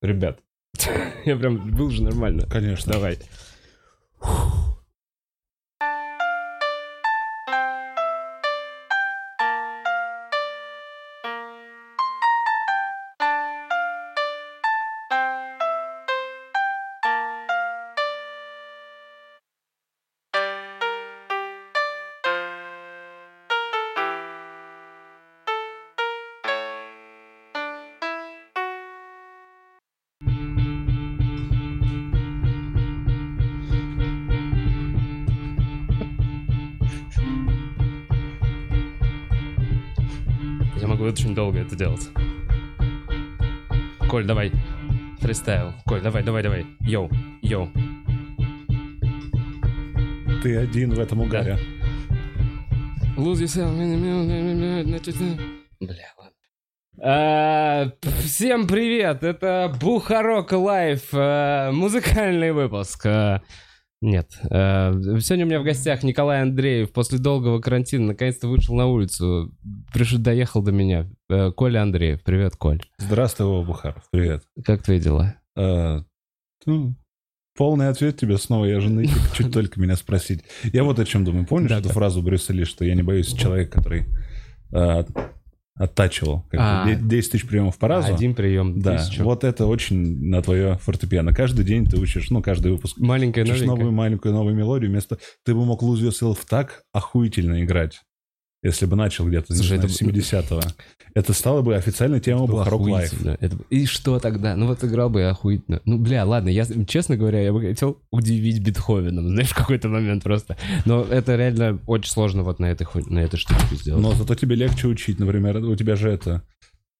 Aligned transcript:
Ребят, 0.00 0.40
я 1.24 1.36
прям 1.36 1.70
был 1.70 1.90
же 1.90 2.02
нормально. 2.02 2.46
Конечно. 2.48 2.92
Давай. 2.92 3.18
Фристайл. 45.38 45.72
Коль, 45.86 46.02
давай, 46.02 46.24
давай, 46.24 46.42
давай. 46.42 46.66
Йоу, 46.80 47.08
йоу. 47.42 47.68
Ты 50.42 50.56
один 50.56 50.90
в 50.90 50.98
этом 50.98 51.20
угаре. 51.20 51.56
Lose 53.16 53.44
yourself. 53.44 53.70
Бля. 55.80 55.94
А, 57.00 57.92
Всем 58.24 58.66
привет, 58.66 59.22
это 59.22 59.72
Бухарог 59.80 60.50
Лайв, 60.50 61.10
а, 61.12 61.70
музыкальный 61.70 62.50
выпуск. 62.50 63.06
А, 63.06 63.40
Нет, 64.00 64.40
а, 64.50 64.92
сегодня 65.20 65.44
у 65.44 65.48
меня 65.48 65.60
в 65.60 65.64
гостях 65.64 66.02
Николай 66.02 66.42
Андреев 66.42 66.92
после 66.92 67.20
долгого 67.20 67.60
карантина 67.60 68.08
наконец-то 68.08 68.48
вышел 68.48 68.74
на 68.74 68.86
улицу, 68.86 69.54
пришел, 69.92 70.18
доехал 70.18 70.62
до 70.62 70.72
меня. 70.72 71.08
А, 71.30 71.50
Коля 71.52 71.82
Андреев, 71.82 72.22
привет, 72.22 72.56
Коль. 72.56 72.80
Здравствуй, 72.98 73.46
Вова 73.46 73.64
Бухаров. 73.66 74.02
Привет. 74.10 74.44
Как 74.64 74.82
твои 74.82 74.98
дела? 74.98 75.36
А, 75.56 76.02
ну, 76.66 76.94
полный 77.56 77.88
ответ 77.88 78.16
тебе 78.18 78.38
снова. 78.38 78.64
Я 78.64 78.80
же 78.80 78.90
нытик, 78.90 79.16
чуть 79.34 79.52
только 79.52 79.80
меня 79.80 79.96
спросить. 79.96 80.42
Я 80.72 80.84
вот 80.84 80.98
о 80.98 81.04
чем 81.04 81.24
думаю. 81.24 81.46
Помнишь 81.46 81.70
Да, 81.70 81.78
эту 81.78 81.88
да. 81.88 81.94
фразу 81.94 82.22
Брюса 82.22 82.52
Ли, 82.52 82.64
что 82.64 82.84
я 82.84 82.94
не 82.94 83.02
боюсь 83.02 83.32
человека, 83.32 83.78
который 83.78 84.06
а, 84.72 85.04
оттачивал 85.74 86.42
как 86.50 86.60
бы, 86.60 86.66
А. 86.66 86.86
де- 86.86 86.96
10 86.96 87.30
тысяч 87.32 87.46
приемов 87.46 87.76
по 87.78 87.88
разу? 87.88 88.14
Один 88.14 88.34
прием, 88.34 88.80
Да, 88.80 88.96
тысячу. 88.96 89.22
вот 89.22 89.44
это 89.44 89.66
очень 89.66 90.28
на 90.30 90.40
твое 90.42 90.78
фортепиано. 90.78 91.34
Каждый 91.34 91.64
день 91.64 91.84
ты 91.84 91.98
учишь, 92.00 92.30
ну, 92.30 92.40
каждый 92.42 92.72
выпуск 92.72 92.96
Маленькая 92.98 93.42
учишь 93.42 93.56
новенькая. 93.60 93.76
новую 93.76 93.92
маленькую 93.92 94.34
новую 94.34 94.54
мелодию. 94.54 94.90
Вместо 94.90 95.18
ты 95.44 95.54
бы 95.54 95.64
мог 95.66 95.82
Lose 95.82 96.08
Yourself 96.08 96.38
так 96.48 96.82
охуительно 96.92 97.62
играть, 97.62 98.00
если 98.62 98.86
бы 98.86 98.96
начал 98.96 99.26
где-то, 99.26 99.52
не 99.52 99.56
Слушай, 99.58 99.78
знаю, 99.78 99.84
это- 99.84 99.92
с 99.92 100.02
70-го. 100.02 100.60
Это 101.14 101.32
стало 101.32 101.62
бы 101.62 101.74
официальной 101.76 102.20
темой 102.20 102.46
Было 102.46 102.58
Бухарог 102.58 102.80
Лайв. 102.82 103.12
охуительно. 103.12 103.36
Это- 103.40 103.56
И 103.70 103.86
что 103.86 104.18
тогда? 104.18 104.56
Ну 104.56 104.66
вот 104.66 104.82
играл 104.84 105.10
бы 105.10 105.20
я 105.20 105.30
охуительно. 105.30 105.80
Ну, 105.84 105.98
бля, 105.98 106.24
ладно, 106.24 106.48
я, 106.48 106.66
честно 106.86 107.16
говоря, 107.16 107.40
я 107.40 107.52
бы 107.52 107.60
хотел 107.60 107.98
удивить 108.10 108.60
Бетховеном, 108.60 109.28
знаешь, 109.28 109.48
в 109.50 109.54
какой-то 109.54 109.88
момент 109.88 110.22
просто. 110.22 110.56
Но 110.84 111.02
это 111.02 111.36
реально 111.36 111.78
очень 111.86 112.10
сложно 112.10 112.42
вот 112.42 112.58
на 112.58 112.66
этой, 112.66 112.86
на 113.06 113.18
этой 113.20 113.36
штуке 113.38 113.76
сделать. 113.76 114.02
Но 114.02 114.12
зато 114.14 114.34
тебе 114.34 114.56
легче 114.56 114.86
учить, 114.88 115.18
например, 115.18 115.58
у 115.58 115.76
тебя 115.76 115.96
же 115.96 116.10
это... 116.10 116.42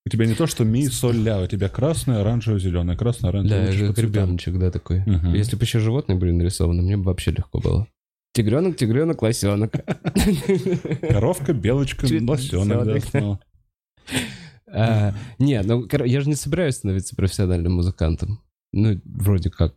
У 0.07 0.11
тебя 0.11 0.25
не 0.25 0.35
то, 0.35 0.47
что 0.47 0.65
ми, 0.65 0.87
соль, 0.89 1.17
ля, 1.19 1.39
у 1.43 1.47
тебя 1.47 1.69
красное, 1.69 2.21
оранжевое, 2.23 2.59
зеленое, 2.61 2.97
красное, 2.97 3.31
да, 3.31 3.39
оранжевое. 3.41 3.65
я 3.65 3.69
учишь 3.91 3.97
же 3.97 4.07
ребеночек, 4.07 4.59
да, 4.59 4.71
такой. 4.71 5.01
Мгм. 5.05 5.35
Если 5.35 5.55
бы 5.55 5.65
еще 5.65 5.81
животные 5.81 6.17
были 6.17 6.31
нарисованы, 6.31 6.81
мне 6.83 6.97
бы 6.97 7.05
вообще 7.05 7.31
легко 7.31 7.59
было. 7.61 7.87
Тигренок, 8.39 8.77
тигренок, 8.77 9.21
лосенок. 9.21 9.73
Коровка, 11.01 11.53
белочка, 11.53 12.07
лосенок. 12.07 13.41
А, 14.71 15.13
Не, 15.41 15.61
ну, 15.63 15.89
я 16.05 16.21
же 16.21 16.29
не 16.29 16.37
собираюсь 16.37 16.77
становиться 16.77 17.17
профессиональным 17.17 17.73
музыкантом. 17.73 18.41
Ну, 18.73 19.01
вроде 19.05 19.51
как, 19.51 19.75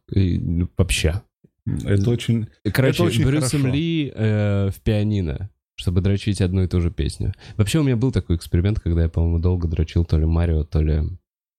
вообще. 0.78 1.24
Это 1.66 2.12
очень... 2.12 2.50
Короче, 2.72 2.98
Это 2.98 3.04
очень 3.06 3.26
Брюсом 3.26 3.62
хорошо. 3.62 3.76
Ли 3.76 4.12
э, 4.14 4.70
в 4.70 4.80
пианино, 4.82 5.50
чтобы 5.74 6.02
дрочить 6.02 6.40
одну 6.40 6.62
и 6.62 6.68
ту 6.68 6.82
же 6.82 6.92
песню. 6.92 7.34
Вообще 7.58 7.80
у 7.80 7.84
меня 7.84 7.96
был 7.96 8.12
такой 8.12 8.36
эксперимент, 8.36 8.80
когда 8.80 9.02
я, 9.02 9.10
по-моему, 9.10 9.40
долго 9.40 9.68
дрочил 9.68 10.06
то 10.06 10.20
ли 10.20 10.26
Марио, 10.28 10.66
то 10.66 10.84
ли 10.84 11.02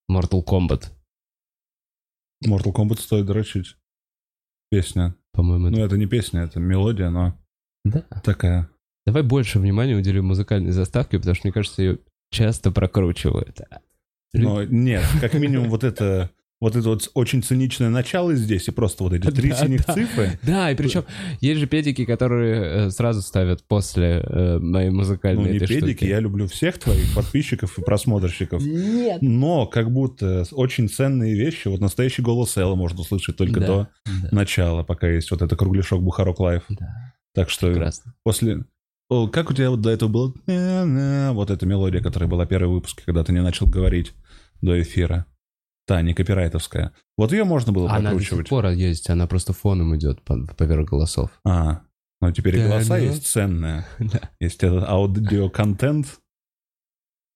Mortal 0.08 0.44
Kombat. 0.44 0.92
Mortal 2.46 2.72
Kombat 2.72 3.00
стоит 3.00 3.26
дрочить. 3.26 3.76
Песня. 4.70 5.16
По-моему, 5.32 5.68
Ну, 5.70 5.76
это- 5.78 5.86
это 5.86 5.96
не 5.98 6.06
песня, 6.06 6.42
это 6.42 6.60
мелодия, 6.60 7.10
но 7.10 7.34
Да. 7.84 8.02
такая. 8.22 8.68
Давай 9.06 9.22
больше 9.22 9.58
внимания 9.58 9.96
уделим 9.96 10.26
музыкальной 10.26 10.70
заставке, 10.72 11.18
потому 11.18 11.34
что, 11.34 11.46
мне 11.46 11.52
кажется, 11.52 11.82
ее 11.82 11.98
часто 12.30 12.70
прокручивают. 12.70 13.60
Но 14.34 14.62
нет, 14.64 15.04
как 15.20 15.34
минимум 15.34 15.68
вот 15.68 15.84
это... 15.84 16.30
Вот 16.62 16.76
это 16.76 16.88
вот 16.90 17.10
очень 17.14 17.42
циничное 17.42 17.88
начало 17.90 18.36
здесь, 18.36 18.68
и 18.68 18.70
просто 18.70 19.02
вот 19.02 19.12
эти 19.12 19.26
три 19.32 19.50
Да, 19.50 19.56
синих 19.56 19.84
да. 19.84 19.94
цифры. 19.94 20.38
Да, 20.44 20.70
и 20.70 20.76
причем 20.76 21.04
есть 21.40 21.58
же 21.58 21.66
педики, 21.66 22.04
которые 22.04 22.86
э, 22.86 22.90
сразу 22.90 23.20
ставят 23.20 23.64
после 23.66 24.22
э, 24.24 24.58
моей 24.60 24.90
Ну, 24.90 24.98
музыкальной 24.98 25.50
не 25.50 25.56
этой 25.56 25.66
педики, 25.66 25.96
штуки. 25.96 26.04
я 26.04 26.20
люблю 26.20 26.46
всех 26.46 26.78
твоих 26.78 27.12
подписчиков 27.16 27.76
и 27.78 27.82
просмотрщиков. 27.82 28.62
Нет. 28.62 29.18
Но 29.22 29.66
как 29.66 29.90
будто 29.90 30.44
очень 30.52 30.88
ценные 30.88 31.34
вещи, 31.34 31.66
вот 31.66 31.80
настоящий 31.80 32.22
голос 32.22 32.56
Элла 32.56 32.76
можно 32.76 33.00
услышать 33.00 33.36
только 33.36 33.58
Да, 33.58 33.66
до 33.66 33.88
да, 34.06 34.12
начала, 34.30 34.84
пока 34.84 35.08
есть 35.08 35.32
вот 35.32 35.42
это 35.42 35.56
кругляшок 35.56 36.00
Бухарог 36.00 36.38
Лайв. 36.38 36.62
да, 36.68 37.12
Так 37.34 37.50
что 37.50 37.66
прекрасно. 37.72 38.14
после... 38.22 38.64
О, 39.08 39.26
как 39.26 39.50
у 39.50 39.52
тебя 39.52 39.68
вот 39.68 39.80
до 39.80 39.90
этого 39.90 40.08
было? 40.08 40.32
Вот 41.32 41.50
эта 41.50 41.66
мелодия, 41.66 42.00
которая 42.00 42.30
была 42.30 42.44
в 42.46 42.48
первом 42.48 42.72
выпуске, 42.74 43.02
когда 43.04 43.24
ты 43.24 43.32
не 43.32 43.42
начал 43.42 43.66
говорить 43.66 44.12
до 44.60 44.80
эфира. 44.80 45.26
Та, 45.92 46.00
не 46.00 46.14
копирайтовская. 46.14 46.92
Вот 47.18 47.32
ее 47.32 47.44
можно 47.44 47.70
было 47.70 47.90
Она 47.90 47.98
до 47.98 48.16
прокручивать. 48.16 48.46
сих 48.46 48.48
пор 48.48 48.66
есть, 48.68 49.10
она 49.10 49.26
просто 49.26 49.52
фоном 49.52 49.94
идет 49.94 50.22
по- 50.22 50.46
поверх 50.56 50.88
голосов. 50.88 51.30
А, 51.44 51.82
но 52.22 52.32
теперь 52.32 52.56
Да, 52.56 52.68
голоса 52.68 52.88
да. 52.88 52.96
есть 52.96 53.26
ценные. 53.26 53.84
Да. 53.98 54.30
Есть 54.40 54.62
этот 54.64 54.84
аудиоконтент 54.88 56.18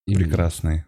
прекрасный. 0.07 0.85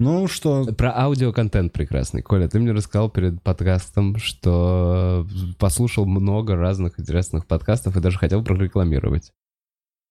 Ну 0.00 0.26
что, 0.26 0.64
Про 0.74 0.90
аудиоконтент 0.98 1.72
прекрасный. 1.72 2.20
Коля, 2.22 2.48
ты 2.48 2.58
мне 2.58 2.72
рассказал 2.72 3.08
перед 3.10 3.40
подкастом, 3.44 4.16
что 4.16 5.24
послушал 5.60 6.04
много 6.06 6.56
разных 6.56 6.98
интересных 6.98 7.46
подкастов 7.46 7.96
и 7.96 8.00
даже 8.00 8.18
хотел 8.18 8.42
прорекламировать. 8.42 9.30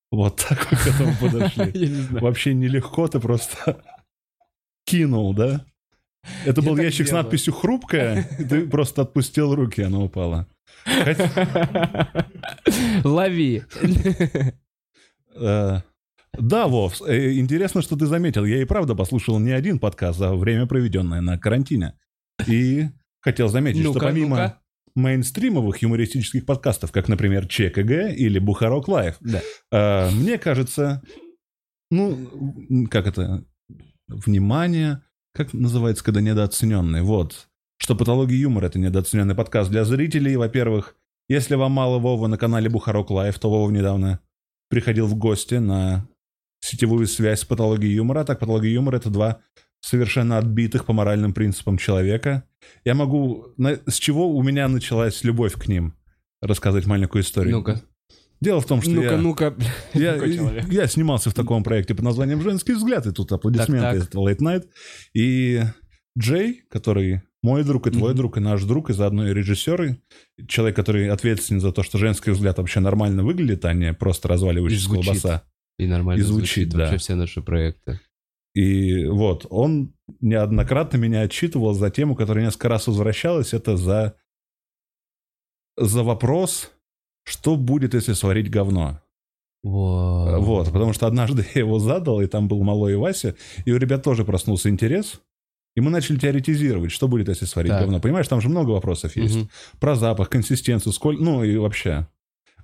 вот 0.09 0.37
так 0.47 0.71
мы 0.71 0.77
к 0.77 0.87
этому 0.87 1.13
подошли. 1.19 2.07
Вообще 2.11 2.53
нелегко, 2.53 3.09
ты 3.09 3.19
просто 3.19 3.83
кинул, 4.85 5.33
да? 5.33 5.65
Это 6.45 6.61
Я 6.61 6.67
был 6.69 6.77
ящик 6.77 7.07
с 7.07 7.11
надписью 7.11 7.53
«Хрупкая», 7.53 8.27
и 8.39 8.43
ты 8.49 8.67
просто 8.67 9.01
отпустил 9.01 9.53
руки, 9.55 9.81
она 9.81 9.99
упала. 9.99 10.47
Лови. 13.03 13.63
э, 15.35 15.81
Да, 16.33 16.67
Вов, 16.67 17.01
э, 17.07 17.33
интересно, 17.33 17.81
что 17.81 17.95
ты 17.95 18.05
заметил. 18.05 18.45
Я 18.45 18.61
и 18.61 18.65
правда 18.65 18.95
послушал 18.95 19.39
не 19.39 19.51
один 19.51 19.79
подкаст 19.79 20.19
за 20.19 20.33
время, 20.35 20.65
проведенное 20.65 21.21
на 21.21 21.37
карантине. 21.37 21.95
И 22.47 22.87
хотел 23.21 23.47
заметить, 23.49 23.81
что 23.81 23.93
помимо 23.93 24.59
мейнстримовых 24.95 25.81
юмористических 25.81 26.45
подкастов, 26.45 26.91
как, 26.91 27.07
например, 27.07 27.47
ЧКГ 27.47 28.15
или 28.15 28.39
Бухарог 28.39 28.87
Лайв, 28.87 29.15
Да. 29.21 29.41
э, 29.71 30.11
мне 30.11 30.37
кажется, 30.37 31.01
ну, 31.89 32.87
как 32.91 33.07
это, 33.07 33.43
внимание, 34.07 35.01
как 35.33 35.53
называется, 35.53 36.03
когда 36.03 36.21
недооцененный, 36.21 37.01
вот, 37.01 37.47
что 37.77 37.95
патология 37.95 38.37
юмора— 38.37 38.65
это 38.67 38.79
недооцененный 38.79 39.35
подкаст 39.35 39.69
для 39.69 39.83
зрителей, 39.83 40.35
во-первых, 40.35 40.95
если 41.27 41.55
вам 41.55 41.71
мало 41.71 41.99
Вова 41.99 42.27
на 42.27 42.37
канале 42.37 42.69
Бухарог 42.69 43.09
Лайв, 43.09 43.37
то 43.39 43.49
Вова 43.49 43.69
недавно 43.71 44.19
приходил 44.69 45.07
в 45.07 45.15
гости 45.15 45.55
на 45.55 46.07
сетевую 46.59 47.07
связь 47.07 47.41
с 47.41 47.45
патологией 47.45 47.95
юмора. 47.95 48.23
Так, 48.23 48.39
патология 48.39 48.71
юмора— 48.71 48.95
это 48.97 49.09
два 49.09 49.41
совершенно 49.81 50.37
отбитых 50.37 50.85
по 50.85 50.93
моральным 50.93 51.33
принципам 51.33 51.77
человека. 51.77 52.43
Я 52.85 52.95
могу... 52.95 53.53
С 53.57 53.95
чего 53.95 54.29
у 54.29 54.41
меня 54.43 54.67
началась 54.67 55.23
любовь 55.23 55.53
к 55.53 55.67
ним? 55.67 55.93
Рассказать 56.41 56.85
маленькую 56.85 57.23
историю. 57.23 57.57
Ну-ка. 57.57 57.81
Дело 58.43 58.59
в 58.59 58.65
том, 58.65 58.81
что 58.81 58.91
Ну-ка, 58.91 59.11
я... 59.11 59.17
ну-ка. 59.17 59.55
Я, 59.93 60.19
человек? 60.19 60.65
я 60.69 60.87
снимался 60.87 61.29
в 61.29 61.33
таком 61.33 61.63
проекте 61.63 61.95
под 61.95 62.03
названием 62.03 62.41
«Женский 62.41 62.73
взгляд», 62.73 63.05
и 63.07 63.11
тут 63.13 63.31
аплодисменты 63.31 63.81
Так, 63.81 63.95
из 63.95 64.07
Late 64.09 64.39
Night. 64.39 64.67
И 65.13 65.61
Джей, 66.19 66.63
который 66.69 67.21
мой 67.41 67.63
друг 67.63 67.87
и 67.87 67.91
твой 67.91 68.09
Мгм. 68.11 68.17
друг, 68.17 68.37
и 68.37 68.41
наш 68.41 68.63
друг, 68.63 68.89
и 68.89 68.93
заодно 68.93 69.29
и 69.29 69.33
режиссер, 69.33 69.81
и 69.83 69.95
человек, 70.47 70.75
который 70.75 71.09
ответственен 71.09 71.61
за 71.61 71.71
то, 71.71 71.83
что 71.83 71.97
«Женский 71.97 72.31
взгляд» 72.31 72.57
вообще 72.57 72.81
нормально 72.81 73.23
выглядит, 73.23 73.63
а 73.65 73.73
не 73.73 73.93
просто 73.93 74.27
разваливающаяся 74.27 74.89
колбаса. 74.89 75.43
И 75.79 75.87
нормально 75.87 76.19
И 76.19 76.23
звучит, 76.23 76.47
звучит, 76.47 76.69
да. 76.69 76.79
вообще 76.79 76.97
все 76.97 77.15
наши 77.15 77.41
проекты. 77.41 77.99
И 78.53 79.05
вот, 79.05 79.47
он 79.49 79.93
неоднократно 80.19 80.97
меня 80.97 81.21
отчитывал 81.21 81.73
за 81.73 81.89
тему, 81.89 82.15
которая 82.15 82.45
несколько 82.45 82.67
раз 82.69 82.87
возвращалась, 82.87 83.53
это 83.53 83.77
за, 83.77 84.15
за 85.77 86.03
вопрос, 86.03 86.71
что 87.23 87.55
будет, 87.55 87.93
если 87.93 88.13
сварить 88.13 88.49
говно. 88.49 88.99
Во. 89.63 90.39
Вот, 90.39 90.71
потому 90.71 90.91
что 90.93 91.07
однажды 91.07 91.45
я 91.55 91.61
его 91.61 91.79
задал, 91.79 92.21
и 92.21 92.27
там 92.27 92.47
был 92.47 92.61
Малой 92.63 92.93
и 92.93 92.95
Вася, 92.95 93.35
и 93.65 93.71
у 93.71 93.77
ребят 93.77 94.03
тоже 94.03 94.25
проснулся 94.25 94.69
интерес, 94.69 95.21
и 95.75 95.81
мы 95.81 95.89
начали 95.89 96.19
теоретизировать, 96.19 96.91
что 96.91 97.07
будет, 97.07 97.29
если 97.29 97.45
сварить 97.45 97.71
Так. 97.71 97.81
говно. 97.81 97.99
Понимаешь, 97.99 98.27
там 98.27 98.41
же 98.41 98.49
много 98.49 98.71
вопросов 98.71 99.15
есть. 99.15 99.35
Мгм. 99.37 99.49
Про 99.79 99.95
запах, 99.95 100.29
консистенцию, 100.29 100.93
сколько, 100.93 101.23
ну 101.23 101.43
и 101.43 101.55
вообще. 101.57 102.07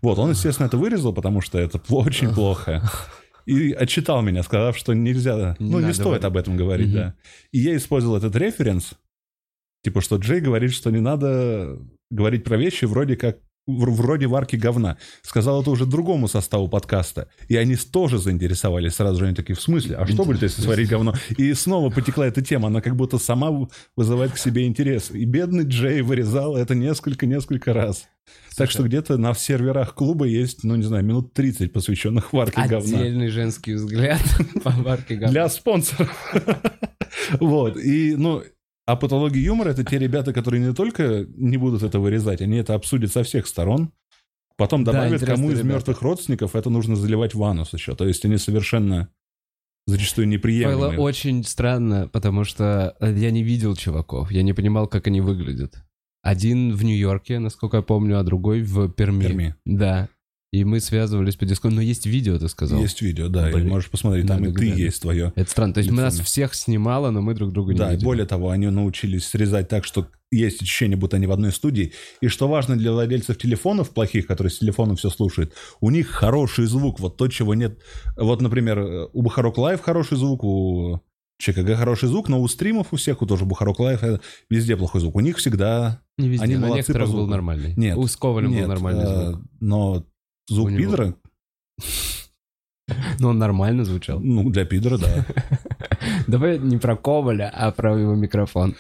Вот, 0.02 0.20
он, 0.20 0.30
естественно, 0.32 0.68
это 0.68 0.78
вырезал, 0.78 1.14
потому 1.14 1.42
что 1.42 1.58
это 1.58 1.82
очень 1.90 2.34
плохо. 2.34 2.84
И 3.46 3.72
отчитал 3.72 4.22
меня, 4.22 4.44
сказав, 4.44 4.78
что 4.78 4.94
нельзя, 4.94 5.56
Не 5.60 5.72
ну, 5.72 5.80
не 5.80 5.94
стоит 5.94 6.22
вот. 6.22 6.26
об 6.26 6.38
этом 6.38 6.56
говорить, 6.56 6.88
Мгм. 6.90 6.96
да. 6.96 7.16
И 7.52 7.60
я 7.60 7.76
использовал 7.76 8.16
этот 8.18 8.36
референс, 8.36 8.94
типа, 9.84 10.02
что 10.02 10.18
Джей 10.18 10.40
говорит, 10.42 10.72
что 10.74 10.92
не 10.92 11.00
надо 11.00 11.80
говорить 12.12 12.44
про 12.44 12.58
вещи 12.58 12.86
вроде 12.86 13.16
как 13.16 13.40
вроде 13.68 14.28
варки 14.28 14.56
говна. 14.56 14.98
Сказал 15.22 15.62
это 15.62 15.72
уже 15.72 15.86
другому 15.86 16.28
составу 16.28 16.68
подкаста. 16.68 17.30
И 17.48 17.56
они 17.56 17.76
тоже 17.76 18.18
заинтересовались 18.18 18.96
сразу 18.96 19.20
же. 19.20 19.26
Они 19.26 19.36
такие, 19.36 19.56
в 19.56 19.62
смысле? 19.62 19.98
А 19.98 20.08
что 20.08 20.26
будет, 20.26 20.42
если 20.42 20.62
сварить 20.62 20.90
говно? 20.90 21.14
И 21.38 21.54
снова 21.54 21.90
потекла 21.90 22.28
эта 22.28 22.42
тема. 22.42 22.68
Она 22.68 22.82
как 22.82 22.96
будто 22.96 23.18
сама 23.18 23.68
вызывает 23.96 24.34
к 24.34 24.38
себе 24.38 24.66
интерес. 24.66 25.12
И 25.12 25.26
бедный 25.26 25.66
Джей 25.66 26.02
вырезал 26.02 26.56
это 26.56 26.76
несколько-несколько 26.76 27.74
раз. 27.74 28.08
Так 28.56 28.72
что 28.72 28.84
где-то 28.84 29.18
на 29.18 29.34
серверах 29.34 29.96
клуба 29.96 30.26
есть, 30.26 30.64
ну, 30.64 30.76
не 30.76 30.84
знаю, 30.84 31.04
минут 31.04 31.34
30 31.34 31.72
посвященных 31.72 32.34
варке 32.34 32.62
говна. 32.68 33.00
Отдельный 33.00 33.30
женский 33.30 33.74
взгляд 33.74 34.22
по 34.64 34.72
варке 34.72 35.16
говна. 35.16 35.32
Для 35.32 35.50
спонсоров. 35.50 36.12
Вот. 37.40 37.78
И, 37.78 38.16
ну, 38.16 38.44
а 38.92 38.96
патология 38.96 39.42
юмора— 39.44 39.70
это 39.72 39.84
те 39.84 40.00
ребята, 40.00 40.34
которые 40.34 40.66
не 40.66 40.74
только 40.74 41.26
не 41.36 41.58
будут 41.58 41.84
это 41.84 42.00
вырезать, 42.00 42.42
они 42.42 42.58
это 42.58 42.74
обсудят 42.74 43.12
со 43.12 43.22
всех 43.24 43.46
сторон. 43.46 43.92
Потом 44.58 44.84
Да, 44.84 44.92
добавят, 44.94 45.14
интересные 45.22 45.36
кому 45.36 45.52
из 45.52 45.60
ребята. 45.60 45.74
мертвых 45.76 46.02
родственников 46.02 46.56
это 46.56 46.72
нужно 46.72 46.96
заливать 46.96 47.36
в 47.36 47.44
анус 47.44 47.72
еще. 47.74 47.96
То 47.96 48.08
есть 48.08 48.26
они 48.26 48.38
совершенно 48.38 49.10
зачастую 49.86 50.26
Было 50.26 50.34
неприемлемые. 50.34 51.00
очень 51.00 51.44
странно, 51.44 52.08
потому 52.12 52.44
что 52.44 52.96
э, 53.00 53.14
я 53.16 53.30
не 53.30 53.44
видел 53.44 53.76
чуваков, 53.76 54.32
я 54.32 54.42
не 54.42 54.54
понимал, 54.54 54.88
как 54.88 55.06
они 55.06 55.22
выглядят. 55.22 55.84
Один 56.24 56.74
в 56.76 56.84
Нью-Йорке, 56.84 57.38
насколько 57.40 57.78
я 57.78 57.84
помню, 57.84 58.20
а 58.20 58.24
другой 58.24 58.62
в 58.64 58.90
Перми. 58.90 59.22
Перми. 59.24 59.56
Да. 59.66 60.10
И 60.52 60.64
мы 60.64 60.80
связывались 60.80 61.36
по 61.36 61.46
диску. 61.46 61.70
Но 61.70 61.80
есть 61.80 62.08
видео, 62.08 62.40
ты 62.40 62.50
сказал. 62.50 62.82
Есть 62.82 63.02
видео, 63.02 63.28
да, 63.28 63.50
и 63.50 63.54
Блин. 63.54 63.70
можешь 63.70 63.90
посмотреть, 63.92 64.26
там 64.26 64.38
Надо 64.42 64.50
и 64.50 64.54
ты 64.54 64.60
глянуть. 64.62 64.80
есть 64.80 65.02
твое. 65.02 65.32
Это 65.36 65.50
странно. 65.50 65.76
То 65.76 65.80
есть 65.80 65.92
Лицо 65.92 66.02
нас 66.02 66.20
всех 66.20 66.56
снимало, 66.56 67.12
но 67.12 67.22
мы 67.22 67.36
друг 67.36 67.52
друга 67.54 67.74
не 67.74 67.78
Да, 67.78 67.90
и 67.90 67.92
видели. 67.92 68.06
более 68.06 68.26
того, 68.26 68.50
они 68.50 68.68
научились 68.68 69.28
срезать 69.28 69.68
так, 69.68 69.86
что 69.86 70.08
есть 70.32 70.62
ощущение, 70.62 70.98
будто 70.98 71.18
они 71.18 71.28
в 71.28 71.32
одной 71.32 71.52
студии. 71.52 71.94
И 72.22 72.28
что 72.30 72.48
важно 72.48 72.76
для 72.78 72.92
владельцев 72.92 73.38
телефонов 73.38 73.92
плохих, 73.92 74.26
которые 74.26 74.50
с 74.50 74.58
телефоном 74.58 74.96
все 74.96 75.10
слушают, 75.12 75.54
у 75.82 75.92
них 75.92 76.08
хороший 76.08 76.66
звук, 76.66 77.00
вот 77.00 77.18
то, 77.18 77.28
чего 77.28 77.54
нет. 77.54 77.80
Вот, 78.18 78.42
например, 78.42 79.10
у 79.14 79.22
Бухарок 79.22 79.58
Лайв 79.60 79.82
хороший 79.82 80.18
звук, 80.18 80.44
у 80.44 81.00
ЧКГ 81.40 81.76
хороший 81.76 82.10
звук, 82.10 82.28
но 82.28 82.42
у 82.42 82.48
стримов 82.48 82.88
у 82.92 82.96
всех, 82.96 83.22
у 83.22 83.26
тоже 83.28 83.46
Бухарок 83.46 83.80
Лайв, 83.80 84.04
э, 84.04 84.20
везде 84.50 84.76
плохой 84.76 85.02
звук. 85.02 85.16
У 85.16 85.20
них 85.20 85.38
всегда... 85.38 86.02
Не 86.18 86.28
везде, 86.28 86.44
они 86.44 86.56
на 86.56 86.68
молодцы 86.68 86.92
некоторых 86.92 87.12
был 87.12 87.28
нормальный. 87.28 87.74
Нет, 87.78 87.98
У 87.98 88.06
Сковаля 88.08 88.48
был 88.48 88.56
Нет, 88.56 88.68
нормальный 88.68 89.04
э, 89.04 89.32
звук. 89.32 89.42
Но 89.62 90.06
звук 90.50 90.70
пидора, 90.76 91.16
Но 93.20 93.30
он 93.30 93.38
нормально 93.38 93.86
звучал. 93.86 94.20
ну, 94.20 94.50
для 94.50 94.66
пидора, 94.66 94.98
да. 94.98 95.26
Давай 96.28 96.58
не 96.60 96.78
про 96.78 96.96
Коваля, 96.96 97.50
а 97.54 97.72
про 97.72 97.98
его 98.00 98.16
микрофон. 98.16 98.76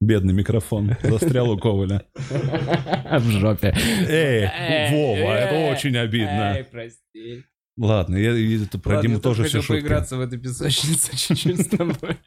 Бедный 0.00 0.34
микрофон 0.34 0.96
застрял 1.02 1.50
у 1.50 1.58
Коваля. 1.58 2.02
В 2.14 3.30
жопе. 3.30 3.72
Эй, 4.08 4.90
Вова, 4.90 5.32
это 5.32 5.72
очень 5.72 5.96
обидно. 5.96 6.56
Эй, 6.56 6.64
прости. 6.64 7.44
Ладно, 7.78 8.16
я, 8.16 8.32
это 8.62 8.78
про 8.78 8.96
Ладно, 8.96 9.02
Диму 9.02 9.14
я 9.14 9.20
тоже 9.22 9.44
все 9.44 9.62
шутки. 9.62 9.80
поиграться 9.80 10.16
в 10.16 10.20
этой 10.20 10.38
песочнице 10.38 11.16
чуть-чуть 11.16 11.62
с 11.62 11.66
тобой. 11.68 12.18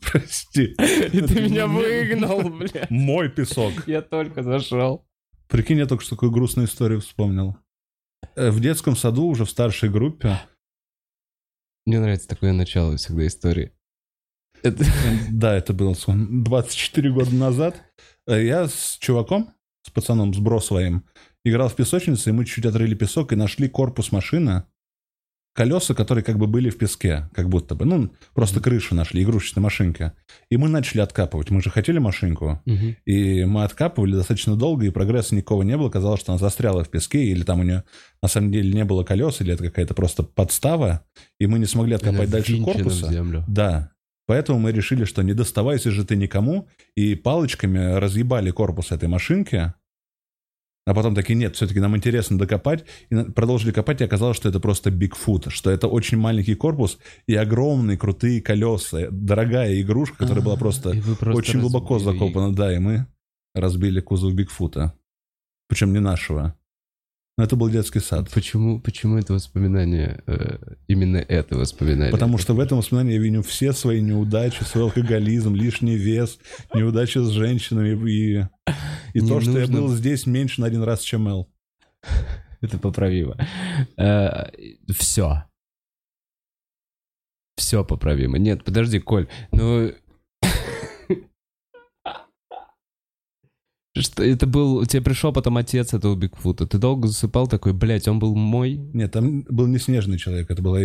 Прости. 0.00 0.74
И 1.12 1.20
ты 1.20 1.42
меня 1.42 1.66
выгнал, 1.66 2.48
бля. 2.48 2.86
Мой 2.88 3.28
песок. 3.28 3.72
Я 3.86 4.00
только 4.00 4.42
зашел. 4.42 5.06
Прикинь, 5.50 5.78
я 5.78 5.86
только 5.86 6.04
что 6.04 6.14
такую 6.14 6.30
грустную 6.30 6.68
историю 6.68 7.00
вспомнил. 7.00 7.56
Э, 8.36 8.50
В 8.50 8.60
детском 8.60 8.96
саду 8.96 9.24
уже 9.26 9.44
в 9.44 9.50
старшей 9.50 9.90
группе, 9.90 10.38
Мне 11.86 11.98
нравится 11.98 12.28
такое 12.28 12.52
начало 12.52 12.96
всегда 12.96 13.26
истории. 13.26 13.72
Это- 14.62 14.84
да, 15.32 15.56
это 15.56 15.72
было 15.72 15.94
сколько, 15.94 16.26
24 16.30 17.10
года 17.10 17.34
назад, 17.34 17.82
э, 18.26 18.44
я 18.44 18.68
с 18.68 18.98
чуваком, 19.00 19.52
с 19.84 19.90
пацаном, 19.90 20.32
с 20.34 20.38
бро 20.38 20.60
своим, 20.60 21.04
играл 21.44 21.68
в 21.68 21.74
песочнице, 21.76 22.30
и 22.30 22.32
мы 22.32 22.44
чуть-чуть 22.44 22.66
отрыли 22.66 22.94
песок 22.94 23.32
и 23.32 23.36
нашли 23.36 23.68
корпус 23.68 24.12
машины, 24.12 24.64
колеса, 25.54 25.94
которые 25.94 26.24
как 26.24 26.38
бы 26.38 26.46
были 26.46 26.70
в 26.70 26.78
песке, 26.78 27.28
как 27.34 27.48
будто 27.48 27.74
бы. 27.74 27.84
Ну, 27.84 28.10
просто 28.34 28.60
крышу 28.60 28.94
нашли, 28.94 29.22
игрушечной 29.22 29.62
машинки. 29.62 30.12
И 30.50 30.56
мы 30.56 30.68
начали 30.68 31.00
откапывать. 31.00 31.50
Мы 31.50 31.62
же 31.62 31.70
хотели 31.70 31.98
машинку. 31.98 32.60
Мгм. 32.66 32.96
И 33.04 33.44
мы 33.44 33.64
откапывали 33.64 34.14
достаточно 34.14 34.56
долго, 34.56 34.86
и 34.86 34.90
прогресса 34.90 35.34
никакого 35.34 35.62
не 35.62 35.76
было. 35.76 35.90
Казалось, 35.90 36.20
что 36.20 36.32
она 36.32 36.38
застряла 36.38 36.84
в 36.84 36.88
песке, 36.88 37.24
или 37.24 37.42
там 37.42 37.60
у 37.60 37.62
нее 37.64 37.84
на 38.22 38.28
самом 38.28 38.52
деле 38.52 38.72
не 38.72 38.84
было 38.84 39.02
колес, 39.04 39.40
или 39.40 39.54
это 39.54 39.64
какая-то 39.64 39.94
просто 39.94 40.22
подстава, 40.22 41.04
и 41.38 41.46
мы 41.46 41.58
не 41.58 41.66
смогли 41.66 41.94
Она 41.94 42.08
откопать 42.08 42.30
дальше 42.30 42.52
ввинчена 42.52 42.72
в 42.72 42.76
корпуса. 42.76 43.12
землю. 43.12 43.44
Да. 43.48 43.90
Поэтому 44.26 44.60
мы 44.60 44.70
решили, 44.70 45.04
что 45.04 45.22
не 45.22 45.32
доставайся 45.32 45.90
же 45.90 46.04
ты 46.04 46.14
никому, 46.14 46.68
и 46.94 47.16
палочками 47.16 47.96
разъебали 47.96 48.52
корпус 48.52 48.92
этой 48.92 49.08
машинки. 49.08 49.74
А 50.90 50.94
потом 50.94 51.14
такие, 51.14 51.36
нет, 51.36 51.54
все-таки 51.54 51.78
нам 51.78 51.96
интересно 51.96 52.36
докопать. 52.36 52.84
И 53.10 53.14
продолжили 53.14 53.70
копать, 53.70 54.00
и 54.00 54.04
оказалось, 54.04 54.36
что 54.36 54.48
это 54.48 54.58
просто 54.58 54.90
Бигфут, 54.90 55.46
что 55.52 55.70
это 55.70 55.86
очень 55.86 56.18
маленький 56.18 56.56
корпус 56.56 56.98
и 57.28 57.36
огромные 57.36 57.96
крутые 57.96 58.42
колеса. 58.42 59.06
Дорогая 59.12 59.80
игрушка, 59.80 60.16
которая 60.16 60.44
была 60.44 60.54
А, 60.54 60.58
просто 60.58 60.90
просто 60.90 61.30
очень 61.30 61.60
глубоко 61.60 62.00
закопана, 62.00 62.52
да, 62.52 62.74
и 62.74 62.80
мы 62.80 63.06
разбили 63.54 64.00
кузов 64.00 64.34
Бигфута. 64.34 64.92
Причем 65.68 65.92
не 65.92 66.00
нашего. 66.00 66.56
Но 67.40 67.44
это 67.44 67.56
был 67.56 67.70
детский 67.70 68.00
сад. 68.00 68.28
Почему, 68.34 68.78
почему 68.82 69.16
это 69.16 69.32
воспоминание, 69.32 70.22
э, 70.26 70.58
именно 70.88 71.16
это 71.16 71.56
воспоминание? 71.56 72.12
Потому 72.12 72.36
что 72.36 72.52
в 72.52 72.60
этом 72.60 72.76
воспоминании 72.76 73.14
я 73.14 73.18
виню 73.18 73.42
все 73.42 73.72
свои 73.72 74.02
неудачи, 74.02 74.62
свой 74.62 74.84
алкоголизм, 74.84 75.54
лишний 75.54 75.96
вес, 75.96 76.38
неудачи 76.74 77.16
с 77.16 77.30
женщинами 77.30 77.98
и, 78.10 78.40
и 79.14 79.22
Не 79.22 79.26
то, 79.26 79.40
что 79.40 79.52
я 79.52 79.60
нужно- 79.60 79.74
был 79.74 79.88
здесь 79.88 80.26
меньше 80.26 80.60
на 80.60 80.66
один 80.66 80.82
раз, 80.82 81.00
чем 81.00 81.28
Эл. 81.28 81.50
Это 82.60 82.76
поправимо. 82.76 83.38
Все. 84.94 85.44
Все 87.56 87.84
поправимо. 87.86 88.36
Нет, 88.36 88.64
подожди, 88.64 88.98
Коль, 88.98 89.28
ну... 89.50 89.94
Что, 93.96 94.22
это 94.22 94.46
был... 94.46 94.86
Тебе 94.86 95.02
пришел 95.02 95.32
потом 95.32 95.56
отец 95.56 95.94
этого 95.94 96.14
Бигфута. 96.14 96.66
Ты 96.66 96.78
долго 96.78 97.08
засыпал 97.08 97.48
такой, 97.48 97.72
блядь, 97.72 98.06
он 98.06 98.20
был 98.20 98.36
мой? 98.36 98.74
Нет, 98.74 99.12
там 99.12 99.42
был 99.42 99.66
не 99.66 99.78
снежный 99.78 100.18
человек, 100.18 100.50
это 100.50 100.62
была... 100.62 100.80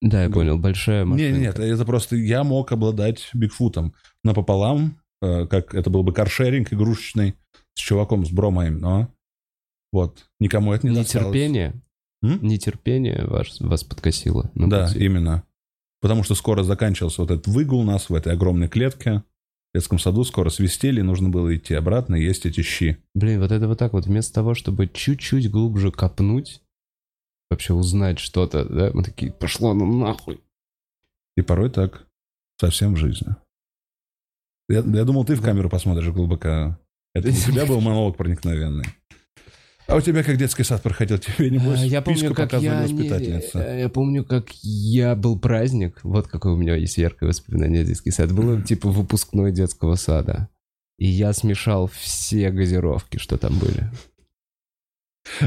Да, 0.00 0.24
я 0.24 0.30
понял, 0.30 0.58
большая 0.58 1.04
Не, 1.04 1.10
машинка. 1.10 1.38
нет, 1.40 1.58
это 1.58 1.84
просто 1.84 2.16
я 2.16 2.44
мог 2.44 2.72
обладать 2.72 3.28
Бигфутом 3.34 3.94
напополам, 4.24 4.98
э, 5.20 5.46
как 5.46 5.74
это 5.74 5.90
был 5.90 6.02
бы 6.04 6.12
каршеринг 6.14 6.72
игрушечный 6.72 7.34
с 7.74 7.80
чуваком, 7.80 8.24
с 8.24 8.30
бро 8.30 8.50
моим, 8.50 8.78
но 8.78 9.08
вот, 9.92 10.26
никому 10.40 10.72
это 10.72 10.86
не 10.86 10.94
досталось. 10.94 11.28
Нетерпение. 11.28 11.82
М? 12.22 12.38
Нетерпение 12.42 13.24
ваш, 13.26 13.60
вас 13.60 13.84
подкосило. 13.84 14.50
Да, 14.54 14.86
пути. 14.86 15.04
именно. 15.04 15.44
Потому 16.00 16.22
что 16.22 16.34
скоро 16.34 16.62
заканчивался 16.62 17.22
вот 17.22 17.30
этот 17.30 17.46
выгул 17.46 17.82
нас 17.82 18.08
в 18.08 18.14
этой 18.14 18.32
огромной 18.32 18.68
клетке. 18.68 19.22
В 19.76 19.78
детском 19.78 19.98
саду 19.98 20.24
скоро 20.24 20.48
свистели, 20.48 21.00
и 21.00 21.02
нужно 21.02 21.28
было 21.28 21.54
идти 21.54 21.74
обратно 21.74 22.14
и 22.14 22.24
есть 22.24 22.46
эти 22.46 22.62
щи. 22.62 22.96
Блин, 23.14 23.40
вот 23.40 23.52
это 23.52 23.68
вот 23.68 23.78
так 23.78 23.92
вот, 23.92 24.06
вместо 24.06 24.32
того, 24.32 24.54
чтобы 24.54 24.88
чуть-чуть 24.88 25.50
глубже 25.50 25.92
копнуть, 25.92 26.62
вообще 27.50 27.74
узнать 27.74 28.18
что-то, 28.18 28.64
да, 28.64 28.90
мы 28.94 29.04
такие, 29.04 29.30
пошло 29.30 29.74
ну 29.74 29.84
нахуй. 29.84 30.40
И 31.36 31.42
порой 31.42 31.68
так 31.68 32.06
совсем 32.58 32.94
в 32.94 32.96
жизни. 32.96 33.36
Я, 34.70 34.78
я 34.78 35.04
думал, 35.04 35.26
ты 35.26 35.34
в 35.34 35.42
камеру 35.42 35.68
посмотришь 35.68 36.08
глубоко. 36.08 36.78
Это 37.14 37.28
у 37.28 37.32
тебя 37.32 37.66
был 37.66 37.82
монолог 37.82 38.16
проникновенный. 38.16 38.86
А 39.88 39.96
у 39.96 40.00
тебя 40.00 40.22
как 40.24 40.36
детский 40.36 40.64
сад 40.64 40.82
проходил? 40.82 41.18
Тебе, 41.18 41.50
небось, 41.50 41.80
А, 41.80 41.84
я 41.86 42.02
помню, 42.02 42.34
как 42.34 42.52
я, 42.54 42.80
не- 42.84 42.92
воспитательница? 42.94 43.58
э, 43.60 43.80
я 43.82 43.88
помню, 43.88 44.24
как 44.24 44.50
я 44.62 45.14
был 45.14 45.38
праздник. 45.38 46.00
Вот 46.02 46.26
какое 46.28 46.54
у 46.54 46.56
меня 46.56 46.74
есть 46.74 46.98
яркое 46.98 47.28
воспоминание 47.28 47.84
детский 47.84 48.10
сад. 48.10 48.32
Было 48.32 48.60
типа 48.60 48.88
выпускной 48.90 49.52
детского 49.52 49.94
сада. 49.94 50.48
И 50.98 51.06
я 51.06 51.32
смешал 51.32 51.88
все 51.92 52.50
газировки, 52.50 53.18
что 53.18 53.36
там 53.36 53.58
были. 53.58 53.90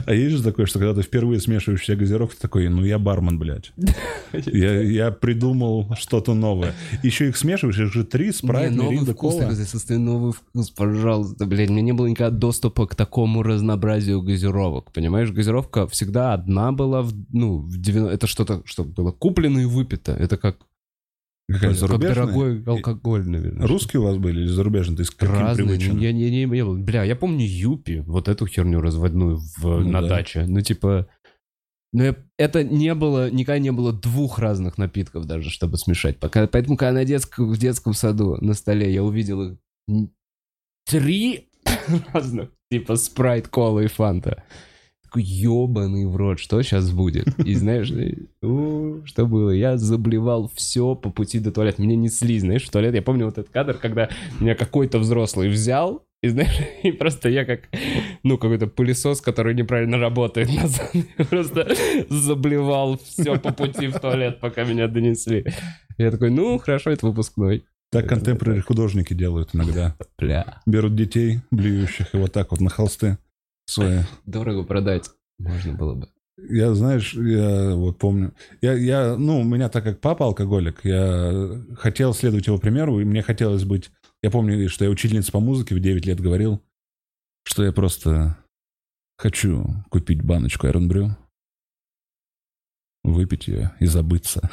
А 0.05 0.13
есть 0.13 0.37
же 0.37 0.43
такое, 0.43 0.65
что 0.65 0.79
когда 0.79 0.93
ты 0.93 1.01
впервые 1.01 1.39
смешиваешь 1.39 1.81
все 1.81 1.95
газировки, 1.95 2.35
ты 2.35 2.41
такой, 2.41 2.67
ну 2.69 2.83
я 2.83 2.99
бармен, 2.99 3.39
блядь. 3.39 3.71
Я, 4.45 4.81
я 4.81 5.11
придумал 5.11 5.95
что-то 5.97 6.33
новое. 6.35 6.73
Еще 7.01 7.29
их 7.29 7.37
смешиваешь, 7.37 7.79
их 7.79 7.91
же 7.91 8.03
три, 8.03 8.31
спрайт, 8.31 8.71
Не, 8.71 8.77
новый 8.77 9.13
вкус, 9.13 9.35
кола. 9.35 9.51
состояние 9.53 10.07
новый 10.11 10.33
вкус, 10.33 10.69
пожалуйста, 10.69 11.45
блядь. 11.45 11.69
Мне 11.69 11.81
не 11.81 11.93
было 11.93 12.05
никогда 12.07 12.35
доступа 12.35 12.85
к 12.85 12.95
такому 12.95 13.41
разнообразию 13.41 14.21
газировок, 14.21 14.91
понимаешь? 14.91 15.31
Газировка 15.31 15.87
всегда 15.87 16.33
одна 16.33 16.71
была, 16.71 17.01
в, 17.01 17.13
ну, 17.31 17.57
в 17.57 17.77
90 17.81 18.13
это 18.13 18.27
что-то, 18.27 18.61
что 18.65 18.83
было 18.83 19.11
куплено 19.11 19.59
и 19.59 19.65
выпито. 19.65 20.11
Это 20.11 20.37
как, 20.37 20.57
Какая 21.51 21.75
как 21.75 21.99
дорогой 21.99 22.63
алкоголь, 22.63 23.27
наверное. 23.27 23.67
Русские 23.67 24.01
у 24.01 24.03
вас 24.05 24.17
были 24.17 24.41
или 24.41 24.47
зарубежные? 24.47 24.97
Ты 24.97 25.05
с 25.05 25.09
каким 25.11 25.35
Разные. 25.35 25.67
привычен? 25.67 25.97
Я 25.97 26.11
не, 26.13 26.29
не, 26.29 26.45
был. 26.45 26.77
Бля, 26.77 27.03
я 27.03 27.15
помню 27.15 27.45
Юпи, 27.45 28.03
вот 28.05 28.27
эту 28.27 28.45
херню 28.45 28.81
разводную 28.81 29.37
в, 29.37 29.63
Ну 29.63 29.89
на 29.89 30.01
да. 30.01 30.07
даче. 30.09 30.45
Ну, 30.47 30.61
типа... 30.61 31.07
Но 31.91 32.03
я- 32.03 32.15
это 32.37 32.63
не 32.63 32.93
было, 32.93 33.31
никогда 33.31 33.57
не 33.57 33.71
было 33.71 33.91
двух 33.91 34.37
разных 34.37 34.77
напитков 34.77 35.25
даже, 35.25 35.49
чтобы 35.49 35.77
смешать. 35.77 36.19
Пока, 36.19 36.45
поэтому, 36.45 36.77
когда 36.77 36.91
на 36.93 37.03
детском, 37.05 37.51
в 37.51 37.57
детском 37.57 37.95
саду 37.95 38.37
на 38.41 38.53
столе 38.53 38.93
я 38.93 39.03
увидел 39.03 39.41
их 39.41 39.57
три 40.85 41.49
разных, 42.13 42.49
типа 42.71 42.95
спрайт, 42.95 43.47
кола 43.47 43.79
и 43.79 43.87
фанта. 43.87 44.43
Такой 45.09 45.23
ебаный 45.23 46.05
в 46.05 46.15
рот, 46.15 46.39
что 46.39 46.61
сейчас 46.61 46.91
будет? 46.91 47.27
И 47.39 47.55
знаешь, 47.55 47.87
что 47.87 49.25
было? 49.25 49.49
Я 49.49 49.75
заблевал 49.75 50.51
все 50.53 50.93
по 50.93 51.09
пути 51.09 51.39
до 51.39 51.51
туалета. 51.51 51.81
Меня 51.81 51.95
несли, 51.95 52.37
знаешь, 52.37 52.63
в 52.63 52.69
туалет. 52.69 52.93
Я 52.93 53.01
помню 53.01 53.25
вот 53.25 53.39
этот 53.39 53.51
кадр, 53.51 53.73
когда 53.73 54.07
меня 54.39 54.53
какой-то 54.53 54.99
взрослый 54.99 55.49
взял, 55.49 56.05
и 56.21 56.27
знаешь, 56.27 56.55
и 56.83 56.91
просто 56.91 57.27
я 57.29 57.43
как, 57.43 57.61
ну, 58.21 58.37
какой-то 58.37 58.67
пылесос, 58.67 59.19
который 59.19 59.55
неправильно 59.55 59.97
работает 59.97 60.53
назад. 60.53 60.91
Просто 61.31 61.67
заблевал 62.09 62.99
все 62.99 63.39
по 63.39 63.51
пути 63.51 63.87
в 63.87 63.99
туалет, 63.99 64.39
пока 64.39 64.63
меня 64.63 64.87
донесли. 64.87 65.43
Я 65.97 66.11
такой, 66.11 66.29
ну, 66.29 66.59
хорошо, 66.59 66.91
это 66.91 67.07
выпускной. 67.07 67.65
Так 67.91 68.07
контемпорари 68.07 68.59
художники 68.59 69.15
делают 69.15 69.55
иногда. 69.55 69.95
Бля. 70.19 70.61
Берут 70.67 70.95
детей, 70.95 71.39
блюющих, 71.49 72.13
и 72.13 72.17
вот 72.17 72.31
так 72.31 72.51
вот 72.51 72.61
на 72.61 72.69
холсты 72.69 73.17
свои. 73.69 73.99
Дорого 74.25 74.63
продать 74.63 75.09
можно 75.37 75.73
было 75.73 75.95
бы. 75.95 76.09
Я, 76.49 76.73
знаешь, 76.73 77.13
я 77.13 77.75
вот 77.75 77.97
помню, 77.97 78.33
я, 78.61 78.73
я, 78.73 79.17
ну, 79.17 79.41
у 79.41 79.43
меня 79.43 79.67
так 79.69 79.83
как 79.83 79.99
папа 79.99 80.25
алкоголик, 80.25 80.79
я 80.83 81.61
хотел 81.77 82.13
следовать 82.13 82.47
его 82.47 82.57
примеру, 82.57 82.99
и 82.99 83.05
мне 83.05 83.21
хотелось 83.21 83.65
быть, 83.65 83.91
я 84.23 84.31
помню, 84.31 84.69
что 84.69 84.85
я 84.85 84.91
учительница 84.91 85.31
по 85.31 85.39
музыке 85.39 85.75
в 85.75 85.79
9 85.79 86.05
лет 86.05 86.19
говорил, 86.21 86.61
что 87.43 87.63
я 87.65 87.73
просто 87.73 88.37
хочу 89.17 89.65
купить 89.89 90.23
баночку 90.23 90.67
Iron 90.67 90.87
Brew, 90.87 91.09
выпить 93.03 93.47
ее 93.47 93.73
и 93.79 93.85
забыться. 93.85 94.49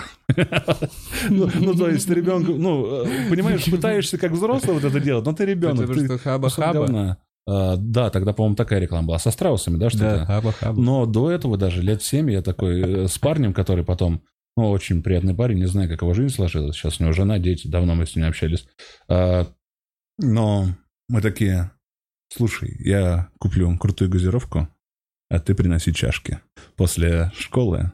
Ну, 1.29 1.49
ну, 1.55 1.75
то 1.75 1.89
есть 1.89 2.07
ты 2.07 2.15
ребенку, 2.15 2.53
ну, 2.53 3.05
э, 3.05 3.31
понимаешь, 3.31 3.65
пытаешься 3.65 4.19
как 4.19 4.33
взрослый 4.33 4.75
вот 4.75 4.85
это 4.85 5.01
делать, 5.01 5.25
но 5.25 5.33
ты 5.33 5.45
ребенок, 5.45 5.87
ты 5.93 6.05
что 6.05 6.19
хаба-хаба. 6.19 7.19
А, 7.47 7.77
Да, 7.77 8.11
тогда, 8.11 8.33
по-моему, 8.33 8.57
такая 8.57 8.81
реклама 8.81 9.09
была, 9.09 9.19
со 9.19 9.31
страусами, 9.31 9.77
да, 9.77 9.89
что-то? 9.91 10.19
Да, 10.19 10.27
хаба-хаба. 10.27 10.81
Но 10.81 11.07
до 11.07 11.31
этого 11.31 11.57
даже 11.57 11.83
лет 11.83 12.03
7 12.03 12.31
я 12.31 12.43
такой 12.43 12.81
э, 12.81 13.09
с 13.09 13.19
парнем, 13.19 13.53
который 13.55 13.85
потом, 13.85 14.23
ну, 14.57 14.71
очень 14.71 15.03
приятный 15.03 15.35
парень, 15.35 15.59
не 15.59 15.67
знаю, 15.67 15.89
как 15.89 16.03
его 16.03 16.15
жизнь 16.15 16.35
сложилась. 16.35 16.77
Сейчас 16.77 17.01
у 17.01 17.05
него 17.05 17.13
жена, 17.13 17.39
дети, 17.39 17.69
давно 17.69 17.95
мы 17.95 18.07
с 18.07 18.17
ним 18.17 18.27
общались. 18.27 18.67
А, 19.09 19.47
Но 20.19 20.67
мы 21.09 21.21
такие, 21.21 21.71
слушай, 22.33 22.75
я 22.81 23.29
куплю 23.39 23.77
крутую 23.79 24.11
газировку, 24.11 24.69
а 25.31 25.39
ты 25.39 25.55
приноси 25.55 25.93
чашки. 25.93 26.41
После 26.77 27.31
школы, 27.37 27.93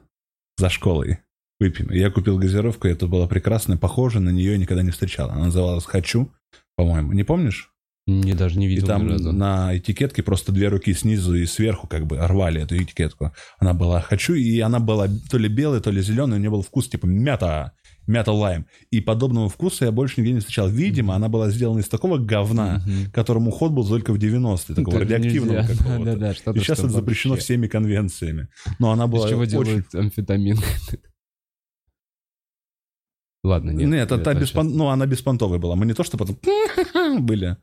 за 0.57 0.71
школой, 0.71 1.19
выпьем. 1.61 1.91
Я 1.91 2.11
купил 2.11 2.39
газировку, 2.39 2.87
и 2.89 2.93
это 2.93 3.07
было 3.07 3.27
прекрасно, 3.27 3.77
похоже, 3.77 4.21
на 4.21 4.31
нее 4.31 4.53
я 4.53 4.59
никогда 4.59 4.83
не 4.83 4.91
встречал. 4.91 5.31
Она 5.31 5.47
называлась 5.47 5.85
«Хочу», 5.85 6.33
по-моему. 6.77 7.13
Не 7.13 7.25
помнишь? 7.25 7.72
Не, 8.07 8.35
даже 8.35 8.59
не 8.59 8.67
И 8.67 8.69
видел 8.69 8.89
там 8.89 9.07
ни 9.07 9.13
разу. 9.13 9.33
на 9.33 9.77
этикетке 9.77 10.25
просто 10.25 10.51
две 10.51 10.67
руки 10.69 10.93
снизу 10.93 11.37
и 11.37 11.47
сверху 11.47 11.87
как 11.87 12.07
бы 12.07 12.17
рвали 12.19 12.61
эту 12.61 12.77
этикетку. 12.77 13.33
Она 13.59 13.75
была 13.75 14.01
«хочу», 14.01 14.35
и 14.35 14.59
она 14.59 14.81
была 14.81 15.07
то 15.31 15.39
ли 15.39 15.49
белая, 15.49 15.81
то 15.81 15.93
ли 15.93 16.03
зеленая, 16.03 16.39
у 16.39 16.41
нее 16.41 16.51
был 16.51 16.63
вкус 16.63 16.89
типа 16.89 17.07
мята, 17.07 17.73
мята 18.09 18.33
лайм. 18.33 18.67
И 18.91 19.01
подобного 19.01 19.49
вкуса 19.49 19.85
я 19.85 19.93
больше 19.93 20.21
нигде 20.21 20.33
не 20.33 20.41
встречал. 20.41 20.69
Видимо, 20.69 21.15
она 21.15 21.29
была 21.29 21.49
сделана 21.51 21.79
из 21.79 21.89
такого 21.89 22.19
говна, 22.19 22.83
которому 23.13 23.53
ход 23.53 23.71
был 23.71 23.87
только 23.87 24.13
в 24.13 24.17
90-е, 24.17 24.75
такого 24.75 24.99
Так 24.99 25.09
радиоактивного 25.09 25.63
какого-то. 25.69 26.31
И 26.55 26.59
сейчас 26.59 26.81
это 26.81 26.89
запрещено 26.89 27.35
вообще. 27.35 27.45
всеми 27.45 27.69
конвенциями. 27.69 28.49
Но 28.81 28.91
она 28.91 29.07
была 29.07 29.27
Из 29.27 29.31
чего 29.31 29.43
очень... 29.43 29.51
делают 29.53 29.95
амфетамин? 29.95 30.59
Ладно, 33.45 33.71
нет. 33.71 33.89
Нет, 33.89 34.13
это 34.13 34.19
та 34.19 34.35
беспон- 34.35 34.71
ну, 34.75 34.89
она 34.89 35.07
беспонтовая 35.07 35.59
была. 35.59 35.75
Мы 35.77 35.87
не 35.87 35.95
то, 35.95 36.05
что 36.05 36.17
потом 36.17 36.39
были. 37.27 37.57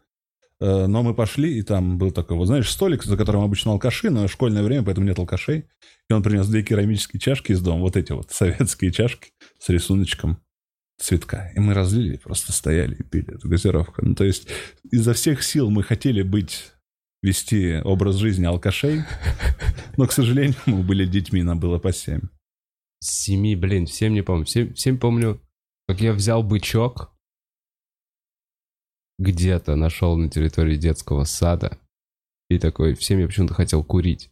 Э, 0.62 0.88
Но 0.88 1.04
мы 1.04 1.14
пошли, 1.14 1.58
и 1.58 1.62
там 1.62 1.98
был 1.98 2.12
такой, 2.12 2.38
вот 2.38 2.46
знаешь, 2.46 2.70
столик, 2.70 3.04
за 3.04 3.18
которым 3.18 3.42
обычно 3.44 3.72
алкаши, 3.72 4.10
но 4.10 4.28
школьное 4.28 4.64
время, 4.64 4.84
поэтому 4.84 5.08
нет 5.08 5.20
алкашей. 5.20 5.66
И 6.10 6.14
он 6.14 6.24
принес 6.24 6.48
две 6.48 6.64
керамические 6.64 7.20
чашки 7.20 7.52
из 7.52 7.62
дома, 7.62 7.82
вот 7.82 7.96
эти 7.96 8.12
вот 8.12 8.32
советские 8.32 8.92
чашки 8.92 9.32
с 9.60 9.70
рисуночком 9.70 10.42
цветка. 11.00 11.52
И 11.56 11.60
мы 11.60 11.74
разлили, 11.74 12.18
просто 12.18 12.52
стояли 12.52 12.96
и 12.96 13.04
пили 13.04 13.36
эту 13.36 13.48
газировку. 13.48 14.06
Ну, 14.06 14.16
то 14.16 14.24
есть 14.24 14.48
изо 14.92 15.14
всех 15.14 15.44
сил 15.44 15.70
мы 15.70 15.84
хотели 15.84 16.22
быть, 16.22 16.72
вести 17.22 17.82
образ 17.84 18.16
жизни 18.16 18.46
алкашей, 18.46 19.04
но, 19.98 20.08
к 20.08 20.12
сожалению, 20.12 20.56
мы 20.66 20.84
были 20.84 21.06
детьми, 21.06 21.44
нам 21.44 21.60
было 21.60 21.78
по 21.78 21.92
семь. 21.92 22.22
Семи, 23.02 23.56
блин, 23.56 23.86
всем 23.86 24.14
не 24.14 24.22
помню. 24.22 24.46
Всем, 24.46 24.74
всем 24.74 24.98
помню, 24.98 25.42
как 25.88 26.02
я 26.02 26.14
взял 26.14 26.44
бычок, 26.44 27.14
где-то 29.20 29.76
нашел 29.76 30.18
на 30.18 30.30
территории 30.30 30.78
детского 30.78 31.26
сада, 31.26 31.78
и 32.50 32.58
такой, 32.58 32.96
всем 32.96 33.20
я 33.20 33.28
почему-то 33.28 33.54
хотел 33.54 33.84
курить. 33.84 34.32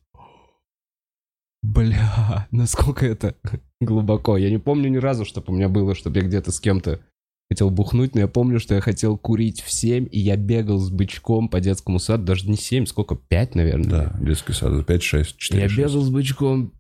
Бля, 1.62 2.48
насколько 2.52 3.06
это 3.06 3.36
глубоко. 3.82 4.38
Я 4.38 4.50
не 4.50 4.58
помню 4.58 4.90
ни 4.90 4.98
разу, 4.98 5.26
чтобы 5.26 5.54
у 5.54 5.56
меня 5.56 5.70
было, 5.70 5.94
чтобы 5.94 6.20
я 6.20 6.26
где-то 6.26 6.52
с 6.52 6.60
кем-то 6.60 7.02
хотел 7.50 7.70
бухнуть, 7.70 8.16
но 8.16 8.22
я 8.22 8.28
помню, 8.28 8.60
что 8.60 8.76
я 8.76 8.82
хотел 8.82 9.18
курить 9.18 9.62
в 9.62 9.72
7, 9.72 10.08
и 10.12 10.20
я 10.20 10.36
бегал 10.36 10.80
с 10.80 10.90
бычком 10.90 11.48
по 11.48 11.60
детскому 11.60 12.00
саду, 12.00 12.26
даже 12.26 12.50
не 12.50 12.58
7, 12.58 12.86
сколько, 12.86 13.16
5, 13.16 13.56
наверное. 13.56 13.90
Да, 13.90 14.18
детский 14.20 14.54
сад, 14.54 14.86
5, 14.86 15.04
6, 15.04 15.38
4, 15.38 15.62
Я 15.62 15.68
бегал 15.70 16.02
с 16.02 16.10
бычком. 16.10 16.74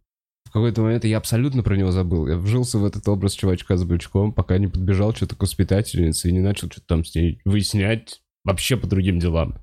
В 0.47 0.51
какой-то 0.51 0.81
момент 0.81 1.03
я 1.03 1.17
абсолютно 1.17 1.61
про 1.61 1.75
него 1.75 1.91
забыл. 1.91 2.25
Я 2.25 2.37
вжился 2.37 2.77
в 2.77 2.85
этот 2.85 3.05
образ 3.09 3.33
чувачка 3.33 3.75
с 3.75 3.83
бычком, 3.83 4.31
пока 4.31 4.57
не 4.57 4.67
подбежал 4.67 5.13
что-то 5.13 5.35
к 5.35 5.41
воспитательнице 5.41 6.29
и 6.29 6.31
не 6.31 6.39
начал 6.39 6.71
что-то 6.71 6.87
там 6.87 7.03
с 7.03 7.13
ней 7.13 7.41
выяснять 7.43 8.21
вообще 8.45 8.77
по 8.77 8.87
другим 8.87 9.19
делам. 9.19 9.55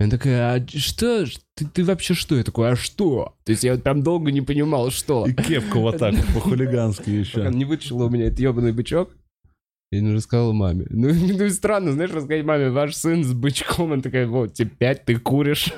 Она 0.00 0.10
такая, 0.10 0.56
а 0.56 0.66
что? 0.66 1.26
Ты, 1.54 1.66
ты 1.66 1.84
вообще 1.84 2.14
что? 2.14 2.36
Я 2.36 2.42
такой, 2.42 2.72
а 2.72 2.76
что? 2.76 3.36
То 3.44 3.52
есть 3.52 3.62
я 3.62 3.74
вот 3.74 3.84
прям 3.84 4.02
долго 4.02 4.32
не 4.32 4.40
понимал, 4.40 4.90
что. 4.90 5.26
И 5.26 5.32
кепку 5.32 5.78
вот 5.78 5.98
так 5.98 6.16
по-хулигански 6.34 7.22
Пока 7.32 7.46
еще. 7.46 7.56
не 7.56 7.64
вытащила 7.64 8.06
у 8.06 8.10
меня 8.10 8.26
этот 8.26 8.40
ебаный 8.40 8.72
бычок. 8.72 9.10
И 9.92 10.00
не 10.00 10.12
рассказала 10.12 10.52
маме. 10.52 10.86
Ну, 10.90 11.12
ну 11.38 11.48
странно, 11.50 11.92
знаешь, 11.92 12.10
рассказать 12.10 12.44
маме, 12.44 12.70
ваш 12.70 12.96
сын 12.96 13.22
с 13.22 13.32
бычком. 13.32 13.92
Она 13.92 14.02
такая, 14.02 14.26
вот, 14.26 14.54
тебе 14.54 14.70
пять, 14.70 15.04
ты 15.04 15.16
куришь. 15.20 15.72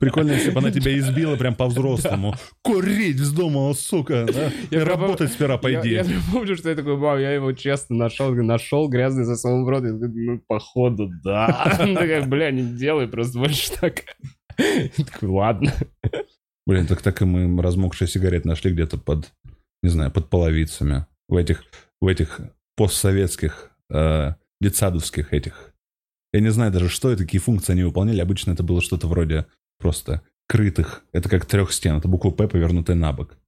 Прикольно, 0.00 0.32
если 0.32 0.50
бы 0.50 0.58
она 0.58 0.70
тебя 0.70 0.96
избила 0.98 1.36
прям 1.36 1.54
по-взрослому. 1.54 2.34
Курить 2.62 3.16
вздумала, 3.16 3.72
сука. 3.72 4.26
да? 4.26 4.50
Я 4.70 4.84
работать 4.84 5.32
сперва 5.32 5.54
Я, 5.54 5.58
пойди. 5.58 5.90
я 5.90 6.04
прям 6.04 6.22
помню, 6.32 6.56
что 6.56 6.70
я 6.70 6.76
такой, 6.76 6.96
мам, 6.96 7.18
я 7.18 7.32
его 7.32 7.52
честно 7.52 7.96
нашел, 7.96 8.34
нашел 8.34 8.88
грязный 8.88 9.24
за 9.24 9.34
в 9.36 9.68
рот. 9.68 9.84
Я 9.84 9.92
такой, 9.92 10.08
ну, 10.14 10.40
походу, 10.46 11.10
да. 11.24 11.76
Она 11.78 11.94
такая, 11.94 12.26
бля, 12.26 12.50
не 12.50 12.62
делай 12.62 13.08
просто 13.08 13.38
больше 13.38 13.70
так. 13.80 14.02
Я 14.58 15.04
такой, 15.04 15.28
ладно. 15.28 15.72
Блин, 16.66 16.86
так 16.86 17.02
так 17.02 17.22
и 17.22 17.24
мы 17.24 17.62
размокшие 17.62 18.08
сигареты 18.08 18.48
нашли 18.48 18.72
где-то 18.72 18.98
под, 18.98 19.32
не 19.82 19.88
знаю, 19.90 20.10
под 20.10 20.30
половицами. 20.30 21.06
В 21.28 21.36
этих, 21.36 21.64
в 22.00 22.06
этих 22.06 22.40
постсоветских, 22.76 23.70
э, 23.92 24.34
детсадовских 24.60 25.32
этих. 25.32 25.74
Я 26.36 26.42
не 26.42 26.50
знаю 26.50 26.70
даже, 26.70 26.90
что 26.90 27.10
и 27.10 27.16
какие 27.16 27.40
функции 27.40 27.72
они 27.72 27.82
выполняли. 27.82 28.20
Обычно 28.20 28.50
это 28.50 28.62
было 28.62 28.82
что-то 28.82 29.08
вроде 29.08 29.46
просто 29.78 30.20
крытых. 30.46 31.02
Это 31.12 31.30
как 31.30 31.46
трех 31.46 31.72
стен. 31.72 31.96
Это 31.96 32.08
буква 32.08 32.30
«П», 32.30 32.46
повернутая 32.46 32.94
на 32.94 33.10
бок. 33.14 33.38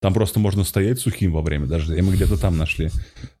Там 0.00 0.14
просто 0.14 0.40
можно 0.40 0.64
стоять 0.64 0.98
сухим 0.98 1.32
во 1.32 1.42
время 1.42 1.66
дождя. 1.66 1.94
И 1.94 2.00
мы 2.00 2.14
где-то 2.14 2.40
там 2.40 2.56
нашли 2.56 2.88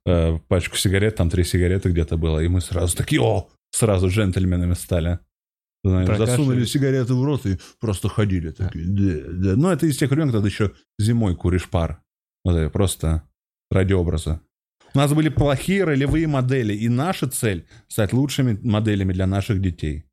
э, 0.04 0.38
пачку 0.46 0.76
сигарет, 0.76 1.16
там 1.16 1.30
три 1.30 1.42
сигареты 1.42 1.88
где-то 1.88 2.18
было. 2.18 2.40
И 2.40 2.48
мы 2.48 2.60
сразу 2.60 2.94
такие, 2.94 3.22
о, 3.22 3.48
сразу 3.70 4.08
джентльменами 4.08 4.74
стали. 4.74 5.20
Знаешь, 5.82 6.18
засунули 6.18 6.66
сигареты 6.66 7.14
в 7.14 7.24
рот 7.24 7.46
и 7.46 7.58
просто 7.80 8.10
ходили 8.10 8.50
такие. 8.50 8.84
Да, 8.84 9.32
да. 9.32 9.56
Ну, 9.56 9.70
это 9.70 9.86
из 9.86 9.96
тех 9.96 10.10
времен, 10.10 10.30
когда 10.30 10.46
еще 10.46 10.72
зимой 10.98 11.34
куришь 11.34 11.70
пар. 11.70 12.02
Вот 12.44 12.56
это 12.56 12.68
просто 12.68 13.22
ради 13.70 13.94
образа. 13.94 14.42
У 14.94 14.98
нас 14.98 15.12
были 15.12 15.28
плохие 15.28 15.84
ролевые 15.84 16.26
модели, 16.26 16.74
и 16.74 16.88
наша 16.88 17.28
цель— 17.28 17.66
стать 17.88 18.12
лучшими 18.12 18.58
моделями 18.62 19.12
для 19.12 19.26
наших 19.26 19.60
детей. 19.60 20.04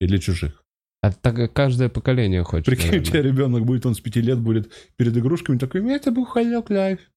И 0.00 0.06
для 0.06 0.18
чужих. 0.18 0.62
А 1.02 1.12
так 1.12 1.52
каждое 1.52 1.88
поколение 1.88 2.44
хочет. 2.44 2.66
Прикинь, 2.66 2.88
у 2.88 2.92
наверное. 2.92 3.06
тебя 3.06 3.22
ребенок 3.22 3.64
будет, 3.64 3.86
он 3.86 3.94
с 3.94 4.00
пяти 4.00 4.20
лет 4.20 4.38
будет 4.38 4.70
перед 4.96 5.16
игрушками 5.16 5.58
такой, 5.58 5.82
это 5.90 6.12
Бухарог 6.12 6.70
Лайв. 6.70 7.09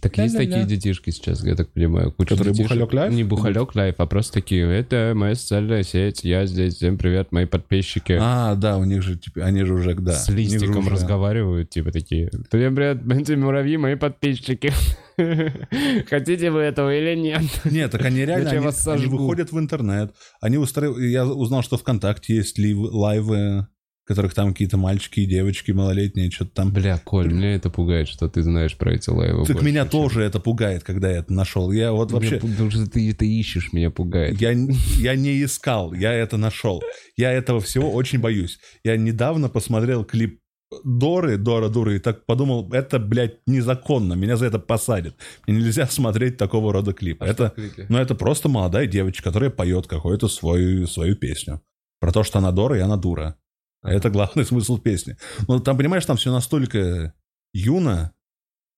Так 0.00 0.16
есть 0.16 0.34
Ля-ля-ля. 0.34 0.52
такие 0.62 0.76
детишки 0.76 1.10
сейчас, 1.10 1.42
я 1.44 1.56
так 1.56 1.72
понимаю. 1.72 2.12
Куча 2.12 2.30
Которые 2.36 2.52
детишек. 2.54 2.70
Бухарог 2.70 2.92
Лайв? 2.94 3.12
Не 3.12 3.24
Бухарог 3.24 3.74
Лайв, 3.74 3.94
а 3.98 4.06
просто 4.06 4.34
такие, 4.34 4.64
это 4.70 5.12
моя 5.16 5.34
социальная 5.34 5.82
сеть, 5.82 6.22
я 6.22 6.46
здесь, 6.46 6.76
всем 6.76 6.98
привет, 6.98 7.32
мои 7.32 7.46
подписчики. 7.46 8.16
А, 8.20 8.54
да, 8.54 8.78
у 8.78 8.84
них 8.84 9.02
же, 9.02 9.16
типа, 9.18 9.40
они 9.44 9.64
же 9.64 9.74
уже, 9.74 9.94
да. 9.96 10.12
С 10.12 10.28
листиком 10.28 10.78
уже- 10.78 10.90
разговаривают, 10.90 11.70
типа 11.70 11.90
такие. 11.90 12.30
Всем 12.48 12.76
привет, 12.76 12.98
эти 13.10 13.32
муравьи, 13.32 13.76
мои 13.76 13.96
подписчики. 13.96 14.72
Хотите 16.08 16.52
вы 16.52 16.60
этого 16.60 16.94
или 16.96 17.16
нет? 17.18 17.42
Нет, 17.64 17.90
так 17.90 18.04
они 18.04 18.24
реально, 18.24 18.50
они, 18.50 18.68
они 18.86 19.06
выходят 19.06 19.50
в 19.50 19.58
интернет. 19.58 20.14
Они 20.40 20.58
устраивают... 20.58 21.02
Я 21.02 21.26
узнал, 21.26 21.62
что 21.62 21.76
ВКонтакте 21.76 22.36
есть 22.36 22.56
лив- 22.56 22.92
лайвы, 22.92 23.66
которых 24.08 24.32
там 24.32 24.52
какие-то 24.52 24.78
мальчики 24.78 25.20
и 25.20 25.26
девочки 25.26 25.70
малолетние, 25.70 26.30
что-то 26.30 26.50
там. 26.52 26.72
Бля, 26.72 26.98
Коль, 26.98 27.30
меня 27.30 27.54
это 27.54 27.68
пугает, 27.68 28.08
что 28.08 28.26
ты 28.28 28.42
знаешь 28.42 28.74
про 28.74 28.94
эти 28.94 29.10
лайвы. 29.10 29.44
Так 29.44 29.56
больше, 29.56 29.70
меня 29.70 29.82
чем- 29.82 29.90
тоже 29.90 30.22
это 30.22 30.40
пугает, 30.40 30.82
когда 30.82 31.10
я 31.10 31.18
это 31.18 31.32
нашел. 31.32 31.70
Я 31.70 31.92
вот 31.92 32.10
вообще... 32.10 32.38
Потому 32.38 32.70
что 32.70 32.90
ты 32.90 33.10
это 33.10 33.26
ищешь, 33.26 33.72
меня 33.74 33.90
пугает. 33.90 34.40
Я, 34.40 34.50
я 34.50 35.14
не 35.14 35.44
искал, 35.44 35.92
я 35.92 36.14
это 36.14 36.38
нашел. 36.38 36.82
Я 37.16 37.32
этого 37.32 37.60
всего 37.60 37.92
очень 37.92 38.18
боюсь. 38.18 38.58
Я 38.82 38.96
недавно 38.96 39.50
посмотрел 39.50 40.04
клип 40.04 40.40
Доры, 40.84 41.36
Дора 41.36 41.68
Дуры, 41.68 41.96
и 41.96 41.98
так 41.98 42.24
подумал, 42.26 42.70
это, 42.72 42.98
блядь, 42.98 43.38
незаконно, 43.46 44.14
меня 44.14 44.36
за 44.36 44.46
это 44.46 44.58
посадят. 44.58 45.16
Мне 45.46 45.58
нельзя 45.58 45.86
смотреть 45.86 46.36
такого 46.38 46.72
рода 46.72 46.92
клипы. 46.92 47.24
А 47.24 47.28
это, 47.28 47.54
ну, 47.88 47.98
это 47.98 48.14
просто 48.14 48.48
молодая 48.48 48.86
девочка, 48.86 49.24
которая 49.24 49.50
поет 49.50 49.86
какую-то 49.86 50.28
свою, 50.28 50.86
свою 50.86 51.14
песню. 51.14 51.60
Про 52.00 52.12
то, 52.12 52.22
что 52.22 52.38
она 52.38 52.52
Дора 52.52 52.78
и 52.78 52.80
она 52.80 52.96
дура. 52.96 53.36
А 53.82 53.92
Это 53.92 54.10
главный 54.10 54.44
смысл 54.46 54.78
песни. 54.78 55.16
Ну, 55.46 55.60
там, 55.60 55.76
понимаешь, 55.76 56.06
там 56.06 56.16
все 56.16 56.32
настолько 56.32 57.14
юно, 57.52 58.12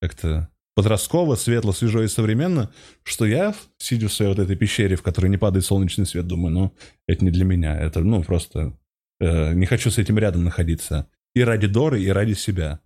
как-то 0.01 0.49
подростково, 0.75 1.35
светло, 1.35 1.73
свежо 1.73 2.03
и 2.03 2.09
современно, 2.09 2.73
что 3.03 3.27
я, 3.27 3.55
сидя 3.79 4.09
в 4.09 4.13
своей 4.13 4.31
вот 4.35 4.39
этой 4.39 4.57
пещере, 4.57 4.97
в 4.97 5.03
которой 5.03 5.29
не 5.29 5.37
падает 5.37 5.65
солнечный 5.65 6.07
свет, 6.07 6.27
думаю, 6.27 6.53
ну, 6.55 6.75
это 7.07 7.25
не 7.25 7.31
для 7.31 7.45
меня. 7.45 7.79
Это, 7.79 8.01
ну, 8.01 8.23
просто 8.23 8.79
э, 9.21 9.53
не 9.55 9.67
хочу 9.67 9.91
с 9.91 9.99
этим 9.99 10.19
рядом 10.19 10.45
находиться. 10.45 11.09
И 11.35 11.43
ради 11.43 11.67
Доры, 11.67 12.03
и 12.03 12.09
ради 12.09 12.33
себя. 12.33 12.81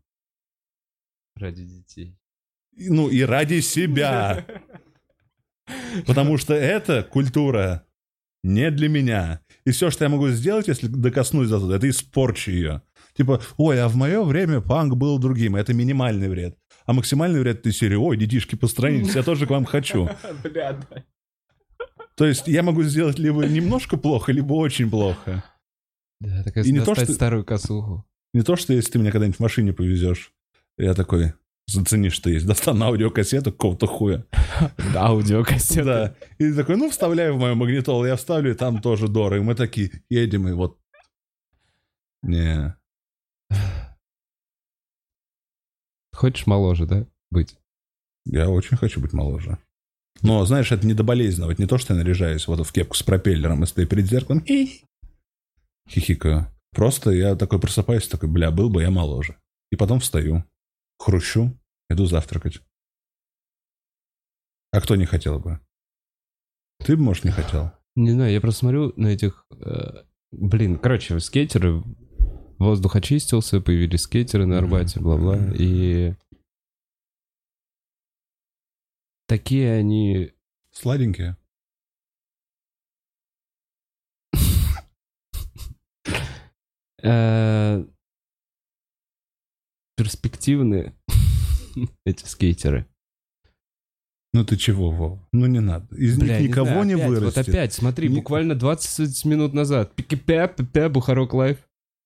Ради 1.37 1.65
детей. 1.65 2.19
И, 2.73 2.91
Ну, 2.91 3.09
и 3.09 3.23
ради 3.23 3.61
себя. 3.61 4.45
Потому 6.07 6.37
что 6.37 6.55
эта 6.55 7.03
культура 7.03 7.87
не 8.43 8.71
для 8.71 8.89
меня. 8.89 9.41
И 9.67 9.71
все, 9.71 9.91
что 9.91 10.05
я 10.05 10.09
могу 10.11 10.29
сделать, 10.29 10.69
если 10.69 10.89
докоснусь 10.89 11.49
до 11.49 11.59
туда, 11.59 11.77
это 11.77 11.89
испорчу 11.89 12.51
ее. 12.51 12.83
Типа, 13.17 13.41
ой, 13.57 13.81
а 13.81 13.89
в 13.89 13.97
мое 13.97 14.23
время 14.23 14.61
панк 14.61 14.95
был 14.95 15.19
другим. 15.19 15.57
Это 15.57 15.73
минимальный 15.73 16.29
вред. 16.29 16.59
А 16.85 16.93
максимальный 16.93 17.41
вред 17.41 17.63
ты 17.63 17.73
серии, 17.73 17.95
ой, 17.95 18.17
детишки, 18.17 18.57
постранитесь, 18.57 19.15
я 19.15 19.23
тоже 19.23 19.47
к 19.47 19.51
вам 19.51 19.65
хочу. 19.65 20.09
Бля, 20.43 20.73
да. 20.73 21.05
То 22.17 22.27
есть 22.27 22.47
я 22.47 22.63
могу 22.63 22.83
сделать 22.83 23.19
либо 23.19 23.47
немножко 23.47 23.97
плохо, 23.97 24.33
либо 24.33 24.53
очень 24.55 24.91
плохо. 24.91 25.43
Да, 26.21 26.43
так 26.45 26.57
И 26.59 26.73
не 26.73 26.81
то, 26.81 26.95
что- 26.95 27.13
старую 27.13 27.45
косуху. 27.45 28.05
Не 28.33 28.43
то, 28.43 28.57
что 28.57 28.73
если 28.73 28.93
ты 28.93 28.99
меня 28.99 29.13
когда-нибудь 29.13 29.39
в 29.39 29.43
машине 29.43 29.73
повезешь, 29.73 30.33
я 30.77 30.95
такой, 30.95 31.35
зацени, 31.67 32.09
что 32.11 32.31
есть. 32.31 32.47
Достану 32.49 32.87
аудиокассету 32.87 33.53
какого-то 33.53 33.87
хуя. 33.87 34.25
Аудиокассета. 34.95 35.85
Да. 35.85 36.15
И 36.39 36.53
такой, 36.53 36.77
ну, 36.77 36.91
вставляю 36.91 37.35
в 37.35 37.41
мою 37.41 37.55
магнитолу, 37.55 38.05
я 38.05 38.17
вставлю, 38.17 38.53
и 38.53 38.55
там 38.55 38.81
тоже 38.81 39.09
Дора. 39.09 39.37
И 39.39 39.41
мы 39.41 39.55
такие, 39.55 39.91
едем, 40.09 40.49
и 40.49 40.53
вот... 40.53 40.79
Не. 42.23 42.77
Хочешь 46.15 46.47
моложе, 46.47 46.87
да, 46.87 47.07
быть? 47.31 47.57
Я 48.25 48.49
очень 48.49 48.77
хочу 48.77 49.01
быть 49.01 49.13
моложе. 49.13 49.59
Но, 50.23 50.45
знаешь, 50.47 50.73
это 50.73 50.87
не 50.87 50.95
до 50.95 51.03
болезненного. 51.03 51.53
Это 51.53 51.61
не 51.61 51.69
то, 51.69 51.77
что 51.77 51.93
я 51.93 51.99
наряжаюсь 51.99 52.47
вот 52.47 52.67
в 52.67 52.73
кепку 52.73 52.95
с 52.95 53.03
пропеллером 53.03 53.63
и 53.63 53.67
стою 53.67 53.87
перед 53.87 54.07
зеркалом. 54.07 54.45
Хихикаю. 55.89 56.47
Просто 56.71 57.11
я 57.11 57.37
такой 57.37 57.61
просыпаюсь, 57.61 58.09
такой, 58.09 58.29
бля, 58.29 58.51
был 58.51 58.71
бы 58.71 58.83
я 58.83 58.91
моложе. 58.91 59.37
И 59.71 59.77
потом 59.77 60.01
встаю, 60.01 60.45
хрущу, 60.99 61.53
иду 61.89 62.07
завтракать. 62.07 62.61
А 64.73 64.81
кто 64.81 64.97
не 64.97 65.05
хотел 65.05 65.39
бы? 65.39 65.61
Ты 66.85 66.97
бы, 66.97 67.03
может, 67.03 67.25
не 67.25 67.31
хотел? 67.31 67.73
Не 67.97 68.11
знаю, 68.11 68.33
я 68.33 68.41
просто 68.41 68.61
смотрю 68.61 68.93
на 68.97 69.07
этих... 69.09 69.47
э, 69.53 70.05
блин, 70.33 70.79
короче, 70.79 71.21
скейтеры, 71.21 71.83
воздух 72.59 72.97
очистился, 72.97 73.61
появились 73.61 74.01
скейтеры 74.03 74.47
на 74.47 74.59
Арбате, 74.59 75.01
бла-бла, 75.01 75.39
и... 75.57 76.15
Такие 79.27 79.73
они... 79.75 80.33
Сладенькие. 80.73 81.37
э, 87.03 87.85
перспективные, 89.97 90.97
эти 92.05 92.25
скейтеры. 92.25 92.87
Ну 94.33 94.45
ты 94.45 94.57
чего, 94.57 94.91
Вов? 94.91 95.21
Ну 95.33 95.47
не 95.47 95.61
надо. 95.61 95.95
Из 95.95 96.19
Бля, 96.19 96.41
них 96.41 96.51
никого 96.51 96.67
знаю, 96.67 96.85
не 96.87 96.95
опять, 96.95 97.07
вырастет. 97.07 97.37
Вот 97.37 97.49
опять, 97.49 97.73
смотри, 97.73 98.09
Ни- 98.09 98.17
буквально 98.17 98.57
20 98.57 99.25
минут 99.27 99.55
назад. 99.55 99.95
Пики-пя, 99.95 100.49
пя, 100.49 100.89
Бухарок 100.89 101.35
лайф. 101.35 101.59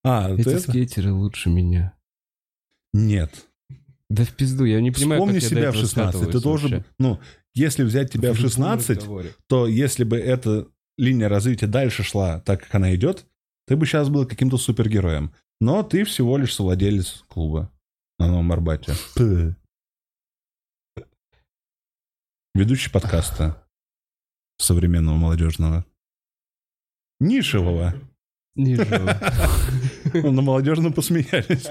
А, 0.03 0.31
Эти 0.31 0.47
это? 0.47 0.59
скейтеры 0.59 1.11
лучше 1.11 1.49
меня. 1.49 1.93
Нет. 2.93 3.47
Да 4.11 4.25
в 4.25 4.29
пизду, 4.35 4.65
я 4.65 4.79
не 4.79 4.91
понимаю, 4.91 5.21
Вспомни 5.21 5.39
как 5.39 5.43
я 5.43 5.49
себя 5.49 5.71
в 5.71 5.75
этого 5.75 5.87
16. 5.87 6.31
Ты 6.31 6.39
должен... 6.39 6.71
вообще. 6.71 6.85
Ну, 6.99 7.19
если 7.55 7.83
взять 7.83 8.11
тебя 8.11 8.31
в 8.31 8.37
любом 8.37 8.49
16, 8.49 8.89
разговоре. 8.97 9.33
то 9.47 9.65
если 9.65 10.03
бы 10.03 10.17
эта 10.17 10.67
линия 10.97 11.29
развития 11.29 11.67
дальше 11.67 12.03
шла 12.03 12.41
так, 12.41 12.61
как 12.63 12.75
она 12.75 12.93
идет, 12.93 13.25
ты 13.65 13.75
бы 13.75 13.87
сейчас 13.87 14.09
был 14.09 14.27
каким-то 14.27 14.57
супергероем. 14.57 15.33
Но 15.59 15.81
ты 15.81 16.03
всего 16.03 16.37
лишь 16.37 16.53
совладелец 16.53 17.23
клуба 17.27 17.71
на 18.19 18.27
Новом 18.27 18.51
Арбате. 18.51 18.93
Ведущий 22.53 22.91
подкаста 22.91 23.65
современного 24.57 25.15
молодежного. 25.15 25.85
Нишевого. 27.19 27.95
Живо. 28.57 29.19
Ну, 30.13 30.31
На 30.31 30.41
молодежном 30.41 30.91
посмеялись. 30.91 31.67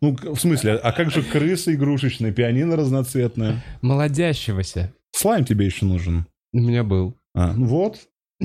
Ну, 0.00 0.16
в 0.16 0.38
смысле, 0.38 0.76
а 0.76 0.92
как 0.92 1.10
же 1.10 1.22
крысы 1.22 1.74
игрушечные, 1.74 2.32
пианино 2.32 2.76
разноцветное? 2.76 3.62
Молодящегося. 3.82 4.94
Слайм 5.12 5.44
тебе 5.44 5.66
еще 5.66 5.84
нужен. 5.84 6.26
У 6.52 6.60
меня 6.60 6.84
был. 6.84 7.16
А, 7.34 7.52
ну 7.52 7.66
вот. 7.66 8.08
У 8.40 8.44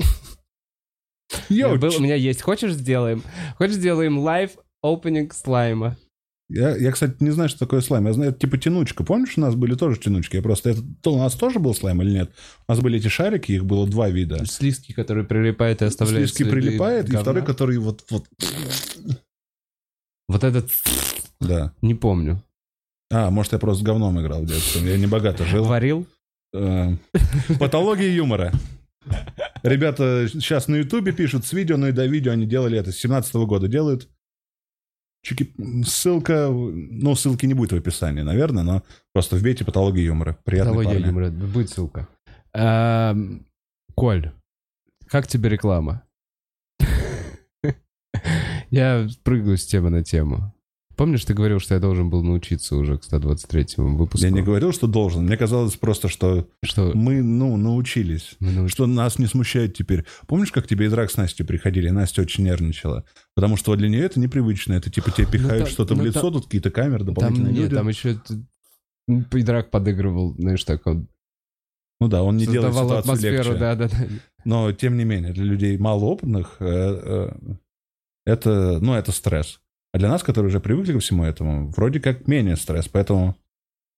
меня 1.52 1.68
Йоу, 1.68 1.78
был, 1.78 1.94
у 1.96 2.00
меня 2.00 2.14
есть. 2.14 2.42
Хочешь 2.42 2.72
сделаем? 2.72 3.22
Хочешь 3.56 3.76
сделаем 3.76 4.18
live 4.18 4.52
opening 4.82 5.32
слайма? 5.32 5.96
Я, 6.52 6.76
я, 6.76 6.90
кстати, 6.90 7.14
не 7.20 7.30
знаю, 7.30 7.48
что 7.48 7.60
такое 7.60 7.80
слайм. 7.80 8.06
Я 8.08 8.12
знаю, 8.12 8.32
это 8.32 8.40
типа 8.40 8.58
тянучка. 8.58 9.04
Помнишь, 9.04 9.34
у 9.36 9.40
нас 9.40 9.54
были 9.54 9.76
тоже 9.76 10.00
тянучки? 10.00 10.34
Я 10.34 10.42
просто... 10.42 10.70
Это, 10.70 10.82
то 11.00 11.14
у 11.14 11.18
нас 11.18 11.34
тоже 11.34 11.60
был 11.60 11.74
слайм 11.74 12.02
или 12.02 12.10
нет? 12.10 12.32
У 12.66 12.72
нас 12.72 12.80
были 12.80 12.98
эти 12.98 13.06
шарики, 13.06 13.52
их 13.52 13.64
было 13.64 13.86
два 13.86 14.10
вида. 14.10 14.44
Слизки, 14.46 14.92
которые 14.92 15.24
прилипает 15.24 15.80
и 15.80 15.84
оставляет 15.84 16.28
Слизки 16.28 16.42
следы 16.42 16.50
прилипает, 16.50 17.04
и 17.04 17.12
говна. 17.12 17.22
второй, 17.22 17.44
который 17.44 17.78
вот... 17.78 18.04
вот 18.10 18.26
Вот 20.28 20.42
этот... 20.42 20.70
да. 21.40 21.72
Не 21.82 21.94
помню. 21.94 22.42
А, 23.12 23.30
может, 23.30 23.52
я 23.52 23.58
просто 23.58 23.82
с 23.82 23.86
говном 23.86 24.20
играл 24.20 24.42
в 24.42 24.46
детстве. 24.46 24.90
Я 24.90 24.98
не 24.98 25.06
богато 25.06 25.44
жил. 25.44 25.64
Варил? 25.64 26.06
Э, 26.52 26.96
Патология 27.60 28.12
юмора. 28.12 28.52
Ребята 29.62 30.26
сейчас 30.32 30.66
на 30.68 30.76
Ютубе 30.76 31.12
пишут 31.12 31.46
с 31.46 31.52
видео, 31.52 31.76
но 31.76 31.88
и 31.88 31.92
до 31.92 32.06
видео 32.06 32.32
они 32.32 32.46
делали 32.46 32.78
это. 32.78 32.90
С 32.92 32.96
17 32.98 33.34
года 33.36 33.68
делают. 33.68 34.08
Чики... 35.22 35.54
Ссылка... 35.84 36.48
Ну, 36.50 37.14
ссылки 37.14 37.46
не 37.46 37.54
будет 37.54 37.72
в 37.72 37.76
описании, 37.76 38.22
наверное, 38.22 38.62
но 38.62 38.82
просто 39.12 39.36
вбейте 39.36 39.64
патология 39.64 40.04
юмора. 40.04 40.38
Приятный 40.44 40.74
Патология 40.74 41.00
парни. 41.00 41.06
юмора. 41.06 41.30
Будет 41.30 41.70
ссылка. 41.70 42.08
Эм, 42.52 43.46
Коль, 43.94 44.32
как 45.06 45.26
тебе 45.26 45.50
реклама? 45.50 46.02
Я 48.70 49.06
прыгаю 49.22 49.56
с 49.58 49.66
темы 49.66 49.90
на 49.90 50.02
тему. 50.02 50.54
Помнишь, 51.00 51.24
ты 51.24 51.32
говорил, 51.32 51.60
что 51.60 51.72
я 51.72 51.80
должен 51.80 52.10
был 52.10 52.22
научиться 52.22 52.76
уже 52.76 52.98
к 52.98 53.02
123-му 53.10 53.96
выпуску? 53.96 54.22
Я 54.22 54.30
не 54.30 54.42
говорил, 54.42 54.70
что 54.70 54.86
должен. 54.86 55.24
Мне 55.24 55.38
казалось 55.38 55.74
просто, 55.76 56.08
что 56.10 56.46
Что 56.62 56.92
мы, 56.94 57.22
ну, 57.22 57.56
научились. 57.56 58.36
мы 58.38 58.52
науч- 58.52 58.68
Что 58.70 58.86
нас 58.86 59.18
не 59.18 59.24
смущает 59.24 59.74
теперь. 59.74 60.04
Помнишь, 60.26 60.52
как 60.52 60.66
тебе 60.66 60.84
и 60.84 60.88
драк 60.90 61.10
с 61.10 61.16
Настей 61.16 61.46
приходили? 61.46 61.88
и 61.88 61.90
Настя 61.90 62.20
очень 62.20 62.44
нервничала. 62.44 63.06
Потому 63.34 63.56
что 63.56 63.74
для 63.76 63.88
нее 63.88 64.02
это 64.04 64.20
непривычно. 64.20 64.74
Это 64.74 64.90
типа 64.90 65.10
тебе 65.10 65.26
пихают 65.26 65.64
там- 65.64 65.72
что-то 65.72 65.94
в 65.94 65.96
ну, 65.96 66.04
лицо, 66.04 66.20
там- 66.20 66.32
тут 66.34 66.44
какие-то 66.44 66.70
камеры, 66.70 66.98
Там, 67.06 67.14
дополнительные 67.14 67.52
нет, 67.54 67.62
люди. 67.62 67.74
там 67.76 67.88
еще 67.88 68.14
т- 68.16 69.24
Пидрак 69.30 69.70
подыгрывал, 69.70 70.34
знаешь, 70.34 70.62
так 70.64 70.86
он 70.86 71.08
Ну 71.98 72.08
да, 72.08 72.22
он 72.22 72.36
не 72.36 72.44
делает 72.46 72.74
ситуацию 72.74 73.32
легче. 73.32 73.54
да, 73.54 73.74
да, 73.74 73.88
да. 73.88 73.96
Но, 74.44 74.70
тем 74.72 74.98
не 74.98 75.04
менее, 75.04 75.32
для 75.32 75.44
людей 75.44 75.78
малоопытных 75.78 76.56
э, 76.60 76.66
э, 76.66 77.54
это, 78.26 78.78
ну, 78.82 78.92
это 78.92 79.12
стресс. 79.12 79.59
А 79.92 79.98
для 79.98 80.08
нас, 80.08 80.22
которые 80.22 80.48
уже 80.48 80.60
привыкли 80.60 80.92
ко 80.92 81.00
всему 81.00 81.24
этому, 81.24 81.70
вроде 81.70 82.00
как 82.00 82.28
менее 82.28 82.56
стресс, 82.56 82.88
поэтому 82.88 83.36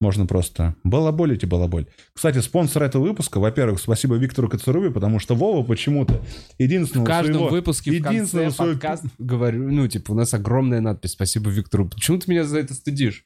можно 0.00 0.26
просто 0.26 0.74
балаболить 0.82 1.44
и 1.44 1.46
балаболь. 1.46 1.86
Кстати, 2.12 2.38
спонсор 2.38 2.82
этого 2.82 3.02
выпуска, 3.02 3.38
во-первых, 3.38 3.78
спасибо 3.78 4.16
Виктору 4.16 4.48
Кацуруби, 4.48 4.90
потому 4.90 5.18
что 5.20 5.34
Вова 5.36 5.64
почему-то 5.64 6.20
единственного 6.58 7.04
В 7.04 7.08
каждом 7.08 7.34
своего... 7.34 7.48
выпуске 7.50 7.90
в 7.92 8.02
конце 8.02 8.14
единственного 8.14 8.50
своего- 8.50 8.72
подкаст 8.72 9.04
говорю, 9.18 9.70
ну, 9.70 9.86
типа, 9.86 10.12
у 10.12 10.14
нас 10.14 10.34
огромная 10.34 10.80
надпись 10.80 11.12
«Спасибо 11.12 11.50
Виктору». 11.50 11.88
Почему 11.88 12.18
ты 12.18 12.30
меня 12.30 12.44
за 12.44 12.58
это 12.58 12.74
стыдишь? 12.74 13.24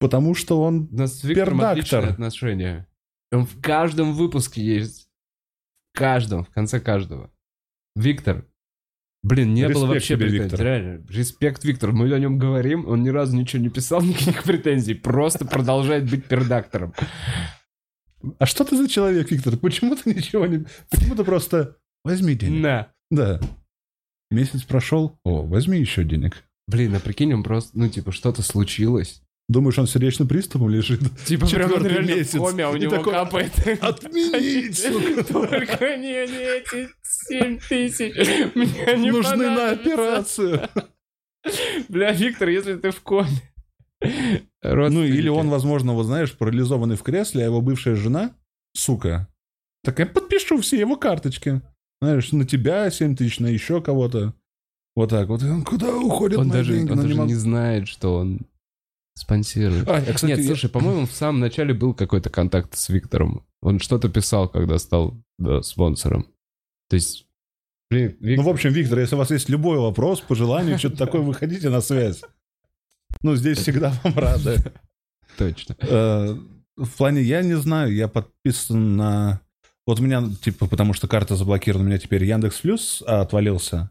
Потому 0.00 0.34
что 0.34 0.60
он... 0.62 0.88
У 0.90 0.96
нас 0.96 1.20
с 1.20 1.24
Виктором 1.24 1.58
Пердактор. 1.58 1.98
отличные 2.00 2.12
отношения. 2.12 2.86
Он 3.30 3.46
в 3.46 3.60
каждом 3.60 4.14
выпуске 4.14 4.64
есть. 4.64 5.08
В 5.92 5.98
каждом, 5.98 6.44
в 6.44 6.50
конце 6.50 6.80
каждого. 6.80 7.30
Виктор. 7.94 8.46
Блин, 9.22 9.52
не 9.52 9.68
было 9.68 9.72
Респект 9.72 9.88
вообще 9.88 10.14
тебе, 10.14 10.26
претензий. 10.26 10.42
Виктор. 10.44 10.60
Реально. 10.60 11.06
Респект, 11.08 11.64
Виктор. 11.64 11.92
Мы 11.92 12.12
о 12.12 12.18
нем 12.18 12.38
говорим, 12.38 12.88
он 12.88 13.02
ни 13.02 13.08
разу 13.08 13.36
ничего 13.36 13.60
не 13.62 13.68
писал, 13.68 14.00
никаких 14.02 14.44
претензий. 14.44 14.94
Просто 14.94 15.44
продолжает 15.44 16.08
быть 16.08 16.24
пердактором. 16.24 16.94
А 18.38 18.46
что 18.46 18.64
ты 18.64 18.76
за 18.76 18.88
человек, 18.88 19.30
Виктор? 19.30 19.56
Почему 19.56 19.96
ты 19.96 20.14
ничего 20.14 20.46
не... 20.46 20.66
Почему 20.90 21.14
ты 21.14 21.24
просто... 21.24 21.76
Возьми 22.04 22.34
денег. 22.34 22.62
На. 22.62 22.92
Да. 23.10 23.40
Месяц 24.30 24.62
прошел. 24.62 25.18
О, 25.24 25.42
возьми 25.42 25.78
еще 25.78 26.04
денег. 26.04 26.44
Блин, 26.68 26.94
а 26.94 27.00
прикинь, 27.00 27.32
он 27.34 27.42
просто, 27.42 27.76
ну, 27.78 27.88
типа, 27.88 28.12
что-то 28.12 28.42
случилось. 28.42 29.22
Думаешь, 29.48 29.78
он 29.78 29.86
сердечным 29.86 30.28
приступом 30.28 30.68
лежит? 30.68 31.00
Типа, 31.24 31.46
прям 31.46 31.72
он 31.72 31.86
реально 31.86 32.16
месяц. 32.16 32.34
в 32.34 32.38
коме, 32.38 32.64
а 32.64 32.70
у 32.70 32.76
него 32.76 32.96
такой, 32.96 33.12
капает. 33.14 33.52
Отменить. 33.80 34.82
Только 35.28 35.96
не, 35.96 36.12
эти 36.12 36.88
7 37.28 37.58
тысяч. 37.60 38.14
Мне 38.54 38.96
не 38.96 39.10
Нужны 39.10 39.50
на 39.50 39.70
операцию. 39.72 40.68
Бля, 41.88 42.12
Виктор, 42.12 42.48
если 42.48 42.76
ты 42.76 42.90
в 42.90 43.00
коме. 43.02 43.28
Ну, 44.62 45.04
или 45.04 45.28
он, 45.28 45.48
возможно, 45.50 45.92
вот 45.94 46.04
знаешь, 46.04 46.36
парализованный 46.36 46.96
в 46.96 47.02
кресле, 47.02 47.42
а 47.42 47.46
его 47.46 47.60
бывшая 47.60 47.96
жена, 47.96 48.34
сука, 48.74 49.28
такая, 49.84 50.06
подпишу 50.06 50.58
все 50.60 50.78
его 50.78 50.96
карточки. 50.96 51.62
Знаешь, 52.00 52.32
на 52.32 52.44
тебя 52.44 52.90
7 52.90 53.16
тысяч, 53.16 53.40
на 53.40 53.46
еще 53.48 53.80
кого-то. 53.82 54.34
Вот 54.94 55.10
так 55.10 55.28
вот. 55.28 55.42
Он, 55.42 55.64
куда 55.64 55.94
уходят 55.96 56.38
Он 56.38 56.48
мои 56.48 56.58
даже, 56.58 56.74
деньги? 56.74 56.90
он 56.90 57.00
даже 57.00 57.14
могу- 57.14 57.28
не 57.28 57.34
знает, 57.34 57.88
что 57.88 58.16
он 58.16 58.40
спонсирует. 59.16 59.88
А, 59.88 60.00
я, 60.00 60.12
кстати, 60.12 60.30
Нет, 60.30 60.38
я- 60.40 60.46
слушай, 60.46 60.70
по-моему, 60.70 61.06
в 61.06 61.12
самом 61.12 61.40
начале 61.40 61.74
был 61.74 61.94
какой-то 61.94 62.30
контакт 62.30 62.76
с 62.76 62.88
Виктором. 62.88 63.44
Он 63.62 63.80
что-то 63.80 64.08
писал, 64.08 64.48
когда 64.48 64.78
стал 64.78 65.14
да, 65.38 65.62
спонсором. 65.62 66.26
То 66.88 66.96
есть, 66.96 67.26
блин, 67.90 68.16
Ну, 68.20 68.26
Виктор, 68.26 68.44
в 68.44 68.48
общем, 68.48 68.70
Виктор, 68.72 68.98
если 68.98 69.14
у 69.14 69.18
вас 69.18 69.30
есть 69.30 69.48
любой 69.48 69.78
вопрос, 69.78 70.20
пожелание, 70.20 70.78
что-то 70.78 70.96
такое, 71.06 71.20
выходите 71.20 71.68
на 71.70 71.80
связь. 71.80 72.22
Ну, 73.22 73.36
здесь 73.36 73.58
всегда 73.58 73.92
вам 74.02 74.18
рады. 74.18 74.56
точно. 75.36 75.76
Э, 75.80 76.36
В 76.76 76.90
плане, 76.96 77.22
я 77.22 77.42
не 77.42 77.56
знаю, 77.56 77.94
я 77.94 78.08
подписан 78.08 78.96
на... 78.96 79.40
Вот 79.86 80.00
у 80.00 80.02
меня, 80.02 80.22
типа, 80.42 80.66
потому 80.66 80.92
что 80.92 81.08
карта 81.08 81.34
заблокирована, 81.34 81.84
у 81.84 81.88
меня 81.88 81.98
теперь 81.98 82.24
Яндекс 82.24 82.60
Плюс 82.60 83.02
отвалился. 83.06 83.90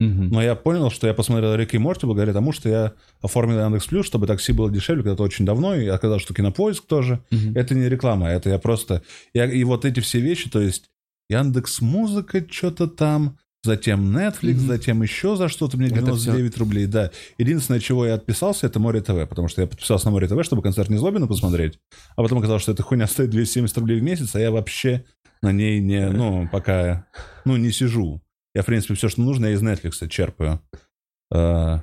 Мгм. 0.00 0.28
Но 0.28 0.42
я 0.42 0.54
понял, 0.54 0.90
что 0.90 1.06
я 1.08 1.14
посмотрел 1.14 1.54
Рик 1.56 1.74
и 1.74 1.78
Морти 1.78 2.06
благодаря 2.06 2.32
тому, 2.32 2.52
что 2.52 2.68
я 2.68 2.92
оформил 3.20 3.58
Яндекс 3.58 3.86
Плюс, 3.86 4.06
чтобы 4.06 4.26
такси 4.26 4.52
было 4.52 4.70
дешевле 4.70 5.02
когда-то 5.02 5.22
очень 5.24 5.44
давно, 5.44 5.74
и 5.74 5.86
оказалось, 5.88 6.22
что 6.22 6.34
Кинопоиск 6.34 6.86
тоже. 6.86 7.20
Мгм. 7.30 7.56
Это 7.56 7.74
не 7.74 7.88
реклама, 7.88 8.28
это 8.28 8.50
я 8.50 8.58
просто... 8.58 9.02
Я, 9.34 9.46
и 9.46 9.64
вот 9.64 9.84
эти 9.84 10.00
все 10.00 10.20
вещи, 10.20 10.48
то 10.50 10.60
есть 10.60 10.90
Яндекс 11.28 11.80
Музыка 11.80 12.44
что-то 12.50 12.86
там, 12.86 13.38
затем 13.62 14.16
Netflix, 14.16 14.54
Мгм. 14.58 14.66
затем 14.66 15.02
еще 15.02 15.36
за 15.36 15.48
что-то 15.48 15.76
мне 15.76 15.86
Это 15.88 15.96
99 15.96 16.56
рублей, 16.58 16.86
да. 16.86 17.10
Единственное, 17.38 17.80
чего 17.80 18.06
я 18.06 18.14
отписался, 18.14 18.66
это 18.66 18.78
Море 18.80 19.00
ТВ, 19.00 19.28
потому 19.28 19.48
что 19.48 19.60
я 19.60 19.66
подписался 19.66 20.06
на 20.06 20.12
Море 20.12 20.28
ТВ, 20.28 20.42
чтобы 20.44 20.62
концерт 20.62 20.88
Незлобина 20.88 21.26
посмотреть, 21.26 21.78
а 22.16 22.22
потом 22.22 22.38
оказалось, 22.38 22.62
что 22.62 22.72
эта 22.72 22.82
хуйня 22.82 23.06
стоит 23.06 23.30
270 23.30 23.76
рублей 23.78 24.00
в 24.00 24.02
месяц, 24.02 24.34
а 24.34 24.40
я 24.40 24.50
вообще 24.50 25.04
на 25.42 25.52
ней 25.52 25.80
не, 25.80 26.08
ну, 26.08 26.48
пока, 26.50 27.06
ну, 27.44 27.56
не 27.56 27.70
сижу. 27.72 28.22
Я, 28.54 28.62
в 28.62 28.66
принципе, 28.66 28.94
все, 28.94 29.08
что 29.08 29.20
нужно, 29.20 29.46
я 29.46 29.52
из 29.52 29.62
Netflix 29.62 30.08
черпаю. 30.08 30.60
А, 31.32 31.82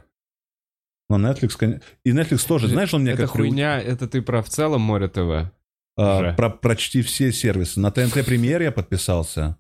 Но 1.09 1.17
Netflix, 1.19 1.55
кон- 1.57 1.81
и 2.03 2.11
Netflix 2.11 2.47
тоже, 2.47 2.67
знаешь, 2.67 2.93
он 2.93 3.03
мне 3.03 3.11
Это 3.11 3.27
как 3.27 3.35
приу- 3.35 3.49
хуйня, 3.49 3.79
это 3.79 4.07
ты 4.07 4.21
про 4.23 4.41
в 4.41 4.49
целом 4.49 4.81
Море 4.81 5.07
ТВ. 5.07 5.51
Уже. 5.97 6.33
про 6.33 6.49
почти 6.49 7.01
все 7.01 7.31
сервисы. 7.31 7.79
На 7.79 7.91
ТНТ 7.91 8.25
Премьер 8.25 8.61
я 8.61 8.71
подписался. 8.71 9.57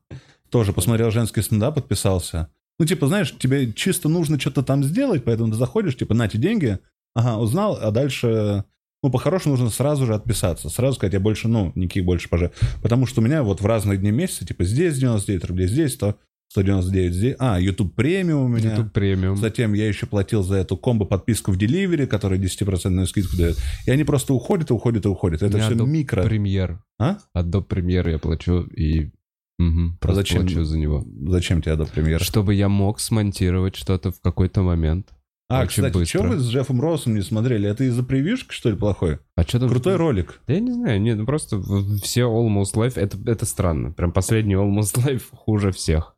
Тоже 0.49 0.73
посмотрел 0.73 1.11
женский 1.11 1.41
стендап, 1.41 1.75
подписался. 1.75 2.49
Ну, 2.77 2.85
типа, 2.85 3.07
знаешь, 3.07 3.33
тебе 3.37 3.71
чисто 3.71 4.09
нужно 4.09 4.39
что-то 4.39 4.61
там 4.63 4.83
сделать, 4.83 5.23
поэтому 5.23 5.51
ты 5.51 5.57
заходишь, 5.57 5.95
типа, 5.95 6.13
на 6.13 6.27
те 6.27 6.37
деньги, 6.37 6.79
ага, 7.13 7.37
узнал, 7.37 7.77
а 7.81 7.91
дальше, 7.91 8.65
ну, 9.01 9.09
по-хорошему 9.09 9.53
нужно 9.53 9.69
сразу 9.69 10.05
же 10.05 10.13
отписаться. 10.13 10.69
Сразу 10.69 10.95
сказать, 10.95 11.13
я 11.13 11.21
больше, 11.21 11.47
ну, 11.47 11.71
никаких 11.75 12.03
больше 12.03 12.27
пожи. 12.27 12.51
Потому 12.81 13.05
что 13.05 13.21
у 13.21 13.23
меня 13.23 13.43
вот 13.43 13.61
в 13.61 13.65
разные 13.65 13.97
дни 13.97 14.11
месяца, 14.11 14.45
типа, 14.45 14.65
здесь 14.65 14.97
99 14.97 15.45
рублей, 15.45 15.67
здесь 15.67 15.93
100, 15.93 16.15
199, 16.49 17.13
здесь... 17.13 17.35
А, 17.39 17.59
YouTube 17.59 17.95
премиум 17.95 18.45
у 18.45 18.47
меня. 18.47 18.71
YouTube 18.71 18.93
премиум. 18.93 19.35
Затем 19.37 19.73
я 19.73 19.87
еще 19.87 20.05
платил 20.05 20.41
за 20.43 20.55
эту 20.55 20.77
комбо-подписку 20.77 21.51
в 21.51 21.57
Delivery, 21.57 22.07
которая 22.07 22.39
10% 22.39 23.05
скидку 23.07 23.35
дает. 23.37 23.57
И 23.85 23.91
они 23.91 24.03
просто 24.03 24.33
уходят, 24.33 24.69
и 24.69 24.73
уходят, 24.73 25.05
и 25.05 25.09
уходят. 25.09 25.41
Это 25.43 25.57
все 25.59 25.73
Adobe 25.73 25.87
микро. 25.87 26.23
Премьер. 26.23 26.81
А? 26.99 27.17
Adobe 27.35 27.63
Премьер 27.63 28.07
я 28.07 28.19
плачу 28.19 28.61
и 28.75 29.11
Мгм, 29.57 29.97
просто 29.99 30.21
зачем? 30.21 30.41
плачу 30.41 30.63
за 30.63 30.77
него. 30.77 31.05
Зачем 31.27 31.61
тебе 31.61 31.73
Adobe 31.75 31.93
Premiere? 31.93 32.23
Чтобы 32.23 32.53
я 32.55 32.69
мог 32.69 32.99
смонтировать 32.99 33.75
что-то 33.75 34.11
в 34.11 34.21
какой-то 34.21 34.61
момент. 34.61 35.09
А, 35.47 35.61
Очень 35.61 35.69
кстати, 35.83 35.93
быстро. 35.93 36.19
что 36.19 36.27
вы 36.27 36.39
с 36.39 36.49
Джеффом 36.49 36.81
Россом 36.81 37.13
не 37.15 37.21
смотрели? 37.21 37.69
Это 37.69 37.83
из-за 37.83 38.01
превьюшки, 38.03 38.51
что 38.51 38.71
ли, 38.71 38.75
плохой? 38.75 39.19
А 39.35 39.43
что 39.43 39.59
там? 39.59 39.69
Крутой 39.69 39.95
ролик. 39.95 40.41
Да 40.47 40.53
я 40.55 40.59
не 40.59 40.71
знаю, 40.71 40.99
нет, 40.99 41.17
ну 41.19 41.25
просто 41.25 41.61
все 42.01 42.21
Almost 42.21 42.73
Life, 42.73 42.93
это, 42.99 43.17
это 43.29 43.45
странно. 43.45 43.91
Прям 43.91 44.11
последний 44.11 44.55
Almost 44.55 44.95
Life 45.05 45.21
хуже 45.31 45.71
всех. 45.71 46.14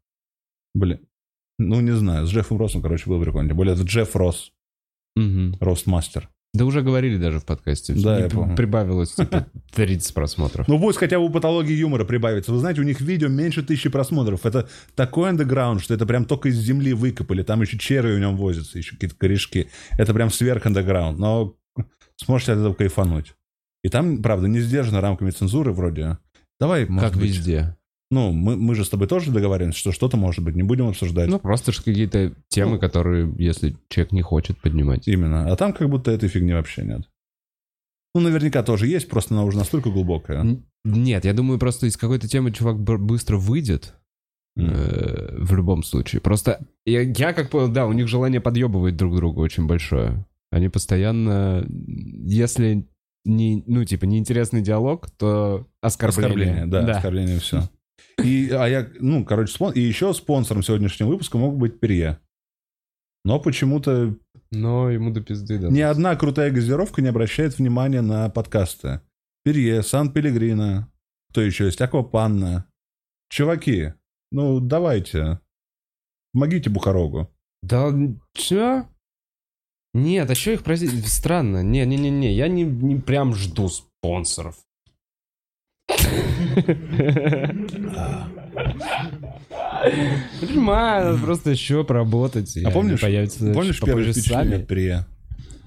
Блин. 0.77 0.99
Ну, 1.59 1.81
не 1.81 1.91
знаю. 1.91 2.27
С 2.27 2.29
Джеффом 2.29 2.57
Россом, 2.59 2.81
короче, 2.81 3.09
было 3.09 3.21
прикольно. 3.21 3.49
Тем 3.49 3.57
более, 3.57 3.73
это 3.73 3.83
Джефф 3.83 4.15
Росс. 4.15 4.51
Мгм. 5.15 5.57
Ростмастер. 5.59 6.29
Да 6.53 6.65
уже 6.65 6.81
говорили 6.81 7.17
даже 7.17 7.39
в 7.39 7.45
подкасте. 7.45 7.93
Да, 7.93 8.19
И 8.19 8.23
я 8.23 8.29
помню. 8.29 8.55
Прибавилось 8.55 9.13
типа 9.13 9.47
30 9.73 10.13
просмотров. 10.13 10.67
Ну, 10.67 10.79
пусть 10.79 10.97
хотя 10.97 11.19
бы 11.19 11.25
у 11.25 11.29
патологии 11.29 11.73
юмора 11.73 12.05
прибавится. 12.05 12.51
Вы 12.51 12.59
знаете, 12.59 12.81
у 12.81 12.83
них 12.83 13.01
видео 13.01 13.27
меньше 13.27 13.63
тысячи 13.63 13.89
просмотров. 13.89 14.45
Это 14.45 14.69
такой 14.95 15.29
андеграунд, 15.29 15.81
что 15.81 15.93
это 15.93 16.05
прям 16.05 16.25
только 16.25 16.49
из 16.49 16.55
земли 16.57 16.93
выкопали. 16.93 17.43
Там 17.43 17.61
еще 17.61 17.77
черви 17.77 18.15
в 18.15 18.19
нем 18.19 18.37
возятся, 18.37 18.77
еще 18.77 18.91
какие-то 18.95 19.15
корешки. 19.15 19.69
Это 19.97 20.13
прям 20.13 20.29
сверх 20.29 20.65
андеграунд. 20.65 21.19
Но 21.19 21.55
сможете 22.17 22.53
от 22.53 22.59
этого 22.59 22.73
кайфануть. 22.73 23.33
И 23.83 23.89
там, 23.89 24.21
правда, 24.21 24.47
не 24.47 24.59
сдержано 24.59 25.01
рамками 25.01 25.31
цензуры 25.31 25.71
вроде. 25.71 26.17
Давай, 26.59 26.87
может 26.87 27.11
как 27.11 27.19
быть, 27.19 27.29
везде. 27.29 27.75
Ну, 28.09 28.31
мы, 28.31 28.55
мы 28.55 28.73
же 28.75 28.85
с 28.85 28.89
тобой 28.89 29.07
тоже 29.07 29.31
договариваемся, 29.31 29.79
что 29.79 29.91
что-то 29.91 30.15
может 30.15 30.43
быть. 30.43 30.55
Не 30.55 30.63
будем 30.63 30.87
обсуждать. 30.87 31.27
Ну, 31.29 31.39
просто 31.39 31.71
ж 31.73 31.77
какие-то 31.83 32.33
темы, 32.47 32.73
Ну. 32.73 32.79
которые, 32.79 33.33
если 33.37 33.75
человек 33.89 34.13
не 34.13 34.21
хочет 34.21 34.57
поднимать. 34.61 35.07
Именно. 35.07 35.51
А 35.51 35.55
там 35.57 35.73
как 35.73 35.89
будто 35.89 36.11
этой 36.11 36.29
фигни 36.29 36.53
вообще 36.53 36.83
нет. 36.83 37.01
Ну, 38.15 38.21
наверняка 38.21 38.63
тоже 38.63 38.87
есть, 38.87 39.09
просто 39.09 39.33
она 39.33 39.43
уже 39.43 39.57
настолько 39.57 39.89
глубокая. 39.89 40.57
Нет, 40.85 41.25
я 41.25 41.33
думаю, 41.33 41.59
просто 41.59 41.85
из 41.87 41.97
какой-то 41.97 42.27
темы 42.29 42.51
чувак 42.51 42.79
быстро 42.79 43.37
выйдет. 43.37 43.93
М. 44.57 44.71
э, 44.73 45.35
в 45.37 45.53
любом 45.53 45.83
случае. 45.83 46.19
Просто 46.19 46.65
я, 46.85 47.01
я 47.01 47.33
как 47.33 47.51
понял, 47.51 47.67
да, 47.67 47.85
у 47.85 47.93
них 47.93 48.07
желание 48.07 48.41
подъебывать 48.41 48.97
друг 48.97 49.15
друга 49.15 49.39
очень 49.41 49.67
большое. 49.67 50.25
Они 50.49 50.67
постоянно, 50.67 51.63
если 51.67 52.87
не, 53.23 53.63
ну, 53.67 53.83
типа, 53.85 54.05
неинтересный 54.05 54.61
диалог, 54.61 55.09
то 55.11 55.67
оскорбление. 55.81 56.63
Оскорбление, 56.63 56.65
да, 56.65 56.91
оскорбление, 56.95 57.39
все. 57.39 57.69
И, 58.23 58.49
а 58.51 58.67
я, 58.67 58.89
ну, 58.99 59.25
короче, 59.25 59.53
спон... 59.53 59.73
и 59.73 59.79
еще 59.79 60.13
спонсором 60.13 60.63
сегодняшнего 60.63 61.09
выпуска 61.09 61.37
мог 61.37 61.57
быть 61.57 61.79
Перье. 61.79 62.19
Но 63.23 63.39
почему-то 63.39 64.15
Но 64.51 64.89
ему 64.89 65.11
до 65.11 65.21
пизды, 65.21 65.59
да. 65.59 65.67
ни 65.67 65.81
одна 65.81 66.15
крутая 66.15 66.51
газировка 66.51 67.01
не 67.01 67.09
обращает 67.09 67.57
внимания 67.57 68.01
на 68.01 68.29
подкасты. 68.29 69.01
Перье, 69.43 69.83
Сан-Пелегрино, 69.83 70.91
кто 71.29 71.41
еще 71.41 71.65
есть, 71.65 71.81
Аквапанна. 71.81 72.65
Чуваки, 73.29 73.93
ну, 74.31 74.59
давайте, 74.59 75.39
помогите 76.33 76.69
Бухарогу. 76.69 77.29
Да, 77.61 77.91
чё? 78.33 78.87
Нет, 79.93 80.29
а 80.29 80.35
что 80.35 80.51
их 80.51 80.63
просить? 80.63 81.07
Странно. 81.07 81.63
Не-не-не-не, 81.63 82.33
я 82.33 82.47
не, 82.47 82.63
не 82.63 82.97
прям 82.97 83.33
жду 83.33 83.67
спонсоров. 83.67 84.55
Понимаю, 90.39 91.05
надо 91.05 91.23
просто 91.23 91.51
еще 91.51 91.83
поработать. 91.83 92.57
А 92.57 92.71
помнишь, 92.71 93.01
помнишь 93.01 93.79
первое 93.79 94.11
впечатление 94.11 94.57
от 94.57 94.67
Перье? 94.67 95.05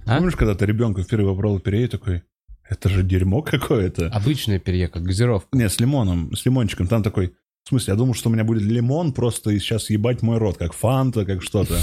А? 0.07 0.17
Помнишь, 0.17 0.37
когда 0.37 0.55
ты 0.55 0.67
ребенка 0.67 1.03
впервые 1.03 1.35
попробовал 1.35 1.61
Перье 1.61 1.87
такой, 1.89 2.23
это 2.69 2.89
же 2.89 3.03
дерьмо 3.03 3.43
какое-то? 3.43 4.09
Обычная 4.09 4.59
перье, 4.59 4.89
как 4.89 5.03
газировка. 5.03 5.49
Не, 5.53 5.69
с 5.69 5.81
лимоном, 5.81 6.35
с 6.35 6.45
лимончиком. 6.45 6.87
Там 6.87 7.03
такой, 7.03 7.35
В 7.65 7.69
смысле, 7.71 7.93
я 7.93 7.97
думал, 7.97 8.15
что 8.15 8.31
у 8.31 8.33
меня 8.33 8.43
будет 8.43 8.63
лимон 8.63 9.13
просто 9.13 9.51
и 9.51 9.59
сейчас 9.59 9.91
ебать 9.91 10.23
мой 10.23 10.39
рот, 10.39 10.57
как 10.57 10.73
фанта, 10.73 11.25
как 11.25 11.43
что-то. 11.43 11.79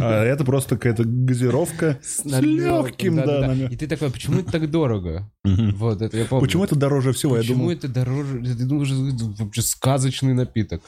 А 0.00 0.24
это 0.24 0.44
просто 0.44 0.76
какая-то 0.76 1.04
газировка 1.04 2.00
с 2.02 2.24
налётом, 2.24 2.86
легким, 2.86 3.16
да, 3.16 3.24
да-да-да. 3.26 3.46
намёк. 3.48 3.70
И 3.72 3.76
ты 3.76 3.86
такой, 3.86 4.08
«А 4.08 4.10
почему 4.10 4.40
это 4.40 4.50
так 4.50 4.70
дорого? 4.70 5.30
Вот, 5.44 6.02
это 6.02 6.16
я 6.16 6.24
помню. 6.24 6.44
Почему 6.44 6.64
это 6.64 6.74
дороже 6.76 7.12
всего? 7.12 7.36
Почему 7.36 7.70
это 7.70 7.86
дороже? 7.88 8.42
Что 8.44 9.08
это 9.08 9.24
вообще 9.44 9.62
сказочный 9.62 10.34
напиток. 10.34 10.82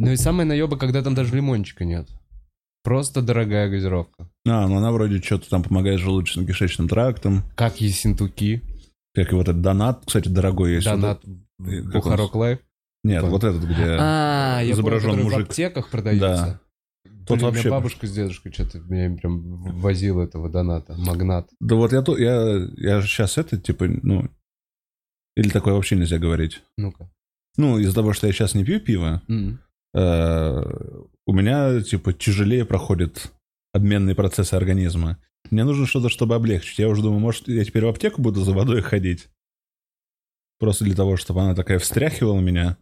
Ну 0.00 0.10
и 0.10 0.16
самое 0.16 0.46
наеба, 0.48 0.76
когда 0.76 1.02
там 1.02 1.14
даже 1.14 1.34
лимончика 1.36 1.84
нет. 1.84 2.08
Просто 2.82 3.20
дорогая 3.20 3.68
газировка. 3.68 4.28
а, 4.46 4.66
ну 4.66 4.76
она 4.78 4.90
вроде 4.92 5.20
что-то 5.20 5.48
там 5.50 5.62
помогает 5.62 6.00
с 6.00 6.02
желудочно-кишечным 6.02 6.88
трактом. 6.88 7.42
Как 7.56 7.80
ессентуки, 7.80 8.62
Как 9.14 9.32
и 9.32 9.34
вот 9.34 9.48
этот 9.48 9.60
донат, 9.60 10.02
кстати, 10.06 10.28
дорогой 10.28 10.74
есть. 10.74 10.86
донат 10.86 11.20
Бухарог 11.58 12.34
Лайв. 12.34 12.60
Нет, 13.04 13.22
вот 13.22 13.44
этот, 13.44 13.62
где... 13.62 13.96
А, 13.98 14.60
изображен 14.64 15.22
мужик. 15.22 15.40
в 15.40 15.50
аптеках 15.50 15.88
продается. 15.90 16.60
У 17.28 17.34
меня 17.36 17.46
вообще- 17.46 17.70
бабушка 17.70 18.06
с 18.06 18.12
дедушкой 18.12 18.52
что-то 18.52 18.78
меня 18.80 19.16
прям 19.16 19.56
возил 19.80 20.20
этого 20.20 20.48
доната. 20.48 20.94
Магнат. 20.96 21.48
Да 21.60 21.76
вот 21.76 21.92
я, 21.92 22.02
я, 22.18 22.68
я 22.76 23.02
сейчас 23.02 23.38
это, 23.38 23.58
типа, 23.58 23.86
ну... 24.02 24.28
Или 25.36 25.50
такое 25.50 25.74
вообще 25.74 25.94
нельзя 25.96 26.18
говорить. 26.18 26.62
Ну-ка. 26.76 27.10
Ну, 27.56 27.78
из-за 27.78 27.94
того, 27.94 28.12
что 28.12 28.26
я 28.26 28.32
сейчас 28.32 28.54
не 28.54 28.64
пью 28.64 28.80
пиво, 28.80 29.22
э, 29.94 30.62
у 31.26 31.32
меня, 31.32 31.80
типа, 31.82 32.12
тяжелее 32.12 32.64
проходят 32.64 33.32
обменные 33.72 34.14
процессы 34.14 34.54
организма. 34.54 35.18
Мне 35.50 35.64
нужно 35.64 35.86
что-то, 35.86 36.08
чтобы 36.08 36.34
облегчить. 36.34 36.78
Я 36.78 36.88
уже 36.88 37.02
думаю, 37.02 37.20
может, 37.20 37.46
я 37.48 37.64
теперь 37.64 37.84
в 37.84 37.88
аптеку 37.88 38.20
буду 38.20 38.42
за 38.42 38.52
водой 38.52 38.80
ходить? 38.82 39.28
Просто 40.58 40.84
для 40.84 40.94
того, 40.94 41.16
чтобы 41.16 41.42
она 41.42 41.54
такая 41.54 41.78
встряхивала 41.78 42.40
меня. 42.40 42.76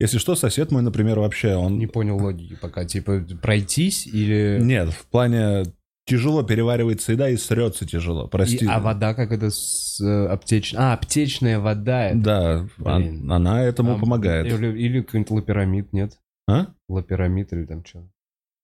Если 0.00 0.18
что, 0.18 0.34
сосед 0.34 0.70
мой, 0.72 0.82
например, 0.82 1.20
вообще, 1.20 1.54
он... 1.54 1.78
Не 1.78 1.86
понял 1.86 2.18
логики 2.18 2.56
пока. 2.60 2.84
Типа 2.84 3.24
пройтись 3.40 4.06
или... 4.06 4.58
Нет, 4.60 4.90
в 4.90 5.06
плане 5.06 5.62
тяжело 6.06 6.42
переваривается 6.42 7.12
еда 7.12 7.28
и 7.30 7.36
срется 7.36 7.86
тяжело. 7.86 8.26
Прости. 8.26 8.64
И- 8.64 8.68
а 8.68 8.80
вода 8.80 9.14
как 9.14 9.30
это 9.32 9.50
с 9.50 10.00
э, 10.00 10.04
аптеч- 10.34 10.74
А, 10.76 10.94
аптечная 10.94 11.60
вода. 11.60 12.08
это. 12.08 12.18
Да, 12.18 12.68
Блин. 12.76 13.22
он- 13.24 13.32
она 13.32 13.62
этому 13.62 13.94
А, 13.94 13.98
помогает. 13.98 14.46
Или, 14.46 14.76
или 14.78 15.00
какой-нибудь 15.00 15.30
лапирамид, 15.30 15.92
нет? 15.92 16.18
А? 16.48 16.66
Лапирамид 16.88 17.52
или 17.52 17.64
там 17.64 17.84
что? 17.84 18.06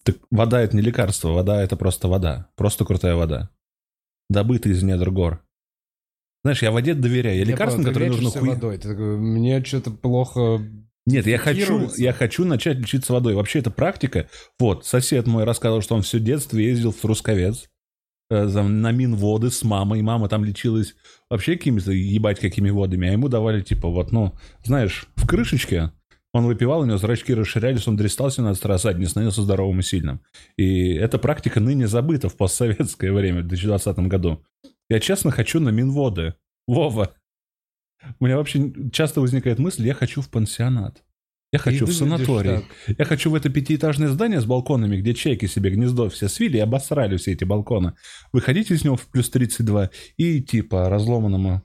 Так 0.02 0.16
вода 0.30 0.60
это 0.60 0.74
не 0.76 0.82
лекарство, 0.82 1.28
вода 1.28 1.62
это 1.62 1.76
просто 1.76 2.08
вода. 2.08 2.48
Просто 2.56 2.84
крутая 2.84 3.14
вода. 3.14 3.50
Добыта 4.28 4.68
из 4.68 4.82
недр 4.82 5.10
гор. 5.10 5.42
Знаешь, 6.42 6.62
я 6.62 6.70
воде 6.70 6.94
доверяю. 6.94 7.38
Я 7.38 7.44
лекарствам, 7.44 7.84
понял, 7.84 7.94
ты 7.94 8.00
которые 8.00 8.10
нужно 8.10 8.30
хуй... 8.40 8.48
водой. 8.48 8.78
Ты 8.78 8.88
такой, 8.88 9.16
мне 9.18 9.62
что-то 9.64 9.90
плохо... 9.90 10.60
Нет, 11.10 11.26
я 11.26 11.38
хочу, 11.38 11.90
я 11.96 12.12
хочу 12.12 12.44
начать 12.44 12.78
лечиться 12.78 13.12
водой. 13.12 13.34
Вообще, 13.34 13.58
это 13.58 13.70
практика. 13.70 14.28
Вот, 14.58 14.86
сосед 14.86 15.26
мой 15.26 15.44
рассказывал, 15.44 15.82
что 15.82 15.94
он 15.96 16.02
все 16.02 16.20
детство 16.20 16.56
ездил 16.56 16.92
в 16.92 16.96
Трусковец 16.96 17.68
э, 18.30 18.44
на 18.44 18.92
Минводы 18.92 19.50
с 19.50 19.62
мамой. 19.64 20.02
Мама 20.02 20.28
там 20.28 20.44
лечилась 20.44 20.94
вообще 21.28 21.56
какими-то, 21.56 21.92
ебать, 21.92 22.38
какими 22.38 22.70
водами. 22.70 23.08
А 23.08 23.12
ему 23.12 23.28
давали, 23.28 23.60
типа, 23.60 23.88
вот, 23.88 24.12
ну, 24.12 24.34
знаешь, 24.62 25.06
в 25.16 25.26
крышечке 25.26 25.90
он 26.32 26.46
выпивал, 26.46 26.80
у 26.80 26.84
него 26.84 26.96
зрачки 26.96 27.34
расширялись, 27.34 27.88
он 27.88 27.96
дристал 27.96 28.30
17 28.30 28.64
раз, 28.66 28.86
а 28.86 28.92
не 28.92 29.06
становился 29.06 29.42
здоровым 29.42 29.80
и 29.80 29.82
сильным. 29.82 30.20
И 30.56 30.94
эта 30.94 31.18
практика 31.18 31.58
ныне 31.58 31.88
забыта 31.88 32.28
в 32.28 32.36
постсоветское 32.36 33.12
время, 33.12 33.42
в 33.42 33.48
2020 33.48 33.98
году. 34.08 34.44
Я 34.88 35.00
честно 35.00 35.32
хочу 35.32 35.58
на 35.58 35.70
Минводы. 35.70 36.34
Вова. 36.68 37.14
У 38.18 38.24
меня 38.24 38.36
вообще 38.36 38.72
часто 38.92 39.20
возникает 39.20 39.58
мысль, 39.58 39.86
я 39.86 39.94
хочу 39.94 40.22
в 40.22 40.28
пансионат. 40.28 41.02
Я 41.52 41.58
хочу 41.58 41.84
в 41.84 41.92
санаторий. 41.92 42.60
так. 42.86 42.96
Я 42.98 43.04
хочу 43.04 43.30
в 43.30 43.34
это 43.34 43.48
пятиэтажное 43.50 44.08
здание 44.08 44.40
с 44.40 44.44
балконами, 44.44 44.98
где 44.98 45.14
чайки 45.14 45.46
себе 45.46 45.70
гнездо 45.70 46.08
все 46.08 46.28
свили 46.28 46.58
и 46.58 46.60
обосрали 46.60 47.16
все 47.16 47.32
эти 47.32 47.42
балконы. 47.42 47.94
Выходить 48.32 48.70
из 48.70 48.84
него 48.84 48.96
в 48.96 49.06
плюс 49.08 49.28
32 49.30 49.90
и 50.16 50.38
идти 50.38 50.62
по 50.62 50.88
разломанному, 50.88 51.62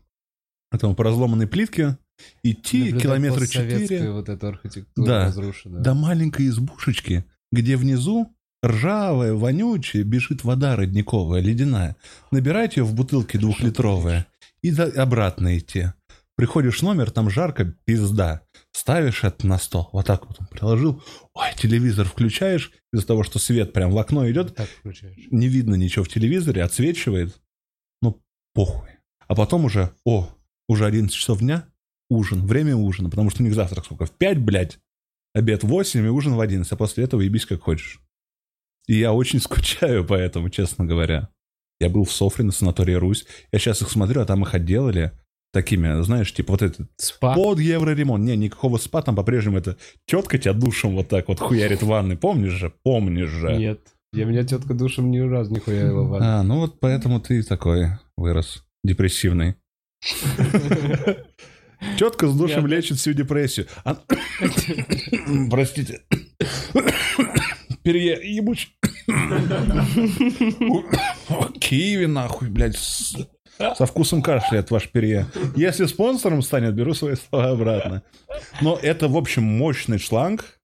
этому, 0.71 0.95
по 0.95 1.03
разломанной 1.03 1.45
плитке, 1.45 1.99
идти 2.41 2.79
Наблюдать 2.79 3.01
километра 3.03 3.39
постсоветскую 3.41 3.87
4 3.87 4.11
вот 4.11 4.29
эту 4.29 4.47
архитектуру 4.47 5.07
Да. 5.07 5.25
разрушенную. 5.25 5.83
до 5.83 5.93
маленькой 5.93 6.47
избушечки, 6.47 7.25
где 7.51 7.77
внизу 7.77 8.35
ржавая, 8.65 9.33
вонючая, 9.33 10.03
бежит 10.03 10.43
вода 10.43 10.75
родниковая, 10.75 11.41
ледяная. 11.41 11.95
Набирать 12.31 12.77
ее 12.77 12.83
в 12.85 12.95
бутылке 12.95 13.37
двухлитровая 13.37 14.25
и 14.63 14.71
обратно 14.71 15.57
идти. 15.57 15.89
Приходишь 16.35 16.79
в 16.79 16.83
номер, 16.83 17.11
там 17.11 17.29
жарко, 17.29 17.63
пизда. 17.85 18.41
Ставишь 18.73 19.23
это 19.23 19.47
на 19.47 19.57
стол, 19.57 19.89
вот 19.93 20.05
так 20.05 20.27
вот 20.27 20.35
он 20.39 20.47
приложил. 20.47 21.01
Ой, 21.33 21.47
телевизор 21.55 22.05
включаешь, 22.07 22.71
из-за 22.91 23.07
того, 23.07 23.23
что 23.23 23.39
свет 23.39 23.71
прям 23.71 23.91
в 23.91 23.97
окно 23.97 24.29
идет, 24.29 24.53
Так 24.53 24.67
включаешь. 24.67 25.15
не 25.31 25.47
видно 25.47 25.75
ничего 25.75 26.03
в 26.03 26.09
телевизоре, 26.09 26.61
отсвечивает. 26.61 27.39
Ну, 28.01 28.21
похуй. 28.53 28.89
А 29.27 29.35
потом 29.35 29.63
уже, 29.65 29.91
о, 30.03 30.29
уже 30.67 30.85
11 30.85 31.15
часов 31.15 31.39
дня, 31.39 31.69
ужин, 32.09 32.45
время 32.45 32.75
ужина, 32.75 33.09
потому 33.09 33.29
что 33.29 33.41
у 33.41 33.45
них 33.45 33.55
завтрак 33.55 33.85
сколько? 33.85 34.05
В 34.05 34.11
5, 34.11 34.39
блядь. 34.39 34.79
Обед 35.33 35.63
в 35.63 35.67
8 35.67 36.05
и 36.05 36.09
ужин 36.09 36.35
в 36.35 36.41
11, 36.41 36.69
а 36.69 36.75
после 36.75 37.05
этого 37.05 37.21
ебись 37.21 37.45
как 37.45 37.61
хочешь. 37.61 38.01
И 38.87 38.97
я 38.97 39.13
очень 39.13 39.39
скучаю 39.41 40.05
по 40.05 40.15
этому, 40.15 40.49
честно 40.49 40.85
говоря. 40.85 41.29
Я 41.79 41.89
был 41.89 42.03
в 42.03 42.11
Софре 42.11 42.43
на 42.43 42.51
санатории 42.51 42.93
Русь. 42.93 43.25
Я 43.53 43.59
сейчас 43.59 43.81
их 43.81 43.89
смотрю, 43.89 44.21
а 44.21 44.25
там 44.25 44.43
их 44.43 44.53
отделали 44.53 45.11
такими, 45.55 46.03
знаешь, 46.03 46.33
типа 46.33 46.51
вот 46.51 46.61
этот 46.61 46.87
Спа. 46.97 47.33
под 47.33 47.59
евроремонт. 47.59 48.25
Не, 48.25 48.35
никакого 48.35 48.77
спа, 48.77 49.01
там 49.01 49.15
по-прежнему 49.15 49.57
это 49.57 49.77
тетка 50.05 50.37
тебя 50.37 50.53
душем 50.53 50.95
вот 50.95 51.07
так 51.07 51.29
вот 51.29 51.39
хуярит 51.39 51.81
в 51.81 51.87
ванной. 51.87 52.17
Помнишь 52.17 52.51
же? 52.51 52.73
Помнишь 52.83 53.29
же. 53.29 53.55
Нет. 53.55 53.79
Я 54.11 54.25
меня 54.25 54.43
тетка 54.43 54.73
душем 54.73 55.11
ни 55.11 55.19
разу 55.19 55.53
не 55.53 55.61
хуярила 55.61 56.03
в 56.03 56.09
ванну. 56.09 56.25
А, 56.27 56.43
ну 56.43 56.59
вот 56.59 56.81
поэтому 56.81 57.21
ты 57.21 57.41
такой 57.41 57.87
вырос. 58.17 58.65
Депрессивный. 58.83 59.55
Тетка 61.97 62.27
с 62.27 62.37
душем 62.37 62.67
лечит 62.67 62.97
всю 62.97 63.13
депрессию. 63.13 63.67
А- 63.85 63.95
Простите. 65.49 66.01
Перье 67.81 68.19
ебучий. 68.23 68.75
Киви 71.61 72.07
нахуй, 72.07 72.49
блядь. 72.49 72.75
Со 73.57 73.85
вкусом 73.85 74.21
кашля 74.21 74.59
от 74.59 74.71
ваш 74.71 74.89
перье. 74.89 75.27
Если 75.55 75.85
спонсором 75.85 76.41
станет, 76.41 76.75
беру 76.75 76.93
свои 76.93 77.15
слова 77.15 77.51
обратно. 77.51 78.03
Но 78.61 78.77
это, 78.81 79.07
в 79.07 79.17
общем, 79.17 79.43
мощный 79.43 79.97
шланг. 79.97 80.59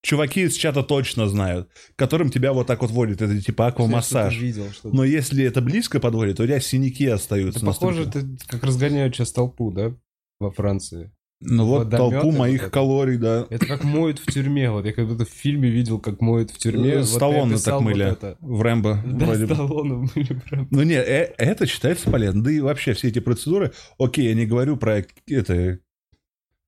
Чуваки 0.00 0.42
из 0.42 0.54
чата 0.54 0.84
точно 0.84 1.28
знают, 1.28 1.68
которым 1.96 2.30
тебя 2.30 2.52
вот 2.52 2.68
так 2.68 2.82
вот 2.82 2.90
водит. 2.92 3.20
Это 3.20 3.40
типа 3.40 3.66
аквамассаж. 3.66 4.36
видел, 4.38 4.70
что-то. 4.70 4.94
Но 4.94 5.02
если 5.04 5.44
это 5.44 5.60
близко 5.60 5.98
подводит, 5.98 6.36
то 6.36 6.44
у 6.44 6.46
тебя 6.46 6.60
синяки 6.60 7.06
остаются. 7.06 7.58
Это 7.58 7.66
похоже, 7.66 8.04
это 8.04 8.24
как 8.46 8.62
разгоняют 8.62 9.16
сейчас 9.16 9.32
толпу, 9.32 9.72
да? 9.72 9.92
Во 10.38 10.52
Франции. 10.52 11.10
Ну 11.40 11.66
вот 11.66 11.90
толпу 11.90 12.32
моих 12.32 12.62
это. 12.62 12.70
калорий, 12.70 13.16
да. 13.16 13.46
Это 13.48 13.64
как 13.66 13.84
моют 13.84 14.18
в 14.18 14.26
тюрьме. 14.26 14.70
Вот 14.72 14.84
я 14.86 14.92
как 14.92 15.06
будто 15.06 15.24
в 15.24 15.28
фильме 15.28 15.70
видел, 15.70 16.00
как 16.00 16.20
моют 16.20 16.50
в 16.50 16.58
тюрьме. 16.58 16.90
Э, 16.94 16.98
Вот 16.98 17.08
Сталлоне 17.08 17.58
так 17.58 17.80
мыли. 17.80 18.04
вот 18.04 18.12
это. 18.12 18.36
В 18.40 18.60
Рэмбо 18.60 19.02
Да, 19.06 19.26
вроде. 19.26 19.46
Сталлоне 19.46 20.08
мыли 20.14 20.40
прям. 20.48 20.68
Ну 20.70 20.82
не, 20.82 20.94
э- 20.94 21.32
это 21.38 21.66
считается 21.66 22.10
полезно. 22.10 22.42
Да 22.42 22.50
и 22.50 22.58
вообще 22.58 22.92
все 22.94 23.08
эти 23.08 23.20
процедуры, 23.20 23.72
окей, 23.98 24.26
я 24.26 24.34
не 24.34 24.46
говорю 24.46 24.76
про 24.76 25.04
это, 25.28 25.78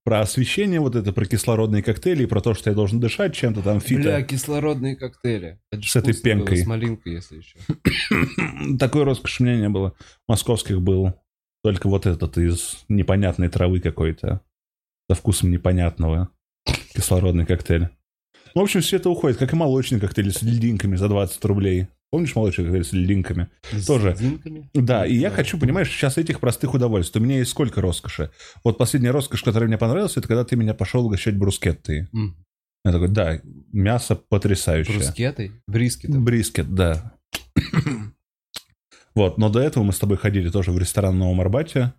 про 0.05 0.21
освещение 0.21 0.79
вот 0.79 0.95
это, 0.95 1.11
про 1.11 1.25
кислородные 1.25 1.83
коктейли, 1.83 2.25
про 2.25 2.39
то, 2.39 2.53
что 2.53 2.69
я 2.69 2.75
должен 2.75 3.01
дышать 3.01 3.35
чем-то 3.35 3.61
там 3.61 3.81
фито. 3.81 4.01
Бля, 4.03 4.21
кислородные 4.23 4.95
коктейли. 4.95 5.59
Это 5.71 5.83
С 5.83 5.95
этой 5.97 6.13
вкусно 6.13 6.29
было, 6.29 6.37
пенкой. 6.39 6.57
С 6.57 6.65
малинкой, 6.65 7.13
если 7.15 7.37
еще. 7.37 8.77
Такой 8.79 9.03
роскоши 9.03 9.43
у 9.43 9.45
меня 9.45 9.57
не 9.57 9.69
было. 9.69 9.93
Московских 10.29 10.81
был 10.81 11.13
только 11.61 11.89
вот 11.89 12.05
этот 12.05 12.37
из 12.37 12.85
непонятной 12.87 13.49
травы 13.49 13.81
какой-то. 13.81 14.41
Со 15.09 15.15
вкусом 15.15 15.51
непонятного. 15.51 16.29
Кислородный 16.93 17.45
коктейль. 17.45 17.89
Ну, 18.53 18.61
в 18.61 18.63
общем, 18.65 18.81
все 18.81 18.97
это 18.97 19.09
уходит, 19.09 19.37
как 19.37 19.53
и 19.53 19.55
молочный 19.55 19.99
коктейль 19.99 20.31
с 20.31 20.41
льдинками 20.41 20.95
за 20.95 21.07
20 21.07 21.43
рублей. 21.45 21.87
Помнишь 22.11 22.35
молочный 22.35 22.65
коктейль 22.65 22.83
с 22.83 22.91
льдинками? 22.91 23.47
С 23.71 23.85
Тоже. 23.85 24.11
льдинками? 24.13 24.69
Да, 24.73 25.05
и 25.05 25.15
я 25.15 25.29
Да. 25.29 25.37
хочу, 25.37 25.57
понимаешь, 25.57 25.89
сейчас 25.89 26.17
этих 26.17 26.41
простых 26.41 26.73
удовольствий. 26.73 27.21
У 27.21 27.23
меня 27.23 27.37
есть 27.37 27.51
сколько 27.51 27.79
роскоши. 27.79 28.31
Вот 28.65 28.77
последняя 28.77 29.11
роскошь, 29.11 29.43
которая 29.43 29.67
мне 29.69 29.77
понравилась, 29.77 30.17
это 30.17 30.27
когда 30.27 30.43
ты 30.43 30.57
меня 30.57 30.73
пошел 30.73 31.05
угощать 31.05 31.37
брускеттой. 31.37 32.09
М. 32.13 32.35
Я 32.83 32.91
такой, 32.91 33.07
да, 33.09 33.39
мясо 33.71 34.15
потрясающее. 34.17 34.97
Брускеты? 34.97 35.51
Брискеты. 35.67 36.19
Брискет, 36.19 36.73
да. 36.75 37.13
Вот, 39.13 39.37
но 39.37 39.49
до 39.49 39.59
этого 39.59 39.83
мы 39.83 39.91
с 39.91 39.99
тобой 39.99 40.15
ходили 40.17 40.49
тоже 40.49 40.71
в 40.71 40.79
ресторан 40.79 41.15
в 41.15 41.17
Новом 41.17 41.41
Арбате. 41.41 41.93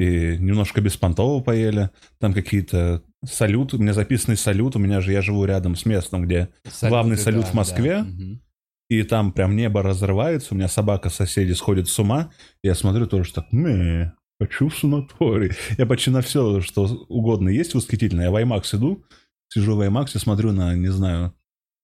И 0.00 0.38
немножко 0.38 0.80
беспонтово 0.80 1.42
поели. 1.42 1.90
Там 2.18 2.32
какие-то 2.32 3.02
салют. 3.22 3.74
У 3.74 3.78
меня 3.78 3.92
записанный 3.92 4.38
салют. 4.38 4.74
У 4.74 4.78
меня 4.78 5.02
же, 5.02 5.12
я 5.12 5.20
живу 5.20 5.44
рядом 5.44 5.76
с 5.76 5.84
местом, 5.84 6.22
где 6.24 6.48
главный 6.80 7.18
салют 7.18 7.44
в 7.46 7.54
Москве. 7.54 7.98
да. 7.98 8.04
Мгм. 8.04 8.40
и 8.88 9.02
там 9.02 9.30
прям 9.32 9.54
небо 9.56 9.82
разрывается, 9.82 10.48
у 10.52 10.56
меня 10.56 10.68
собака 10.68 11.10
соседи 11.10 11.52
сходит 11.52 11.86
с 11.88 11.98
ума, 11.98 12.32
и 12.64 12.68
я 12.68 12.74
смотрю 12.74 13.06
тоже 13.06 13.32
так, 13.32 13.52
«Мэ». 13.52 14.12
Хочу 14.40 14.68
в 14.70 14.76
санаторий. 14.78 15.52
Я 15.76 15.84
почти 15.84 16.10
на 16.10 16.22
все, 16.22 16.62
что 16.62 16.86
угодно 17.08 17.50
есть 17.50 17.74
восхитительно. 17.74 18.22
Я 18.22 18.30
в 18.30 18.36
IMAX 18.36 18.74
иду, 18.76 19.04
сижу 19.48 19.76
в 19.76 19.80
IMAX, 19.82 20.18
смотрю 20.18 20.52
на, 20.52 20.74
не 20.74 20.88
знаю, 20.88 21.34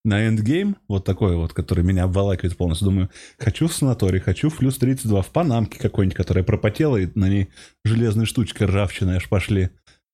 на 0.07 0.29
Endgame, 0.29 0.77
вот 0.89 1.05
такой 1.05 1.37
вот, 1.37 1.53
который 1.53 1.85
меня 1.85 2.05
обволакивает 2.05 2.57
полностью. 2.57 2.87
Думаю, 2.87 3.11
хочу 3.39 3.67
в 3.67 3.75
санаторий, 3.75 4.21
хочу 4.21 4.49
в 4.49 4.57
плюс 4.57 4.79
32, 4.79 5.21
в 5.21 5.31
панамке 5.31 5.79
какой-нибудь, 5.79 6.17
которая 6.17 6.45
пропотела, 6.45 6.97
и 6.97 7.09
на 7.15 7.29
ней 7.29 7.49
железные 7.85 8.25
штучки 8.25 8.63
ржавчины 8.63 9.17
аж 9.17 9.29
пошли. 9.29 9.71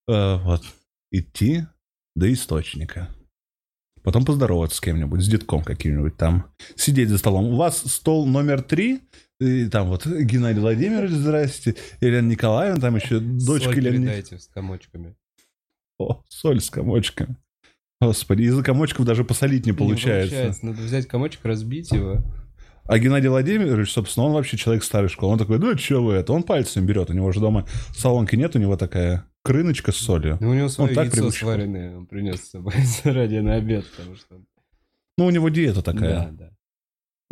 Э, 0.08 0.36
вот. 0.36 0.62
Идти 1.10 1.66
до 2.16 2.32
источника. 2.32 3.10
Потом 4.02 4.24
поздороваться 4.24 4.78
с 4.78 4.80
кем-нибудь, 4.80 5.20
с 5.20 5.28
детком 5.28 5.62
каким-нибудь 5.62 6.16
там. 6.16 6.50
Сидеть 6.74 7.10
за 7.10 7.18
столом. 7.18 7.44
У 7.44 7.56
вас 7.56 7.78
стол 7.78 8.26
номер 8.26 8.62
три, 8.62 9.02
и 9.40 9.68
там 9.68 9.88
вот 9.88 10.06
Геннадий 10.06 10.60
Владимирович, 10.60 11.10
здрасте, 11.10 11.76
Елена 12.00 12.28
Николаевна, 12.28 12.80
там 12.80 12.96
еще 12.96 13.20
дочка 13.20 13.74
Соль 13.74 13.86
Елена... 13.86 14.10
с 14.10 14.48
комочками. 14.48 15.14
О, 15.98 16.22
соль 16.28 16.60
с 16.60 16.70
комочками. 16.70 17.36
Господи, 18.02 18.42
из-за 18.42 18.64
комочков 18.64 19.06
даже 19.06 19.22
посолить 19.22 19.64
не 19.64 19.72
получается. 19.72 20.34
Не 20.34 20.40
получается. 20.40 20.66
Надо 20.66 20.82
взять 20.82 21.06
комочек, 21.06 21.44
разбить 21.44 21.92
его. 21.92 22.20
А 22.84 22.98
Геннадий 22.98 23.28
Владимирович, 23.28 23.92
собственно, 23.92 24.26
он 24.26 24.32
вообще 24.32 24.56
человек 24.56 24.82
старой 24.82 25.08
школы. 25.08 25.34
Он 25.34 25.38
такой, 25.38 25.60
ну 25.60 25.78
что 25.78 26.02
вы 26.02 26.14
это? 26.14 26.32
Он 26.32 26.42
пальцем 26.42 26.84
берет. 26.84 27.10
У 27.10 27.12
него 27.12 27.30
же 27.30 27.38
дома 27.38 27.64
солонки 27.94 28.34
нет, 28.34 28.56
у 28.56 28.58
него 28.58 28.76
такая 28.76 29.24
крыночка 29.44 29.92
с 29.92 29.96
солью. 29.98 30.36
Ну, 30.40 30.50
у 30.50 30.54
него 30.54 30.68
свое 30.68 30.92
так 30.94 31.04
яйцо 31.04 31.18
привычно. 31.18 31.46
сваренное 31.46 31.96
он 31.96 32.06
принес 32.06 32.40
с 32.40 32.50
собой 32.50 32.74
заранее 33.04 33.42
на 33.42 33.54
обед, 33.54 33.84
потому 33.96 34.16
что... 34.16 34.40
Ну, 35.16 35.26
у 35.26 35.30
него 35.30 35.48
диета 35.48 35.82
такая. 35.82 36.10
Да, 36.10 36.28
да. 36.32 36.50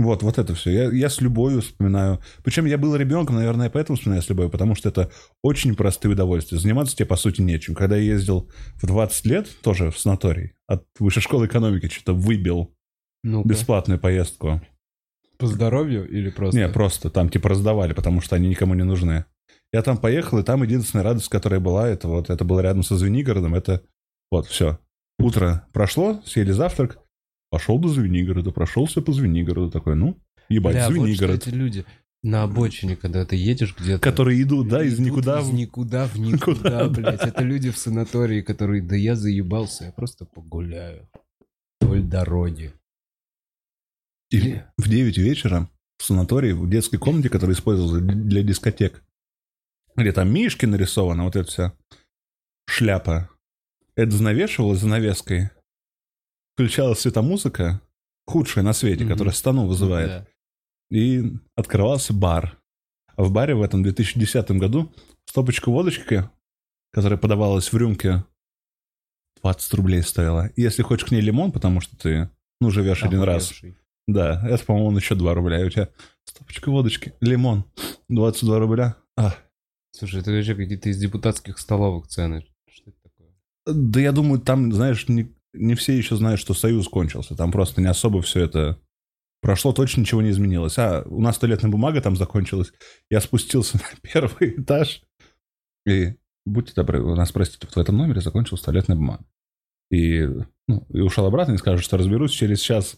Вот, 0.00 0.22
вот 0.22 0.38
это 0.38 0.54
все. 0.54 0.70
Я, 0.70 0.90
я 0.90 1.10
с 1.10 1.20
любовью 1.20 1.60
вспоминаю. 1.60 2.20
Причем 2.42 2.64
я 2.64 2.78
был 2.78 2.96
ребенком, 2.96 3.36
наверное, 3.36 3.68
поэтому 3.68 3.98
вспоминаю 3.98 4.22
с 4.22 4.30
любовью, 4.30 4.50
потому 4.50 4.74
что 4.74 4.88
это 4.88 5.10
очень 5.42 5.76
простые 5.76 6.12
удовольствия. 6.12 6.56
Заниматься 6.56 6.96
тебе, 6.96 7.04
по 7.04 7.16
сути, 7.16 7.42
нечем. 7.42 7.74
Когда 7.74 7.96
я 7.96 8.14
ездил 8.14 8.50
в 8.76 8.86
20 8.86 9.26
лет, 9.26 9.48
тоже 9.60 9.90
в 9.90 9.98
санаторий, 9.98 10.54
от 10.66 10.86
высшей 10.98 11.20
школы 11.20 11.44
экономики 11.44 11.88
что-то 11.88 12.14
выбил 12.14 12.74
ну 13.22 13.44
бесплатную 13.44 14.00
поездку. 14.00 14.62
По 15.36 15.46
здоровью 15.46 16.08
или 16.08 16.30
просто? 16.30 16.58
Не, 16.58 16.68
просто 16.70 17.10
там 17.10 17.28
типа 17.28 17.50
раздавали, 17.50 17.92
потому 17.92 18.22
что 18.22 18.36
они 18.36 18.48
никому 18.48 18.72
не 18.72 18.84
нужны. 18.84 19.26
Я 19.70 19.82
там 19.82 19.98
поехал, 19.98 20.38
и 20.38 20.42
там 20.42 20.62
единственная 20.62 21.04
радость, 21.04 21.28
которая 21.28 21.60
была, 21.60 21.86
это 21.86 22.08
вот, 22.08 22.30
это 22.30 22.42
было 22.42 22.60
рядом 22.60 22.82
со 22.82 22.96
Звенигородом, 22.96 23.54
это 23.54 23.82
вот, 24.30 24.46
все. 24.46 24.78
Утро 25.18 25.66
прошло, 25.74 26.22
съели 26.24 26.52
завтрак, 26.52 26.98
пошел 27.50 27.78
до 27.78 27.88
Звенигорода, 27.88 28.50
прошелся 28.50 29.02
по 29.02 29.12
Звенигороду, 29.12 29.70
такой, 29.70 29.96
ну, 29.96 30.18
ебать, 30.48 30.74
Бля, 30.74 30.86
вот 30.86 30.94
что 30.94 31.02
Звенигород. 31.02 31.46
эти 31.46 31.54
люди 31.54 31.84
на 32.22 32.42
обочине, 32.42 32.96
когда 32.96 33.24
ты 33.24 33.36
едешь 33.36 33.74
где-то... 33.78 34.00
Которые 34.00 34.42
идут, 34.42 34.68
да, 34.68 34.84
из 34.84 34.94
идут 34.94 35.06
никуда. 35.06 35.40
Из 35.40 35.48
никуда 35.48 36.06
в 36.06 36.12
Куда, 36.14 36.26
никуда, 36.26 36.70
да. 36.70 36.88
блядь. 36.88 37.22
Это 37.22 37.42
люди 37.42 37.70
в 37.70 37.78
санатории, 37.78 38.42
которые, 38.42 38.82
да 38.82 38.96
я 38.96 39.16
заебался, 39.16 39.86
я 39.86 39.92
просто 39.92 40.24
погуляю 40.24 41.08
вдоль 41.80 42.02
дороги. 42.02 42.72
Или 44.30 44.64
в 44.76 44.88
9 44.88 45.18
вечера 45.18 45.68
в 45.98 46.04
санатории, 46.04 46.52
в 46.52 46.68
детской 46.68 46.98
комнате, 46.98 47.28
которая 47.28 47.54
использовалась 47.54 48.02
для 48.02 48.42
дискотек, 48.42 49.02
где 49.96 50.12
там 50.12 50.32
мишки 50.32 50.66
нарисованы, 50.66 51.24
вот 51.24 51.36
эта 51.36 51.48
вся 51.48 51.72
шляпа. 52.66 53.28
Это 53.96 54.10
занавешивалось 54.12 54.80
занавеской. 54.80 55.50
Включалась 56.54 57.06
эта 57.06 57.22
музыка, 57.22 57.80
худшая 58.26 58.64
на 58.64 58.72
свете, 58.72 59.04
Мгм. 59.04 59.12
которая 59.12 59.34
стану 59.34 59.66
вызывает. 59.66 60.08
Да. 60.08 60.26
И 60.96 61.32
открывался 61.54 62.12
бар. 62.12 62.58
А 63.16 63.22
в 63.22 63.32
баре 63.32 63.54
в 63.54 63.62
этом 63.62 63.82
2010 63.82 64.58
году 64.58 64.92
стопочка 65.26 65.70
водочки, 65.70 66.28
которая 66.92 67.18
подавалась 67.18 67.72
в 67.72 67.76
рюмке, 67.76 68.24
20 69.42 69.74
рублей 69.74 70.02
стоила. 70.02 70.48
И 70.56 70.62
если 70.62 70.82
хочешь 70.82 71.06
к 71.08 71.10
ней 71.12 71.20
лимон, 71.20 71.52
потому 71.52 71.80
что 71.80 71.96
ты, 71.96 72.30
ну, 72.60 72.70
живешь 72.70 73.02
один 73.04 73.22
раз, 73.22 73.52
да, 74.06 74.46
это, 74.48 74.64
по-моему, 74.64 74.96
еще 74.98 75.14
2 75.14 75.34
рубля. 75.34 75.60
И 75.60 75.64
у 75.64 75.70
тебя 75.70 75.88
стопочка 76.24 76.70
водочки, 76.70 77.14
лимон, 77.20 77.64
22 78.08 78.58
рубля. 78.58 78.96
А, 79.16 79.34
Слушай, 79.92 80.20
это 80.20 80.30
вообще 80.30 80.54
какие-то 80.54 80.88
из 80.88 80.98
депутатских 80.98 81.58
столовых 81.58 82.06
цены. 82.06 82.46
Что 82.68 82.90
это 82.90 82.98
такое? 83.02 83.28
да 83.66 84.00
я 84.00 84.12
думаю, 84.12 84.40
там, 84.40 84.72
знаешь, 84.72 85.08
не, 85.08 85.34
не 85.52 85.74
все 85.74 85.96
еще 85.96 86.16
знают, 86.16 86.40
что 86.40 86.54
Союз 86.54 86.88
кончился. 86.88 87.36
Там 87.36 87.52
просто 87.52 87.80
не 87.80 87.88
особо 87.88 88.22
все 88.22 88.44
это 88.44 88.80
прошло, 89.40 89.72
точно 89.72 90.00
ничего 90.00 90.22
не 90.22 90.30
изменилось. 90.30 90.78
А, 90.78 91.02
у 91.06 91.20
нас 91.20 91.38
туалетная 91.38 91.70
бумага 91.70 92.00
там 92.00 92.16
закончилась. 92.16 92.72
Я 93.10 93.20
спустился 93.20 93.76
на 93.78 94.00
первый 94.02 94.60
этаж. 94.60 95.02
И, 95.86 96.14
будьте 96.44 96.72
добры, 96.74 97.02
у 97.02 97.14
нас, 97.14 97.32
простите, 97.32 97.66
в 97.66 97.76
этом 97.76 97.96
номере 97.96 98.20
закончилась 98.20 98.62
туалетная 98.62 98.96
бумага. 98.96 99.24
И, 99.90 100.26
ну, 100.68 100.86
и 100.90 101.00
ушел 101.00 101.26
обратно 101.26 101.54
и 101.54 101.58
скажу, 101.58 101.82
что 101.82 101.96
разберусь. 101.96 102.32
Через 102.32 102.60
час 102.60 102.96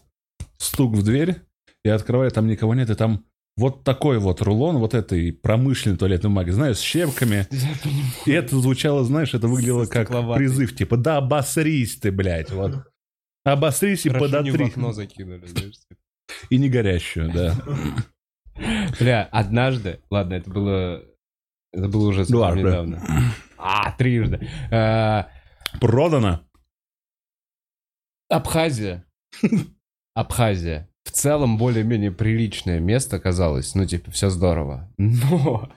стук 0.57 0.93
в 0.93 1.03
дверь. 1.03 1.41
Я 1.83 1.95
открываю, 1.95 2.31
там 2.31 2.47
никого 2.47 2.75
нет, 2.75 2.89
и 2.89 2.95
там 2.95 3.25
вот 3.55 3.83
такой 3.83 4.19
вот 4.19 4.41
рулон 4.41 4.77
вот 4.77 4.93
этой 4.93 5.31
промышленной 5.31 5.97
туалетной 5.97 6.29
бумаги, 6.29 6.49
знаешь, 6.51 6.77
с 6.77 6.81
щепками. 6.81 7.47
И 8.25 8.31
это 8.31 8.59
звучало, 8.59 9.03
знаешь, 9.03 9.33
это 9.33 9.47
выглядело 9.47 9.85
как 9.85 10.09
призыв, 10.35 10.75
типа, 10.75 10.97
да 10.97 11.17
обосрись 11.17 11.97
ты, 11.97 12.11
блядь, 12.11 12.51
вот. 12.51 12.87
Обосрись 13.43 14.05
и 14.05 14.09
подотри. 14.09 14.65
окно 14.67 14.93
закинули, 14.93 15.45
знаешь. 15.45 15.75
И 16.49 16.57
не 16.57 16.69
горящую, 16.69 17.31
да. 17.31 17.55
Бля, 18.99 19.27
однажды, 19.31 20.01
ладно, 20.09 20.35
это 20.35 20.49
было, 20.49 21.03
это 21.73 21.87
было 21.89 22.07
уже 22.07 22.25
Дважды. 22.25 22.61
недавно. 22.61 23.03
А, 23.57 23.91
трижды. 23.91 24.47
Э, 24.71 25.25
Продано. 25.81 26.47
Абхазия. 28.29 29.05
Абхазия. 30.15 30.89
В 31.13 31.15
целом 31.15 31.59
более-менее 31.59 32.11
приличное 32.11 32.79
место 32.79 33.19
казалось. 33.19 33.75
Ну, 33.75 33.85
типа, 33.85 34.09
все 34.09 34.31
здорово. 34.31 34.91
Но 34.97 35.69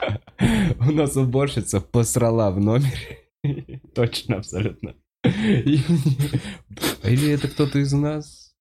у 0.80 0.92
нас 0.92 1.16
уборщица 1.16 1.82
посрала 1.82 2.50
в 2.50 2.60
номере. 2.60 3.20
Точно, 3.94 4.36
абсолютно. 4.36 4.94
Или 5.22 7.30
это 7.30 7.48
кто-то 7.48 7.78
из 7.78 7.92
нас? 7.92 8.54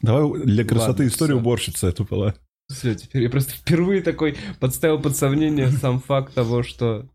Давай 0.00 0.44
для 0.44 0.64
красоты 0.64 1.02
Ладно, 1.02 1.08
историю 1.08 1.38
всё. 1.38 1.42
уборщица 1.42 1.88
эту 1.88 2.04
была. 2.04 2.36
Все, 2.68 2.94
теперь 2.94 3.24
я 3.24 3.30
просто 3.30 3.52
впервые 3.52 4.02
такой 4.02 4.36
подставил 4.60 5.02
под 5.02 5.16
сомнение 5.16 5.72
сам 5.72 5.98
факт 5.98 6.34
того, 6.34 6.62
что... 6.62 7.08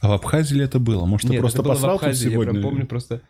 А 0.00 0.08
в 0.08 0.12
Абхазии 0.12 0.54
ли 0.54 0.64
это 0.64 0.78
было? 0.78 1.04
Может, 1.04 1.30
ты 1.30 1.38
просто 1.38 1.58
это 1.58 1.64
было 1.64 1.74
в 1.74 1.76
посрал 1.76 1.96
Абхазии, 1.96 2.24
я 2.24 2.32
сегодня? 2.32 2.52
прям 2.52 2.62
помню 2.62 2.86
просто... 2.86 3.20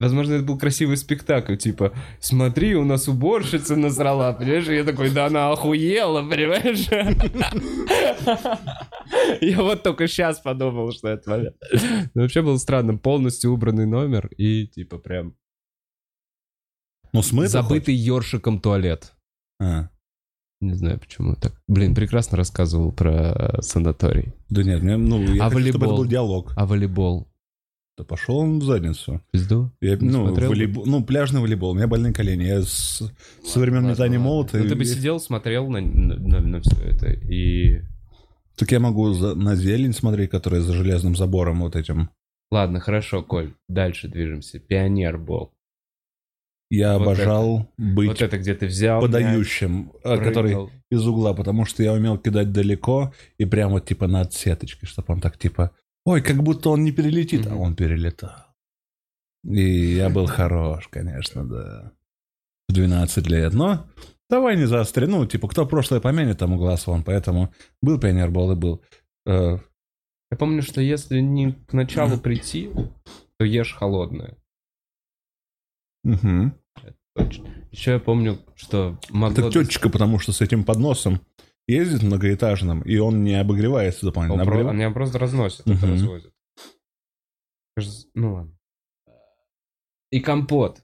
Возможно, 0.00 0.32
это 0.32 0.44
был 0.44 0.58
красивый 0.58 0.96
спектакль, 0.96 1.56
типа, 1.56 1.92
смотри, 2.20 2.74
у 2.74 2.84
нас 2.84 3.06
уборщица 3.06 3.76
насрала, 3.76 4.32
понимаешь? 4.32 4.66
И 4.66 4.74
я 4.74 4.84
такой, 4.84 5.10
да 5.10 5.26
она 5.26 5.52
охуела, 5.52 6.22
понимаешь? 6.22 6.88
Я 9.42 9.62
вот 9.62 9.82
только 9.82 10.08
сейчас 10.08 10.40
подумал, 10.40 10.90
что 10.92 11.08
это 11.08 11.28
момент. 11.30 11.56
Но 12.14 12.22
вообще 12.22 12.40
был 12.40 12.58
странно, 12.58 12.96
полностью 12.96 13.52
убранный 13.52 13.86
номер 13.86 14.28
и, 14.38 14.66
типа, 14.66 14.96
прям 14.98 15.34
Ну, 17.12 17.22
смыто 17.22 17.48
забытый 17.50 17.94
ёршиком 17.94 18.58
туалет. 18.58 19.12
А. 19.60 19.90
Не 20.62 20.74
знаю, 20.74 20.98
почему 20.98 21.36
так. 21.36 21.52
Блин, 21.68 21.94
прекрасно 21.94 22.38
рассказывал 22.38 22.92
про 22.92 23.60
санаторий. 23.60 24.32
Да 24.48 24.62
нет, 24.62 24.82
мне, 24.82 24.96
ну, 24.96 25.22
я 25.22 25.46
А 25.46 25.50
хочу, 25.50 25.68
чтобы 25.68 25.86
это 25.86 25.94
был 25.94 26.06
диалог. 26.06 26.52
А 26.56 26.66
волейбол? 26.66 27.29
Да 27.98 28.04
пошел 28.04 28.38
он 28.38 28.60
в 28.60 28.64
задницу. 28.64 29.20
Пизду? 29.30 29.70
Я, 29.80 29.96
Не 29.96 30.08
ну, 30.08 30.26
смотрел 30.28 30.48
волейбол, 30.50 30.86
ну, 30.86 31.04
пляжный 31.04 31.40
волейбол. 31.40 31.72
У 31.72 31.74
меня 31.74 31.86
больные 31.86 32.12
колени. 32.14 32.44
Я 32.44 32.62
с, 32.62 33.02
со 33.44 33.60
времен 33.60 33.78
Ладно, 33.84 33.90
метания 33.90 34.18
ладно. 34.18 34.30
молота. 34.30 34.58
Ну, 34.58 34.68
ты 34.68 34.74
бы 34.74 34.84
сидел, 34.84 35.20
смотрел 35.20 35.68
на, 35.68 35.80
на, 35.80 36.60
все 36.62 36.76
это 36.82 37.10
и... 37.10 37.82
Так 38.56 38.72
я 38.72 38.80
могу 38.80 39.12
за- 39.12 39.34
на 39.34 39.54
зелень 39.56 39.92
смотреть, 39.92 40.30
которая 40.30 40.60
за 40.62 40.72
железным 40.72 41.14
забором 41.16 41.60
вот 41.60 41.76
этим. 41.76 42.10
Ладно, 42.50 42.80
хорошо, 42.80 43.22
Коль, 43.22 43.54
дальше 43.68 44.08
движемся. 44.08 44.58
Пионербол. 44.58 45.52
Я 46.70 46.96
Вот 46.98 47.02
обожал 47.02 47.72
быть 47.76 48.08
Вот 48.08 48.22
это 48.22 48.38
где 48.38 48.54
ты 48.54 48.66
взял. 48.66 49.00
подающим, 49.00 49.92
а, 50.04 50.16
мяч, 50.16 50.24
который 50.24 50.52
прыгал. 50.52 50.70
из 50.90 51.06
угла, 51.06 51.34
потому 51.34 51.64
что 51.64 51.82
я 51.82 51.92
умел 51.92 52.16
кидать 52.16 52.52
далеко 52.52 53.12
и 53.38 53.44
прямо 53.44 53.72
вот 53.74 53.86
типа 53.86 54.06
над 54.06 54.32
сеточкой, 54.32 54.88
чтобы 54.88 55.12
он 55.14 55.20
так 55.20 55.36
типа, 55.36 55.72
ой, 56.04 56.22
как 56.22 56.42
будто 56.42 56.70
он 56.70 56.84
не 56.84 56.92
перелетит, 56.92 57.46
а 57.46 57.54
он 57.56 57.74
перелетал. 57.76 58.46
И 59.44 59.94
я 59.94 60.10
был 60.10 60.26
хорош, 60.26 60.88
конечно, 60.88 61.44
да. 61.48 61.92
В 62.68 62.72
12 62.72 63.26
лет, 63.28 63.52
но 63.52 63.86
давай 64.28 64.56
не 64.56 64.66
заостри, 64.66 65.06
ну, 65.06 65.26
типа, 65.26 65.48
кто 65.48 65.66
прошлое 65.66 66.00
помянет, 66.00 66.38
тому 66.38 66.56
глаз 66.56 66.86
вон, 66.86 67.02
поэтому 67.02 67.52
был 67.82 67.98
пионербол 67.98 68.52
и 68.52 68.54
был. 68.56 68.82
Э, 69.26 69.58
Я 70.30 70.36
помню, 70.36 70.62
что 70.62 70.80
если 70.80 71.20
не 71.20 71.52
к 71.52 71.72
началу 71.72 72.18
прийти, 72.18 72.70
то 73.38 73.44
ешь 73.44 73.74
холодное. 73.74 74.36
мгм. 76.04 76.54
Точно. 77.16 77.48
Еще 77.72 77.92
я 77.92 77.98
помню, 77.98 78.38
что 78.54 78.98
могло... 79.10 79.50
Так 79.50 79.52
тетечка, 79.52 79.88
потому 79.90 80.18
что 80.20 80.32
с 80.32 80.40
этим 80.40 80.64
подносом 80.64 81.20
ездит 81.66 82.02
многоэтажным, 82.02 82.82
и 82.82 82.96
он 82.98 83.22
не 83.22 83.34
обогревается 83.34 84.06
дополнительно. 84.06 84.42
Он 84.42 84.48
про- 84.48 84.60
Обогрев- 84.60 84.70
Они 84.70 84.92
просто 84.94 85.18
разносят, 85.18 85.60
это 85.66 85.72
Мгм. 85.86 85.90
развозят. 85.92 86.32
Кажется, 87.76 88.06
Ну 88.14 88.34
ладно. 88.34 88.56
И 90.10 90.20
компот. 90.20 90.82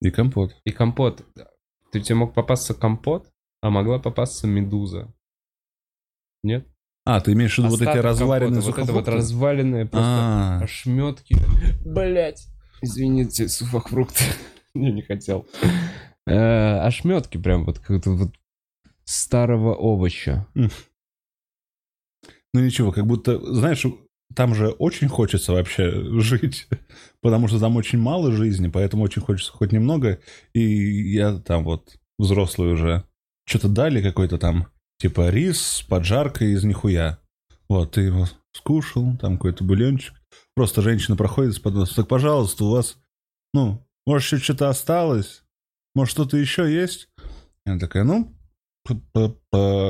И 0.00 0.10
компот. 0.10 0.54
И 0.64 0.72
компот. 0.72 1.24
Ты 1.92 2.00
тебе 2.00 2.16
мог 2.16 2.34
попасться 2.34 2.74
компот, 2.74 3.30
а 3.62 3.70
могла 3.70 3.98
попасться 3.98 4.46
медуза. 4.46 5.12
Нет? 6.42 6.66
А, 7.04 7.20
ты 7.20 7.32
имеешь 7.32 7.54
в 7.54 7.58
виду 7.58 7.68
вот 7.68 7.80
эти 7.80 7.84
компота, 7.86 8.60
Вот 8.60 8.78
это 8.78 8.92
вот 8.92 9.08
разваленные 9.08 9.86
просто 9.86 10.08
А, 10.10 10.60
ошметки. 10.62 11.36
Блять. 11.84 12.46
Извините, 12.82 13.48
сухофрукты. 13.48 14.24
Я 14.74 14.90
не 14.90 15.02
хотел. 15.02 15.46
Э, 16.26 16.80
Ошметки 16.80 17.38
прям 17.38 17.64
вот 17.64 17.78
как-то 17.78 18.10
вот 18.10 18.34
старого 19.06 19.74
овоща. 19.74 20.46
ну 20.54 20.70
ничего, 22.60 22.92
как 22.92 23.06
будто, 23.06 23.38
знаешь, 23.54 23.84
там 24.34 24.54
же 24.54 24.68
очень 24.68 25.08
хочется 25.08 25.52
вообще 25.52 25.90
жить, 26.20 26.68
потому 27.22 27.48
что 27.48 27.58
там 27.58 27.76
очень 27.76 27.98
мало 27.98 28.32
жизни, 28.32 28.68
поэтому 28.68 29.04
очень 29.04 29.22
хочется 29.22 29.52
хоть 29.52 29.72
немного. 29.72 30.20
И 30.52 31.12
я 31.12 31.38
там 31.38 31.64
вот 31.64 31.96
взрослый 32.18 32.72
уже. 32.72 33.04
Что-то 33.48 33.68
дали 33.68 34.02
какой-то 34.02 34.38
там, 34.38 34.68
типа 34.98 35.30
рис 35.30 35.60
с 35.60 35.82
поджаркой 35.82 36.52
из 36.52 36.64
нихуя. 36.64 37.18
Вот, 37.68 37.92
ты 37.92 38.02
его 38.02 38.26
скушал, 38.52 39.16
там 39.18 39.36
какой-то 39.36 39.64
бульончик. 39.64 40.14
Просто 40.54 40.82
женщина 40.82 41.16
проходит 41.16 41.54
с 41.54 41.58
подносом. 41.58 41.94
Так, 41.96 42.08
пожалуйста, 42.08 42.64
у 42.64 42.70
вас, 42.70 42.96
ну, 43.52 43.86
может, 44.06 44.26
еще 44.26 44.42
что-то 44.42 44.68
осталось? 44.68 45.44
Может, 45.94 46.12
что-то 46.12 46.36
еще 46.36 46.72
есть? 46.72 47.08
И 47.64 47.70
Она 47.70 47.78
такая, 47.78 48.04
ну, 48.04 48.35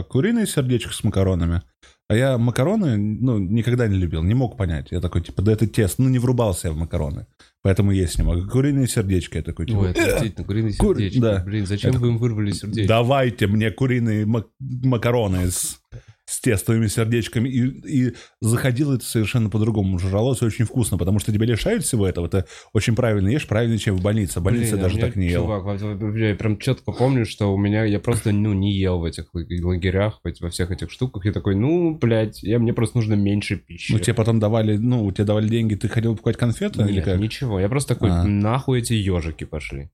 куриное 0.09 0.47
сердечко 0.47 0.93
с 0.93 1.03
макаронами. 1.05 1.63
А 2.09 2.15
я 2.15 2.39
макароны, 2.39 2.97
ну, 2.97 3.39
никогда 3.39 3.89
не 3.89 3.97
любил, 3.97 4.23
не 4.23 4.35
мог 4.35 4.57
понять. 4.57 4.93
Я 4.93 5.01
такой, 5.01 5.23
типа, 5.23 5.43
да 5.43 5.53
это 5.53 5.67
тесто, 5.67 6.03
ну, 6.03 6.09
не 6.09 6.21
врубался 6.21 6.69
я 6.69 6.75
в 6.75 6.77
макароны. 6.77 7.27
Поэтому 7.63 7.91
есть 7.91 8.17
не 8.17 8.25
могу. 8.25 8.49
Куриные 8.49 8.87
сердечки, 8.87 9.39
я 9.39 9.43
такой, 9.43 9.67
типа, 9.67 9.79
Ой, 9.79 9.91
отвратительно, 9.91 10.47
куриные 10.47 10.75
Кур- 10.77 10.97
сердечки. 10.97 11.19
да. 11.19 11.43
Блин, 11.45 11.67
зачем 11.67 11.91
Это- 11.91 11.99
вы 11.99 12.09
им 12.09 12.19
вырвали 12.19 12.53
сердечки? 12.53 12.87
давайте 12.87 13.49
мне 13.49 13.73
куриные 13.73 14.25
мак- 14.25 14.47
макароны 14.61 15.51
с, 15.51 15.81
с 16.29 16.41
тестовыми 16.41 16.89
сердечками. 16.89 17.49
И, 17.49 18.09
и 18.09 18.15
заходило 18.41 18.95
это 18.97 19.05
совершенно 19.05 19.49
по-другому. 19.49 19.99
Жралось 19.99 20.43
очень 20.43 20.65
вкусно, 20.65 20.99
потому 20.99 21.19
что 21.21 21.33
тебя 21.33 21.47
лишают 21.47 21.85
всего 21.85 22.07
этого. 22.07 22.27
Это 22.27 22.47
очень 22.73 22.97
правильно 22.97 23.29
ешь, 23.29 23.47
правильнее, 23.47 23.79
чем 23.79 23.97
в 23.97 24.03
больнице. 24.03 24.41
В 24.41 24.43
больнице 24.43 24.73
Блин, 24.73 24.81
а 24.81 24.83
даже 24.83 24.97
меня, 24.97 25.07
так 25.07 25.17
не 25.17 25.29
ел. 25.29 25.43
Чувак, 25.43 26.17
я 26.17 26.35
прям 26.35 26.59
четко 26.59 26.91
помню, 26.93 27.25
что 27.25 27.55
у 27.55 27.57
меня, 27.57 27.85
я 27.85 28.01
просто, 28.01 28.33
ну, 28.33 28.53
не 28.53 28.73
ел 28.73 28.99
в 28.99 29.05
этих 29.05 29.33
ла- 29.35 29.43
лагерях, 29.63 30.21
во 30.41 30.51
всех 30.51 30.71
этих 30.73 30.91
штуках. 30.91 31.25
Я 31.25 31.33
такой, 31.33 31.55
ну, 31.55 31.97
блядь, 31.97 32.43
я, 32.43 32.59
мне 32.59 32.73
просто 32.73 32.99
нужно 32.99 33.15
меньше 33.15 33.57
пищи. 33.57 33.93
Ну, 33.93 34.01
тебе 34.01 34.15
потом 34.15 34.41
давали, 34.41 34.77
ну, 34.77 35.11
тебе 35.13 35.25
давали 35.25 35.49
деньги, 35.49 35.77
ты 35.77 35.89
хотел 35.89 36.13
покупать 36.15 36.37
конфеты 36.37 36.83
или 36.83 36.95
Нет, 36.95 37.05
как? 37.05 37.21
ничего. 37.21 37.61
Я 37.61 37.69
просто 37.69 37.95
такой, 37.95 38.11
А. 38.11 38.25
нахуй 38.25 38.81
эти 38.81 38.95
ежики 38.95 39.45
пошли. 39.45 39.91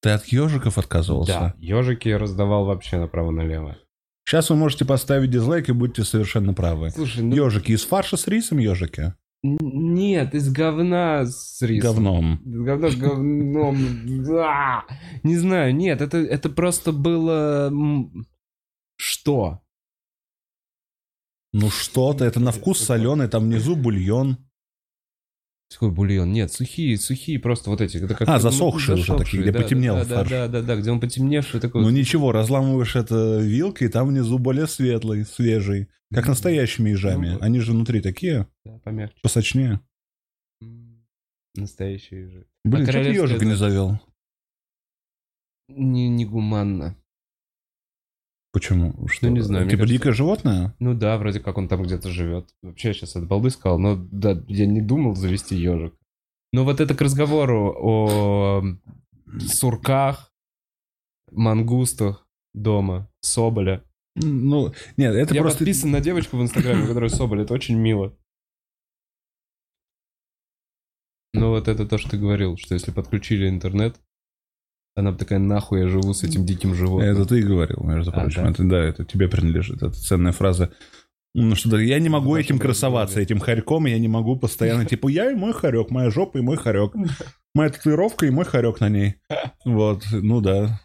Ты 0.00 0.10
от 0.10 0.26
ежиков 0.26 0.78
отказывался? 0.78 1.32
Да, 1.32 1.54
ежики 1.60 2.08
я 2.08 2.18
раздавал 2.18 2.64
вообще 2.64 2.98
направо-налево. 2.98 3.76
Сейчас 4.24 4.50
вы 4.50 4.56
можете 4.56 4.84
поставить 4.84 5.30
дизлайк 5.30 5.68
и 5.68 5.72
будете 5.72 6.04
совершенно 6.04 6.54
правы. 6.54 6.90
Слушай, 6.90 7.24
ну... 7.24 7.34
Ежики 7.34 7.72
из 7.72 7.84
фарша 7.84 8.16
с 8.16 8.26
рисом 8.26 8.58
ежики? 8.58 9.14
Нет, 9.42 10.34
из 10.34 10.52
говна 10.52 11.26
с 11.26 11.60
рисом. 11.62 11.94
Говном. 11.94 12.40
Говно 12.44 12.90
с 12.90 12.96
говном. 12.96 13.76
А! 14.38 14.84
Не 15.24 15.36
знаю, 15.36 15.74
нет, 15.74 16.00
это, 16.00 16.18
это 16.18 16.48
просто 16.48 16.92
было... 16.92 17.72
Что? 18.96 19.62
Ну 21.52 21.70
что-то, 21.70 22.24
это 22.24 22.38
на 22.40 22.52
вкус 22.52 22.78
соленый, 22.78 23.28
там 23.28 23.44
внизу 23.44 23.74
бульон. 23.74 24.38
Какой 25.74 25.90
бульон? 25.90 26.32
Нет, 26.32 26.52
сухие, 26.52 26.96
сухие 26.98 27.38
просто 27.38 27.70
вот 27.70 27.80
эти. 27.80 27.96
это 27.98 28.14
как- 28.14 28.28
А, 28.28 28.34
ну, 28.34 28.38
засохшие 28.40 28.98
уже 28.98 29.16
такие, 29.16 29.42
где 29.42 29.52
да, 29.52 29.60
потемнел 29.62 29.94
да, 29.96 30.04
да, 30.04 30.16
фарш. 30.16 30.30
да, 30.30 30.48
да, 30.48 30.62
да, 30.62 30.76
где 30.76 30.90
он 30.90 31.00
потемневший 31.00 31.60
такой. 31.60 31.82
Ну 31.82 31.90
ничего, 31.90 32.32
разламываешь 32.32 32.94
это 32.96 33.38
вилкой, 33.38 33.88
и 33.88 33.90
там 33.90 34.08
внизу 34.08 34.38
более 34.38 34.66
светлый, 34.66 35.24
свежий. 35.24 35.88
Как 36.12 36.28
настоящими 36.28 36.90
ежами. 36.90 37.30
Ну, 37.30 37.38
Они 37.40 37.58
же 37.60 37.72
внутри 37.72 38.00
такие, 38.02 38.46
Да, 38.64 38.78
помягче. 38.84 39.16
посочнее. 39.22 39.80
Настоящие 41.54 42.28
же. 42.28 42.46
Блин, 42.64 42.88
А 42.88 42.92
что 42.92 43.02
ты 43.02 43.08
ежика 43.10 43.44
не 43.44 43.52
да. 43.52 43.56
завел? 43.56 44.00
Не, 45.68 46.08
негуманно. 46.08 46.96
Почему? 48.52 49.08
Что? 49.08 49.26
Ну, 49.28 49.32
не 49.32 49.40
знаю, 49.40 49.64
Типа 49.64 49.78
кажется- 49.78 49.94
дикое 49.98 50.12
животное? 50.12 50.74
Ну 50.78 50.94
да, 50.94 51.16
вроде 51.16 51.40
как 51.40 51.56
он 51.56 51.68
там 51.68 51.82
где-то 51.82 52.10
живет. 52.10 52.50
Вообще 52.62 52.88
я 52.88 52.94
сейчас 52.94 53.16
от 53.16 53.26
балды 53.26 53.48
сказал, 53.50 53.78
но 53.78 53.96
да, 53.96 54.42
я 54.46 54.66
не 54.66 54.82
думал 54.82 55.14
завести 55.14 55.56
ежик. 55.56 55.94
Но 56.52 56.64
вот 56.64 56.80
это 56.80 56.94
к 56.94 57.00
разговору 57.00 57.74
о 57.74 58.62
сурках, 59.40 60.30
мангустах 61.30 62.26
дома, 62.52 63.10
соболя. 63.22 63.82
Ну, 64.16 64.74
нет, 64.98 65.14
это 65.14 65.34
я 65.34 65.40
просто... 65.40 65.60
подписан 65.60 65.90
на 65.90 66.00
девочку 66.00 66.36
в 66.36 66.42
Инстаграме, 66.42 66.84
у 66.84 66.86
которой 66.88 67.08
соболь, 67.08 67.40
это 67.40 67.54
очень 67.54 67.78
мило. 67.78 68.14
Ну 71.34 71.48
вот 71.48 71.68
это 71.68 71.86
то, 71.86 71.96
что 71.96 72.10
ты 72.10 72.18
говорил, 72.18 72.58
что 72.58 72.74
если 72.74 72.90
подключили 72.90 73.48
интернет, 73.48 73.98
она 74.94 75.12
бы 75.12 75.18
такая, 75.18 75.38
нахуй 75.38 75.80
я 75.80 75.88
живу 75.88 76.12
с 76.12 76.22
этим 76.22 76.44
диким 76.44 76.74
животным. 76.74 77.08
Это 77.10 77.24
ты 77.24 77.42
говорил, 77.42 77.82
между 77.84 78.10
А, 78.10 78.20
прочим. 78.20 78.42
да? 78.44 78.50
Это, 78.50 78.64
да, 78.64 78.78
это 78.84 79.04
тебе 79.04 79.28
принадлежит. 79.28 79.76
Это 79.82 79.90
ценная 79.92 80.32
фраза. 80.32 80.70
Ну 81.34 81.54
что, 81.54 81.70
да, 81.70 81.80
я 81.80 81.98
не 81.98 82.10
могу 82.10 82.36
этим 82.36 82.58
красоваться, 82.58 83.18
этим 83.20 83.38
хорьком, 83.40 83.86
я 83.86 83.98
не 83.98 84.08
могу 84.08 84.36
постоянно, 84.36 84.84
типа, 84.84 85.08
я 85.08 85.30
и 85.30 85.34
мой 85.34 85.54
хорек, 85.54 85.90
моя 85.90 86.10
жопа 86.10 86.36
и 86.38 86.42
мой 86.42 86.58
хорек. 86.58 86.92
Моя 87.54 87.70
татуировка 87.70 88.26
и 88.26 88.30
мой 88.30 88.44
хорек 88.44 88.80
на 88.80 88.88
ней. 88.90 89.14
Вот, 89.64 90.04
ну 90.12 90.40
да. 90.42 90.80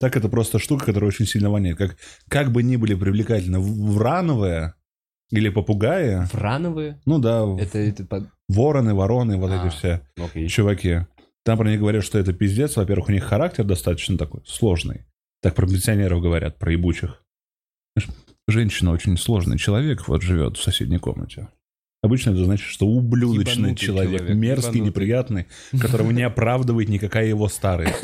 Так 0.00 0.16
это 0.16 0.28
просто 0.28 0.58
штука, 0.58 0.86
которая 0.86 1.08
очень 1.08 1.26
сильно 1.26 1.50
воняет. 1.50 1.78
Как, 1.78 1.96
как 2.28 2.50
бы 2.50 2.64
ни 2.64 2.74
были 2.74 2.94
привлекательны 2.94 3.60
врановые 3.60 4.74
или 5.30 5.48
попугаи, 5.48 6.24
Франовые? 6.26 7.00
ну 7.06 7.18
да, 7.20 7.44
Это, 7.60 7.78
это 7.78 8.28
вороны, 8.48 8.94
вороны, 8.94 9.36
вот 9.36 9.50
А. 9.52 9.64
эти 9.64 9.72
все 9.74 10.00
окей. 10.16 10.48
чуваки. 10.48 11.06
Там 11.44 11.58
про 11.58 11.68
них 11.70 11.80
говорят, 11.80 12.04
что 12.04 12.18
это 12.18 12.32
пиздец. 12.32 12.76
Во-первых, 12.76 13.08
у 13.08 13.12
них 13.12 13.24
характер 13.24 13.64
достаточно 13.64 14.16
такой 14.16 14.42
сложный. 14.46 15.06
Так 15.42 15.54
про 15.54 15.66
пенсионеров 15.66 16.20
говорят, 16.22 16.58
про 16.58 16.72
ебучих. 16.72 17.24
Женщина 18.48 18.90
очень 18.92 19.16
сложный 19.16 19.58
человек, 19.58 20.08
вот 20.08 20.22
живет 20.22 20.56
в 20.56 20.62
соседней 20.62 20.98
комнате. 20.98 21.48
Обычно 22.02 22.30
это 22.30 22.44
значит, 22.44 22.66
что 22.66 22.86
ублюдочный 22.86 23.70
Ебанутый 23.70 23.76
человек, 23.86 24.18
человек, 24.20 24.36
мерзкий, 24.36 24.68
ебанутый. 24.78 24.86
неприятный, 24.88 25.46
которого 25.80 26.10
не 26.10 26.22
оправдывает 26.22 26.88
никакая 26.88 27.26
его 27.26 27.48
старость. 27.48 27.94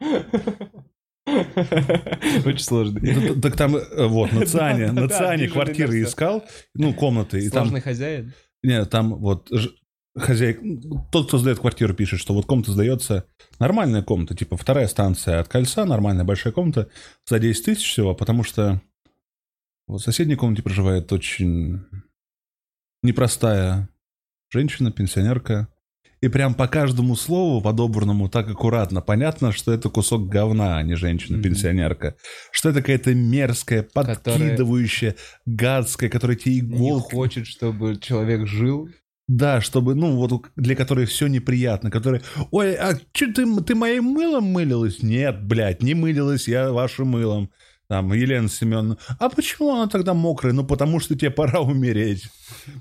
Очень 1.26 2.58
сложный. 2.58 3.00
Т- 3.00 3.34
Так 3.40 3.56
там, 3.56 3.76
э, 3.76 4.06
вот, 4.06 4.32
на 4.32 4.46
Циане, 4.46 4.92
на 4.92 5.08
Циане 5.08 5.48
квартиры 5.48 6.02
искал, 6.02 6.44
ну, 6.74 6.92
комнаты, 6.94 7.48
Сложный 7.48 7.80
хозяин? 7.80 8.32
Не, 8.62 8.84
там 8.84 9.16
вот 9.16 9.50
хозяйка, 10.16 10.60
тот, 11.10 11.28
кто 11.28 11.38
сдает 11.38 11.58
квартиру, 11.58 11.94
пишет, 11.94 12.20
что 12.20 12.34
вот 12.34 12.46
комната 12.46 12.72
сдается, 12.72 13.26
нормальная 13.58 14.02
комната, 14.02 14.34
типа 14.34 14.56
вторая 14.56 14.86
станция 14.88 15.40
от 15.40 15.48
кольца, 15.48 15.84
нормальная 15.84 16.24
большая 16.24 16.52
комната, 16.52 16.90
за 17.26 17.38
10 17.38 17.64
тысяч 17.64 17.90
всего, 17.90 18.14
потому 18.14 18.44
что 18.44 18.80
вот 19.86 20.00
в 20.00 20.04
соседней 20.04 20.36
комнате 20.36 20.62
проживает 20.62 21.12
очень 21.12 21.80
непростая 23.02 23.88
женщина, 24.50 24.92
пенсионерка, 24.92 25.68
и 26.22 26.28
прям 26.28 26.54
по 26.54 26.68
каждому 26.68 27.16
слову 27.16 27.60
подобранному 27.60 28.28
так 28.28 28.48
аккуратно 28.48 29.00
понятно, 29.00 29.50
что 29.50 29.72
это 29.72 29.90
кусок 29.90 30.28
говна, 30.28 30.78
а 30.78 30.82
не 30.84 30.94
женщина-пенсионерка. 30.94 32.14
Что 32.52 32.68
это 32.68 32.80
какая-то 32.80 33.12
мерзкая, 33.12 33.82
подкидывающая, 33.82 35.16
гадская, 35.46 36.08
которая 36.08 36.36
тебе 36.36 36.60
Не 36.60 36.60
иголки 36.60 37.12
хочет, 37.12 37.46
чтобы 37.48 37.96
человек 37.96 38.46
жил. 38.46 38.88
Да, 39.28 39.60
чтобы, 39.60 39.94
ну, 39.94 40.16
вот 40.16 40.50
для 40.56 40.74
которой 40.74 41.06
все 41.06 41.26
неприятно, 41.26 41.90
которые, 41.90 42.22
ой, 42.50 42.74
а 42.74 42.96
что 43.12 43.32
ты, 43.32 43.62
ты 43.62 43.74
моим 43.74 44.04
мылом 44.04 44.44
мылилась? 44.44 45.02
Нет, 45.02 45.44
блядь, 45.44 45.82
не 45.82 45.94
мылилась 45.94 46.48
я 46.48 46.72
вашим 46.72 47.08
мылом. 47.08 47.50
Там, 47.88 48.10
Елена 48.14 48.48
Семеновна, 48.48 48.96
а 49.18 49.28
почему 49.28 49.74
она 49.74 49.86
тогда 49.86 50.14
мокрая? 50.14 50.54
Ну, 50.54 50.64
потому 50.64 50.98
что 50.98 51.14
тебе 51.14 51.30
пора 51.30 51.60
умереть. 51.60 52.24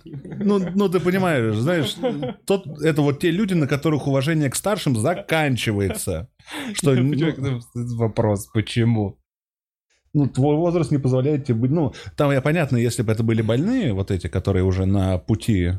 Ну, 0.06 0.60
ну 0.74 0.88
ты 0.88 1.02
понимаешь, 1.02 1.56
знаешь, 1.56 1.96
тот, 2.46 2.66
это 2.82 3.02
вот 3.02 3.20
те 3.20 3.30
люди, 3.30 3.54
на 3.54 3.68
которых 3.68 4.08
уважение 4.08 4.50
к 4.50 4.56
старшим 4.56 4.96
заканчивается. 4.96 6.30
Что, 6.74 6.94
ну, 6.94 7.60
Вопрос, 7.74 8.48
почему? 8.54 9.18
ну, 10.14 10.28
твой 10.28 10.56
возраст 10.56 10.92
не 10.92 10.98
позволяет 10.98 11.46
тебе 11.46 11.58
быть... 11.58 11.72
Ну, 11.72 11.94
там, 12.16 12.32
я 12.32 12.42
понятно, 12.42 12.78
если 12.78 13.02
бы 13.02 13.12
это 13.12 13.24
были 13.24 13.42
больные, 13.42 13.94
вот 13.94 14.12
эти, 14.12 14.28
которые 14.28 14.64
уже 14.64 14.86
на 14.86 15.18
пути, 15.18 15.74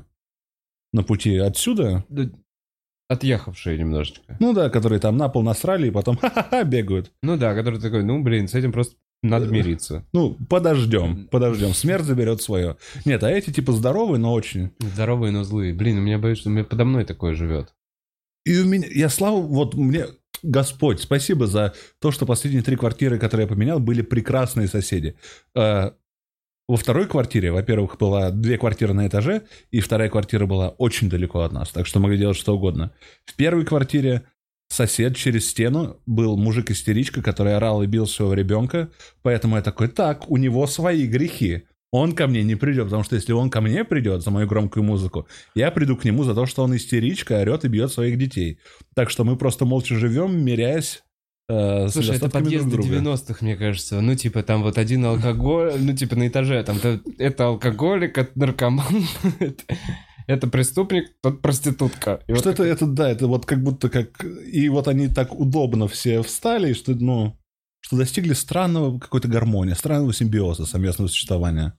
на 0.93 1.03
пути 1.03 1.37
отсюда, 1.37 2.05
Да, 2.09 2.31
Отъехавшие 3.13 3.77
немножечко. 3.77 4.37
Ну 4.41 4.55
да, 4.55 4.71
которые 4.71 4.99
там 4.99 5.19
на 5.19 5.29
пол 5.29 5.43
насрали 5.43 5.89
и 5.89 5.91
потом 5.91 6.17
ха-ха-ха 6.21 6.65
бегают. 6.65 7.13
Ну 7.23 7.37
да, 7.37 7.55
который 7.55 7.79
такой, 7.79 8.03
ну 8.05 8.23
блин, 8.23 8.49
с 8.49 8.55
этим 8.55 8.73
просто 8.73 8.97
Надо 9.23 9.49
мириться. 9.49 10.07
Ну, 10.13 10.37
подождем, 10.49 11.29
подождем. 11.29 11.75
Смерть 11.75 12.05
заберет 12.05 12.41
свое. 12.41 12.77
Нет, 13.05 13.23
а 13.23 13.31
эти 13.31 13.53
типа 13.53 13.73
здоровые, 13.73 14.19
но 14.19 14.33
очень. 14.33 14.71
Здоровые, 14.79 15.31
но 15.31 15.45
злые. 15.45 15.75
Блин, 15.75 15.99
у 15.99 16.01
меня 16.01 16.19
боюсь, 16.19 16.39
что 16.39 16.49
у 16.49 16.53
меня 16.53 16.65
подо 16.65 16.85
мной 16.85 17.05
такое 17.05 17.35
живет. 17.35 17.75
И 18.45 18.59
у 18.59 18.65
меня, 18.65 18.89
я 18.91 19.09
слава, 19.09 19.41
вот 19.41 19.75
мне, 19.75 20.07
Господь, 20.43 21.01
спасибо 21.01 21.47
за 21.47 21.75
то, 22.01 22.11
что 22.11 22.27
последние 22.27 22.65
три 22.65 22.77
квартиры, 22.77 23.19
которые 23.19 23.45
я 23.45 23.49
поменял, 23.49 23.79
были 23.79 24.03
прекрасные 24.03 24.69
соседи. 24.69 25.17
Э, 25.55 25.93
Во 26.69 26.77
второй 26.77 27.07
квартире, 27.07 27.51
во-первых, 27.51 27.97
была 27.99 28.31
две 28.31 28.57
квартиры 28.57 28.95
на 28.95 29.07
этаже, 29.07 29.43
и 29.71 29.81
вторая 29.81 30.09
квартира 30.09 30.47
была 30.47 30.71
очень 30.71 31.11
далеко 31.11 31.41
от 31.41 31.53
нас, 31.53 31.71
так 31.71 31.87
что 31.87 31.99
могли 31.99 32.19
делать 32.19 32.37
что 32.37 32.55
угодно. 32.55 32.93
В 33.25 33.35
первой 33.35 33.65
квартире 33.65 34.23
сосед 34.69 35.17
через 35.17 35.51
стену 35.51 36.01
был 36.07 36.37
мужик-истеричка, 36.37 37.21
который 37.21 37.57
орал 37.57 37.83
и 37.83 37.87
бил 37.87 38.07
своего 38.07 38.35
ребенка, 38.35 38.91
поэтому 39.23 39.57
я 39.57 39.63
такой, 39.63 39.89
так, 39.89 40.31
у 40.31 40.37
него 40.37 40.67
свои 40.67 41.07
грехи. 41.07 41.65
Он 41.91 42.15
ко 42.15 42.27
мне 42.27 42.43
не 42.43 42.55
придет, 42.55 42.85
потому 42.85 43.03
что 43.03 43.17
если 43.17 43.33
он 43.33 43.51
ко 43.51 43.61
мне 43.61 43.85
придет 43.85 44.23
за 44.23 44.31
мою 44.31 44.47
громкую 44.47 44.83
музыку, 44.85 45.27
я 45.55 45.71
приду 45.71 45.97
к 45.97 46.05
нему 46.05 46.25
за 46.25 46.35
то, 46.35 46.47
что 46.47 46.63
он 46.63 46.75
истеричка, 46.75 47.41
орет 47.41 47.67
и 47.67 47.69
бьет 47.69 47.93
своих 47.93 48.17
детей. 48.17 48.61
Так 48.95 49.11
что 49.11 49.25
мы 49.25 49.37
просто 49.37 49.67
молча 49.67 49.97
живем, 49.97 50.43
миряясь 50.43 51.03
э, 51.49 51.89
Слушай, 51.89 52.17
это 52.17 52.29
подъезды 52.31 52.71
друг 52.71 52.87
друга. 52.87 53.01
90-х, 53.01 53.37
мне 53.41 53.57
кажется. 53.57 54.01
Ну, 54.01 54.15
типа, 54.15 54.43
там 54.43 54.63
вот 54.63 54.79
один 54.79 55.05
алкоголь, 55.05 55.75
ну, 55.79 55.95
типа, 55.95 56.17
на 56.17 56.29
этаже, 56.29 56.63
там, 56.65 56.79
то- 56.79 57.01
это 57.19 57.47
алкоголик, 57.47 58.19
это 58.19 58.31
наркоман, 58.39 59.05
это- 60.27 60.47
преступник, 60.49 61.11
тот 61.23 61.43
проститутка. 61.43 62.23
И 62.27 62.33
вот 62.33 62.41
Что 62.41 62.51
это, 62.51 62.65
это, 62.65 62.87
да, 62.87 63.11
это 63.11 63.27
вот 63.27 63.47
как 63.47 63.63
будто 63.63 63.89
как... 63.89 64.25
И 64.25 64.69
вот 64.69 64.89
они 64.89 65.09
так 65.09 65.35
удобно 65.39 65.89
все 65.89 66.23
встали, 66.23 66.73
что, 66.73 66.95
ну, 66.95 67.39
что 67.81 67.97
достигли 67.97 68.33
странного 68.33 68.99
какой-то 68.99 69.29
гармонии, 69.29 69.75
странного 69.75 70.13
симбиоза 70.13 70.67
совместного 70.67 71.09
существования. 71.09 71.75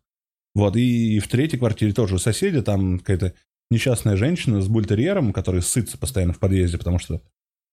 Вот, 0.55 0.75
и, 0.75 1.19
в 1.19 1.27
третьей 1.27 1.57
квартире 1.57 1.93
тоже 1.93 2.15
у 2.15 2.19
соседа 2.19 2.61
там 2.61 2.99
какая-то 2.99 3.33
несчастная 3.71 4.17
женщина 4.17 4.61
с 4.61 4.67
бультерьером, 4.67 5.33
который 5.33 5.61
сытся 5.63 5.97
постоянно 5.97 6.33
в 6.33 6.39
подъезде, 6.39 6.77
потому 6.77 6.99
что... 6.99 7.21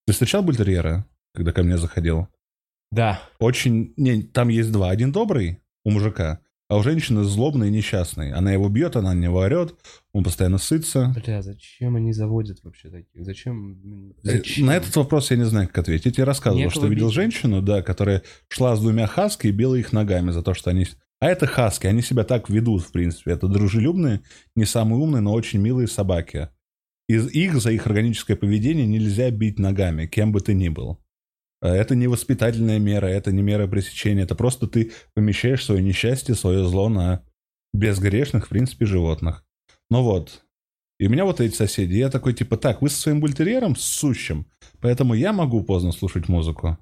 Ты 0.06 0.14
встречал 0.14 0.42
бультерьера, 0.42 1.06
когда 1.34 1.52
ко 1.52 1.62
мне 1.62 1.78
заходил? 1.78 2.28
Да. 2.90 3.20
Очень... 3.38 3.92
Не, 3.96 4.22
там 4.22 4.48
есть 4.48 4.72
два. 4.72 4.90
Один 4.90 5.12
добрый 5.12 5.60
у 5.84 5.90
мужика, 5.90 6.40
а 6.68 6.76
у 6.76 6.82
женщины 6.82 7.24
злобный 7.24 7.68
и 7.68 7.72
несчастный. 7.72 8.32
Она 8.32 8.52
его 8.52 8.68
бьет, 8.68 8.96
она 8.96 9.14
на 9.14 9.18
него 9.18 9.38
орет, 9.38 9.74
он 10.12 10.24
постоянно 10.24 10.58
сытся. 10.58 11.14
Бля, 11.24 11.42
зачем 11.42 11.96
они 11.96 12.12
заводят 12.12 12.62
вообще 12.62 12.90
таких? 12.90 13.24
Зачем? 13.24 14.12
Э, 14.24 14.38
Зачем? 14.38 14.66
На 14.66 14.76
этот 14.76 14.94
вопрос 14.96 15.30
я 15.30 15.36
не 15.36 15.44
знаю, 15.44 15.68
как 15.68 15.78
ответить. 15.78 16.06
Я 16.06 16.12
тебе 16.12 16.24
рассказывал, 16.24 16.58
Некого 16.64 16.72
что 16.80 16.86
видел 16.88 17.06
бить. 17.06 17.14
женщину, 17.14 17.62
да, 17.62 17.82
которая 17.82 18.22
шла 18.48 18.76
с 18.76 18.80
двумя 18.80 19.06
хаски 19.06 19.46
и 19.46 19.52
била 19.52 19.74
их 19.76 19.92
ногами 19.92 20.30
за 20.30 20.42
то, 20.42 20.54
что 20.54 20.70
они... 20.70 20.86
А 21.20 21.26
это 21.28 21.46
хаски, 21.46 21.86
они 21.86 22.02
себя 22.02 22.24
так 22.24 22.48
ведут, 22.48 22.82
в 22.82 22.92
принципе. 22.92 23.32
Это 23.32 23.46
дружелюбные, 23.46 24.22
не 24.56 24.64
самые 24.64 24.98
умные, 25.00 25.20
но 25.20 25.32
очень 25.32 25.60
милые 25.60 25.86
собаки. 25.86 26.48
Из 27.08 27.28
их 27.30 27.60
за 27.60 27.72
их 27.72 27.86
органическое 27.86 28.36
поведение 28.36 28.86
нельзя 28.86 29.30
бить 29.30 29.58
ногами, 29.58 30.06
кем 30.06 30.32
бы 30.32 30.40
ты 30.40 30.54
ни 30.54 30.68
был. 30.68 30.98
Э, 31.62 31.68
Это 31.68 31.94
не 31.94 32.06
воспитательная 32.06 32.78
мера, 32.78 33.06
это 33.06 33.32
не 33.32 33.42
мера 33.42 33.66
пресечения, 33.66 34.22
это 34.22 34.34
просто 34.34 34.66
ты 34.66 34.92
помещаешь 35.14 35.64
свое 35.64 35.82
несчастье, 35.82 36.34
свое 36.34 36.66
зло 36.66 36.88
на 36.88 37.24
безгрешных, 37.72 38.46
в 38.46 38.48
принципе, 38.48 38.86
животных. 38.86 39.44
Ну 39.90 40.02
вот. 40.02 40.44
И 40.98 41.06
у 41.06 41.10
меня 41.10 41.24
вот 41.24 41.40
эти 41.40 41.54
соседи, 41.54 41.94
я 41.94 42.10
такой, 42.10 42.34
типа, 42.34 42.56
так, 42.56 42.82
вы 42.82 42.90
со 42.90 43.00
своим 43.00 43.20
бультерьером 43.20 43.74
сущим, 43.74 44.46
поэтому 44.80 45.14
я 45.14 45.32
могу 45.32 45.64
поздно 45.64 45.92
слушать 45.92 46.28
музыку. 46.28 46.78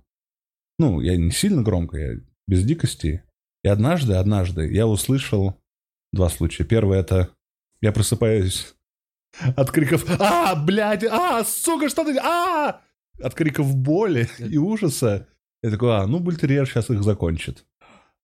Ну, 0.78 1.00
я 1.00 1.16
не 1.16 1.30
сильно 1.30 1.62
громко, 1.62 1.96
я 1.96 2.20
без 2.46 2.64
дикости. 2.64 3.22
И 3.62 3.68
однажды, 3.68 4.14
однажды 4.14 4.72
я 4.72 4.86
услышал 4.86 5.60
два 6.12 6.28
случая. 6.28 6.64
Первый 6.64 6.98
это 6.98 7.30
я 7.80 7.92
просыпаюсь 7.92 8.74
от 9.56 9.70
криков 9.70 10.04
«А, 10.20 10.54
блядь! 10.56 11.04
А, 11.04 11.44
сука, 11.44 11.88
что 11.88 12.04
ты... 12.04 12.16
А!» 12.18 12.80
От 13.22 13.34
криков 13.34 13.74
боли 13.76 14.28
и 14.38 14.56
ужаса. 14.56 15.28
Я 15.62 15.70
такой, 15.70 15.96
а, 15.96 16.06
ну, 16.06 16.20
бультерьер 16.20 16.66
сейчас 16.66 16.90
их 16.90 17.02
закончит. 17.02 17.64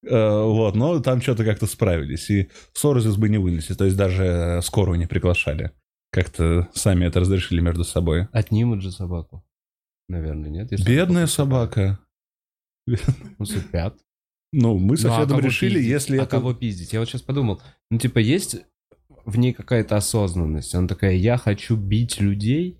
Э, 0.04 0.42
Вот, 0.42 0.76
но 0.76 1.00
там 1.00 1.20
что-то 1.20 1.44
как-то 1.44 1.66
справились. 1.66 2.30
И 2.30 2.50
ссоры 2.72 3.00
из 3.00 3.06
избы 3.06 3.28
не 3.28 3.38
вынесли. 3.38 3.74
То 3.74 3.84
есть 3.84 3.96
даже 3.96 4.60
скорую 4.62 4.98
не 4.98 5.06
приглашали. 5.06 5.72
Как-то 6.10 6.68
сами 6.74 7.06
это 7.06 7.20
разрешили 7.20 7.60
между 7.60 7.82
собой. 7.84 8.28
Отнимут 8.32 8.82
же 8.82 8.92
собаку. 8.92 9.44
Наверное, 10.08 10.50
нет? 10.50 10.70
Если 10.70 10.88
Бедная 10.88 11.26
собака. 11.26 11.98
Усыпят. 13.38 13.98
Ну, 14.52 14.78
мы 14.78 14.96
с 14.96 15.02
Ну, 15.02 15.12
а 15.12 15.40
решили, 15.40 15.74
пиздить? 15.74 15.90
если 15.90 16.18
а 16.18 16.22
это... 16.22 16.30
кого 16.36 16.54
пиздить? 16.54 16.92
Я 16.92 17.00
вот 17.00 17.08
сейчас 17.08 17.22
подумал, 17.22 17.60
ну, 17.90 17.98
типа, 17.98 18.18
есть 18.18 18.58
в 19.24 19.36
ней 19.36 19.52
какая-то 19.52 19.96
осознанность? 19.96 20.74
Она 20.74 20.86
такая, 20.86 21.14
я 21.14 21.36
хочу 21.38 21.76
бить 21.76 22.20
людей. 22.20 22.78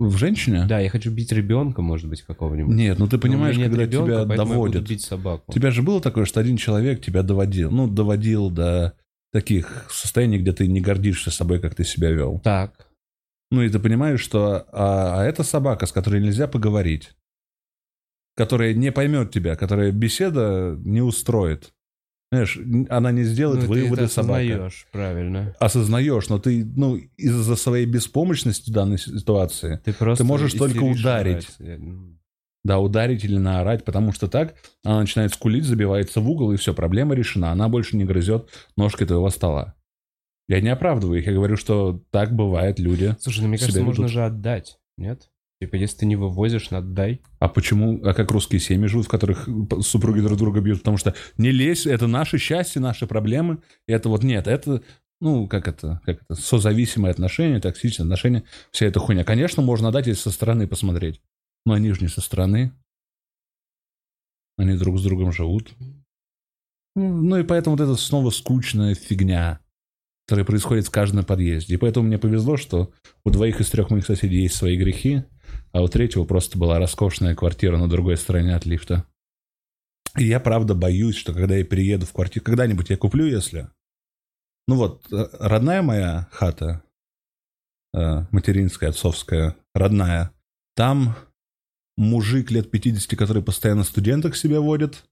В 0.00 0.16
женщине? 0.16 0.66
Да, 0.68 0.80
я 0.80 0.90
хочу 0.90 1.10
бить 1.12 1.30
ребенка, 1.30 1.80
может 1.80 2.08
быть, 2.08 2.22
какого-нибудь. 2.22 2.74
Нет, 2.74 2.98
ну 2.98 3.06
ты 3.06 3.18
понимаешь, 3.18 3.56
когда 3.56 3.82
ребенка, 3.82 4.06
тебя 4.06 4.26
поэтому 4.26 4.52
я 4.52 4.58
буду 4.58 4.72
доводят. 4.72 4.88
бить 4.88 5.02
собаку. 5.02 5.52
Тебя 5.52 5.70
же 5.70 5.82
было 5.82 6.00
такое, 6.00 6.24
что 6.24 6.40
один 6.40 6.56
человек 6.56 7.00
тебя 7.00 7.22
доводил, 7.22 7.70
ну, 7.70 7.86
доводил 7.86 8.50
до 8.50 8.94
таких 9.32 9.86
состояний, 9.90 10.38
где 10.38 10.52
ты 10.52 10.66
не 10.66 10.80
гордишься 10.80 11.30
собой, 11.30 11.60
как 11.60 11.74
ты 11.74 11.84
себя 11.84 12.10
вел. 12.10 12.40
Так. 12.40 12.88
Ну, 13.50 13.62
и 13.62 13.68
ты 13.68 13.78
понимаешь, 13.78 14.20
что... 14.20 14.66
А, 14.72 15.20
а 15.20 15.24
это 15.24 15.42
собака, 15.42 15.86
с 15.86 15.92
которой 15.92 16.20
нельзя 16.20 16.48
поговорить. 16.48 17.12
Которая 18.36 18.74
не 18.74 18.90
поймет 18.90 19.32
тебя, 19.32 19.56
которая 19.56 19.92
беседа 19.92 20.76
не 20.84 21.02
устроит. 21.02 21.73
Знаешь, 22.34 22.58
она 22.90 23.12
не 23.12 23.24
сделает 23.24 23.66
Ну, 23.68 23.74
ты 23.74 23.82
выводы 23.82 24.08
собака. 24.08 24.40
осознаешь, 24.42 24.86
правильно. 24.92 25.54
Осознаешь, 25.60 26.28
но 26.28 26.38
ты, 26.38 26.64
ну, 26.64 26.96
из-за 27.16 27.56
своей 27.56 27.86
беспомощности 27.86 28.70
в 28.70 28.72
данной 28.72 28.98
ситуации, 28.98 29.80
Ты 29.84 29.92
просто 29.92 30.24
можешь 30.24 30.52
только 30.52 30.82
ударить. 30.82 31.34
орать. 31.34 31.56
Я, 31.58 31.78
ну, 31.78 32.18
да, 32.64 32.78
ударить 32.78 33.24
или 33.24 33.36
наорать, 33.38 33.84
потому 33.84 34.12
что 34.12 34.26
так 34.28 34.54
она 34.84 35.00
начинает 35.00 35.34
скулить, 35.34 35.64
забивается 35.64 36.20
в 36.20 36.30
угол, 36.30 36.52
и 36.52 36.56
все, 36.56 36.72
проблема 36.74 37.14
решена. 37.14 37.52
Она 37.52 37.68
больше 37.68 37.96
не 37.96 38.04
грызет 38.04 38.48
ножкой 38.76 39.06
твоего 39.06 39.28
стола. 39.30 39.74
Я 40.48 40.60
не 40.60 40.68
оправдываю 40.68 41.20
их, 41.20 41.26
я 41.26 41.32
говорю, 41.32 41.56
что 41.56 42.02
так 42.10 42.34
бывает 42.34 42.78
люди. 42.78 43.16
Слушай, 43.20 43.40
ну 43.42 43.48
мне 43.48 43.58
кажется, 43.58 43.82
можно 43.82 44.02
ведут. 44.02 44.12
же 44.12 44.24
отдать, 44.24 44.78
нет? 44.96 45.30
Типа, 45.60 45.76
если 45.76 45.98
ты 45.98 46.06
не 46.06 46.16
вывозишь, 46.16 46.72
отдай. 46.72 47.22
А 47.38 47.48
почему, 47.48 48.04
а 48.04 48.12
как 48.12 48.30
русские 48.30 48.60
семьи 48.60 48.86
живут, 48.86 49.06
в 49.06 49.10
которых 49.10 49.48
супруги 49.80 50.20
друг 50.20 50.36
друга 50.36 50.60
бьют? 50.60 50.80
Потому 50.80 50.96
что 50.96 51.14
не 51.38 51.52
лезь, 51.52 51.86
это 51.86 52.06
наше 52.06 52.38
счастье, 52.38 52.82
наши 52.82 53.06
проблемы. 53.06 53.62
И 53.86 53.92
это 53.92 54.08
вот 54.08 54.24
нет, 54.24 54.46
это, 54.46 54.82
ну, 55.20 55.46
как 55.46 55.68
это, 55.68 56.00
как 56.04 56.22
это, 56.22 56.34
созависимые 56.34 57.12
отношения, 57.12 57.60
токсичные 57.60 58.04
отношения, 58.04 58.44
вся 58.72 58.86
эта 58.86 58.98
хуйня. 58.98 59.24
Конечно, 59.24 59.62
можно 59.62 59.88
отдать, 59.88 60.06
если 60.06 60.22
со 60.22 60.30
стороны 60.30 60.66
посмотреть. 60.66 61.22
Но 61.64 61.72
они 61.72 61.92
же 61.92 62.02
не 62.02 62.08
со 62.08 62.20
стороны. 62.20 62.72
Они 64.58 64.76
друг 64.76 64.98
с 64.98 65.02
другом 65.02 65.32
живут. 65.32 65.72
Ну, 66.96 67.22
ну 67.22 67.38
и 67.38 67.42
поэтому 67.42 67.76
вот 67.76 67.82
это 67.82 67.94
снова 67.94 68.30
скучная 68.30 68.94
фигня, 68.94 69.60
которая 70.26 70.44
происходит 70.44 70.86
в 70.86 70.90
каждом 70.90 71.24
подъезде. 71.24 71.74
И 71.74 71.78
поэтому 71.78 72.06
мне 72.06 72.18
повезло, 72.18 72.56
что 72.56 72.92
у 73.24 73.30
двоих 73.30 73.60
из 73.60 73.70
трех 73.70 73.90
моих 73.90 74.04
соседей 74.04 74.42
есть 74.42 74.56
свои 74.56 74.76
грехи, 74.76 75.24
а 75.74 75.82
у 75.82 75.88
третьего 75.88 76.24
просто 76.24 76.56
была 76.56 76.78
роскошная 76.78 77.34
квартира 77.34 77.76
на 77.76 77.88
другой 77.88 78.16
стороне 78.16 78.54
от 78.54 78.64
лифта. 78.64 79.04
И 80.16 80.24
я 80.24 80.38
правда 80.38 80.76
боюсь, 80.76 81.16
что 81.16 81.34
когда 81.34 81.56
я 81.56 81.64
перееду 81.64 82.06
в 82.06 82.12
квартиру, 82.12 82.44
когда-нибудь 82.44 82.90
я 82.90 82.96
куплю, 82.96 83.26
если... 83.26 83.68
Ну 84.68 84.76
вот, 84.76 85.12
э, 85.12 85.26
родная 85.40 85.82
моя 85.82 86.28
хата, 86.30 86.84
э, 87.92 88.24
материнская, 88.30 88.90
отцовская, 88.90 89.56
родная, 89.74 90.30
там 90.76 91.16
мужик 91.96 92.52
лет 92.52 92.70
50, 92.70 93.18
который 93.18 93.42
постоянно 93.42 93.82
студенток 93.82 94.36
себе 94.36 94.60
водит, 94.60 95.04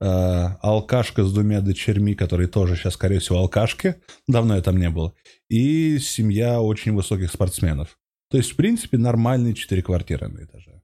э, 0.00 0.04
алкашка 0.06 1.24
с 1.24 1.32
двумя 1.32 1.60
дочерьми, 1.60 2.14
которые 2.14 2.46
тоже 2.46 2.76
сейчас, 2.76 2.94
скорее 2.94 3.18
всего, 3.18 3.40
алкашки, 3.40 4.00
давно 4.28 4.54
я 4.54 4.62
там 4.62 4.76
не 4.78 4.88
был, 4.88 5.16
и 5.48 5.98
семья 5.98 6.60
очень 6.62 6.94
высоких 6.94 7.32
спортсменов. 7.32 7.99
То 8.30 8.36
есть, 8.36 8.52
в 8.52 8.56
принципе, 8.56 8.96
нормальные 8.96 9.54
четыре 9.54 9.82
квартиры 9.82 10.28
на 10.28 10.44
этаже. 10.44 10.80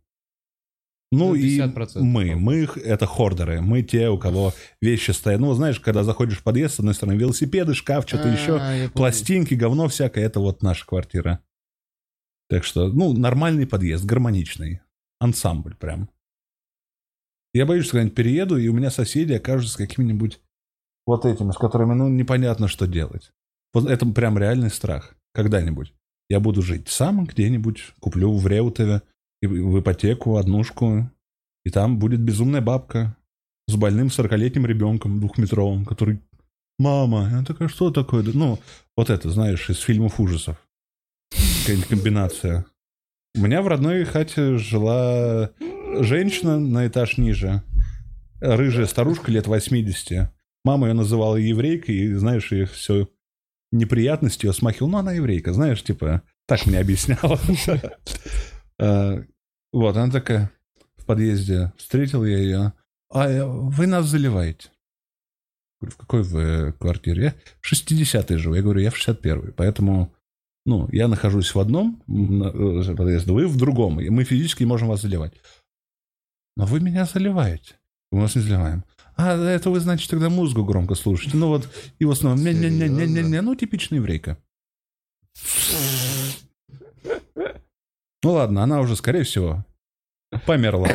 Ну, 1.13 1.29
Ну, 1.29 1.35
и 1.37 1.59
50% 1.59 2.01
мы, 2.03 2.35
мы 2.35 2.63
их- 2.65 2.77
это 2.79 3.07
хордеры, 3.07 3.61
мы 3.61 3.83
те, 3.85 4.09
у 4.11 4.19
кого 4.19 4.53
вещи 4.81 5.13
стоят. 5.13 5.41
Ну, 5.41 5.55
знаешь, 5.55 5.79
когда 5.79 6.03
заходишь 6.03 6.39
в 6.39 6.43
подъезд, 6.43 6.75
с 6.75 6.79
одной 6.81 6.95
стороны, 6.95 7.17
велосипеды, 7.17 7.75
шкаф, 7.75 8.05
что-то 8.09 8.29
еще, 8.29 8.57
А, 8.57 8.59
понял. 8.59 8.91
пластинки, 8.91 9.55
говно 9.55 9.87
всякое, 9.87 10.25
это 10.27 10.41
вот 10.41 10.63
наша 10.63 10.85
квартира. 10.85 11.45
Так 12.49 12.65
что, 12.65 12.89
ну, 12.89 13.13
нормальный 13.13 13.67
подъезд, 13.67 14.05
гармоничный. 14.05 14.81
Ансамбль 15.21 15.77
прям. 15.77 16.11
Я 17.55 17.65
боюсь, 17.67 17.85
что 17.85 17.93
когда-нибудь 17.93 18.17
перееду, 18.17 18.57
и 18.59 18.69
у 18.69 18.75
меня 18.75 18.91
соседи 18.91 19.33
окажутся 19.33 19.79
какими-нибудь 19.79 20.41
вот 21.07 21.25
этими, 21.25 21.53
с 21.53 21.57
которыми, 21.57 21.95
ну, 21.95 22.09
непонятно, 22.09 22.67
что 22.69 22.87
делать. 22.87 23.33
Вот 23.73 23.89
это 23.89 24.05
прям 24.07 24.37
реальный 24.39 24.71
страх. 24.71 25.15
Когда-нибудь. 25.33 25.95
Я 26.29 26.41
буду 26.41 26.63
жить 26.63 26.89
сам 26.89 27.25
где-нибудь, 27.25 27.93
куплю 28.01 28.37
в 28.37 28.47
Реутове 28.47 29.03
в 29.43 29.81
ипотеку 29.81 30.37
однушку, 30.37 31.11
и 31.65 31.71
там 31.71 31.99
будет 31.99 32.21
безумная 32.21 32.61
бабка. 32.61 33.17
с 33.69 33.75
больным 33.75 34.09
40-летним 34.09 34.65
ребенком 34.65 35.19
двухметровым, 35.19 35.85
который 35.85 36.21
«Мама». 36.79 37.27
Она 37.27 37.45
такая, 37.45 37.69
что 37.69 37.91
такое? 37.91 38.23
Ну, 38.23 38.61
вот 38.97 39.11
это, 39.11 39.31
знаешь, 39.31 39.69
из 39.71 39.81
фильмов 39.81 40.21
ужасов. 40.21 40.57
Какая-нибудь 41.33 41.89
комбинация. 41.89 42.67
У 43.35 43.41
меня 43.41 43.63
в 43.63 43.69
родной 43.69 44.05
хате 44.05 44.57
жила 44.57 45.51
женщина 46.01 46.61
на 46.61 46.87
этаж 46.87 47.19
ниже. 47.19 47.63
Рыжая 48.41 48.87
старушка 48.87 49.33
лет 49.33 49.47
80. 49.47 50.33
Мама 50.65 50.89
ее 50.89 50.95
называла 50.95 51.37
еврейкой, 51.37 51.97
и, 51.97 52.15
знаешь, 52.15 52.53
и 52.53 52.65
все 52.65 53.09
неприятности 53.73 54.47
ее 54.47 54.53
смахивал. 54.53 54.91
Ну, 54.91 54.99
она 54.99 55.13
еврейка, 55.13 55.53
знаешь, 55.53 55.83
типа, 55.83 56.23
так 56.47 56.67
мне 56.67 56.79
объясняла. 56.79 57.39
А, 58.79 59.23
Вот, 59.73 59.95
она 59.97 60.11
такая 60.11 60.51
в 60.97 61.05
подъезде. 61.05 61.73
Встретил 61.77 62.25
я 62.25 62.39
ее. 62.39 62.73
А 63.11 63.29
э, 63.29 63.45
вы 63.45 63.87
нас 63.87 64.07
заливаете. 64.07 64.71
Говорю, 65.81 65.95
в 65.95 65.97
какой 65.99 66.23
вы 66.23 66.73
квартире? 66.73 67.23
Я 67.25 67.35
в 67.61 67.71
60-й 67.71 68.37
живу. 68.39 68.55
Я 68.55 68.63
говорю, 68.63 68.81
я 68.81 68.91
в 68.91 68.97
61-й. 68.97 69.53
Поэтому, 69.53 70.15
ну, 70.65 70.89
я 70.93 71.09
нахожусь 71.09 71.55
в 71.55 71.61
одном 71.61 72.03
э, 72.09 72.95
подъезде, 72.95 73.33
вы 73.33 73.47
в 73.47 73.59
другом. 73.59 74.01
И 74.01 74.09
мы 74.09 74.25
физически 74.25 74.65
можем 74.65 74.89
вас 74.89 75.03
заливать. 75.03 75.35
Но 76.57 76.65
вы 76.65 76.81
меня 76.81 77.05
заливаете. 77.05 77.75
Мы 78.11 78.23
вас 78.23 78.35
не 78.35 78.41
заливаем. 78.41 78.83
А, 79.17 79.35
это 79.37 79.71
вы, 79.71 79.81
значит, 79.81 80.11
тогда 80.11 80.29
музыку 80.29 80.65
громко 80.65 80.95
слушаете. 80.95 81.37
Ну 81.37 81.49
вот, 81.49 81.69
и 81.99 82.05
в 82.05 82.11
основном, 82.11 82.45
не-не-не-не-не, 82.45 83.41
ну, 83.41 83.55
типичная 83.55 83.99
еврейка. 83.99 84.39
Ну 88.23 88.33
ладно, 88.33 88.63
она 88.63 88.81
уже, 88.81 88.97
скорее 88.97 89.25
всего, 89.25 89.65
померла. 90.47 90.89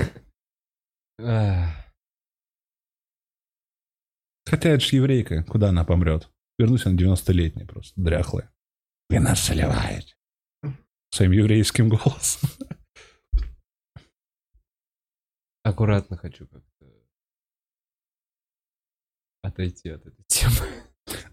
Хотя 4.46 4.70
это 4.70 4.80
же 4.80 4.96
еврейка, 4.96 5.44
куда 5.44 5.70
она 5.70 5.86
помрет? 5.86 6.30
Вернусь 6.60 6.86
она 6.86 6.96
90-летняя 6.96 7.66
просто, 7.66 7.94
дряхлая. 8.00 8.52
Вы 9.10 9.20
нас 9.20 9.48
заливаете. 9.48 10.16
Своим 11.12 11.32
еврейским 11.32 11.90
голосом. 11.90 12.50
Аккуратно 15.64 16.18
хочу 16.18 16.48
как-то 16.48 16.71
отойти 19.42 19.90
от 19.90 20.06
этой 20.06 20.24
темы. 20.28 20.56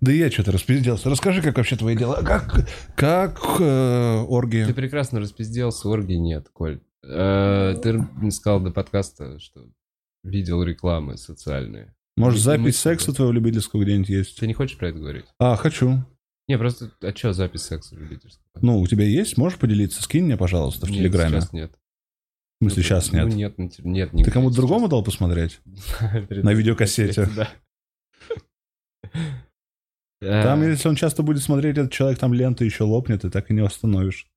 Да 0.01 0.11
я 0.11 0.31
что-то 0.31 0.51
распизделся. 0.53 1.11
Расскажи, 1.11 1.43
как 1.43 1.57
вообще 1.57 1.77
твои 1.77 1.97
дела. 1.97 2.23
Как, 2.23 2.67
как 2.97 3.39
э, 3.61 4.17
оргия? 4.29 4.67
Ты 4.67 4.75
прекрасно 4.75 5.21
распизделся, 5.21 5.89
оргии 5.89 6.15
нет, 6.17 6.49
Коль. 6.53 6.81
Э, 7.05 7.75
Ты 7.81 8.05
сказал 8.33 8.61
до 8.61 8.71
подкаста, 8.71 9.39
что 9.39 9.69
видел 10.25 10.63
рекламы 10.65 11.17
социальные. 11.17 11.95
Может, 12.17 12.41
запись 12.41 12.79
секса 12.81 13.13
твоего 13.13 13.33
любительского 13.33 13.83
где-нибудь 13.85 14.09
есть? 14.09 14.39
Ты 14.41 14.47
не 14.49 14.55
хочешь 14.55 14.79
про 14.79 14.89
это 14.89 14.99
говорить? 14.99 15.27
А, 15.39 15.55
хочу. 15.57 16.05
Не, 16.49 16.59
просто, 16.59 16.91
а 17.03 17.15
что 17.15 17.33
запись 17.33 17.63
секса 17.63 17.95
любительского? 17.95 18.43
Ну, 18.61 18.81
у 18.81 18.87
тебя 18.87 19.05
есть? 19.05 19.37
Можешь 19.37 19.59
поделиться? 19.59 20.03
Скинь 20.03 20.25
мне, 20.25 20.37
пожалуйста, 20.37 20.87
в 20.87 20.91
Нет, 20.91 20.99
Телеграме. 21.01 21.41
сейчас 21.41 21.53
нет. 21.53 21.73
В 22.61 22.65
смысле, 22.65 22.83
сейчас 22.83 23.13
Ну, 23.13 23.19
нет? 23.27 23.35
нет, 23.37 23.59
на 23.59 23.69
те- 23.69 23.83
нет, 23.85 24.11
Ты 24.11 24.31
кому-то 24.31 24.55
сейчас. 24.55 24.57
другому 24.57 24.89
дал 24.89 25.05
посмотреть? 25.05 25.61
На 26.31 26.53
видеокассете. 26.55 27.29
Да. 27.37 27.49
Там, 30.21 30.62
Э, 30.62 30.71
если 30.71 30.89
он 30.89 30.97
часто 30.97 31.23
будет 31.23 31.43
смотреть, 31.43 31.79
этот 31.79 31.93
человек 31.93 32.19
там 32.19 32.35
лента 32.35 32.64
еще 32.64 32.85
лопнет, 32.85 33.25
и 33.25 33.31
так 33.31 33.51
и 33.51 33.55
не 33.55 33.62
восстановишь. 33.62 34.29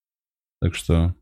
Так 0.62 0.76
что... 0.76 1.16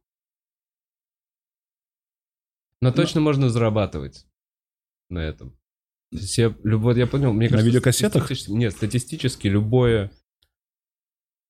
Но 2.81 2.91
точно 2.91 3.21
можно 3.21 3.49
зарабатывать 3.49 4.25
на 5.09 5.19
этом. 5.19 5.51
То 6.11 6.17
есть 6.17 6.37
я, 6.37 6.49
понял, 7.07 7.33
мне 7.33 7.47
На 7.47 7.51
кажется... 7.51 7.67
видеокассетах? 7.67 8.23
статистически- 8.25 8.51
Нет, 8.51 8.73
статистически 8.73 9.47
любое 9.47 10.11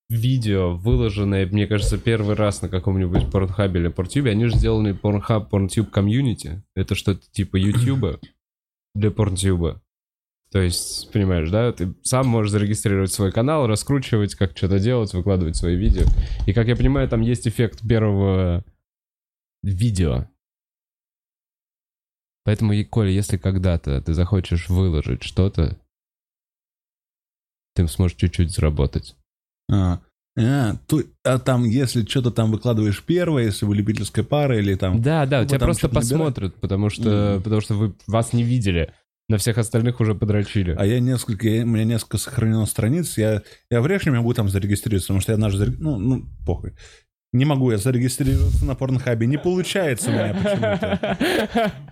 видео, 0.09 0.75
выложенное, 0.75 1.45
мне 1.45 1.67
кажется, 1.67 1.97
первый 1.97 2.35
раз 2.35 2.61
на 2.61 2.69
каком-нибудь 2.69 3.31
порнхабе 3.31 3.79
или 3.79 3.87
портюбе, 3.89 4.31
они 4.31 4.45
же 4.47 4.55
сделаны 4.55 4.95
порнхаб, 4.95 5.49
порнтюб 5.49 5.89
комьюнити. 5.91 6.63
Это 6.75 6.95
что-то 6.95 7.29
типа 7.31 7.55
ютуба 7.57 8.19
для 8.95 9.11
порнтюба. 9.11 9.81
То 10.51 10.59
есть, 10.61 11.11
понимаешь, 11.11 11.49
да, 11.51 11.71
ты 11.71 11.93
сам 12.01 12.27
можешь 12.27 12.51
зарегистрировать 12.51 13.13
свой 13.13 13.31
канал, 13.31 13.67
раскручивать, 13.67 14.33
как 14.33 14.57
что-то 14.57 14.79
делать, 14.79 15.13
выкладывать 15.13 15.55
свои 15.55 15.75
видео. 15.75 16.05
И, 16.47 16.53
как 16.53 16.67
я 16.67 16.75
понимаю, 16.75 17.07
там 17.07 17.21
есть 17.21 17.47
эффект 17.47 17.87
первого 17.87 18.65
видео. 19.61 20.27
Поэтому, 22.45 22.73
Коля, 22.85 23.11
если 23.11 23.37
когда-то 23.37 24.01
ты 24.01 24.13
захочешь 24.15 24.69
выложить 24.69 25.21
что-то, 25.21 25.77
ты 27.75 27.87
сможешь 27.87 28.17
чуть-чуть 28.17 28.51
заработать. 28.51 29.15
А, 29.71 30.01
а, 30.35 30.77
ту- 30.87 31.05
а 31.23 31.37
там, 31.37 31.65
если 31.65 32.03
что-то 32.03 32.31
там 32.31 32.51
выкладываешь 32.51 33.03
первое, 33.03 33.43
если 33.45 33.65
вы 33.67 33.75
любительская 33.75 34.25
пара 34.25 34.57
или 34.57 34.73
там... 34.73 34.99
Да, 34.99 35.27
да, 35.27 35.41
у 35.41 35.45
тебя 35.45 35.59
просто 35.59 35.89
посмотрят, 35.89 36.55
потому 36.55 36.89
что, 36.89 37.33
Мгм. 37.35 37.43
потому 37.43 37.61
что 37.61 37.75
вы 37.75 37.95
вас 38.07 38.33
не 38.33 38.41
видели. 38.43 38.91
На 39.29 39.37
всех 39.37 39.57
остальных 39.59 39.99
уже 40.01 40.15
подрочили. 40.15 40.75
А 40.77 40.85
я 40.85 40.99
несколько, 40.99 41.47
я- 41.47 41.63
у 41.63 41.67
меня 41.67 41.83
несколько 41.85 42.17
сохранено 42.17 42.65
страниц, 42.65 43.17
я, 43.17 43.43
я 43.69 43.79
вряд 43.81 44.03
ли 44.05 44.11
могу 44.11 44.33
там 44.33 44.49
зарегистрироваться, 44.49 45.07
потому 45.13 45.21
что 45.21 45.31
я 45.33 45.37
зарег- 45.37 45.77
ну, 45.79 45.97
ну, 45.99 46.25
похуй. 46.45 46.73
Не 47.31 47.45
могу 47.45 47.69
я 47.71 47.77
зарегистрироваться 47.77 48.65
на 48.65 48.73
порнхабе, 48.73 49.27
не 49.27 49.37
получается 49.37 50.09
у 50.09 50.13
меня 50.13 50.33
почему-то. 50.33 51.71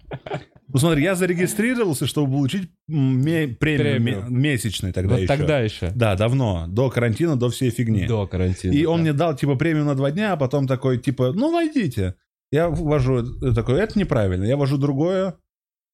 Ну 0.69 0.79
смотри, 0.79 1.01
я 1.01 1.15
зарегистрировался, 1.15 2.05
чтобы 2.07 2.29
получить 2.33 2.69
ме- 2.89 3.47
премию 3.47 4.01
ме- 4.01 4.11
Премию. 4.13 4.25
месячный 4.29 4.91
тогда 4.91 5.13
Вот 5.13 5.19
еще. 5.21 5.27
тогда 5.27 5.59
еще. 5.61 5.91
Да, 5.95 6.15
давно, 6.15 6.65
до 6.67 6.89
карантина, 6.89 7.37
до 7.37 7.49
всей 7.49 7.69
фигни. 7.69 8.05
До 8.05 8.27
карантина. 8.27 8.73
И 8.73 8.83
он 8.83 8.97
да. 8.97 9.01
мне 9.03 9.13
дал, 9.13 9.33
типа, 9.35 9.55
премию 9.55 9.85
на 9.85 9.95
два 9.95 10.11
дня, 10.11 10.33
а 10.33 10.37
потом 10.37 10.67
такой, 10.67 10.97
типа, 10.97 11.31
ну, 11.33 11.53
войдите. 11.53 12.15
Я 12.51 12.67
ввожу, 12.67 13.19
э, 13.41 13.53
такой, 13.53 13.79
это 13.79 13.97
неправильно. 13.97 14.43
Я 14.43 14.57
ввожу 14.57 14.77
другое. 14.77 15.35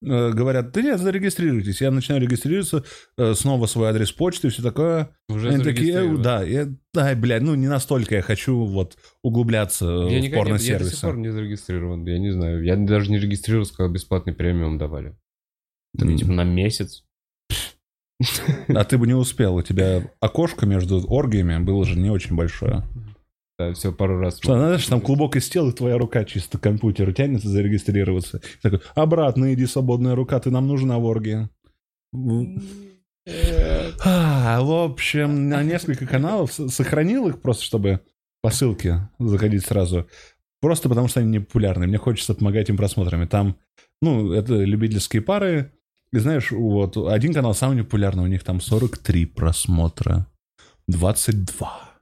Э, 0.06 0.30
Говорят, 0.32 0.72
да 0.72 0.82
нет, 0.82 1.00
зарегистрируйтесь. 1.00 1.80
Я 1.80 1.90
начинаю 1.90 2.20
регистрироваться, 2.22 2.84
э, 3.16 3.34
снова 3.34 3.66
свой 3.66 3.88
адрес 3.88 4.12
почты 4.12 4.48
и 4.48 4.50
все 4.50 4.62
такое. 4.62 5.10
Уже 5.28 5.48
Они 5.50 5.64
такие, 5.64 5.94
э, 5.94 6.16
да, 6.18 6.42
я, 6.42 6.68
да, 6.92 7.14
блядь, 7.14 7.42
ну 7.42 7.54
не 7.54 7.66
настолько 7.68 8.16
я 8.16 8.22
хочу 8.22 8.64
вот 8.64 8.96
углубляться 9.22 9.84
Я, 9.86 9.90
в 10.06 10.10
не- 10.10 10.24
я 10.26 10.30
до 10.30 10.36
порносервисы. 10.36 10.90
сих 10.92 11.00
пор 11.00 11.16
не 11.16 11.30
зарегистрирован, 11.32 12.04
я 12.06 12.18
не 12.18 12.30
знаю. 12.32 12.62
Я 12.64 12.76
даже 12.76 13.10
не 13.10 13.18
регистрировался, 13.18 13.74
когда 13.76 13.92
бесплатный 13.92 14.32
премиум 14.34 14.78
давали. 14.78 15.16
Так, 15.98 16.08
М. 16.08 16.16
типа 16.16 16.32
на 16.32 16.44
месяц. 16.44 17.04
А 18.68 18.84
ты 18.84 18.96
бы 18.98 19.06
не 19.06 19.14
успел, 19.14 19.56
у 19.56 19.62
тебя 19.62 20.08
окошко 20.20 20.66
между 20.66 21.04
оргиями 21.08 21.62
было 21.62 21.84
же 21.84 21.98
не 21.98 22.10
очень 22.10 22.36
большое. 22.36 22.84
Да, 23.58 23.72
все 23.72 23.92
пару 23.92 24.18
раз. 24.18 24.38
Что, 24.38 24.56
знаешь, 24.58 24.86
там 24.86 25.00
клубок 25.00 25.36
из 25.36 25.48
тела, 25.48 25.70
и 25.70 25.72
твоя 25.72 25.96
рука 25.96 26.24
чисто 26.24 26.58
к 26.58 26.62
компьютеру 26.62 27.12
тянется 27.12 27.48
зарегистрироваться. 27.48 28.38
И 28.38 28.60
такой, 28.60 28.80
обратно 28.94 29.54
иди, 29.54 29.66
свободная 29.66 30.16
рука, 30.16 30.40
ты 30.40 30.50
нам 30.50 30.66
нужна 30.66 30.98
в 30.98 31.04
оргии. 31.04 31.48
А, 34.04 34.60
в 34.60 34.72
общем, 34.72 35.48
на 35.48 35.62
несколько 35.62 36.06
каналов 36.06 36.52
сохранил 36.52 37.28
их 37.28 37.40
просто, 37.40 37.64
чтобы 37.64 38.00
по 38.42 38.50
ссылке 38.50 39.08
заходить 39.18 39.64
сразу. 39.64 40.08
Просто 40.60 40.88
потому, 40.88 41.08
что 41.08 41.20
они 41.20 41.30
не 41.30 41.38
популярны. 41.40 41.86
Мне 41.86 41.98
хочется 41.98 42.34
помогать 42.34 42.68
им 42.68 42.76
просмотрами. 42.76 43.26
Там, 43.26 43.56
ну, 44.02 44.32
это 44.32 44.54
любительские 44.54 45.22
пары. 45.22 45.72
И 46.12 46.18
знаешь, 46.18 46.50
вот 46.50 46.96
один 46.96 47.32
канал 47.32 47.54
самый 47.54 47.78
непопулярный, 47.78 48.24
у 48.24 48.28
них 48.28 48.42
там 48.44 48.60
43 48.60 49.26
просмотра. 49.26 50.26
22. 50.88 51.93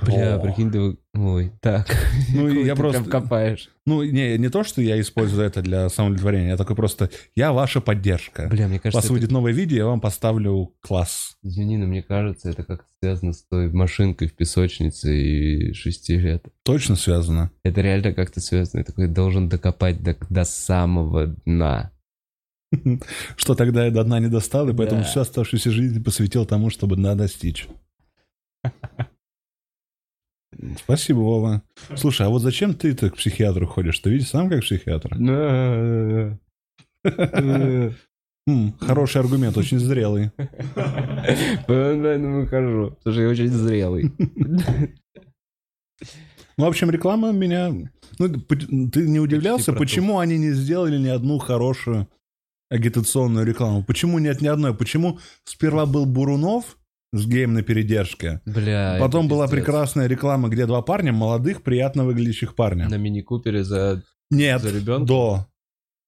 Бля, 0.00 0.36
О. 0.36 0.38
прикинь, 0.40 0.70
ты... 0.70 0.96
Ой, 1.14 1.52
так. 1.60 1.86
Ну, 2.32 2.48
я 2.48 2.76
просто- 2.76 3.02
прям 3.02 3.10
копаешь. 3.10 3.68
Ну, 3.86 4.02
не, 4.04 4.38
не 4.38 4.48
то, 4.48 4.62
что 4.62 4.80
я 4.80 4.98
использую 5.00 5.44
это 5.44 5.62
для 5.62 5.88
самоудовлетворения, 5.88 6.50
я 6.50 6.56
такой 6.56 6.76
просто, 6.76 7.10
я 7.34 7.52
ваша 7.52 7.80
поддержка. 7.80 8.46
Бля, 8.48 8.68
мне 8.68 8.76
У 8.78 8.80
кажется, 8.80 8.96
вас 8.98 9.04
это- 9.06 9.12
выйдет 9.12 9.30
новое 9.32 9.52
видео, 9.52 9.78
я 9.78 9.86
вам 9.86 10.00
поставлю 10.00 10.72
класс. 10.80 11.36
Извини, 11.42 11.76
но 11.76 11.86
мне 11.86 12.02
кажется, 12.04 12.48
это 12.50 12.62
как-то 12.62 12.86
связано 13.02 13.32
с 13.32 13.42
той 13.42 13.68
машинкой 13.72 14.28
в 14.28 14.34
песочнице 14.34 15.14
и 15.16 15.72
шести 15.74 16.16
лет. 16.16 16.46
Точно 16.62 16.94
связано. 16.94 17.50
Это 17.64 17.80
реально 17.80 18.12
как-то 18.14 18.40
связано. 18.40 18.80
Я 18.80 18.84
такой 18.84 19.08
должен 19.08 19.48
докопать 19.48 20.02
до, 20.02 20.16
до 20.30 20.44
самого 20.44 21.26
дна. 21.44 21.90
Что 23.36 23.56
тогда 23.56 23.86
я 23.86 23.90
до 23.90 24.04
дна 24.04 24.20
не 24.20 24.28
достал, 24.28 24.68
и 24.68 24.72
поэтому 24.74 25.02
всю 25.02 25.20
оставшуюся 25.20 25.72
жизнь 25.72 26.02
посвятил 26.02 26.46
тому, 26.46 26.70
чтобы 26.70 26.94
дна 26.96 27.16
достичь. 27.16 27.66
Спасибо, 30.78 31.18
Вова. 31.18 31.62
Слушай, 31.96 32.26
а 32.26 32.30
вот 32.30 32.42
зачем 32.42 32.74
ты 32.74 32.94
к 32.94 33.16
психиатру 33.16 33.66
ходишь? 33.66 33.98
Ты 34.00 34.10
видишь 34.10 34.28
сам 34.28 34.48
как 34.48 34.62
психиатр? 34.62 35.16
Хороший 38.80 39.20
аргумент, 39.20 39.56
очень 39.56 39.78
зрелый. 39.78 40.30
Поэтому 41.66 42.46
хожу. 42.46 42.96
Слушай, 43.02 43.22
я 43.24 43.28
очень 43.30 43.50
зрелый. 43.50 44.12
Ну, 46.56 46.66
в 46.66 46.68
общем, 46.68 46.90
реклама 46.90 47.32
меня... 47.32 47.72
Ну, 48.18 48.28
ты 48.28 49.08
не 49.08 49.18
удивлялся, 49.18 49.72
почему 49.72 50.18
они 50.18 50.36
не 50.36 50.50
сделали 50.50 50.98
ни 50.98 51.08
одну 51.08 51.38
хорошую 51.38 52.06
агитационную 52.68 53.46
рекламу? 53.46 53.82
Почему 53.82 54.18
нет 54.18 54.42
ни 54.42 54.46
одной? 54.46 54.74
Почему 54.74 55.18
сперва 55.44 55.86
был 55.86 56.04
Бурунов 56.04 56.76
с 57.12 57.26
геем 57.26 57.54
на 57.54 57.62
передержке? 57.62 58.40
Бля, 58.46 58.96
Потом 59.00 59.28
была 59.28 59.46
пиздец. 59.46 59.58
прекрасная 59.64 60.06
реклама, 60.06 60.48
где 60.48 60.66
два 60.66 60.82
парня, 60.82 61.12
молодых, 61.12 61.62
приятно 61.62 62.04
выглядящих 62.04 62.54
парня. 62.54 62.88
На 62.88 62.96
мини-купере 62.96 63.64
за... 63.64 64.02
Нет, 64.30 64.62
За 64.62 64.70
ребенком? 64.70 65.06
до, 65.06 65.46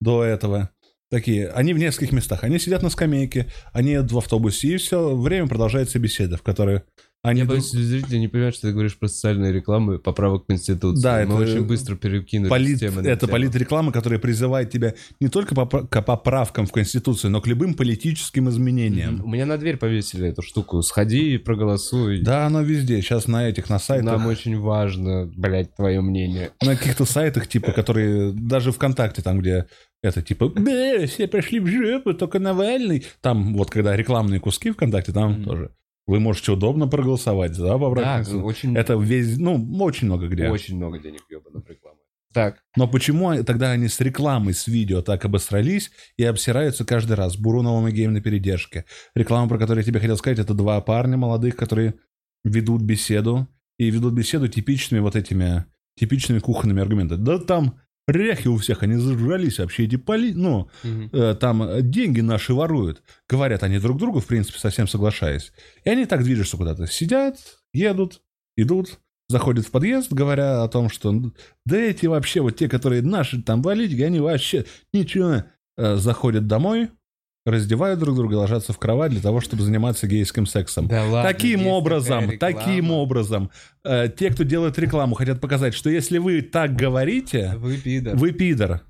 до 0.00 0.22
этого. 0.24 0.70
Такие, 1.10 1.48
они 1.48 1.74
в 1.74 1.78
нескольких 1.78 2.12
местах. 2.12 2.44
Они 2.44 2.58
сидят 2.58 2.82
на 2.82 2.88
скамейке, 2.88 3.48
они 3.72 3.90
едут 3.90 4.12
в 4.12 4.18
автобусе, 4.18 4.68
и 4.68 4.76
все, 4.78 5.14
время 5.16 5.46
продолжается 5.48 5.98
беседа, 5.98 6.36
в 6.36 6.42
которой 6.42 6.82
они... 7.22 7.40
Я 7.40 7.44
друг- 7.46 7.58
боюсь, 7.58 7.70
зрители 7.70 8.16
не 8.18 8.26
понимают, 8.28 8.56
что 8.56 8.66
ты 8.68 8.72
говоришь 8.72 8.98
про 8.98 9.06
социальные 9.08 9.52
рекламы 9.52 9.98
поправок 10.00 10.46
Конституции. 10.46 11.02
Да, 11.02 11.16
Мы 11.18 11.22
это 11.22 11.34
очень 11.34 11.64
быстро 11.64 11.94
перекинули 11.94 12.50
Полит- 12.50 12.76
с 12.76 12.80
темы 12.80 13.02
на 13.02 13.08
это 13.08 13.26
тему. 13.26 13.32
политреклама, 13.32 13.92
которая 13.92 14.18
призывает 14.18 14.70
тебя 14.70 14.94
не 15.20 15.28
только 15.28 15.54
попра- 15.54 15.86
к 15.86 16.02
поправкам 16.02 16.66
в 16.66 16.72
Конституцию, 16.72 17.30
но 17.30 17.40
к 17.40 17.46
любым 17.46 17.74
политическим 17.74 18.48
изменениям. 18.48 19.22
У 19.24 19.28
меня 19.28 19.46
на 19.46 19.56
дверь 19.56 19.76
повесили 19.76 20.28
эту 20.28 20.42
штуку. 20.42 20.82
Сходи 20.82 21.34
и 21.34 21.38
проголосуй. 21.38 22.22
Да, 22.22 22.46
оно 22.46 22.62
везде. 22.62 23.00
Сейчас 23.02 23.28
на 23.28 23.48
этих, 23.48 23.70
на 23.70 23.78
сайтах, 23.78 24.06
Нам 24.06 24.26
очень 24.26 24.58
важно, 24.58 25.30
блядь, 25.36 25.74
твое 25.76 26.00
мнение. 26.00 26.50
на 26.60 26.74
каких-то 26.76 27.04
сайтах, 27.04 27.46
типа, 27.46 27.72
которые 27.72 28.32
даже 28.32 28.72
ВКонтакте, 28.72 29.22
там, 29.22 29.38
где 29.40 29.66
это 30.02 30.22
типа, 30.22 30.48
«Бе, 30.48 31.06
все 31.06 31.28
пошли 31.28 31.60
в 31.60 31.68
жопу, 31.68 32.12
только 32.14 32.40
Навальный. 32.40 33.04
Там 33.20 33.54
вот, 33.54 33.70
когда 33.70 33.94
рекламные 33.96 34.40
куски 34.40 34.72
ВКонтакте, 34.72 35.12
там 35.12 35.34
Мгм. 35.34 35.44
тоже. 35.44 35.70
Вы 36.12 36.20
можете 36.20 36.52
удобно 36.52 36.86
проголосовать 36.88 37.54
за 37.54 37.78
поправки. 37.78 38.30
Да, 38.30 38.36
очень, 38.44 38.76
Это 38.76 38.96
весь, 38.96 39.38
ну, 39.38 39.54
очень 39.82 40.08
много 40.08 40.28
где. 40.28 40.50
очень 40.50 40.76
много 40.76 40.98
денег 40.98 41.22
ебаных 41.30 41.66
рекламы. 41.66 41.96
Так, 42.34 42.62
Но 42.76 42.86
почему 42.86 43.42
тогда 43.44 43.70
они 43.70 43.88
с 43.88 43.98
рекламой, 43.98 44.52
с 44.52 44.66
видео 44.66 45.00
так 45.00 45.24
обосрались 45.24 45.90
и 46.18 46.24
обсираются 46.24 46.84
каждый 46.84 47.14
раз? 47.16 47.38
Буруновым 47.38 47.88
и 47.88 47.92
геем 47.92 48.12
на 48.12 48.20
передержке. 48.20 48.84
Реклама, 49.14 49.48
про 49.48 49.56
которую 49.56 49.82
я 49.82 49.86
тебе 49.86 50.00
хотел 50.00 50.18
сказать, 50.18 50.38
это 50.38 50.52
два 50.52 50.78
парня 50.82 51.16
молодых, 51.16 51.56
которые 51.56 51.94
ведут 52.44 52.82
беседу. 52.82 53.48
И 53.78 53.88
ведут 53.90 54.12
беседу 54.12 54.48
типичными 54.48 55.00
вот 55.00 55.16
этими, 55.16 55.64
типичными 55.98 56.40
кухонными 56.40 56.82
аргументами. 56.82 57.24
Да 57.24 57.38
там 57.38 57.80
ряхи 58.06 58.48
у 58.48 58.56
всех, 58.56 58.82
они 58.82 58.96
зажрались 58.96 59.58
вообще, 59.58 59.84
эти 59.84 59.96
поли... 59.96 60.32
Ну, 60.34 60.68
мгм. 60.82 61.10
э, 61.12 61.34
там 61.34 61.62
э, 61.62 61.82
деньги 61.82 62.20
наши 62.20 62.54
воруют. 62.54 63.02
Говорят 63.28 63.62
они 63.62 63.78
друг 63.78 63.98
другу, 63.98 64.20
в 64.20 64.26
принципе, 64.26 64.58
совсем 64.58 64.88
соглашаясь. 64.88 65.52
И 65.84 65.90
они 65.90 66.06
так 66.06 66.22
движутся 66.24 66.56
куда-то. 66.56 66.86
Сидят, 66.86 67.38
едут, 67.72 68.22
идут, 68.56 68.98
заходят 69.28 69.66
в 69.66 69.70
подъезд, 69.70 70.12
говоря 70.12 70.62
о 70.62 70.68
том, 70.68 70.88
что 70.88 71.32
да 71.64 71.76
эти 71.76 72.06
вообще, 72.06 72.40
вот 72.40 72.56
те, 72.56 72.68
которые 72.68 73.02
наши 73.02 73.42
там 73.42 73.62
политики, 73.62 74.02
они 74.02 74.20
вообще 74.20 74.64
ничего. 74.92 75.44
Э, 75.76 75.96
Заходят 75.96 76.46
домой, 76.46 76.90
раздевают 77.44 77.98
друг 77.98 78.16
друга, 78.16 78.34
ложатся 78.34 78.72
в 78.72 78.78
кровать 78.78 79.10
для 79.10 79.20
того, 79.20 79.40
чтобы 79.40 79.62
заниматься 79.62 80.06
гейским 80.06 80.46
сексом. 80.46 80.86
Да 80.86 81.04
ладно, 81.04 81.30
Таким 81.32 81.66
образом, 81.66 82.38
таким 82.38 82.90
образом, 82.90 83.50
э, 83.84 84.08
те, 84.16 84.30
кто 84.30 84.44
делает 84.44 84.78
рекламу, 84.78 85.14
хотят 85.14 85.40
показать, 85.40 85.74
что 85.74 85.90
если 85.90 86.18
вы 86.18 86.42
так 86.42 86.76
говорите, 86.76 87.54
Вы 87.56 87.76
пидор. 87.78 88.16
вы 88.16 88.32
пидор. 88.32 88.82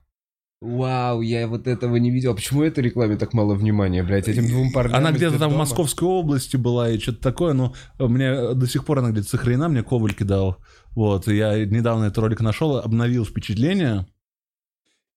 Вау, 0.61 1.23
я 1.23 1.49
вот 1.49 1.67
этого 1.67 1.97
не 1.97 2.13
видел. 2.13 2.37
Почему 2.37 2.63
этой 2.63 2.85
рекламе 2.85 3.17
так 3.17 3.33
мало 3.33 3.55
внимания, 3.55 4.05
блядь? 4.05 4.29
Этим 4.29 4.47
двум 4.47 4.71
парням 4.71 4.95
Она 4.95 5.11
где-то 5.11 5.37
там 5.37 5.51
в? 5.53 5.57
Московской 5.57 6.07
области 6.07 6.57
была 6.57 6.89
и 6.89 7.01
что-то 7.01 7.21
такое, 7.21 7.53
но 7.53 7.75
мне 7.99 8.55
до 8.55 8.69
сих 8.69 8.85
пор 8.85 9.01
она 9.01 9.11
где-то 9.11 9.29
сохранена, 9.29 9.69
мне 9.69 9.83
Коваль 9.83 10.15
кидал. 10.15 10.59
Вот, 10.91 11.27
и 11.27 11.35
я 11.35 11.65
недавно 11.65 12.05
этот 12.05 12.19
ролик 12.19 12.41
нашел, 12.43 12.77
обновил 12.77 13.25
впечатление. 13.25 14.07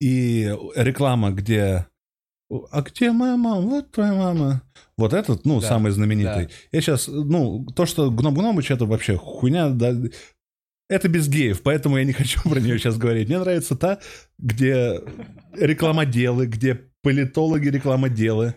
И 0.00 0.52
реклама, 0.74 1.30
где... 1.30 1.86
А 2.48 2.82
где 2.82 3.10
моя 3.10 3.36
мама? 3.36 3.60
Вот 3.60 3.90
твоя 3.90 4.14
мама. 4.14 4.62
Вот 4.96 5.12
этот, 5.12 5.44
ну, 5.44 5.60
Да, 5.60 5.68
самый 5.68 5.90
знаменитый. 5.92 6.46
да. 6.46 6.50
Я 6.72 6.80
сейчас, 6.80 7.08
ну, 7.08 7.66
то, 7.74 7.86
что 7.86 8.10
Гном 8.10 8.34
Гномыч, 8.34 8.70
это 8.70 8.86
вообще 8.86 9.16
хуйня, 9.16 9.70
да, 9.70 9.94
это 10.88 11.08
без 11.08 11.28
геев, 11.28 11.62
поэтому 11.62 11.98
я 11.98 12.04
не 12.04 12.12
хочу 12.12 12.40
про 12.48 12.60
нее 12.60 12.78
сейчас 12.78 12.96
говорить. 12.96 13.28
Мне 13.28 13.40
нравится 13.40 13.74
та, 13.76 13.98
где 14.38 15.00
рекламоделы, 15.54 16.46
где 16.46 16.80
политологи 17.02 17.68
рекламоделы 17.68 18.54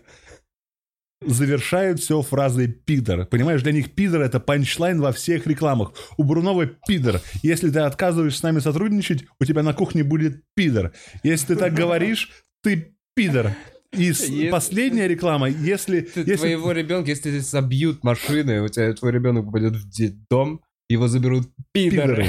завершают 1.26 2.00
все 2.00 2.22
фразой 2.22 2.68
«пидор». 2.68 3.26
Понимаешь, 3.26 3.62
для 3.62 3.72
них 3.72 3.92
«пидор»— 3.94 4.20
это 4.22 4.40
панчлайн 4.40 5.00
во 5.00 5.12
всех 5.12 5.46
рекламах. 5.46 5.92
У 6.16 6.22
Брунова 6.24 6.66
«пидор». 6.66 7.20
Если 7.42 7.70
ты 7.70 7.80
отказываешься 7.80 8.38
с 8.38 8.42
нами 8.42 8.60
сотрудничать, 8.60 9.24
у 9.38 9.44
тебя 9.44 9.62
на 9.62 9.74
кухне 9.74 10.02
будет 10.02 10.42
«пидор». 10.54 10.92
Если 11.22 11.54
ты 11.54 11.56
так 11.56 11.74
говоришь, 11.74 12.30
ты 12.62 12.96
«пидор». 13.14 13.54
И 13.92 14.48
последняя 14.50 15.08
реклама, 15.08 15.48
если... 15.48 16.00
Ты- 16.00 16.20
если 16.20 16.36
Твоего 16.36 16.72
ребенка, 16.72 17.10
если 17.10 17.40
собьют 17.40 18.04
машины, 18.04 18.62
у 18.62 18.68
тебя 18.68 18.92
твой 18.94 19.12
ребенок 19.12 19.46
попадет 19.46 19.74
в 19.74 19.88
детдом, 19.88 20.62
его 20.90 21.06
заберут 21.06 21.48
пидоры. 21.72 22.28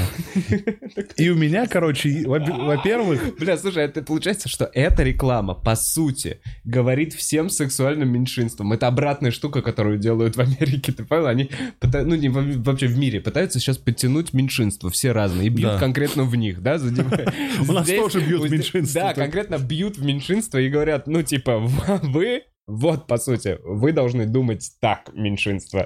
И 1.16 1.28
у 1.30 1.34
меня, 1.34 1.66
короче, 1.66 2.24
во-первых, 2.26 3.36
Бля, 3.38 3.58
слушай, 3.58 3.84
это 3.84 4.02
получается, 4.02 4.48
что 4.48 4.70
эта 4.72 5.02
реклама, 5.02 5.54
по 5.54 5.74
сути, 5.74 6.40
говорит 6.64 7.12
всем 7.12 7.50
сексуальным 7.50 8.10
меньшинствам. 8.10 8.72
Это 8.72 8.86
обратная 8.86 9.32
штука, 9.32 9.62
которую 9.62 9.98
делают 9.98 10.36
в 10.36 10.40
Америке, 10.40 10.92
ты 10.92 11.04
понял? 11.04 11.26
Они, 11.26 11.50
ну, 11.82 12.14
не 12.14 12.28
во- 12.28 12.62
вообще 12.62 12.86
в 12.86 12.96
мире, 12.96 13.20
пытаются 13.20 13.58
сейчас 13.58 13.78
подтянуть 13.78 14.32
меньшинство, 14.32 14.90
все 14.90 15.10
разные, 15.10 15.48
и 15.48 15.50
бьют 15.50 15.78
конкретно 15.80 16.22
в 16.22 16.36
них, 16.36 16.62
да? 16.62 16.76
У 17.68 17.72
нас 17.72 17.88
тоже 17.88 18.20
бьют 18.20 18.48
меньшинство. 18.48 19.00
Да, 19.00 19.14
конкретно 19.14 19.58
бьют 19.58 19.98
в 19.98 20.04
меньшинство 20.04 20.58
и 20.58 20.68
говорят, 20.68 21.08
ну, 21.08 21.22
типа, 21.22 21.58
вы... 21.58 22.42
Вот, 22.66 23.06
по 23.06 23.18
сути, 23.18 23.58
вы 23.64 23.92
должны 23.92 24.26
думать 24.26 24.70
так, 24.80 25.10
меньшинство. 25.12 25.80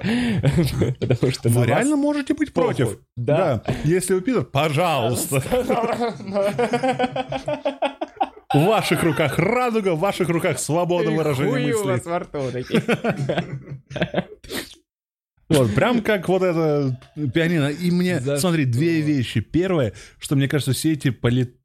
Потому 0.99 1.31
что 1.31 1.49
вы 1.49 1.65
реально 1.65 1.95
можете 1.95 2.33
быть 2.33 2.53
против. 2.53 2.99
Да. 3.15 3.63
Если 3.83 4.13
вы 4.13 4.21
пидор, 4.21 4.45
пожалуйста. 4.45 5.41
В 8.53 8.65
ваших 8.65 9.03
руках 9.03 9.37
радуга, 9.37 9.93
в 9.93 9.99
ваших 9.99 10.29
руках 10.29 10.57
свобода 10.57 11.11
выражения 11.11 11.51
Хуи 11.51 11.73
у 11.73 11.79
мыслей. 11.79 11.91
вас 11.91 12.05
во 12.05 12.19
рту 12.19 12.39
такие. 12.51 12.81
Вот, 15.49 15.73
прям 15.73 16.01
как 16.01 16.27
вот 16.27 16.43
это 16.43 16.99
пианино. 17.33 17.69
И 17.69 17.89
мне, 17.89 18.19
За 18.19 18.37
смотри, 18.37 18.63
что? 18.63 18.73
две 18.73 18.99
вещи. 18.99 19.39
Первое, 19.39 19.93
что 20.19 20.35
мне 20.35 20.49
кажется, 20.49 20.73
все 20.73 20.91
эти 20.91 21.09
поли... 21.09 21.55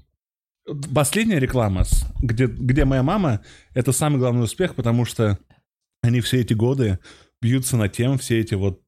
Последняя 0.95 1.41
реклама, 1.41 1.85
где, 2.21 2.47
где 2.47 2.85
моя 2.85 3.03
мама, 3.03 3.41
это 3.75 3.93
самый 3.93 4.19
главный 4.19 4.45
успех, 4.45 4.75
потому 4.75 5.05
что 5.05 5.39
они 6.03 6.21
все 6.21 6.41
эти 6.41 6.55
годы 6.55 6.99
бьются 7.41 7.77
на 7.77 7.89
тем, 7.89 8.19
все 8.19 8.41
эти 8.41 8.55
вот... 8.55 8.81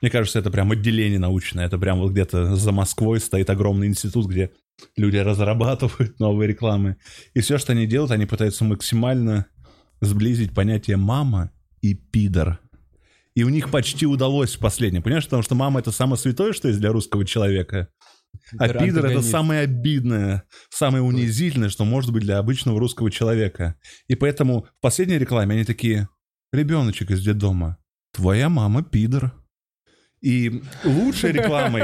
Мне 0.00 0.10
кажется, 0.10 0.38
это 0.38 0.50
прям 0.50 0.70
отделение 0.70 1.18
научное. 1.18 1.66
Это 1.66 1.76
прям 1.76 1.98
вот 1.98 2.12
где-то 2.12 2.54
за 2.54 2.72
Москвой 2.72 3.20
стоит 3.20 3.50
огромный 3.50 3.88
институт, 3.88 4.26
где 4.26 4.52
люди 4.96 5.16
разрабатывают 5.16 6.18
новые 6.20 6.48
рекламы. 6.48 6.96
И 7.34 7.40
все, 7.40 7.58
что 7.58 7.72
они 7.72 7.86
делают, 7.86 8.12
они 8.12 8.24
пытаются 8.24 8.64
максимально 8.64 9.46
сблизить 10.00 10.54
понятие 10.54 10.96
«мама» 10.96 11.50
и 11.82 11.94
«пидор». 11.94 12.60
И 13.34 13.44
у 13.44 13.50
них 13.50 13.70
почти 13.70 14.06
удалось 14.06 14.56
в 14.56 14.58
последнем, 14.58 15.02
понимаешь? 15.02 15.24
Потому 15.24 15.42
что 15.42 15.54
мама— 15.54 15.80
это 15.80 15.92
самое 15.92 16.16
святое, 16.16 16.52
что 16.52 16.68
есть 16.68 16.80
для 16.80 16.90
русского 16.90 17.24
человека. 17.24 17.88
А 18.58 18.68
Пидор 18.68 19.06
это 19.06 19.22
самое 19.22 19.62
обидное, 19.62 20.44
самое 20.70 21.02
унизительное, 21.02 21.68
что 21.68 21.84
может 21.84 22.12
быть 22.12 22.22
для 22.22 22.38
обычного 22.38 22.78
русского 22.78 23.10
человека. 23.10 23.76
И 24.06 24.14
поэтому 24.14 24.62
в 24.62 24.80
последней 24.80 25.18
рекламе 25.18 25.54
они 25.56 25.64
такие, 25.64 26.08
ребеночек 26.52 27.10
из 27.10 27.22
детдома, 27.22 27.78
твоя 28.12 28.48
мама 28.48 28.82
пидор. 28.82 29.32
И 30.20 30.62
лучшей 30.84 31.32
рекламой... 31.32 31.82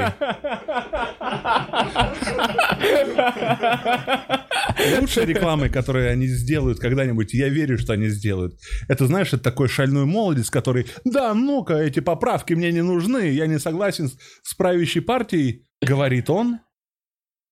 Лучшей 4.99 5.25
рекламой, 5.25 5.71
которую 5.71 6.11
они 6.11 6.27
сделают 6.27 6.81
когда-нибудь, 6.81 7.33
я 7.33 7.49
верю, 7.49 7.79
что 7.79 7.93
они 7.93 8.09
сделают. 8.09 8.59
Это, 8.89 9.07
знаешь, 9.07 9.29
это 9.29 9.39
такой 9.39 9.69
шальной 9.69 10.05
молодец, 10.05 10.51
который, 10.51 10.87
да, 11.05 11.33
ну-ка, 11.35 11.75
эти 11.75 12.01
поправки 12.01 12.55
мне 12.55 12.73
не 12.73 12.83
нужны, 12.83 13.31
я 13.31 13.47
не 13.47 13.59
согласен 13.59 14.11
с 14.43 14.55
правящей 14.55 15.03
партией, 15.03 15.67
говорит 15.85 16.31
он, 16.31 16.61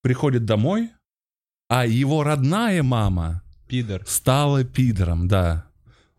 приходит 0.01 0.45
домой, 0.45 0.91
а 1.69 1.85
его 1.85 2.23
родная 2.23 2.83
мама 2.83 3.43
Пидор. 3.67 4.01
стала 4.05 4.63
пидором, 4.63 5.27
да. 5.27 5.67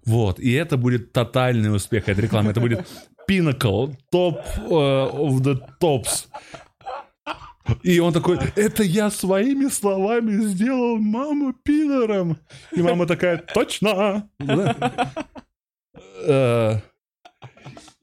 Вот, 0.05 0.39
и 0.39 0.53
это 0.53 0.77
будет 0.77 1.13
тотальный 1.13 1.75
успех 1.75 2.09
этой 2.09 2.21
рекламы. 2.23 2.51
Это 2.51 2.61
будет 2.61 2.87
pinnacle, 3.29 3.95
топ 4.11 4.41
э, 4.57 4.71
of 4.71 5.41
the 5.41 5.59
tops. 5.81 6.27
И 7.83 7.99
он 7.99 8.13
такой, 8.13 8.39
это 8.57 8.83
я 8.83 9.11
своими 9.11 9.69
словами 9.69 10.45
сделал 10.45 10.99
маму 10.99 11.55
пидором. 11.55 12.37
И 12.73 12.83
мама 12.83 13.07
такая, 13.07 13.39
точно. 13.39 14.29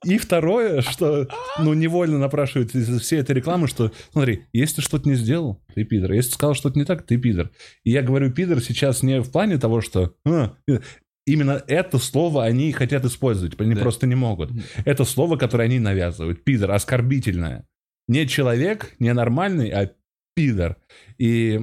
И 0.03 0.17
второе, 0.17 0.81
что, 0.81 1.27
ну, 1.59 1.73
невольно 1.73 2.17
напрашивается 2.17 2.79
из 2.79 3.01
всей 3.01 3.19
этой 3.19 3.35
рекламы, 3.35 3.67
что, 3.67 3.91
смотри, 4.11 4.45
если 4.51 4.77
ты 4.77 4.81
что-то 4.81 5.07
не 5.07 5.15
сделал, 5.15 5.63
ты 5.75 5.83
пидор. 5.83 6.11
Если 6.13 6.31
ты 6.31 6.35
сказал 6.35 6.55
что-то 6.55 6.79
не 6.79 6.85
так, 6.85 7.05
ты 7.05 7.17
пидор. 7.17 7.51
И 7.83 7.91
я 7.91 8.01
говорю 8.01 8.31
пидор 8.31 8.61
сейчас 8.61 9.03
не 9.03 9.21
в 9.21 9.31
плане 9.31 9.57
того, 9.59 9.81
что... 9.81 10.15
«А, 10.25 10.55
пидор». 10.65 10.83
именно 11.27 11.63
это 11.67 11.99
слово 11.99 12.45
они 12.45 12.71
хотят 12.71 13.05
использовать, 13.05 13.59
они 13.59 13.75
Да. 13.75 13.81
просто 13.81 14.07
не 14.07 14.15
могут. 14.15 14.51
Это 14.85 15.05
слово, 15.05 15.37
которое 15.37 15.65
они 15.65 15.79
навязывают. 15.79 16.43
Пидор, 16.43 16.71
оскорбительное. 16.71 17.67
Не 18.07 18.27
человек, 18.27 18.95
не 18.97 19.13
нормальный, 19.13 19.69
а 19.69 19.91
пидор. 20.35 20.77
И 21.19 21.59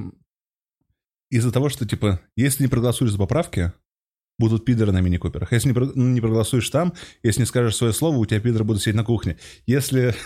из-за 1.29 1.51
того, 1.51 1.67
что, 1.69 1.85
типа, 1.85 2.21
если 2.37 2.63
не 2.63 2.69
проголосуешь 2.69 3.11
за 3.11 3.17
поправки, 3.17 3.73
будут 4.39 4.65
пидоры 4.65 4.91
на 4.91 5.01
мини-куперах. 5.01 5.51
Если 5.51 5.69
не, 5.69 5.73
ну, 5.73 6.21
проголосуешь 6.21 6.69
там, 6.69 6.93
если 7.21 7.41
не 7.41 7.45
скажешь 7.45 7.75
свое 7.75 7.93
слово, 7.93 8.17
у 8.17 8.25
тебя 8.25 8.39
пидоры 8.39 8.63
будут 8.63 8.81
сидеть 8.81 8.95
на 8.95 9.03
кухне. 9.03 9.37
Если... 9.67 10.15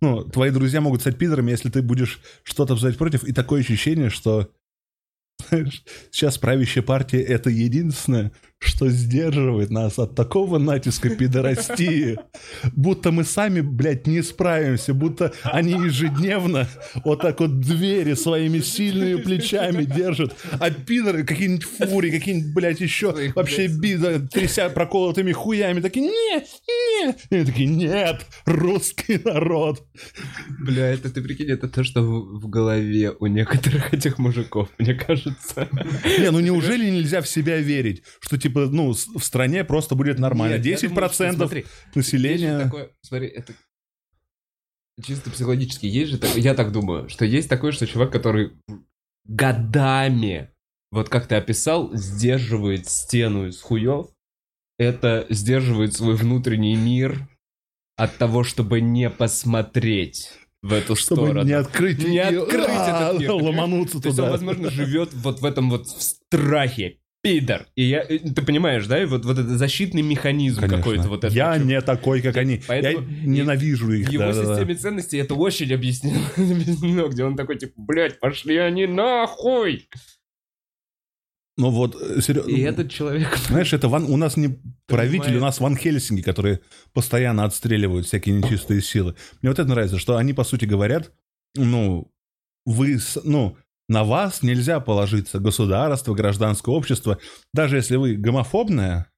Ну, 0.00 0.22
твои 0.22 0.52
друзья 0.52 0.80
могут 0.80 1.00
стать 1.00 1.18
пидорами, 1.18 1.50
если 1.50 1.70
ты 1.70 1.82
будешь 1.82 2.20
что-то 2.44 2.74
обсуждать 2.74 2.96
против, 2.96 3.24
и 3.24 3.32
такое 3.32 3.62
ощущение, 3.62 4.10
что 4.10 4.48
знаешь, 5.48 5.82
сейчас 6.12 6.38
правящая 6.38 6.84
партия— 6.84 7.20
это 7.24 7.50
единственное, 7.50 8.30
что 8.60 8.88
сдерживает 8.88 9.70
нас 9.70 9.98
от 9.98 10.14
такого 10.14 10.58
натиска 10.58 11.10
пидорастии. 11.10 12.18
Будто 12.72 13.12
мы 13.12 13.24
сами, 13.24 13.60
блядь, 13.60 14.06
не 14.06 14.22
справимся, 14.22 14.94
будто 14.94 15.32
они 15.44 15.72
ежедневно 15.72 16.68
вот 17.04 17.20
так 17.20 17.40
вот 17.40 17.60
двери 17.60 18.14
своими 18.14 18.58
сильными 18.60 19.22
плечами 19.22 19.84
держат, 19.84 20.36
а 20.58 20.70
пидоры 20.70 21.24
какие-нибудь 21.24 21.64
фури, 21.64 22.10
какие-нибудь, 22.10 22.52
блядь, 22.52 22.80
еще 22.80 23.14
вообще 23.34 23.68
бида, 23.68 24.20
тряся 24.20 24.68
проколотыми 24.70 25.32
хуями, 25.32 25.80
такие, 25.80 26.06
нет, 26.06 26.46
нет. 26.68 27.18
И 27.30 27.36
они 27.36 27.44
такие, 27.44 27.68
нет, 27.68 28.26
русский 28.44 29.20
народ. 29.24 29.86
Бля, 30.60 30.86
это 30.86 31.10
ты 31.10 31.22
прикинь, 31.22 31.50
это 31.50 31.68
то, 31.68 31.84
что 31.84 32.02
в, 32.02 32.40
в 32.40 32.48
голове 32.48 33.12
у 33.18 33.26
некоторых 33.26 33.94
этих 33.94 34.18
мужиков, 34.18 34.68
мне 34.78 34.94
кажется. 34.94 35.68
Не, 36.18 36.30
ну 36.30 36.40
неужели 36.40 36.90
нельзя 36.90 37.22
в 37.22 37.28
себя 37.28 37.58
верить, 37.58 38.02
что 38.20 38.36
типа, 38.36 38.47
ну, 38.54 38.92
с- 38.94 39.06
в 39.08 39.20
стране 39.22 39.64
просто 39.64 39.94
будет 39.94 40.18
нормально. 40.18 40.56
Нет, 40.56 40.66
я 40.82 40.88
10% 40.88 40.88
думаю, 40.88 41.08
что, 41.12 41.32
смотри, 41.34 41.66
населения... 41.94 42.58
такое, 42.60 42.90
смотри, 43.02 43.28
это 43.28 43.54
чисто 45.04 45.30
психологически 45.30 45.86
есть 45.86 46.10
же 46.12 46.18
такое, 46.18 46.40
я 46.42 46.54
так 46.54 46.72
думаю, 46.72 47.08
что 47.08 47.24
есть 47.24 47.48
такое, 47.48 47.72
что 47.72 47.86
чувак, 47.86 48.10
который 48.12 48.52
годами, 49.24 50.50
вот 50.90 51.08
как 51.08 51.26
ты 51.26 51.36
описал, 51.36 51.94
сдерживает 51.94 52.88
стену 52.88 53.46
из 53.48 53.60
хуев, 53.60 54.08
это 54.78 55.26
сдерживает 55.28 55.94
свой 55.94 56.14
внутренний 56.14 56.76
мир 56.76 57.28
от 57.96 58.16
того, 58.16 58.44
чтобы 58.44 58.80
не 58.80 59.10
посмотреть 59.10 60.32
в 60.62 60.72
эту 60.72 60.96
Чтобы 60.96 61.22
сторону. 61.22 61.42
не 61.44 61.52
открыть, 61.52 61.98
Не 61.98 62.18
открыть 62.18 62.66
а, 62.68 63.10
этот 63.10 63.20
мир, 63.20 63.30
ломануться 63.32 64.00
То 64.00 64.08
есть 64.08 64.18
он, 64.18 64.24
туда. 64.26 64.30
возможно, 64.30 64.70
живет 64.70 65.12
вот 65.14 65.40
в 65.40 65.44
этом 65.44 65.70
вот 65.70 65.86
в 65.86 66.00
страхе. 66.02 66.98
Пидор. 67.28 67.66
И 67.74 67.84
я, 67.84 68.04
ты 68.04 68.42
понимаешь, 68.42 68.86
да, 68.86 69.02
и 69.02 69.04
вот, 69.04 69.24
вот 69.24 69.38
этот 69.38 69.58
защитный 69.58 70.02
механизм 70.02 70.60
Конечно. 70.60 70.78
какой-то 70.78 71.08
вот 71.08 71.24
этого 71.24 71.36
Я 71.36 71.54
чувака. 71.54 71.64
не 71.64 71.80
такой, 71.82 72.22
как 72.22 72.36
они. 72.36 72.62
Поэтому 72.66 73.06
Я 73.06 73.26
ненавижу 73.26 73.92
их. 73.92 74.08
В 74.08 74.10
его 74.12 74.24
да-да-да. 74.24 74.54
системе 74.54 74.74
ценностей 74.74 75.18
это 75.18 75.34
очень 75.34 75.72
объяснено, 75.72 76.20
объяснено, 76.36 77.08
где 77.08 77.24
он 77.24 77.36
такой, 77.36 77.58
типа, 77.58 77.74
блядь, 77.76 78.18
пошли 78.18 78.56
они 78.56 78.86
нахуй! 78.86 79.88
Ну 81.58 81.70
вот, 81.70 81.96
серьезно. 82.22 82.50
И 82.50 82.60
этот 82.60 82.90
человек... 82.90 83.36
Знаешь, 83.48 83.72
это 83.72 83.88
ван, 83.88 84.04
у 84.04 84.16
нас 84.16 84.36
не 84.36 84.60
правитель, 84.86 85.24
Понимает. 85.24 85.42
у 85.42 85.44
нас 85.44 85.60
Ван 85.60 85.76
Хельсинги, 85.76 86.22
которые 86.22 86.60
постоянно 86.92 87.44
отстреливают 87.44 88.06
всякие 88.06 88.36
нечистые 88.36 88.80
силы. 88.80 89.16
Мне 89.42 89.50
вот 89.50 89.58
это 89.58 89.68
нравится, 89.68 89.98
что 89.98 90.16
они, 90.16 90.32
по 90.32 90.44
сути, 90.44 90.64
говорят, 90.66 91.12
ну, 91.56 92.10
вы, 92.64 92.98
ну, 93.24 93.56
на 93.88 94.04
вас 94.04 94.42
нельзя 94.42 94.80
положиться, 94.80 95.38
государство, 95.38 96.14
гражданское 96.14 96.74
общество. 96.74 97.18
Даже 97.54 97.76
если 97.76 97.96
вы 97.96 98.16
гомофобная, 98.16 99.10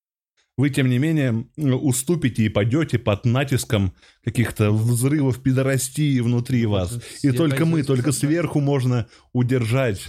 вы, 0.57 0.71
тем 0.71 0.89
не 0.89 0.99
менее, 0.99 1.47
ну, 1.57 1.79
уступите 1.79 2.45
и 2.45 2.49
пойдете 2.49 2.99
под 2.99 3.25
натиском 3.25 3.95
каких-то 4.23 4.71
взрывов 4.71 5.43
пидорастии 5.43 6.21
внутри 6.21 6.67
вас. 6.67 7.01
И 7.23 7.31
только 7.33 7.65
мы, 7.65 7.83
только 7.83 8.13
сверху 8.13 8.61
можно 8.61 9.07
удержать 9.33 10.07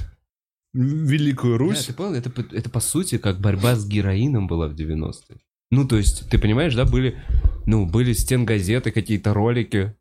Великую 0.73 1.53
Да, 1.53 1.59
Русь. 1.59 1.85
ты 1.85 1.93
понял, 1.93 2.13
это, 2.15 2.29
по- 2.29 2.55
это 2.55 2.69
по 2.69 2.79
сути 2.79 3.17
как 3.17 3.39
борьба 3.41 3.75
с 3.75 3.85
героином 3.85 4.47
была 4.47 4.67
в 4.67 4.73
90-е. 4.73 5.37
Ну, 5.69 5.87
то 5.87 5.97
есть, 5.97 6.29
ты 6.29 6.37
понимаешь, 6.37 6.75
да, 6.75 6.85
были, 6.85 7.21
ну, 7.65 7.85
были 7.85 8.13
стен 8.13 8.45
газеты, 8.45 8.91
какие-то 8.91 9.33
ролики. 9.33 9.95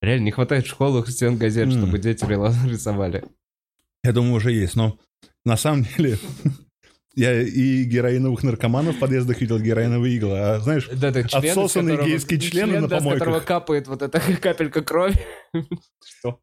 Реально, 0.00 0.24
не 0.26 0.30
хватает 0.30 0.64
в 0.66 0.68
школах 0.70 1.08
стен 1.10 1.36
газет, 1.36 1.70
чтобы 1.72 1.98
дети 1.98 2.24
рисовали. 2.24 3.24
Я 4.04 4.12
думаю, 4.12 4.34
уже 4.34 4.52
есть, 4.52 4.76
но 4.76 4.98
на 5.44 5.56
самом 5.56 5.84
деле 5.96 6.18
я 7.14 7.40
и 7.42 7.84
героиновых 7.84 8.42
наркоманов 8.44 8.96
в 8.96 8.98
подъездах 9.00 9.40
видел 9.40 9.58
героиновые 9.58 10.16
иглы, 10.16 10.38
а 10.38 10.60
знаешь, 10.60 10.88
Да, 10.92 11.10
да, 11.10 11.22
член, 11.24 11.50
Отсосанные 11.50 11.96
которого- 11.96 12.10
гейские 12.12 12.40
члены 12.40 12.68
член, 12.72 12.82
на 12.82 12.88
да, 12.88 12.96
с 12.96 12.98
помойках. 13.00 13.18
которого 13.20 13.40
капает 13.40 13.88
вот 13.88 14.02
эта 14.02 14.20
капелька 14.40 14.82
крови. 14.82 15.16
Что? 16.04 16.40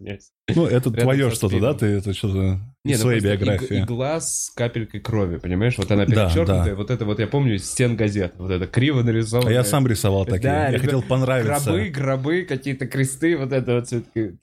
Yes. 0.00 0.20
ну 0.54 0.64
это 0.64 0.90
Рядом 0.90 0.94
твое 0.94 1.30
что-то, 1.32 1.58
да? 1.58 1.74
Ты 1.74 1.86
это 1.86 2.14
что-то 2.14 2.60
Не, 2.84 2.92
из 2.92 2.98
ну 2.98 3.02
своей 3.02 3.20
просто 3.20 3.34
иг- 3.34 3.40
биографии. 3.40 3.80
игла 3.82 4.20
с 4.20 4.52
капелькой 4.54 5.00
крови, 5.00 5.38
понимаешь? 5.38 5.76
Вот 5.76 5.90
она 5.90 6.06
Да, 6.06 6.12
перечеркнутая, 6.26 6.64
да. 6.66 6.74
вот 6.76 6.90
это 6.92 7.04
вот 7.04 7.18
я 7.18 7.26
помню 7.26 7.56
из 7.56 7.68
стен 7.68 7.96
газет, 7.96 8.34
вот 8.38 8.52
это 8.52 8.68
криво 8.68 9.00
А 9.00 9.02
нарисованное. 9.02 9.52
я 9.52 9.64
сам 9.64 9.88
рисовал 9.88 10.24
такие. 10.24 10.42
Да, 10.42 10.62
я 10.66 10.68
ребят, 10.68 10.82
хотел 10.82 11.02
понравиться. 11.02 11.64
Гробы, 11.72 11.88
гробы, 11.88 12.42
какие-то 12.48 12.86
кресты, 12.86 13.36
вот 13.36 13.52
это 13.52 13.74
вот 13.74 13.88
все-таки. 13.88 14.38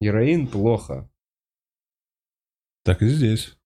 Героин 0.00 0.46
плохо. 0.46 1.10
Так 2.84 3.02
и 3.02 3.08
здесь. 3.08 3.56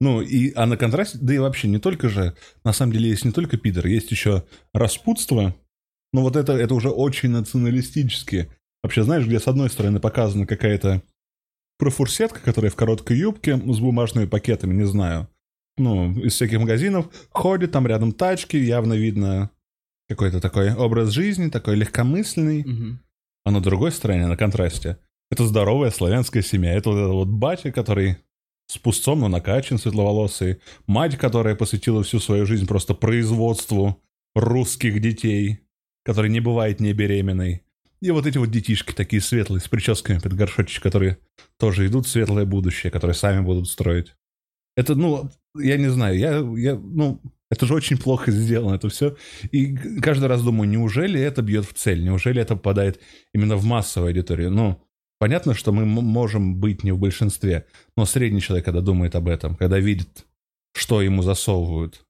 Ну, 0.00 0.20
и, 0.20 0.52
а 0.54 0.66
на 0.66 0.76
контрасте, 0.76 1.18
да 1.20 1.34
и 1.34 1.38
вообще 1.38 1.66
не 1.66 1.78
только 1.78 2.08
же, 2.08 2.36
на 2.64 2.72
самом 2.72 2.92
деле 2.92 3.10
есть 3.10 3.24
не 3.24 3.32
только 3.32 3.56
пидор, 3.56 3.86
есть 3.86 4.10
еще 4.12 4.44
распутство. 4.72 5.56
Но 6.12 6.22
вот 6.22 6.36
это, 6.36 6.52
это 6.52 6.74
уже 6.74 6.90
очень 6.90 7.30
националистически. 7.30 8.50
Вообще, 8.82 9.02
знаешь, 9.02 9.26
где 9.26 9.40
с 9.40 9.48
одной 9.48 9.70
стороны 9.70 9.98
показана 9.98 10.46
какая-то 10.46 11.02
профурсетка, 11.78 12.40
которая 12.40 12.70
в 12.70 12.76
короткой 12.76 13.18
юбке 13.18 13.56
с 13.56 13.80
бумажными 13.80 14.26
пакетами, 14.26 14.74
не 14.74 14.86
знаю. 14.86 15.28
Ну, 15.76 16.12
из 16.20 16.34
всяких 16.34 16.58
магазинов 16.58 17.08
ходит, 17.30 17.72
там 17.72 17.86
рядом 17.86 18.12
тачки, 18.12 18.56
явно 18.56 18.94
видно 18.94 19.50
какой-то 20.08 20.40
такой 20.40 20.72
образ 20.74 21.10
жизни, 21.10 21.50
такой 21.50 21.76
легкомысленный. 21.76 22.62
А 23.44 23.50
на 23.50 23.60
другой 23.60 23.92
стороне, 23.92 24.26
на 24.26 24.36
контрасте, 24.36 24.98
это 25.30 25.46
здоровая 25.46 25.90
славянская 25.90 26.42
семья. 26.42 26.74
Это 26.74 26.90
вот 26.90 26.98
этот 26.98 27.12
вот 27.12 27.28
батя, 27.28 27.70
который 27.72 28.16
с 28.66 28.78
пустцом, 28.78 29.20
но 29.20 29.28
накачан, 29.28 29.78
светловолосый. 29.78 30.60
Мать, 30.86 31.16
которая 31.16 31.54
посвятила 31.54 32.02
всю 32.02 32.20
свою 32.20 32.46
жизнь 32.46 32.66
просто 32.66 32.94
производству 32.94 34.02
русских 34.34 35.00
детей, 35.00 35.60
который 36.04 36.30
не 36.30 36.40
бывает 36.40 36.80
не 36.80 36.92
беременной. 36.92 37.62
И 38.00 38.10
вот 38.10 38.26
эти 38.26 38.38
вот 38.38 38.50
детишки 38.50 38.92
такие 38.92 39.20
светлые, 39.20 39.60
с 39.60 39.68
прическами 39.68 40.18
под 40.18 40.34
горшочек, 40.34 40.82
которые 40.82 41.18
тоже 41.58 41.86
идут 41.86 42.06
в 42.06 42.10
светлое 42.10 42.44
будущее, 42.44 42.92
которые 42.92 43.14
сами 43.14 43.40
будут 43.40 43.68
строить. 43.68 44.14
Это, 44.76 44.94
ну, 44.94 45.28
я 45.56 45.76
не 45.76 45.88
знаю, 45.88 46.16
я, 46.16 46.38
я, 46.56 46.76
ну, 46.76 47.20
это 47.50 47.66
же 47.66 47.74
очень 47.74 47.98
плохо 47.98 48.30
сделано, 48.30 48.76
это 48.76 48.88
все. 48.88 49.16
И 49.50 49.74
каждый 50.00 50.26
раз 50.26 50.42
думаю, 50.42 50.68
неужели 50.68 51.20
это 51.20 51.42
бьет 51.42 51.64
в 51.66 51.72
цель? 51.72 52.04
Неужели 52.04 52.40
это 52.40 52.54
попадает 52.54 53.00
именно 53.34 53.56
в 53.56 53.64
массовую 53.64 54.10
аудиторию? 54.10 54.50
Ну, 54.50 54.80
понятно, 55.18 55.54
что 55.54 55.72
мы 55.72 55.84
можем 55.84 56.56
быть 56.56 56.84
не 56.84 56.92
в 56.92 56.98
большинстве, 56.98 57.66
но 57.96 58.06
средний 58.06 58.40
человек, 58.40 58.64
когда 58.64 58.80
думает 58.80 59.14
об 59.14 59.28
этом, 59.28 59.56
когда 59.56 59.78
видит, 59.78 60.26
что 60.74 61.02
ему 61.02 61.22
засовывают, 61.22 62.04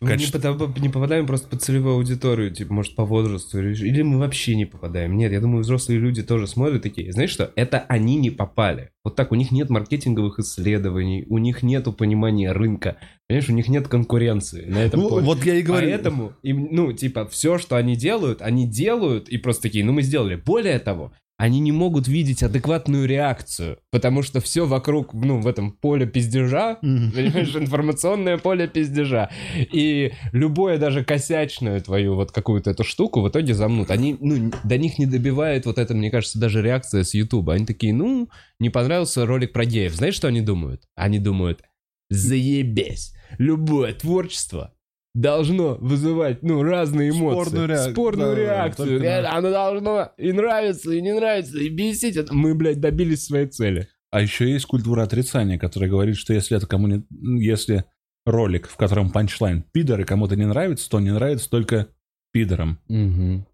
Мы 0.00 0.08
не, 0.08 0.12
Качество. 0.14 0.38
пода- 0.38 0.80
не 0.80 0.90
попадаем 0.90 1.26
просто 1.26 1.48
под 1.48 1.62
целевую 1.62 1.94
аудиторию, 1.94 2.50
типа, 2.50 2.74
может, 2.74 2.94
по 2.94 3.04
возрасту, 3.04 3.58
или, 3.58 3.74
или 3.74 4.02
мы 4.02 4.18
вообще 4.18 4.54
не 4.54 4.66
попадаем. 4.66 5.16
Нет, 5.16 5.32
я 5.32 5.40
думаю, 5.40 5.62
взрослые 5.62 5.98
люди 5.98 6.22
тоже 6.22 6.46
смотрят 6.46 6.82
такие. 6.82 7.12
Знаешь 7.12 7.30
что? 7.30 7.50
Это 7.56 7.78
они 7.88 8.16
не 8.16 8.30
попали. 8.30 8.90
Вот 9.04 9.16
так, 9.16 9.32
у 9.32 9.34
них 9.36 9.52
нет 9.52 9.70
маркетинговых 9.70 10.38
исследований, 10.38 11.24
у 11.30 11.38
них 11.38 11.62
нету 11.62 11.92
понимания 11.92 12.52
рынка, 12.52 12.98
понимаешь, 13.26 13.48
у 13.48 13.52
них 13.52 13.68
нет 13.68 13.88
конкуренции 13.88 14.66
на 14.66 14.78
этом 14.78 15.00
ну, 15.00 15.08
поле. 15.08 15.24
вот 15.24 15.44
я 15.44 15.54
и 15.54 15.62
говорю. 15.62 15.88
Поэтому, 15.88 16.32
им, 16.42 16.68
ну, 16.70 16.92
типа, 16.92 17.26
все, 17.26 17.56
что 17.58 17.76
они 17.76 17.96
делают, 17.96 18.42
они 18.42 18.66
делают, 18.66 19.28
и 19.30 19.38
просто 19.38 19.62
такие, 19.62 19.84
ну, 19.84 19.92
мы 19.92 20.02
сделали. 20.02 20.36
Более 20.36 20.78
того, 20.78 21.12
они 21.38 21.60
не 21.60 21.72
могут 21.72 22.08
видеть 22.08 22.42
адекватную 22.42 23.06
реакцию, 23.06 23.78
потому 23.90 24.22
что 24.22 24.40
все 24.40 24.66
вокруг, 24.66 25.12
ну, 25.12 25.40
в 25.40 25.46
этом 25.46 25.72
поле 25.72 26.06
пиздежа, 26.06 26.76
понимаешь, 26.80 27.54
информационное 27.54 28.38
поле 28.38 28.66
пиздежа. 28.66 29.30
И 29.54 30.12
любое 30.32 30.78
даже 30.78 31.04
косячную 31.04 31.82
твою 31.82 32.14
вот 32.14 32.32
какую-то 32.32 32.70
эту 32.70 32.84
штуку 32.84 33.20
в 33.20 33.28
итоге 33.28 33.52
замнут. 33.52 33.90
Они, 33.90 34.16
ну, 34.18 34.50
до 34.64 34.78
них 34.78 34.98
не 34.98 35.06
добивает 35.06 35.66
вот 35.66 35.78
это, 35.78 35.94
мне 35.94 36.10
кажется, 36.10 36.38
даже 36.38 36.62
реакция 36.62 37.04
с 37.04 37.12
Ютуба. 37.12 37.54
Они 37.54 37.66
такие, 37.66 37.92
ну, 37.92 38.30
не 38.58 38.70
понравился 38.70 39.26
ролик 39.26 39.52
про 39.52 39.66
геев. 39.66 39.94
Знаешь, 39.94 40.14
что 40.14 40.28
они 40.28 40.40
думают? 40.40 40.84
Они 40.94 41.18
думают, 41.18 41.62
заебись, 42.08 43.12
любое 43.38 43.92
творчество 43.92 44.72
должно 45.20 45.76
вызывать, 45.80 46.42
ну, 46.42 46.62
разные 46.62 47.10
эмоции. 47.10 47.48
Спорную 47.48 47.68
реак- 47.68 47.92
Спорную 47.92 48.36
да, 48.36 48.42
реакцию. 48.42 48.88
только 48.88 49.04
на- 49.22 49.36
Оно 49.36 49.50
должно 49.50 50.12
и 50.18 50.32
нравится, 50.32 50.92
и 50.92 51.00
не 51.00 51.14
нравится, 51.14 51.58
и 51.58 51.68
бесить. 51.70 52.18
Мы, 52.30 52.54
блядь, 52.54 52.80
добились 52.80 53.24
своей 53.24 53.46
цели. 53.46 53.88
А 54.10 54.20
еще 54.20 54.50
есть 54.50 54.66
культура 54.66 55.02
отрицания, 55.02 55.58
которая 55.58 55.90
говорит, 55.90 56.16
что 56.16 56.34
если 56.34 56.56
это 56.56 56.66
кому 56.66 56.86
не... 56.86 57.04
Если 57.42 57.84
ролик, 58.26 58.68
в 58.68 58.76
котором 58.76 59.10
панчлайн 59.10 59.64
пидоры 59.72 60.04
кому-то 60.04 60.36
не 60.36 60.46
нравится, 60.46 60.88
то 60.90 61.00
не 61.00 61.12
нравится 61.12 61.48
только 61.48 61.88
пидорам. 62.32 62.78
Мгм. 62.88 63.46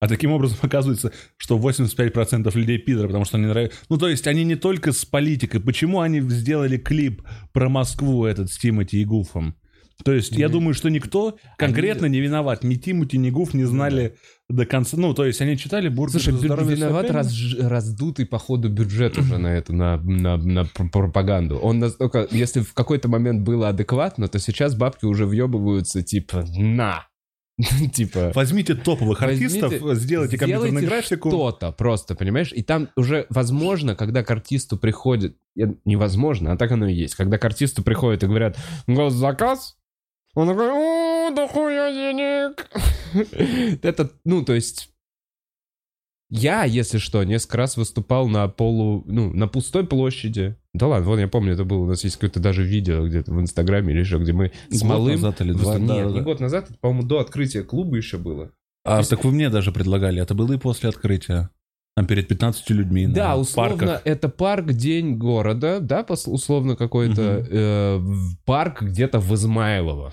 А 0.00 0.06
таким 0.08 0.32
образом 0.32 0.58
оказывается, 0.62 1.12
что 1.38 1.58
85% 1.58 2.54
людей 2.56 2.78
пидоры, 2.78 3.08
потому 3.08 3.24
что 3.24 3.38
они 3.38 3.46
нравятся... 3.46 3.78
Ну, 3.88 3.96
то 3.96 4.08
есть 4.08 4.26
они 4.26 4.44
не 4.44 4.56
только 4.56 4.92
с 4.92 5.04
политикой. 5.06 5.60
Почему 5.60 6.00
они 6.00 6.20
сделали 6.20 6.76
клип 6.76 7.22
про 7.52 7.68
Москву 7.70 8.26
этот 8.26 8.50
с 8.52 8.58
Тимати 8.58 9.00
и 9.00 9.04
Гуфом? 9.06 9.56
То 10.04 10.12
есть 10.12 10.32
я 10.32 10.46
Мгм. 10.46 10.52
думаю, 10.52 10.74
что 10.74 10.88
никто 10.90 11.36
конкретно 11.56 12.06
не 12.06 12.20
виноват. 12.20 12.62
Ни 12.64 12.76
Тимати, 12.76 13.18
ни 13.18 13.30
Гуф 13.30 13.52
не 13.54 13.64
знали 13.64 14.14
до 14.48 14.64
конца. 14.64 14.96
Ну, 14.96 15.12
то 15.12 15.24
есть 15.24 15.40
они 15.40 15.56
читали 15.58 15.88
бургер 15.88 16.20
Слушай, 16.22 16.38
бю- 16.38 16.64
виноват 16.70 17.10
разж- 17.10 17.66
раздутый, 17.66 18.24
походу, 18.24 18.68
бюджет 18.68 19.18
уже 19.18 19.38
на 19.38 19.48
это, 19.48 19.72
на, 19.74 19.96
на, 19.96 20.36
на 20.36 20.64
пр- 20.64 20.88
пропаганду. 20.90 21.56
Он 21.58 21.80
настолько, 21.80 22.28
если 22.30 22.60
в 22.60 22.74
какой-то 22.74 23.08
момент 23.08 23.42
было 23.42 23.68
адекватно, 23.70 24.28
то 24.28 24.38
сейчас 24.38 24.74
бабки 24.76 25.04
уже 25.04 25.26
въебываются, 25.26 26.02
типа, 26.02 26.44
на. 26.56 27.06
Типа, 27.92 28.30
Возьмите 28.36 28.76
топовых 28.76 29.20
Возьмите, 29.20 29.64
артистов, 29.66 29.94
сделайте 29.98 30.38
компьютерную 30.38 30.86
графику. 30.86 31.28
Что-то 31.28 31.72
просто, 31.72 32.14
понимаешь? 32.14 32.52
И 32.52 32.62
там 32.62 32.88
уже, 32.96 33.26
возможно, 33.30 33.96
когда 33.96 34.22
к 34.22 34.30
артисту 34.30 34.76
приходит... 34.78 35.36
я- 35.56 35.74
Невозможно, 35.84 36.52
а 36.52 36.56
так 36.56 36.70
оно 36.70 36.86
и 36.86 36.94
есть. 36.94 37.16
Когда 37.16 37.36
к 37.36 37.44
артисту 37.44 37.82
приходят 37.82 38.22
и 38.22 38.26
говорят 38.28 38.56
«Госзаказ», 38.86 39.74
он 40.38 40.48
такой 40.48 40.70
«О, 40.70 41.30
да 41.34 41.48
хуя 41.48 41.90
денег!» 41.90 42.70
Это, 43.82 44.10
ну, 44.24 44.44
то 44.44 44.54
есть... 44.54 44.90
Я, 46.30 46.64
если 46.64 46.98
что, 46.98 47.24
несколько 47.24 47.56
раз 47.56 47.76
выступал 47.76 48.28
на 48.28 48.46
полу, 48.48 49.02
ну, 49.06 49.32
на 49.32 49.48
пустой 49.48 49.86
площади. 49.86 50.56
Да 50.74 50.86
ладно, 50.86 51.08
вон 51.08 51.18
я 51.18 51.26
помню, 51.26 51.54
это 51.54 51.64
было, 51.64 51.78
у 51.78 51.86
нас 51.86 52.04
есть 52.04 52.16
какое-то 52.16 52.38
даже 52.38 52.62
видео 52.62 53.06
где-то 53.06 53.32
в 53.32 53.40
Инстаграме 53.40 53.94
или 53.94 54.00
еще, 54.00 54.18
где 54.18 54.32
мы 54.32 54.52
с 54.68 54.82
Год 54.82 54.88
малым... 54.90 55.12
назад 55.14 55.40
или 55.40 55.52
два, 55.52 55.78
Нет, 55.78 55.88
да, 55.88 56.04
не 56.04 56.14
да. 56.14 56.20
год 56.20 56.40
назад, 56.40 56.66
это, 56.68 56.78
по-моему, 56.78 57.08
до 57.08 57.20
открытия 57.20 57.62
клуба 57.62 57.96
еще 57.96 58.18
было. 58.18 58.52
А 58.84 59.02
так 59.02 59.24
вы 59.24 59.32
мне 59.32 59.50
даже 59.50 59.72
предлагали. 59.72 60.22
Это 60.22 60.34
было 60.34 60.52
и 60.52 60.58
после 60.58 60.90
открытия. 60.90 61.50
Там 61.98 62.06
перед 62.06 62.28
15 62.28 62.70
людьми 62.70 63.08
Да, 63.08 63.30
на 63.30 63.36
условно, 63.38 63.76
парках. 63.76 64.02
это 64.04 64.28
парк 64.28 64.72
День 64.72 65.16
города, 65.16 65.80
да, 65.80 66.06
условно 66.26 66.76
какой-то 66.76 67.40
Мгм. 67.40 67.48
э, 67.50 68.00
парк 68.44 68.82
где-то 68.82 69.18
в 69.18 69.34
Измайлово. 69.34 70.12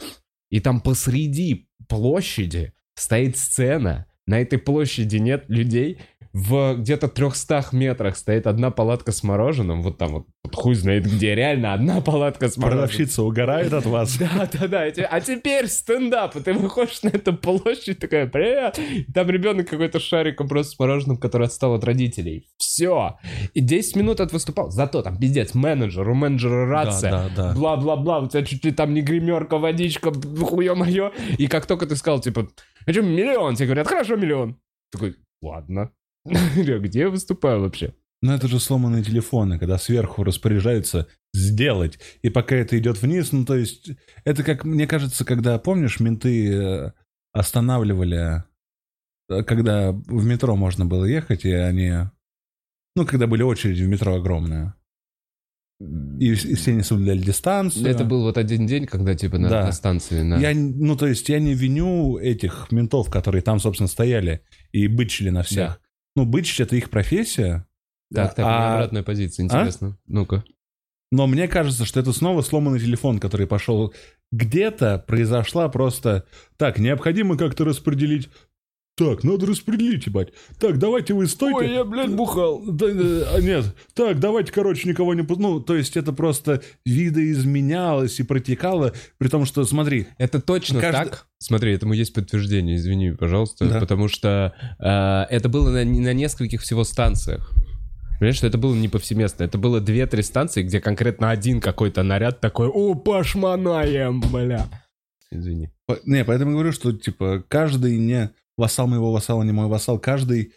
И 0.49 0.59
там 0.61 0.81
посреди 0.81 1.67
площади 1.87 2.73
стоит 2.95 3.37
сцена. 3.37 4.07
На 4.25 4.41
этой 4.41 4.57
площади 4.57 5.17
нет 5.17 5.45
людей. 5.47 5.99
В 6.37 6.75
где-то 6.75 7.07
300 7.07 7.67
метрах 7.71 8.17
стоит 8.17 8.45
одна 8.45 8.69
палатка 8.69 9.13
с 9.13 9.23
мороженым. 9.23 9.81
Вот 9.81 9.97
там 9.97 10.11
вот, 10.11 10.25
вот 10.43 10.53
хуй 10.53 10.75
знает 10.75 11.05
где. 11.05 11.33
Реально 11.33 11.73
одна 11.73 12.01
палатка 12.01 12.49
с 12.49 12.57
мороженым. 12.57 12.89
Продавщица 12.89 13.23
угорает 13.23 13.71
от 13.71 13.85
вас. 13.85 14.17
Да, 14.19 14.49
да, 14.51 14.67
да. 14.67 15.07
А 15.09 15.21
теперь 15.21 15.67
стендап. 15.69 16.35
И 16.35 16.41
ты 16.41 16.51
выходишь 16.51 17.03
на 17.03 17.07
эту 17.07 17.37
площадь, 17.37 17.99
такая, 17.99 18.27
привет. 18.27 18.77
Там 19.13 19.29
ребенок 19.29 19.69
какой-то 19.69 20.01
шариком 20.01 20.49
просто 20.49 20.73
с 20.73 20.79
мороженым, 20.79 21.15
который 21.15 21.47
отстал 21.47 21.73
от 21.75 21.85
родителей. 21.85 22.49
Все. 22.57 23.17
И 23.53 23.61
10 23.61 23.95
минут 23.95 24.19
от 24.19 24.33
выступал. 24.33 24.71
Зато 24.71 25.03
там 25.03 25.17
пиздец, 25.17 25.53
менеджер, 25.53 26.09
у 26.09 26.15
менеджера 26.15 26.67
рация. 26.67 27.11
Да, 27.11 27.29
да, 27.33 27.43
да. 27.43 27.53
Бла-бла-бла, 27.53 28.19
у 28.19 28.27
тебя 28.27 28.43
чуть 28.43 28.65
ли 28.65 28.73
там 28.73 28.93
не 28.93 29.01
гримерка, 29.01 29.57
водичка, 29.57 30.11
хуе 30.11 30.73
мое. 30.73 31.13
И 31.37 31.47
как 31.47 31.65
только 31.65 31.85
ты 31.85 31.95
сказал, 31.95 32.19
типа, 32.19 32.49
хочу 32.85 33.03
миллион, 33.03 33.55
тебе 33.55 33.67
говорят, 33.67 33.87
хорошо, 33.87 34.17
миллион. 34.17 34.57
Такой, 34.91 35.15
ладно. 35.41 35.91
Где 36.55 36.99
я 37.01 37.09
выступаю 37.09 37.61
вообще? 37.61 37.93
Но 38.21 38.33
это 38.33 38.47
же 38.47 38.59
сломанные 38.59 39.03
телефоны, 39.03 39.59
когда 39.59 39.77
сверху 39.77 40.23
распоряжаются 40.23 41.07
сделать. 41.33 41.99
И 42.23 42.29
пока 42.29 42.55
это 42.55 42.77
идет 42.79 43.01
вниз, 43.01 43.31
ну 43.31 43.45
то 43.45 43.55
есть... 43.55 43.91
Это 44.23 44.43
как, 44.43 44.63
мне 44.65 44.87
кажется, 44.87 45.25
когда, 45.25 45.59
помнишь, 45.59 45.99
менты 45.99 46.51
э, 46.53 46.91
останавливали, 47.33 48.43
э, 49.29 49.43
когда 49.43 49.91
в 49.91 50.25
метро 50.25 50.55
можно 50.55 50.85
было 50.85 51.05
ехать, 51.05 51.45
и 51.45 51.51
они... 51.51 51.91
Ну, 52.95 53.05
когда 53.05 53.27
были 53.27 53.43
очереди 53.43 53.83
в 53.83 53.89
метро 53.89 54.15
огромные. 54.15 54.73
И, 55.81 56.31
и 56.31 56.55
все 56.55 56.73
не 56.73 56.83
соблюдали 56.83 57.19
дистанцию. 57.19 57.85
Это 57.85 58.05
был 58.05 58.21
вот 58.23 58.37
один 58.37 58.65
день, 58.65 58.85
когда, 58.85 59.13
типа, 59.13 59.37
на, 59.37 59.49
Да. 59.49 59.65
на 59.65 59.71
станции... 59.73 60.21
на- 60.21 60.37
Я, 60.39 60.53
ну, 60.55 60.95
то 60.95 61.05
есть 61.05 61.27
я 61.27 61.39
не 61.39 61.53
виню 61.53 62.17
этих 62.17 62.71
ментов, 62.71 63.09
которые 63.11 63.41
там, 63.41 63.59
собственно, 63.59 63.87
стояли 63.89 64.41
и 64.71 64.87
бычили 64.87 65.29
на 65.29 65.43
всех. 65.43 65.57
Да. 65.69 65.77
Ну, 66.15 66.25
бычить— 66.25 66.59
это 66.61 66.75
их 66.75 66.89
профессия. 66.89 67.67
Так, 68.13 68.35
так, 68.35 68.45
у 68.45 68.49
меня 68.49 68.59
А- 68.59 68.75
обратная 68.75 69.03
позиция, 69.03 69.43
интересно. 69.43 69.97
Ну-ка. 70.07 70.43
Но 71.11 71.27
мне 71.27 71.47
кажется, 71.47 71.85
что 71.85 71.99
это 71.99 72.13
снова 72.13 72.41
сломанный 72.41 72.79
телефон, 72.79 73.19
который 73.19 73.47
пошел. 73.47 73.93
Где-то 74.31 75.03
произошла 75.07 75.69
просто... 75.69 76.25
Так, 76.57 76.79
необходимо 76.79 77.37
как-то 77.37 77.65
распределить... 77.65 78.29
Так, 78.97 79.25
надо 79.25 79.45
распределить, 79.45 80.05
ебать. 80.05 80.29
Так, 80.57 80.79
давайте 80.79 81.13
вы 81.13 81.27
стойте. 81.27 81.83
блядь, 81.83 82.13
бухал. 82.15 82.61
Да, 82.65 82.87
да, 82.87 83.27
а, 83.35 83.41
нет, 83.41 83.65
так, 83.93 84.19
давайте, 84.21 84.53
короче, 84.53 84.87
никого 84.87 85.13
не... 85.13 85.21
Ну, 85.27 85.59
то 85.59 85.75
есть 85.75 85.97
это 85.97 86.13
просто 86.13 86.61
видоизменялось 86.85 88.19
и 88.19 88.23
протекало, 88.23 88.93
при 89.17 89.27
том, 89.27 89.45
что, 89.45 89.63
смотри, 89.65 90.07
Это 90.17 90.41
точно 90.41 90.79
Каждый- 90.79 91.09
так? 91.09 91.27
Смотри, 91.39 91.73
этому 91.73 91.93
есть 91.93 92.13
подтверждение, 92.13 92.77
извини, 92.77 93.11
пожалуйста, 93.11 93.67
Да. 93.67 93.79
потому 93.79 94.07
что 94.07 94.53
э, 94.79 95.35
это 95.35 95.49
было 95.49 95.69
на, 95.71 95.83
на 95.83 96.13
нескольких 96.13 96.61
всего 96.61 96.83
станциях. 96.83 97.51
Понимаешь, 98.19 98.37
что 98.37 98.47
это 98.47 98.57
было 98.57 98.73
не 98.73 98.87
повсеместно. 98.87 99.43
Это 99.43 99.57
было 99.57 99.81
две-три 99.81 100.23
станции, 100.23 100.63
где 100.63 100.79
конкретно 100.79 101.31
один 101.31 101.59
какой-то 101.59 102.01
наряд 102.03 102.39
такой 102.39 102.69
«О, 102.69 102.95
пошманаем, 102.95 104.21
бля!» 104.21 104.67
Извини. 105.31 105.69
По- 105.85 105.99
Не, 106.05 106.23
поэтому 106.23 106.51
говорю, 106.53 106.71
что, 106.71 106.93
типа, 106.93 107.43
каждый 107.49 107.97
не 107.97 108.31
вассал 108.57 108.87
моего 108.87 109.11
вассала, 109.11 109.43
не 109.43 109.51
мой 109.51 109.67
вассал, 109.67 109.99
каждый, 109.99 110.53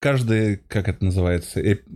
каждый, 0.00 0.56
как 0.56 0.88
это 0.88 1.04
называется, 1.04 1.60
эп- 1.60 1.86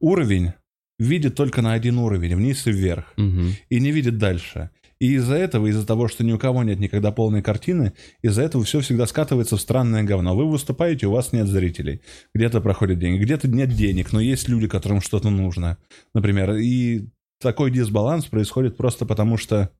уровень 0.00 0.52
видит 0.98 1.34
только 1.34 1.62
на 1.62 1.72
один 1.72 1.98
уровень, 1.98 2.34
вниз 2.36 2.66
и 2.66 2.72
вверх, 2.72 3.12
Мгм. 3.16 3.52
и 3.68 3.80
не 3.80 3.90
видит 3.90 4.18
дальше. 4.18 4.70
И 4.98 5.14
из-за 5.14 5.34
этого, 5.36 5.66
из-за 5.68 5.86
того, 5.86 6.08
что 6.08 6.24
ни 6.24 6.32
у 6.32 6.38
кого 6.38 6.62
нет 6.62 6.78
никогда 6.78 7.10
полной 7.10 7.42
картины, 7.42 7.94
из-за 8.20 8.42
этого 8.42 8.64
все 8.64 8.80
всегда 8.80 9.06
скатывается 9.06 9.56
в 9.56 9.60
странное 9.62 10.02
говно. 10.02 10.36
Вы 10.36 10.46
выступаете, 10.50 11.06
у 11.06 11.12
вас 11.12 11.32
нет 11.32 11.46
зрителей. 11.46 12.02
Где-то 12.34 12.60
проходят 12.60 12.98
деньги, 12.98 13.22
где-то 13.22 13.48
нет 13.48 13.70
денег, 13.70 14.12
но 14.12 14.20
есть 14.20 14.46
люди, 14.50 14.68
которым 14.68 15.00
что-то 15.00 15.30
нужно, 15.30 15.78
например. 16.14 16.52
И 16.56 17.06
такой 17.40 17.70
дисбаланс 17.70 18.26
происходит 18.26 18.76
просто 18.76 19.06
потому, 19.06 19.38
что 19.38 19.70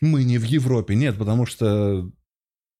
мы 0.00 0.22
не 0.22 0.38
в 0.38 0.44
Европе. 0.44 0.94
Нет, 0.94 1.18
потому 1.18 1.44
что 1.44 2.08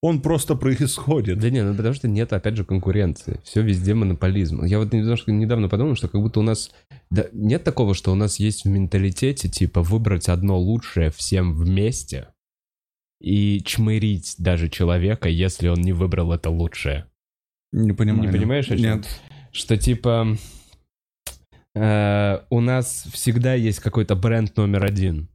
он 0.00 0.22
просто 0.22 0.54
происходит. 0.54 1.38
Да 1.38 1.50
не, 1.50 1.62
ну 1.62 1.74
потому 1.74 1.94
что 1.94 2.08
нет, 2.08 2.32
опять 2.32 2.56
же, 2.56 2.64
конкуренции. 2.64 3.40
Все 3.44 3.62
везде 3.62 3.94
монополизм. 3.94 4.64
Я 4.64 4.78
вот 4.78 4.92
немножко 4.92 5.32
недавно 5.32 5.68
подумал, 5.68 5.96
что 5.96 6.08
как 6.08 6.20
будто 6.20 6.40
у 6.40 6.44
нас... 6.44 6.70
Да, 7.10 7.26
нет 7.32 7.64
такого, 7.64 7.94
что 7.94 8.12
у 8.12 8.14
нас 8.14 8.38
есть 8.38 8.64
в 8.64 8.68
менталитете, 8.68 9.48
типа, 9.48 9.82
выбрать 9.82 10.28
одно 10.28 10.58
лучшее 10.58 11.10
всем 11.10 11.54
вместе 11.54 12.28
и 13.20 13.60
чмырить 13.64 14.36
даже 14.38 14.68
человека, 14.68 15.28
если 15.28 15.68
он 15.68 15.80
не 15.80 15.92
выбрал 15.92 16.32
это 16.32 16.50
лучшее. 16.50 17.06
Не 17.72 17.92
понимаю. 17.92 18.30
Не 18.30 18.38
понимаешь, 18.38 18.70
о 18.70 18.76
чем? 18.76 18.98
Нет. 18.98 19.20
Что 19.50 19.76
типа 19.76 20.36
э, 21.74 22.40
у 22.50 22.60
нас 22.60 23.08
всегда 23.12 23.54
есть 23.54 23.80
какой-то 23.80 24.14
бренд 24.14 24.56
номер 24.56 24.84
один. 24.84 25.28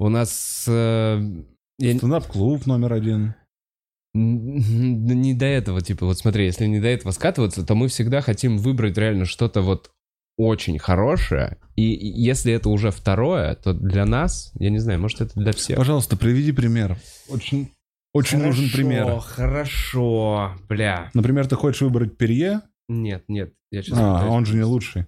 У 0.00 0.08
нас 0.08 0.64
э, 0.66 1.44
я 1.78 1.96
Стендап-клуб 1.96 2.66
номер 2.66 2.92
один. 2.92 3.34
Не 4.14 5.34
до 5.34 5.46
этого, 5.46 5.80
типа, 5.80 6.06
вот 6.06 6.18
смотри, 6.18 6.44
если 6.44 6.66
не 6.66 6.80
до 6.80 6.86
этого 6.86 7.10
скатываться, 7.10 7.66
то 7.66 7.74
мы 7.74 7.88
всегда 7.88 8.20
хотим 8.20 8.58
выбрать 8.58 8.96
реально 8.96 9.24
что-то 9.24 9.60
вот 9.60 9.90
очень 10.36 10.78
хорошее, 10.78 11.58
и 11.76 11.82
если 11.82 12.52
это 12.52 12.68
уже 12.68 12.90
второе, 12.90 13.54
то 13.54 13.72
для 13.72 14.04
нас, 14.04 14.52
я 14.58 14.70
не 14.70 14.78
знаю, 14.78 15.00
может 15.00 15.20
это 15.20 15.38
для 15.38 15.52
всех. 15.52 15.76
Пожалуйста, 15.76 16.16
приведи 16.16 16.52
пример. 16.52 16.96
Очень, 17.28 17.70
очень 18.12 18.38
нужен 18.38 18.70
пример. 18.70 19.18
Хорошо, 19.20 20.56
бля. 20.68 21.10
Например, 21.14 21.46
ты 21.46 21.56
хочешь 21.56 21.82
выбрать 21.82 22.16
Перье, 22.16 22.62
Нет, 22.88 23.24
нет, 23.28 23.54
я 23.70 23.82
сейчас... 23.82 23.98
а 23.98 24.28
он 24.28 24.44
же 24.44 24.56
не 24.56 24.64
лучший. 24.64 25.06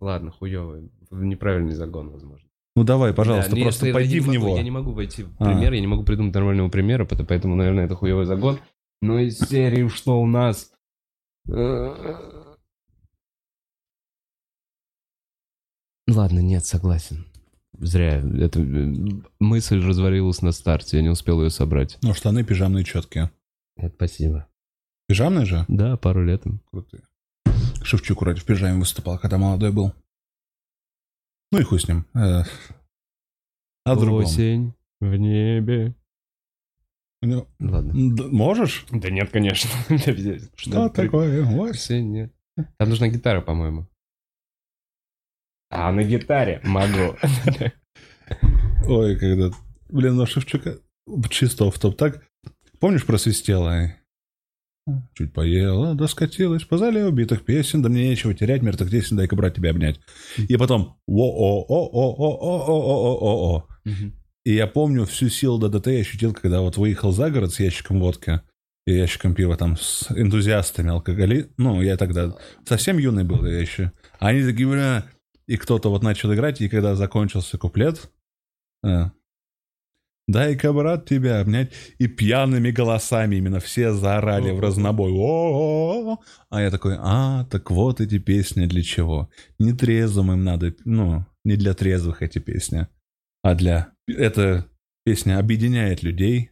Ладно, 0.00 0.32
хуёвый, 0.32 0.90
неправильный 1.10 1.74
загон, 1.74 2.10
возможно. 2.10 2.48
Ну 2.76 2.82
давай, 2.82 3.14
пожалуйста, 3.14 3.52
Да, 3.52 3.56
не, 3.56 3.62
просто 3.62 3.92
пойди 3.92 4.18
в 4.20 4.26
могу- 4.26 4.32
него. 4.34 4.56
Я 4.56 4.62
не 4.62 4.70
могу 4.70 4.92
войти 4.92 5.22
в 5.22 5.30
А. 5.38 5.44
пример, 5.44 5.72
я 5.72 5.80
не 5.80 5.86
могу 5.86 6.02
придумать 6.04 6.34
нормального 6.34 6.68
примера, 6.68 7.04
поэтому, 7.04 7.54
наверное, 7.54 7.84
это 7.84 7.94
хуевой 7.94 8.26
загон. 8.26 8.58
Но 9.00 9.18
из 9.20 9.38
серии, 9.38 9.86
что 9.88 10.20
у 10.20 10.26
нас... 10.26 10.72
э, 11.48 11.94
Ладно, 16.08 16.40
нет, 16.40 16.64
согласен. 16.64 17.26
Зря. 17.78 18.18
Это, 18.18 18.60
э, 18.60 18.94
мысль 19.40 19.80
развалилась 19.84 20.42
на 20.42 20.52
старте, 20.52 20.98
я 20.98 21.02
не 21.02 21.08
успел 21.08 21.42
ее 21.42 21.50
собрать. 21.50 21.98
Ну, 22.02 22.12
штаны 22.14 22.44
пижамные 22.44 22.84
четкие. 22.84 23.30
Нет, 23.76 23.94
спасибо. 23.96 24.46
Пижамный 25.08 25.44
же? 25.44 25.64
Да, 25.68 25.96
пару 25.96 26.24
лет. 26.24 26.42
Крутые. 26.70 27.02
Шевчук 27.82 28.20
вроде 28.22 28.40
в 28.40 28.44
пижаме 28.44 28.78
выступал, 28.78 29.18
когда 29.18 29.38
молодой 29.38 29.72
был. 29.72 29.92
Ну 31.54 31.60
и 31.60 31.62
хуй 31.62 31.78
с 31.78 31.86
ним. 31.86 32.04
Э, 32.14 32.42
О 33.84 33.94
другом. 33.94 34.24
Осень 34.24 34.74
в 35.00 35.14
небе. 35.14 35.94
У 37.22 37.26
него- 37.26 37.46
Ладно. 37.60 37.92
Д- 38.16 38.24
Можешь? 38.24 38.84
Да 38.90 39.08
нет, 39.08 39.30
конечно. 39.30 39.70
Что 40.56 40.88
такое? 40.88 41.46
Осень, 41.46 42.10
нет. 42.10 42.32
Там 42.76 42.88
нужна 42.88 43.06
гитара, 43.06 43.40
по-моему. 43.40 43.86
А, 45.70 45.92
на 45.92 46.02
гитаре 46.02 46.60
могу. 46.64 47.16
Ой, 48.88 49.16
когда... 49.16 49.56
Блин, 49.90 50.16
ну 50.16 50.26
Шевчука... 50.26 50.80
Чисто 51.30 51.70
в 51.70 51.78
топ. 51.78 51.96
Так, 51.96 52.26
помнишь, 52.80 53.06
просвистела? 53.06 53.94
Чуть 55.14 55.32
поела, 55.32 55.94
да 55.94 56.06
скатилась 56.08 56.64
по 56.64 56.76
зале 56.76 57.06
убитых 57.06 57.42
песен, 57.44 57.80
да 57.80 57.88
мне 57.88 58.08
нечего 58.08 58.34
терять, 58.34 58.60
мир 58.62 58.76
так 58.76 58.90
тесен, 58.90 59.16
дай-ка, 59.16 59.34
брат, 59.34 59.54
тебя 59.54 59.70
обнять. 59.70 59.98
И 60.36 60.58
потом 60.58 60.98
о-о-о-о-о-о-о-о-о. 61.06 63.66
И 64.44 64.54
я 64.54 64.66
помню 64.66 65.06
всю 65.06 65.30
силу 65.30 65.58
ДДТ 65.58 65.86
я 65.86 66.00
ощутил, 66.00 66.34
когда 66.34 66.60
вот 66.60 66.76
выехал 66.76 67.12
за 67.12 67.30
город 67.30 67.54
с 67.54 67.60
ящиком 67.60 67.98
водки 67.98 68.42
и 68.86 68.92
ящиком 68.92 69.34
пива 69.34 69.56
там 69.56 69.78
с 69.78 70.10
энтузиастами 70.10 70.90
алкоголи. 70.90 71.50
Ну, 71.56 71.80
я 71.80 71.96
тогда 71.96 72.36
совсем 72.66 72.98
юный 72.98 73.24
был 73.24 73.46
я 73.46 73.58
еще. 73.58 73.90
А 74.18 74.28
они 74.28 74.42
такие, 74.42 74.68
бля... 74.68 75.06
И 75.46 75.56
кто-то 75.56 75.88
вот 75.90 76.02
начал 76.02 76.32
играть, 76.34 76.60
и 76.60 76.68
когда 76.68 76.94
закончился 76.94 77.56
куплет... 77.56 78.10
Дай-ка, 80.26 80.72
брат, 80.72 81.06
тебя 81.06 81.40
обнять. 81.40 81.72
И 81.98 82.06
пьяными 82.06 82.70
голосами 82.70 83.36
именно 83.36 83.60
все 83.60 83.92
заорали 83.92 84.50
в 84.52 84.60
разнобой. 84.60 85.12
О-о-о. 85.12 86.18
А 86.48 86.62
я 86.62 86.70
такой, 86.70 86.96
а, 86.98 87.44
так 87.44 87.70
вот 87.70 88.00
эти 88.00 88.18
песни 88.18 88.66
для 88.66 88.82
чего? 88.82 89.28
Не 89.58 89.72
трезвым 89.72 90.32
им 90.32 90.44
надо, 90.44 90.74
ну, 90.84 91.26
не 91.44 91.56
для 91.56 91.74
трезвых 91.74 92.22
эти 92.22 92.38
песни, 92.38 92.88
а 93.42 93.54
для... 93.54 93.92
Эта 94.06 94.66
песня 95.04 95.38
объединяет 95.38 96.02
людей, 96.02 96.50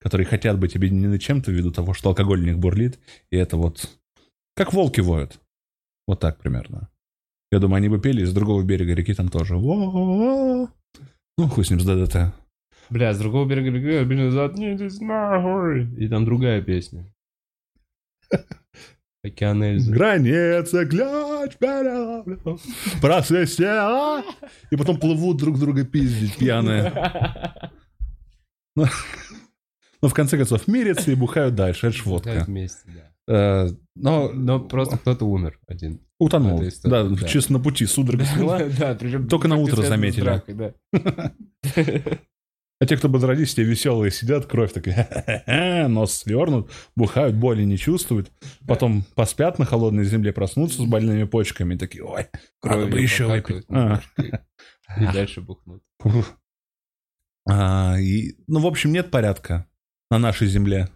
которые 0.00 0.26
хотят 0.26 0.58
быть 0.58 0.76
объединены 0.76 1.18
чем-то 1.18 1.50
ввиду 1.50 1.72
того, 1.72 1.94
что 1.94 2.10
алкоголь 2.10 2.42
у 2.42 2.46
них 2.46 2.58
бурлит. 2.58 3.00
И 3.30 3.36
это 3.36 3.56
вот... 3.56 3.90
Как 4.54 4.72
волки 4.72 5.00
воют. 5.00 5.40
Вот 6.06 6.20
так 6.20 6.38
примерно. 6.38 6.88
Я 7.50 7.58
думаю, 7.58 7.78
они 7.78 7.88
бы 7.88 8.00
пели 8.00 8.24
с 8.24 8.32
другого 8.32 8.62
берега 8.62 8.94
реки 8.94 9.14
там 9.14 9.28
тоже. 9.28 9.56
Во-во-во. 9.56 10.70
Ну, 11.36 11.48
хуй 11.48 11.64
с 11.64 11.70
ним 11.70 11.80
с 11.80 11.84
ДДТ. 11.84 12.32
Бля, 12.90 13.12
с 13.12 13.18
другого 13.18 13.46
берега 13.46 13.70
реки, 13.70 14.04
блин, 14.06 14.30
заткнитесь 14.30 15.00
нахуй. 15.00 15.88
И 15.98 16.08
там 16.08 16.24
другая 16.24 16.62
песня. 16.62 17.04
Океан 19.24 19.62
Эльзы. 19.62 19.92
Граница, 19.92 20.86
переломлю, 20.86 22.58
просвистела. 23.02 24.22
И 24.70 24.76
потом 24.76 24.98
плывут 24.98 25.36
друг 25.38 25.58
друга 25.58 25.84
пиздить 25.84 26.36
пьяные. 26.38 26.92
Но 28.76 30.08
в 30.08 30.14
конце 30.14 30.36
концов 30.36 30.68
мирятся 30.68 31.10
и 31.10 31.14
бухают 31.16 31.56
дальше. 31.56 31.88
Это 31.88 31.96
ж 31.96 32.04
водка. 32.06 32.44
Вместе, 32.46 32.88
да. 33.26 33.64
Э, 33.66 33.68
Но 33.96 34.30
Но 34.32 34.60
просто 34.60 34.96
кто-то 34.96 35.26
умер 35.26 35.58
один. 35.66 36.00
утонул. 36.20 36.62
истории, 36.66 36.90
Да, 36.92 37.02
да. 37.04 37.26
чисто 37.28 37.52
на 37.52 37.58
пути 37.58 37.84
судорога 37.86 38.24
сняла. 38.24 38.60
Да, 38.78 38.94
причем 38.94 39.26
Только 39.28 39.48
на 39.48 39.56
утро 39.56 39.82
заметили. 39.82 40.22
дракой, 40.22 40.54
да. 40.54 40.72
А 42.80 42.86
те, 42.86 42.96
кто 42.96 43.08
бодрались, 43.08 43.54
те 43.54 43.64
веселые 43.64 44.12
сидят, 44.12 44.46
кровь 44.46 44.72
такая, 44.72 45.88
нос 45.88 46.14
свернут, 46.14 46.70
бухают, 46.94 47.34
боли 47.34 47.64
не 47.64 47.76
чувствуют. 47.76 48.30
Потом 48.66 49.04
поспят 49.16 49.58
на 49.58 49.64
холодной 49.64 50.04
земле, 50.04 50.32
проснутся 50.32 50.82
с 50.82 50.84
больными 50.84 51.24
почками, 51.24 51.76
такие, 51.76 52.04
ой, 52.04 52.26
надо 52.62 52.86
бы 52.86 53.00
еще 53.00 53.26
выпить. 53.26 53.64
А. 53.68 54.00
и 54.16 55.12
дальше 55.12 55.40
бухнут. 55.40 55.82
А, 57.50 57.96
и, 57.98 58.36
ну, 58.46 58.60
в 58.60 58.66
общем, 58.66 58.92
нет 58.92 59.10
порядка 59.10 59.66
на 60.10 60.18
нашей 60.18 60.46
земле 60.46 60.88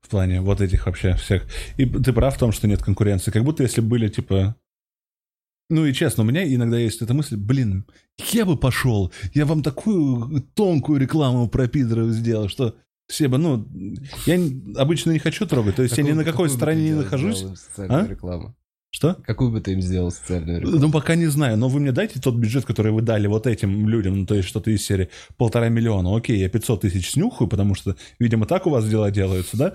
в 0.00 0.08
плане 0.08 0.40
вот 0.40 0.60
этих 0.60 0.86
вообще 0.86 1.14
всех. 1.14 1.46
И 1.76 1.86
ты 1.86 2.12
прав 2.12 2.34
в 2.34 2.38
том, 2.38 2.50
что 2.50 2.66
нет 2.66 2.82
конкуренции. 2.82 3.30
Как 3.30 3.44
будто 3.44 3.62
если 3.62 3.80
были, 3.80 4.08
типа... 4.08 4.56
Ну 5.70 5.84
и 5.84 5.92
честно, 5.92 6.22
у 6.22 6.26
меня 6.26 6.42
иногда 6.46 6.78
есть 6.78 7.02
эта 7.02 7.12
мысль, 7.12 7.36
блин, 7.36 7.86
я 8.32 8.46
бы 8.46 8.56
пошел, 8.56 9.12
я 9.34 9.44
вам 9.44 9.62
такую 9.62 10.42
тонкую 10.54 10.98
рекламу 10.98 11.48
про 11.48 11.68
пидоров 11.68 12.10
сделал, 12.10 12.48
что 12.48 12.76
все 13.06 13.28
бы, 13.28 13.38
ну, 13.38 13.68
я 14.26 14.38
обычно 14.76 15.10
не 15.12 15.18
хочу 15.18 15.46
трогать, 15.46 15.76
то 15.76 15.82
есть 15.82 15.96
я 15.96 16.04
ни 16.04 16.12
на 16.12 16.24
какой 16.24 16.48
стороне 16.48 16.90
не 16.90 16.94
нахожусь. 16.94 17.44
А? 17.76 18.06
рекламу. 18.06 18.54
Что? 18.90 19.16
Какую 19.26 19.50
бы 19.50 19.60
ты 19.60 19.72
им 19.72 19.82
сделал 19.82 20.10
социальную 20.10 20.60
рекламу? 20.60 20.78
Ну, 20.80 20.90
пока 20.90 21.14
не 21.14 21.26
знаю, 21.26 21.58
но 21.58 21.68
вы 21.68 21.78
мне 21.78 21.92
дайте 21.92 22.20
тот 22.20 22.36
бюджет, 22.36 22.64
который 22.64 22.90
вы 22.90 23.02
дали 23.02 23.26
вот 23.26 23.46
этим 23.46 23.86
людям, 23.86 24.20
ну, 24.20 24.26
то 24.26 24.34
есть 24.34 24.48
что-то 24.48 24.70
из 24.70 24.82
серии 24.84 25.10
полтора 25.36 25.68
миллиона. 25.68 26.16
Окей, 26.16 26.38
я 26.38 26.48
500 26.48 26.80
тысяч 26.80 27.10
снюхаю, 27.10 27.48
потому 27.48 27.74
что, 27.74 27.96
видимо, 28.18 28.46
так 28.46 28.66
у 28.66 28.70
вас 28.70 28.88
дела 28.88 29.10
делаются, 29.10 29.58
да? 29.58 29.72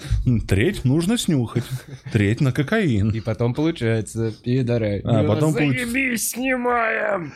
Треть 0.48 0.84
нужно 0.84 1.20
снюхать, 1.20 1.64
треть 2.12 2.42
на 2.42 2.52
кокаин. 2.52 3.12
И 3.12 3.22
потом 3.22 3.54
получается, 3.54 4.34
пидоры. 4.44 5.02
А, 5.04 5.22
«Ну, 5.22 5.28
потом 5.28 5.54
получ- 5.56 5.78
Заебись, 5.86 6.32
снимаем! 6.32 7.34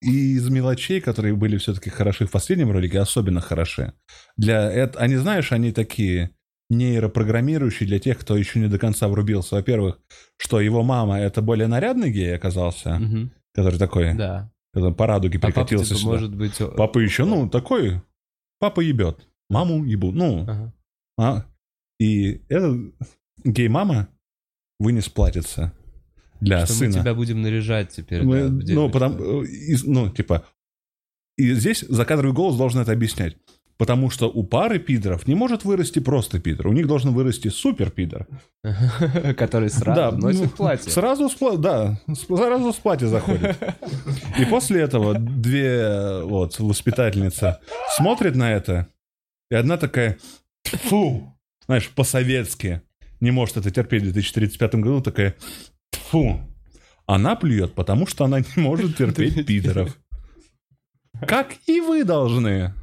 И 0.00 0.32
из 0.34 0.48
мелочей, 0.50 1.00
которые 1.00 1.36
были 1.36 1.58
все-таки 1.58 1.90
хороши 1.90 2.26
в 2.26 2.30
последнем 2.32 2.72
ролике, 2.72 2.98
особенно 2.98 3.40
хороши. 3.40 3.92
Для 4.36 4.68
это, 4.70 4.98
они, 4.98 5.14
знаешь, 5.16 5.52
они 5.52 5.70
такие 5.70 6.30
нейропрограммирующие 6.70 7.86
для 7.86 7.98
тех, 7.98 8.18
кто 8.18 8.36
еще 8.36 8.58
не 8.60 8.68
до 8.68 8.78
конца 8.78 9.08
врубился. 9.08 9.56
Во-первых, 9.56 9.98
что 10.36 10.60
его 10.60 10.82
мама 10.82 11.18
это 11.18 11.42
более 11.42 11.66
нарядный 11.66 12.10
гей 12.10 12.34
оказался, 12.34 12.98
Мгм. 12.98 13.32
который 13.54 13.78
такой, 13.78 14.14
Да. 14.14 14.50
который 14.72 14.94
по 14.94 15.06
радуге 15.06 15.38
А 15.38 15.40
папа, 15.42 15.52
прикатился 15.52 15.88
типа, 15.88 15.98
сюда. 16.00 16.10
может 16.12 16.34
быть... 16.34 16.58
Папа 16.76 16.98
еще, 17.00 17.24
ну, 17.24 17.48
такой, 17.48 18.00
папа 18.58 18.80
ебет, 18.80 19.26
маму 19.48 19.84
ебу, 19.84 20.12
ну, 20.12 20.42
Ага. 20.48 20.72
а, 21.18 21.44
и 21.98 22.40
этот 22.48 22.94
гей-мама 23.44 24.08
вынес 24.78 25.08
платьице 25.08 25.72
для 26.40 26.64
Что 26.64 26.74
мы 26.74 26.78
сына. 26.78 26.92
тебя 27.02 27.14
будем 27.14 27.42
наряжать 27.42 27.90
теперь. 27.90 28.22
Мы- 28.22 28.48
да, 28.48 28.72
ну, 28.74 28.90
потому, 28.90 29.42
э, 29.42 29.46
из- 29.46 29.84
ну, 29.84 30.08
типа, 30.08 30.46
и 31.36 31.52
здесь 31.54 31.80
закадровый 31.88 32.32
голос 32.34 32.56
должен 32.56 32.80
это 32.80 32.92
объяснять. 32.92 33.36
Потому 33.80 34.10
что 34.10 34.28
у 34.28 34.42
пары 34.42 34.78
пидоров 34.78 35.26
не 35.26 35.34
может 35.34 35.64
вырасти 35.64 36.00
просто 36.00 36.38
пидор. 36.38 36.66
У 36.66 36.72
них 36.74 36.86
должен 36.86 37.14
вырасти 37.14 37.48
супер 37.48 37.88
пидор. 37.90 38.26
Который 39.38 39.70
сразу 39.70 39.98
Да, 39.98 40.10
носит 40.12 40.42
ну, 40.42 40.48
платье. 40.50 40.92
Сразу 40.92 41.30
с 41.30 41.34
пла- 41.34 41.56
да, 41.56 41.98
сразу 42.14 42.74
с 42.74 42.76
платья 42.76 43.06
заходит. 43.06 43.56
И 44.38 44.44
после 44.44 44.82
этого 44.82 45.14
две 45.14 46.20
вот 46.24 46.58
воспитательницы 46.58 47.56
смотрят 47.96 48.36
на 48.36 48.52
это, 48.52 48.88
и 49.50 49.54
одна 49.54 49.78
такая, 49.78 50.18
фу, 50.64 51.34
знаешь, 51.64 51.88
по-советски, 51.88 52.82
не 53.20 53.30
может 53.30 53.56
это 53.56 53.70
терпеть 53.70 54.02
в 54.02 54.12
2035 54.12 54.74
году, 54.74 55.00
такая, 55.00 55.36
фу. 56.10 56.38
Она 57.06 57.34
плюет, 57.34 57.72
потому 57.72 58.06
что 58.06 58.26
она 58.26 58.40
не 58.40 58.62
может 58.62 58.98
терпеть 58.98 59.46
пидоров. 59.46 59.96
Как 61.26 61.54
и 61.66 61.80
вы 61.80 62.04
должны. 62.04 62.74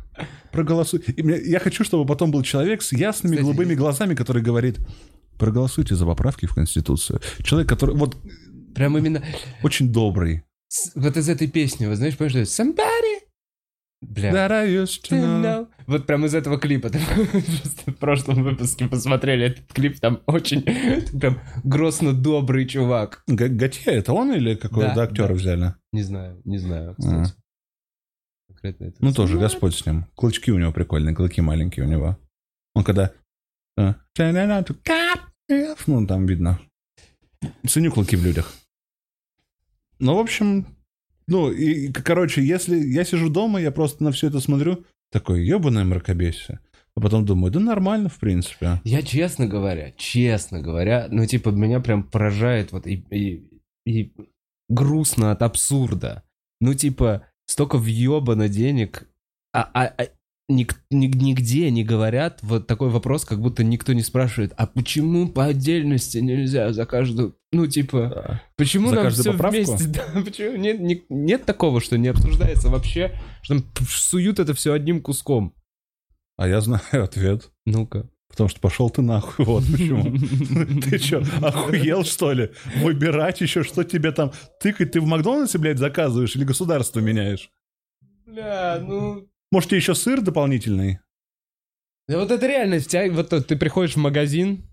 Проголосуйте. 0.52 1.12
И 1.12 1.24
мне- 1.24 1.42
я 1.44 1.60
хочу, 1.60 1.84
чтобы 1.84 2.06
потом 2.06 2.32
был 2.32 2.42
человек 2.44 2.82
с 2.82 2.92
ясными 2.94 3.34
Кстати, 3.36 3.46
голубыми 3.46 3.76
глазами, 3.76 4.16
который 4.16 4.42
говорит, 4.42 4.80
проголосуйте 5.38 5.96
за 5.96 6.06
поправки 6.06 6.46
в 6.46 6.54
Конституцию. 6.56 7.22
Человек, 7.44 7.70
который 7.70 7.96
вот 7.96 8.18
Прям 8.76 8.98
именно... 8.98 9.24
очень 9.64 9.92
добрый. 9.92 10.44
с- 10.68 10.92
Вот 10.96 11.18
из 11.18 11.30
этой 11.30 11.48
песни, 11.48 11.86
вы 11.86 11.96
знаешь, 11.96 12.14
что 12.14 12.24
somebody... 12.26 13.20
Бля. 14.00 14.32
That 14.32 14.52
I 14.52 14.70
used 14.70 15.10
to 15.10 15.20
know. 15.20 15.68
Вот 15.88 16.06
прям 16.06 16.24
из 16.26 16.36
этого 16.36 16.60
клипа. 16.60 16.90
Просто 17.32 17.92
в 17.92 17.96
прошлом 17.96 18.44
выпуске 18.44 18.88
посмотрели 18.88 19.48
этот 19.48 19.74
клип, 19.74 20.00
там 20.00 20.20
очень 20.28 20.62
прям 21.20 21.40
грозно 21.64 22.14
добрый 22.14 22.68
чувак. 22.68 23.24
Готье, 23.26 23.94
это 23.94 24.14
он 24.14 24.32
или 24.34 24.54
какого-то 24.54 24.94
Да, 24.94 25.02
актера 25.04 25.30
да. 25.30 25.34
взяли? 25.34 25.74
Не 25.94 26.04
знаю, 26.04 26.40
не 26.46 26.60
знаю, 26.60 26.94
кстати. 26.96 27.34
Конкретно 28.62 28.86
это. 28.86 28.98
Ну, 29.00 29.14
тоже 29.14 29.38
Господь 29.38 29.76
с 29.76 29.86
ним. 29.86 30.06
Клычки 30.16 30.50
у 30.50 30.58
него 30.58 30.72
прикольные, 30.72 31.16
клыки 31.16 31.42
маленькие 31.42 31.86
у 31.86 31.90
него. 31.90 32.18
Он 32.74 32.84
когда... 32.84 33.12
э, 33.78 33.94
Ну, 35.86 36.08
там 36.08 36.26
видно. 36.26 36.60
Ценю 37.68 37.92
клыки 37.92 38.16
в 38.16 38.24
людях. 38.26 38.54
Ну, 40.00 40.16
в 40.16 40.20
общем... 40.20 40.66
Ну, 41.28 41.52
и, 41.52 41.92
короче, 41.92 42.42
если 42.42 42.78
я 42.78 43.04
сижу 43.04 43.30
дома, 43.30 43.62
я 43.62 43.72
просто 43.72 44.04
на 44.04 44.12
все 44.12 44.28
это 44.28 44.40
смотрю, 44.40 44.86
такой, 45.12 45.46
ебаное 45.46 45.84
мракобесие. 45.84 46.60
А 46.96 47.02
потом 47.02 47.26
думаю, 47.26 47.52
да 47.52 47.60
нормально, 47.60 48.10
в 48.10 48.18
принципе. 48.18 48.82
Я, 48.84 49.04
честно 49.04 49.46
говоря, 49.46 49.92
честно 49.92 50.62
говоря, 50.62 51.08
ну, 51.12 51.26
типа, 51.28 51.50
меня 51.50 51.80
прям 51.80 52.02
поражает 52.04 52.72
вот 52.72 52.88
и, 52.88 53.06
и, 53.12 53.62
и 53.86 54.14
грустно 54.70 55.32
от 55.32 55.44
абсурда. 55.44 56.24
Ну, 56.60 56.74
типа, 56.74 57.28
столько 57.48 57.78
въебано 57.78 58.48
денег, 58.50 59.08
а, 59.54 59.70
а, 59.74 59.86
а 59.98 60.08
ник- 60.50 60.80
ник- 60.92 61.16
нигде 61.16 61.72
не 61.72 61.84
говорят 61.84 62.40
вот 62.44 62.68
такой 62.68 62.90
вопрос, 62.90 63.26
как 63.26 63.42
будто 63.42 63.64
никто 63.64 63.94
не 63.94 64.04
спрашивает, 64.04 64.54
а 64.58 64.68
почему 64.68 65.28
по 65.28 65.46
отдельности 65.46 66.20
нельзя 66.20 66.72
за 66.74 66.86
каждую, 66.86 67.36
ну 67.52 67.66
типа, 67.68 68.42
почему 68.56 68.90
За 68.90 68.96
нам 68.96 69.12
все 69.12 69.32
поправку? 69.32 69.58
вместе, 69.58 69.88
да, 69.88 70.22
почему 70.24 70.56
нет, 70.58 70.80
не- 70.80 71.04
нет 71.10 71.46
такого, 71.46 71.82
что 71.82 71.98
не 71.98 72.10
обсуждается 72.10 72.70
вообще, 72.70 73.18
что 73.42 73.60
там 73.60 73.86
суют 73.88 74.40
это 74.40 74.54
все 74.54 74.74
одним 74.74 75.02
куском. 75.02 75.54
А 76.38 76.48
я 76.48 76.62
знаю 76.62 76.84
ответ. 77.04 77.50
Ну-ка. 77.66 78.10
Потому 78.38 78.50
что 78.50 78.60
пошел 78.60 78.90
ты 78.92 79.02
нахуй, 79.02 79.46
вот 79.46 79.64
почему. 79.72 80.16
Ты 80.82 81.00
что, 81.00 81.24
охуел, 81.42 82.04
что 82.04 82.34
ли? 82.34 82.52
Выбирать 82.84 83.42
еще, 83.42 83.64
что 83.64 83.84
тебе 83.84 84.12
там 84.12 84.32
тыкать? 84.60 84.92
Ты 84.92 85.02
в 85.02 85.08
Макдональдсе, 85.08 85.58
блядь, 85.58 85.80
заказываешь 85.80 86.36
или 86.36 86.44
государство 86.44 87.00
меняешь? 87.00 87.50
Бля, 88.28 88.78
ну... 88.80 89.28
Может, 89.52 89.70
тебе 89.72 89.80
еще 89.80 89.96
сыр 89.96 90.22
дополнительный? 90.22 91.00
Да 92.08 92.20
вот 92.20 92.30
это 92.30 92.46
реальность. 92.46 92.92
тебя- 92.92 93.12
Вот 93.12 93.30
ты 93.48 93.56
приходишь 93.56 93.96
в 93.96 94.00
магазин, 94.00 94.70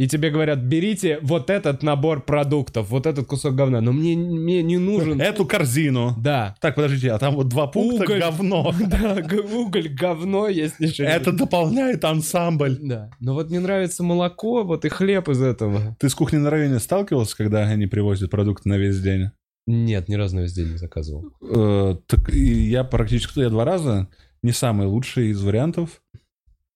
и 0.00 0.08
тебе 0.08 0.30
говорят, 0.30 0.60
берите 0.60 1.18
вот 1.20 1.50
этот 1.50 1.82
набор 1.82 2.22
продуктов, 2.24 2.88
вот 2.88 3.04
этот 3.04 3.26
кусок 3.26 3.54
говна. 3.54 3.82
Но 3.82 3.92
мне, 3.92 4.16
мне 4.16 4.62
не 4.62 4.78
нужен... 4.78 5.20
Эту 5.20 5.44
корзину. 5.44 6.14
Да. 6.16 6.54
Так, 6.58 6.74
подождите, 6.74 7.10
а 7.12 7.18
там 7.18 7.34
вот 7.34 7.48
два 7.48 7.66
пункта 7.66 8.04
Уголь. 8.04 8.18
говно. 8.20 8.74
Да, 8.90 9.18
уголь, 9.54 9.88
говно 9.90 10.48
ничего. 10.48 11.06
не- 11.06 11.12
Это 11.12 11.32
дополняет 11.32 12.02
ансамбль. 12.02 12.78
Да. 12.80 13.10
Но 13.20 13.34
вот 13.34 13.50
мне 13.50 13.60
нравится 13.60 14.02
молоко, 14.02 14.64
вот 14.64 14.86
и 14.86 14.88
хлеб 14.88 15.28
из 15.28 15.42
этого. 15.42 15.94
Ты 16.00 16.08
с 16.08 16.14
кухней 16.14 16.38
на 16.40 16.48
районе 16.48 16.78
сталкивался, 16.78 17.36
когда 17.36 17.64
они 17.64 17.86
привозят 17.86 18.30
продукты 18.30 18.70
на 18.70 18.78
весь 18.78 19.02
день? 19.02 19.32
Нет, 19.66 20.08
ни 20.08 20.14
разу 20.14 20.36
на 20.36 20.40
весь 20.40 20.54
день 20.54 20.70
не 20.72 20.78
заказывал. 20.78 21.26
Э, 21.42 21.94
так 22.06 22.30
я 22.32 22.84
практически 22.84 23.40
я 23.40 23.50
два 23.50 23.66
раза. 23.66 24.08
Не 24.42 24.52
самый 24.52 24.86
лучший 24.86 25.28
из 25.28 25.42
вариантов. 25.42 26.00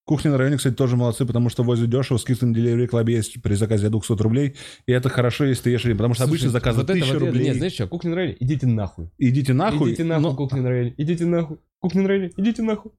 Кухня 0.06 0.31
на 0.32 0.36
районе, 0.39 0.59
кстати, 0.59 0.74
тоже 0.74 0.97
молодцы, 0.97 1.24
потому 1.24 1.48
что 1.48 1.62
возят 1.62 1.89
дешево, 1.89 2.18
скидка 2.18 2.44
на 2.44 2.55
Delivery 2.55 2.89
Club 2.90 3.10
есть 3.10 3.40
при 3.43 3.55
заказе 3.55 3.86
от 3.86 3.93
200 3.93 4.20
рублей. 4.22 4.55
И 4.86 4.93
это 4.93 5.09
хорошо, 5.09 5.44
если 5.47 5.62
ты 5.64 5.70
ешь 5.70 5.85
один, 5.86 5.97
потому 5.97 6.12
что 6.12 6.24
обычно 6.24 6.51
Слушай, 6.51 6.52
заказы 6.52 6.76
вот 6.81 6.90
это 6.90 6.93
1000 6.93 7.06
вот 7.12 7.16
это- 7.16 7.26
рублей. 7.26 7.44
Нет, 7.47 7.56
знаешь 7.56 7.72
что, 7.72 7.86
кухня 7.89 8.10
на 8.10 8.16
районе, 8.16 8.36
идите 8.39 8.66
нахуй. 8.66 9.10
Идите 9.16 9.52
нахуй. 9.55 9.89
Идите 9.90 10.05
нахуй, 10.05 10.22
Но, 10.22 10.36
кухня 10.36 10.60
на 10.62 10.68
районе. 10.68 10.94
Идите 10.98 11.24
нахуй. 11.24 11.59
Кухня 11.81 12.02
на 12.02 12.09
районе, 12.09 12.32
идите 12.36 12.62
нахуй. 12.62 12.93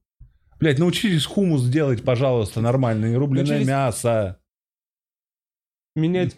блядь, 0.58 0.78
научитесь 0.80 1.26
хумус 1.26 1.64
делать, 1.68 2.02
пожалуйста, 2.02 2.60
нормально. 2.60 3.06
Не 3.06 3.16
рубленое 3.16 3.46
Научились? 3.52 3.68
мясо. 3.68 4.40
Менять 5.94 6.36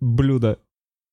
блюда 0.00 0.58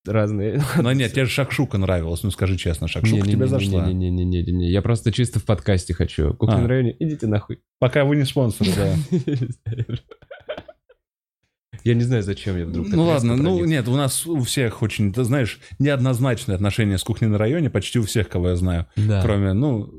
разные. 0.06 0.62
Но 0.76 0.92
нет, 0.92 1.12
тебе 1.12 1.24
же 1.24 1.30
шакшука 1.30 1.78
нравилась, 1.78 2.22
ну 2.22 2.30
скажи 2.30 2.56
честно, 2.56 2.88
шакшука 2.88 3.26
тебе 3.26 3.46
зашла. 3.46 3.86
Не-не-не-не-не, 3.86 4.70
я 4.70 4.82
просто 4.82 5.12
чисто 5.12 5.38
в 5.40 5.44
подкасте 5.44 5.94
хочу. 5.94 6.34
Кухня 6.34 6.56
А. 6.56 6.60
на 6.62 6.68
районе, 6.68 6.96
идите 6.98 7.26
нахуй. 7.26 7.60
Пока 7.78 8.04
вы 8.04 8.16
не 8.16 8.24
спонсоры, 8.24 8.70
да. 8.76 8.94
Я 11.84 11.94
не 11.94 12.02
знаю, 12.02 12.22
зачем 12.22 12.58
я 12.58 12.66
вдруг 12.66 12.88
Ну 12.88 13.04
ладно, 13.04 13.36
ну 13.36 13.64
нет, 13.64 13.88
у 13.88 13.96
нас 13.96 14.26
у 14.26 14.42
всех 14.42 14.82
очень, 14.82 15.12
ты 15.12 15.24
знаешь, 15.24 15.60
неоднозначное 15.78 16.56
отношение 16.56 16.98
с 16.98 17.04
кухней 17.04 17.28
на 17.28 17.38
районе, 17.38 17.70
почти 17.70 17.98
у 17.98 18.02
всех, 18.02 18.28
кого 18.28 18.50
я 18.50 18.56
знаю. 18.56 18.86
Да. 18.96 19.22
Кроме, 19.22 19.54
ну, 19.54 19.90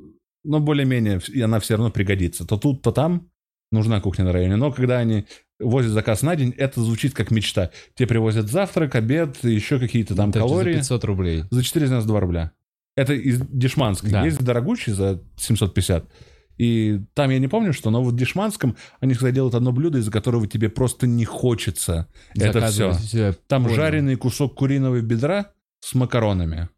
но 0.44 0.60
более-менее 0.60 1.20
она 1.44 1.60
все 1.60 1.76
равно 1.76 1.90
пригодится. 1.90 2.46
То 2.46 2.58
тут, 2.58 2.82
то 2.84 2.92
там 2.92 3.30
нужна 3.72 4.00
кухня 4.02 4.26
на 4.26 4.32
районе. 4.32 4.58
Но 4.58 4.72
когда 4.72 5.00
они 5.00 5.26
возят 5.62 5.92
заказ 5.92 6.22
на 6.22 6.36
день, 6.36 6.54
это 6.58 6.82
звучит 6.82 7.14
как 7.14 7.32
мечта. 7.32 7.72
Тебе 7.96 8.08
привозят 8.08 8.50
завтрак, 8.50 8.96
обед, 8.96 9.44
еще 9.44 9.80
какие-то 9.80 10.16
там 10.16 10.32
За 10.34 10.40
калории. 10.40 10.76
500 10.76 11.04
рублей. 11.06 11.44
За 11.52 11.64
492 11.64 12.20
рубля. 12.20 12.52
Это 12.96 13.14
из 13.14 13.40
Дешманской. 13.48 14.10
Да. 14.12 14.26
Есть 14.26 14.44
дорогущий 14.44 14.92
за 14.94 15.24
750. 15.38 16.10
И 16.58 17.00
там 17.16 17.30
я 17.32 17.40
не 17.40 17.48
помню, 17.48 17.74
что, 17.74 17.90
но 17.90 18.04
вот 18.04 18.14
в 18.14 18.18
Дешманском 18.18 18.76
они 19.00 19.14
всегда 19.14 19.32
делают 19.32 19.56
одно 19.56 19.72
блюдо, 19.72 19.98
из-за 20.00 20.12
которого 20.12 20.46
тебе 20.48 20.70
просто 20.70 21.08
не 21.08 21.26
хочется. 21.26 22.08
Это 22.36 22.68
все. 22.68 23.34
Там 23.48 23.64
Понял. 23.64 23.76
жареный 23.76 24.16
кусок 24.16 24.56
куриного 24.56 25.00
бедра 25.02 25.52
с 25.80 25.96
макаронами. 25.96 26.70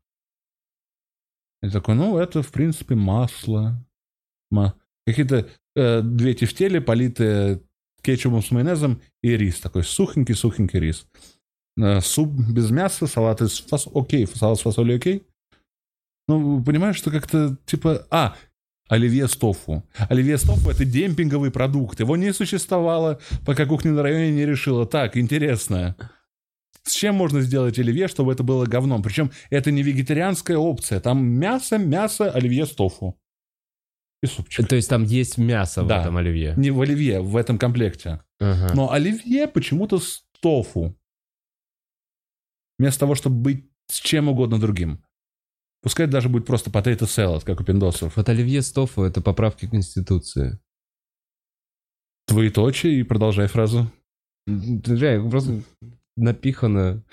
Я 1.61 1.69
такой, 1.69 1.95
ну, 1.95 2.17
это, 2.17 2.41
в 2.41 2.51
принципе, 2.51 2.95
масло. 2.95 3.83
Ма- 4.51 4.75
Какие-то 5.05 5.47
э, 5.75 6.01
две 6.01 6.33
тефтели, 6.33 6.79
политые 6.79 7.61
кетчупом 8.03 8.43
с 8.43 8.51
майонезом 8.51 9.01
и 9.23 9.35
рис. 9.35 9.59
Такой 9.59 9.81
сухенький-сухенький 9.83 10.79
рис. 10.79 11.07
Э, 11.81 12.01
суп 12.01 12.29
без 12.29 12.69
мяса, 12.69 13.07
салат 13.07 13.41
из 13.41 13.59
фас... 13.61 13.87
Окей, 13.93 14.27
салат 14.27 14.59
с 14.59 14.61
фасолью 14.61 14.97
окей. 14.97 15.23
Ну, 16.27 16.63
понимаешь, 16.63 16.97
что 16.97 17.09
как-то, 17.11 17.57
типа... 17.65 18.05
А, 18.11 18.35
оливье 18.87 19.27
с 19.27 19.35
тофу. 19.35 19.83
Оливье 20.09 20.37
с 20.37 20.43
тофу— 20.43 20.69
это 20.71 20.85
демпинговый 20.85 21.51
продукт. 21.51 21.99
Его 21.99 22.15
не 22.15 22.33
существовало, 22.33 23.19
пока 23.45 23.65
кухня 23.65 23.91
на 23.91 24.03
районе 24.03 24.31
не 24.31 24.45
решила. 24.45 24.85
Так, 24.85 25.17
интересно. 25.17 25.95
С 26.83 26.93
чем 26.93 27.15
можно 27.15 27.41
сделать 27.41 27.79
оливье, 27.79 28.07
чтобы 28.07 28.33
это 28.33 28.43
было 28.43 28.65
говном? 28.65 29.01
Причем 29.01 29.31
это 29.49 29.71
не 29.71 29.83
вегетарианская 29.83 30.57
опция. 30.57 30.99
Там 30.99 31.25
мясо, 31.25 31.77
мясо, 31.77 32.29
оливье 32.29 32.65
с 32.65 32.71
тофу. 32.71 33.17
И 34.23 34.25
супчик. 34.25 34.67
То 34.67 34.75
есть 34.77 34.89
там 34.89 35.03
есть 35.03 35.37
мясо 35.37 35.83
в 35.83 35.87
Да. 35.87 36.01
этом 36.01 36.15
оливье. 36.17 36.53
Не 36.57 36.71
в 36.71 36.79
оливье, 36.81 37.19
в 37.21 37.35
этом 37.35 37.59
комплекте. 37.59 38.23
Ага. 38.39 38.73
Но 38.73 38.89
оливье 38.91 39.47
почему-то 39.47 39.99
с 39.99 40.25
тофу. 40.41 40.97
Вместо 42.79 43.01
того, 43.01 43.15
чтобы 43.15 43.35
быть 43.35 43.69
с 43.87 43.99
чем 43.99 44.29
угодно 44.29 44.59
другим. 44.59 45.03
Пускай 45.81 46.07
даже 46.07 46.29
будет 46.29 46.45
просто 46.45 46.69
potato 46.71 47.01
salad, 47.01 47.43
как 47.43 47.59
у 47.59 47.63
пиндосов. 47.65 48.15
Вот 48.15 48.29
оливье 48.29 48.61
с 48.61 48.71
тофу— 48.71 49.03
это 49.03 49.19
поправки 49.21 49.67
к 49.67 49.71
Конституции. 49.71 50.57
Твоеточие 52.25 53.01
и 53.01 53.03
продолжай 53.03 53.47
фразу. 53.47 53.91
Же 54.47 55.29
просто 55.29 55.61
напихано. 56.15 57.03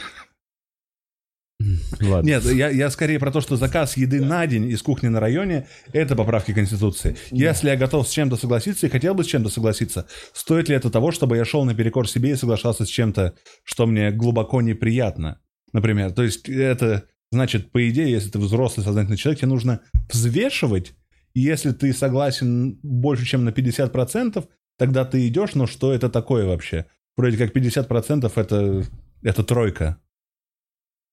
Ладно. 2.00 2.26
Нет, 2.26 2.44
я, 2.44 2.70
я 2.70 2.90
скорее 2.90 3.18
про 3.18 3.30
то, 3.30 3.40
что 3.40 3.56
заказ 3.56 3.96
еды 3.96 4.20
на 4.20 4.46
день 4.46 4.70
из 4.70 4.82
кухни 4.82 5.08
на 5.08 5.20
районе– 5.20 5.66
это 5.92 6.16
поправки 6.16 6.52
Конституции. 6.52 7.16
Если 7.30 7.68
я 7.68 7.76
готов 7.76 8.08
с 8.08 8.10
чем-то 8.10 8.36
согласиться 8.36 8.86
и 8.86 8.90
хотел 8.90 9.14
бы 9.14 9.24
с 9.24 9.26
чем-то 9.26 9.50
согласиться, 9.50 10.06
стоит 10.32 10.68
ли 10.68 10.74
это 10.74 10.90
того, 10.90 11.12
чтобы 11.12 11.36
я 11.36 11.44
шел 11.44 11.64
наперекор 11.64 12.08
себе 12.08 12.30
и 12.30 12.36
соглашался 12.36 12.84
с 12.84 12.88
чем-то, 12.88 13.34
что 13.64 13.86
мне 13.86 14.10
глубоко 14.10 14.62
неприятно? 14.62 15.40
Например, 15.72 16.12
то 16.12 16.22
есть 16.22 16.48
это 16.48 17.04
значит, 17.30 17.70
по 17.70 17.88
идее, 17.88 18.10
если 18.10 18.30
ты 18.30 18.38
взрослый 18.38 18.84
сознательный 18.84 19.16
человек, 19.16 19.40
тебе 19.40 19.48
нужно 19.48 19.80
взвешивать, 20.12 20.94
и 21.34 21.40
если 21.40 21.72
ты 21.72 21.92
согласен 21.92 22.78
больше, 22.82 23.24
чем 23.24 23.44
на 23.44 23.50
50%, 23.50 24.44
тогда 24.78 25.04
ты 25.04 25.28
идешь, 25.28 25.54
но 25.54 25.66
что 25.66 25.92
это 25.92 26.08
такое 26.08 26.46
вообще? 26.46 26.86
Вроде 27.16 27.36
как 27.36 27.54
50% 27.54 28.32
это, 28.34 28.84
это 29.22 29.44
тройка 29.44 29.98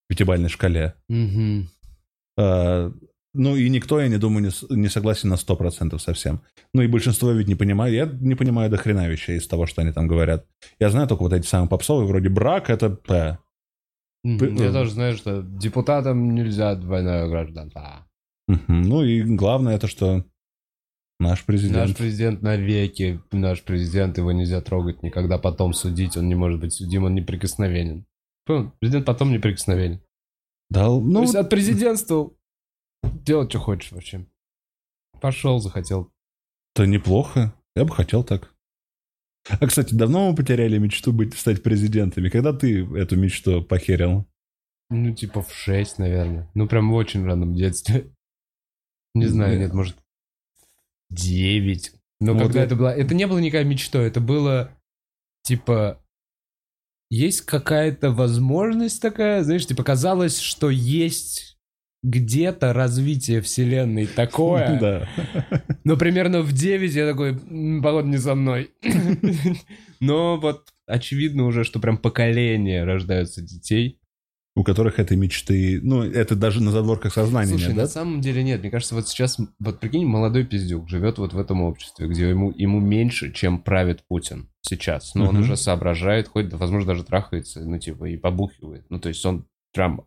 пятибалльной 0.08 0.48
шкале. 0.48 0.94
Мгм. 1.08 1.68
А, 2.38 2.92
ну 3.34 3.56
и 3.56 3.68
никто, 3.68 4.00
я 4.00 4.08
не 4.08 4.18
думаю, 4.18 4.46
не, 4.46 4.76
не 4.76 4.88
согласен 4.88 5.28
на 5.28 5.34
100% 5.34 5.98
совсем. 5.98 6.40
Ну 6.74 6.82
и 6.82 6.86
большинство 6.86 7.30
ведь 7.32 7.48
не 7.48 7.54
понимает. 7.54 7.94
Я 7.94 8.06
не 8.06 8.34
понимаю 8.34 8.70
до 8.70 8.76
хрена 8.78 9.08
вещей 9.08 9.36
из 9.38 9.46
того, 9.46 9.66
что 9.66 9.82
они 9.82 9.92
там 9.92 10.08
говорят. 10.08 10.46
Я 10.80 10.90
знаю 10.90 11.06
только 11.08 11.22
вот 11.22 11.32
эти 11.32 11.46
самые 11.46 11.68
попсовые, 11.68 12.06
вроде 12.06 12.28
брак, 12.28 12.70
это 12.70 12.90
П. 12.90 13.38
П- 14.24 14.50
Я 14.58 14.72
тоже 14.72 14.90
знаю, 14.90 15.16
что 15.16 15.42
депутатам 15.42 16.34
нельзя 16.34 16.74
двойное 16.74 17.28
гражданство. 17.28 18.06
Мгм. 18.48 18.82
Ну 18.82 19.02
и 19.04 19.22
главное 19.22 19.76
это, 19.76 19.86
что 19.88 20.24
наш 21.20 21.44
президент... 21.44 21.76
Наш 21.76 21.96
президент 21.96 22.42
навеки, 22.42 23.20
наш 23.30 23.62
президент, 23.62 24.18
его 24.18 24.32
нельзя 24.32 24.60
трогать 24.60 25.02
никогда, 25.02 25.38
потом 25.38 25.72
судить, 25.74 26.16
он 26.16 26.28
не 26.28 26.34
может 26.34 26.60
быть 26.60 26.72
судим, 26.72 27.04
он 27.04 27.14
неприкосновенен. 27.14 28.04
Президент 28.80 29.06
потом 29.06 29.32
неприкосновенен. 29.32 30.00
дал, 30.70 31.00
То 31.00 31.06
ну, 31.06 31.22
есть 31.22 31.34
от 31.34 31.50
президентства 31.50 32.30
делать, 33.02 33.50
что 33.50 33.60
хочешь 33.60 33.92
вообще. 33.92 34.26
Пошел, 35.20 35.58
захотел. 35.58 36.10
это 36.74 36.86
неплохо. 36.86 37.54
Я 37.74 37.84
бы 37.84 37.94
хотел 37.94 38.24
так. 38.24 38.54
А, 39.48 39.66
кстати, 39.66 39.94
давно 39.94 40.30
мы 40.30 40.36
потеряли 40.36 40.78
мечту 40.78 41.12
быть, 41.12 41.34
стать 41.34 41.62
президентами? 41.62 42.28
Когда 42.28 42.52
ты 42.52 42.84
эту 42.96 43.16
мечту 43.16 43.62
похерил? 43.62 44.26
Ну, 44.90 45.14
типа 45.14 45.42
в 45.42 45.52
6, 45.52 45.98
наверное. 45.98 46.50
Ну, 46.54 46.66
прям 46.66 46.90
в 46.90 46.94
очень 46.94 47.24
раннем 47.24 47.54
детстве. 47.54 48.12
Не 49.14 49.26
знаю, 49.26 49.58
Нет. 49.58 49.72
может, 49.72 49.96
9. 51.10 51.92
Но 52.20 52.32
Ну, 52.34 52.38
когда 52.38 52.60
вот 52.60 52.66
это 52.66 52.76
было... 52.76 52.88
Это 52.88 53.14
не 53.14 53.26
было 53.26 53.38
никакой 53.38 53.64
мечтой, 53.64 54.06
это 54.06 54.20
было, 54.20 54.70
типа... 55.42 56.02
Есть 57.10 57.42
какая-то 57.42 58.10
возможность 58.10 59.00
такая, 59.00 59.42
знаешь, 59.42 59.66
типа 59.66 59.82
казалось, 59.82 60.38
что 60.38 60.68
есть 60.68 61.58
где-то 62.02 62.72
развитие 62.72 63.40
вселенной 63.40 64.06
такое. 64.14 64.78
Да. 64.78 65.08
Но 65.84 65.96
примерно 65.96 66.42
в 66.42 66.52
9 66.52 66.94
я 66.94 67.08
такой, 67.10 67.30
«М, 67.30 67.82
походу, 67.82 68.08
не 68.08 68.18
со 68.18 68.34
мной. 68.34 68.70
Но 70.00 70.38
вот 70.38 70.68
очевидно 70.86 71.46
уже, 71.46 71.64
что 71.64 71.80
прям 71.80 71.98
поколение 71.98 72.84
рождаются 72.84 73.42
детей. 73.42 73.98
У 74.58 74.64
которых 74.64 74.98
этой 74.98 75.16
мечты, 75.16 75.78
ну, 75.80 76.02
это 76.02 76.34
даже 76.34 76.60
на 76.60 76.72
задворках 76.72 77.14
сознания 77.14 77.50
Слушай, 77.50 77.68
нет, 77.68 77.76
на 77.76 77.82
да? 77.82 77.88
самом 77.88 78.20
деле 78.20 78.42
нет. 78.42 78.60
Мне 78.60 78.70
кажется, 78.70 78.96
это 78.96 79.04
даже 79.04 79.14
на 79.14 79.14
самом 79.14 79.20
деле 79.20 79.22
нет. 79.22 79.30
Мне 79.30 79.40
кажется, 79.40 79.44
вот 79.46 79.48
сейчас, 79.48 79.48
вот 79.60 79.80
прикинь, 79.80 80.04
молодой 80.04 80.44
пиздюк 80.44 80.88
живет 80.88 81.18
вот 81.18 81.32
в 81.32 81.38
этом 81.38 81.62
обществе, 81.62 82.08
где 82.08 82.28
ему, 82.28 82.52
ему 82.56 82.80
меньше, 82.80 83.32
чем 83.32 83.60
правит 83.60 84.02
Путин 84.08 84.48
сейчас. 84.62 85.14
Но 85.14 85.28
он 85.28 85.34
Мгм. 85.36 85.44
уже 85.44 85.56
соображает, 85.56 86.26
ходит, 86.26 86.54
возможно, 86.54 86.88
даже 86.88 87.04
трахается, 87.04 87.60
ну, 87.60 87.78
типа, 87.78 88.06
и 88.06 88.16
побухивает. 88.16 88.84
Ну, 88.88 88.98
то 88.98 89.08
есть 89.08 89.24
он 89.24 89.46
прям... 89.72 90.04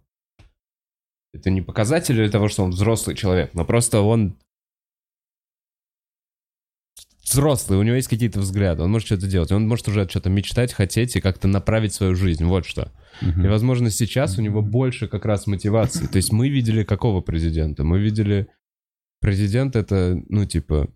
Это 1.34 1.50
не 1.50 1.62
показатель 1.62 2.30
того, 2.30 2.50
что 2.50 2.66
он 2.66 2.72
взрослый 2.72 3.16
человек, 3.16 3.54
но 3.54 3.64
просто 3.64 4.02
он 4.02 4.36
взрослый, 7.24 7.78
у 7.80 7.84
него 7.84 7.96
есть 7.96 8.08
какие-то 8.08 8.40
взгляды, 8.40 8.84
он 8.84 8.92
может 8.92 9.06
что-то 9.08 9.28
делать, 9.28 9.52
он 9.52 9.68
может 9.68 9.88
уже 9.88 10.08
что-то 10.10 10.30
мечтать, 10.30 10.74
хотеть 10.74 11.16
и 11.16 11.22
как-то 11.22 11.48
направить 11.48 11.94
свою 11.94 12.16
жизнь, 12.16 12.44
вот 12.46 12.66
что. 12.66 12.92
Мгм. 13.22 13.46
И, 13.46 13.48
возможно, 13.48 13.90
сейчас 13.90 14.38
у 14.38 14.42
него 14.42 14.62
больше 14.62 15.08
как 15.08 15.26
раз 15.26 15.48
мотивации. 15.48 16.08
То 16.08 16.18
есть 16.18 16.32
мы 16.32 16.50
видели 16.50 16.84
какого 16.84 17.22
президента? 17.22 17.84
Мы 17.84 18.00
видели... 18.00 18.48
Президент 19.20 19.76
это, 19.76 20.20
ну, 20.30 20.46
типа... 20.46 20.90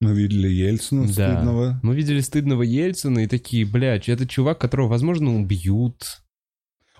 Мы 0.00 0.14
видели 0.14 0.48
Ельцина 0.48 1.06
Да. 1.06 1.12
стыдного. 1.12 1.78
Мы 1.82 1.94
видели 1.94 2.20
стыдного 2.20 2.62
Ельцина 2.62 3.20
и 3.20 3.26
такие, 3.26 3.66
блядь, 3.66 4.08
это 4.08 4.26
чувак, 4.26 4.58
которого, 4.58 4.88
возможно, 4.88 5.38
убьют. 5.38 6.22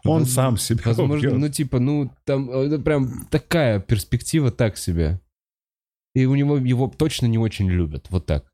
Он 0.04 0.20
Воз- 0.20 0.30
сам 0.32 0.58
себя 0.58 0.82
Возможно, 0.84 1.28
убьет. 1.30 1.38
ну, 1.38 1.48
типа, 1.48 1.78
ну, 1.80 2.12
там, 2.24 2.50
это 2.50 2.78
прям 2.78 3.26
такая 3.30 3.80
перспектива 3.80 4.50
так 4.50 4.76
себе. 4.76 5.18
И 6.14 6.26
у 6.26 6.34
него 6.34 6.56
его 6.56 6.88
точно 6.88 7.26
не 7.26 7.38
очень 7.38 7.68
любят, 7.68 8.06
вот 8.10 8.26
так. 8.26 8.44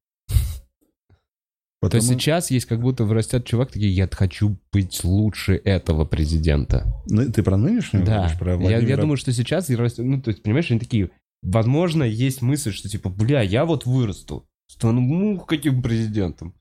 То 1.80 1.86
Потому- 1.86 2.02
есть 2.02 2.20
сейчас 2.20 2.50
есть 2.50 2.66
как 2.66 2.80
будто 2.80 3.04
вырастет 3.04 3.46
чувак, 3.46 3.72
такие, 3.72 3.90
я 3.90 4.06
хочу 4.12 4.58
быть 4.70 5.02
лучше 5.02 5.54
этого 5.54 6.04
президента. 6.04 6.92
Ну, 7.06 7.32
ты 7.32 7.42
про 7.42 7.56
нынешнего 7.56 8.04
Да, 8.04 8.18
говоришь? 8.18 8.38
Про 8.38 8.70
я, 8.70 8.78
я 8.80 8.96
думаю, 8.98 9.16
что 9.16 9.32
сейчас, 9.32 9.70
ну, 9.70 10.20
то 10.20 10.28
есть, 10.28 10.42
понимаешь, 10.42 10.70
они 10.70 10.78
такие, 10.78 11.10
возможно, 11.40 12.02
есть 12.02 12.42
мысль, 12.42 12.72
что 12.72 12.90
типа, 12.90 13.08
бля, 13.08 13.40
я 13.40 13.64
вот 13.64 13.86
вырасту, 13.86 14.46
стану, 14.68 15.00
ну, 15.00 15.40
каким 15.40 15.82
президентом. 15.82 16.54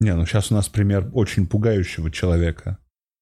Не, 0.00 0.14
ну 0.14 0.24
сейчас 0.24 0.50
у 0.50 0.54
нас 0.54 0.68
пример 0.68 1.10
очень 1.12 1.46
пугающего 1.46 2.10
человека. 2.10 2.78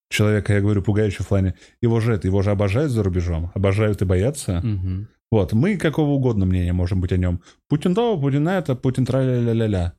Человека, 0.08 0.52
я 0.54 0.60
говорю, 0.60 0.82
пугающего 0.82 1.24
в 1.24 1.28
плане... 1.28 1.54
Его 1.80 1.98
же 1.98 2.12
это, 2.14 2.28
его 2.28 2.42
же 2.42 2.52
обожают 2.52 2.92
за 2.92 3.02
рубежом. 3.02 3.50
Обожают 3.54 4.02
и 4.02 4.04
боятся. 4.04 4.60
Мгм. 4.60 5.08
Вот, 5.34 5.52
мы 5.52 5.76
какого 5.76 6.10
угодно 6.10 6.46
мнения 6.46 6.72
можем 6.72 7.00
быть 7.00 7.10
о 7.10 7.16
нем. 7.16 7.40
Путин 7.68 7.92
то, 7.92 8.16
Путин 8.16 8.46
это, 8.46 8.76
Путин 8.76 9.04
тра-ля-ля-ля-ля. 9.04 9.94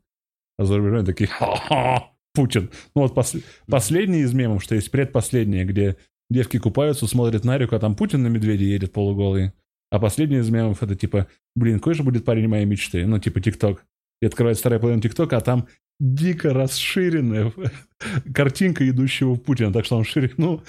А 0.57 0.63
за 0.63 1.05
такие, 1.05 1.27
ха-ха, 1.27 2.09
Путин. 2.33 2.71
Ну 2.95 3.01
вот 3.01 3.17
пос- 3.17 3.43
последний 3.67 4.19
из 4.19 4.33
мемов, 4.33 4.63
что 4.63 4.75
есть 4.75 4.91
предпоследнее, 4.91 5.65
где 5.65 5.97
девки 6.29 6.57
купаются, 6.57 7.05
смотрят 7.05 7.43
на 7.43 7.57
реку, 7.57 7.75
а 7.75 7.79
там 7.79 7.95
Путин 7.95 8.23
на 8.23 8.27
медведе 8.27 8.63
едет 8.63 8.93
полуголый. 8.93 9.51
А 9.91 9.99
последний 9.99 10.37
из 10.37 10.49
мемов 10.49 10.81
это 10.81 10.95
типа, 10.95 11.27
блин, 11.53 11.79
какой 11.79 11.95
же 11.95 12.03
будет 12.03 12.23
парень 12.23 12.47
моей 12.47 12.63
мечты? 12.63 13.05
Ну, 13.05 13.19
типа 13.19 13.41
ТикТок. 13.41 13.85
И 14.21 14.25
открывает 14.25 14.57
вторая 14.57 14.79
половина 14.79 15.01
ТикТока, 15.01 15.35
а 15.35 15.41
там 15.41 15.67
дико 15.99 16.53
расширенная 16.53 17.53
картинка 18.33 18.87
идущего 18.89 19.33
в 19.35 19.41
Путина, 19.41 19.71
так 19.71 19.85
что 19.85 19.97
он 19.97 20.03
шире, 20.03 20.31
ну, 20.37 20.61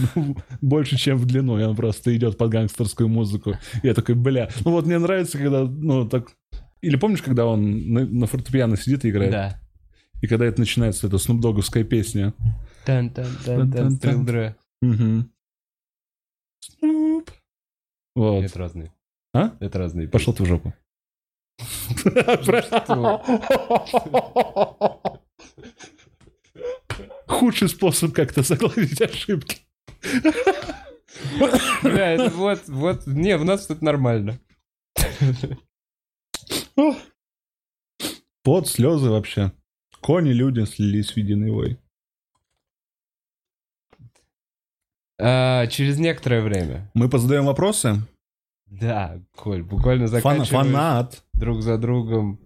больше, 0.60 0.96
чем 0.96 1.18
в 1.18 1.26
длину, 1.26 1.58
и 1.58 1.62
он 1.62 1.76
просто 1.76 2.16
идет 2.16 2.38
под 2.38 2.50
гангстерскую 2.50 3.08
музыку. 3.08 3.56
И 3.82 3.86
я 3.86 3.94
такой, 3.94 4.14
бля, 4.14 4.48
ну 4.64 4.72
вот 4.72 4.86
мне 4.86 4.98
нравится, 4.98 5.38
когда, 5.38 5.64
ну, 5.64 6.08
так... 6.08 6.32
Или 6.80 6.96
помнишь, 6.96 7.22
когда 7.22 7.46
он 7.46 7.92
на, 7.92 8.06
на 8.06 8.26
фортепиано 8.26 8.76
сидит 8.76 9.04
и 9.04 9.10
играет? 9.10 9.30
Да. 9.30 9.60
И 10.20 10.26
когда 10.26 10.46
это 10.46 10.58
начинается, 10.58 11.06
эта 11.06 11.18
снупдоговская 11.18 11.84
песня. 11.84 12.34
Тан-тан-тан-тан, 12.84 13.90
стрелдре. 13.92 14.56
Угу. 14.80 15.26
Снуп. 16.60 17.30
Вот. 18.14 18.44
Это 18.44 18.58
разные. 18.58 18.92
А? 19.34 19.56
Это 19.60 19.78
разные. 19.78 20.08
Пошел 20.08 20.32
ты 20.32 20.42
в 20.42 20.46
жопу. 20.46 20.74
Худший 27.26 27.68
способ 27.68 28.12
как-то 28.12 28.42
загладить 28.42 29.00
ошибки. 29.00 29.58
Бля, 31.82 32.12
это 32.12 32.30
вот, 32.30 32.68
вот, 32.68 33.06
не, 33.06 33.36
у 33.36 33.44
нас 33.44 33.66
тут 33.66 33.82
нормально. 33.82 34.38
Под 38.42 38.68
слезы 38.68 39.10
вообще. 39.10 39.52
Кони, 40.00 40.30
люди 40.30 40.64
слились 40.64 41.12
в 41.12 41.16
единый 41.16 41.52
вой. 41.52 41.78
А, 45.20 45.66
через 45.68 45.98
некоторое 45.98 46.42
время. 46.42 46.90
Мы 46.94 47.08
позадаем 47.08 47.44
вопросы. 47.44 48.02
Да, 48.80 49.20
Коль, 49.36 49.62
буквально 49.62 50.04
Фан- 50.04 50.08
заканчиваешь 50.08 50.48
фанат. 50.48 51.24
друг 51.34 51.60
за 51.62 51.76
другом. 51.76 52.40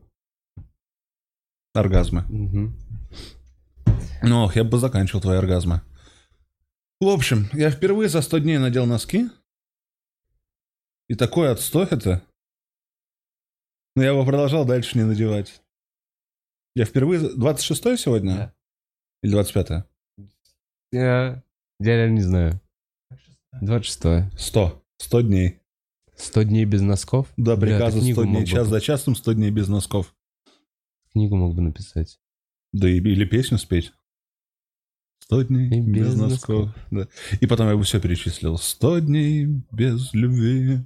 Оргазмы. 1.73 2.23
Мгм. 2.29 2.77
Ну, 4.23 4.45
ох, 4.45 4.57
я 4.57 4.65
бы 4.65 4.79
заканчивал 4.79 5.21
твои 5.21 5.37
оргазмы. 5.39 5.83
В 7.01 7.07
общем, 7.09 7.49
я 7.53 7.71
впервые 7.71 8.09
за 8.09 8.23
100 8.23 8.39
дней 8.39 8.59
надел 8.59 8.87
носки. 8.87 9.29
И 11.09 11.15
такой 11.15 11.51
отстой 11.53 11.87
это. 11.91 12.23
Но 13.95 14.03
я 14.03 14.09
его 14.09 14.25
продолжал 14.25 14.65
дальше 14.65 14.99
не 14.99 15.05
надевать. 15.05 15.63
Я 16.75 16.85
впервые... 16.87 17.21
за- 17.21 17.37
26 17.37 17.99
сегодня? 18.01 18.35
Да. 18.37 18.55
Или 19.23 19.31
25 19.33 19.87
Я, 20.93 21.43
я 21.79 21.97
реально 21.97 22.15
не 22.17 22.23
знаю. 22.23 22.61
26 23.61 24.39
100. 24.41 24.83
100 24.99 25.21
дней. 25.21 25.61
100 26.17 26.43
дней 26.45 26.65
без 26.65 26.83
носков? 26.83 27.33
Бля, 27.37 27.57
приказа 27.57 28.01
книгу 28.01 28.21
100 28.21 28.23
дней 28.25 28.33
мог 28.33 28.43
бы- 28.43 28.47
час 28.49 28.69
за 28.69 28.81
часом, 28.81 29.15
100 29.15 29.33
дней 29.35 29.51
без 29.51 29.69
носков. 29.69 30.15
Книгу 31.13 31.37
мог 31.37 31.55
бы 31.55 31.63
написать. 31.63 32.19
Да 32.73 32.89
и, 32.89 32.97
или 32.99 33.25
песню 33.25 33.59
спеть. 33.59 33.93
100 35.25 35.43
дней 35.45 35.67
И 35.69 35.81
без, 35.81 36.09
без 36.09 36.15
носков. 36.17 36.75
Да. 36.91 37.09
И 37.41 37.47
потом 37.47 37.69
я 37.69 37.77
бы 37.77 37.83
все 37.83 38.01
перечислил. 38.01 38.59
100 38.59 38.99
дней 39.01 39.47
без 39.73 40.13
любви. 40.13 40.81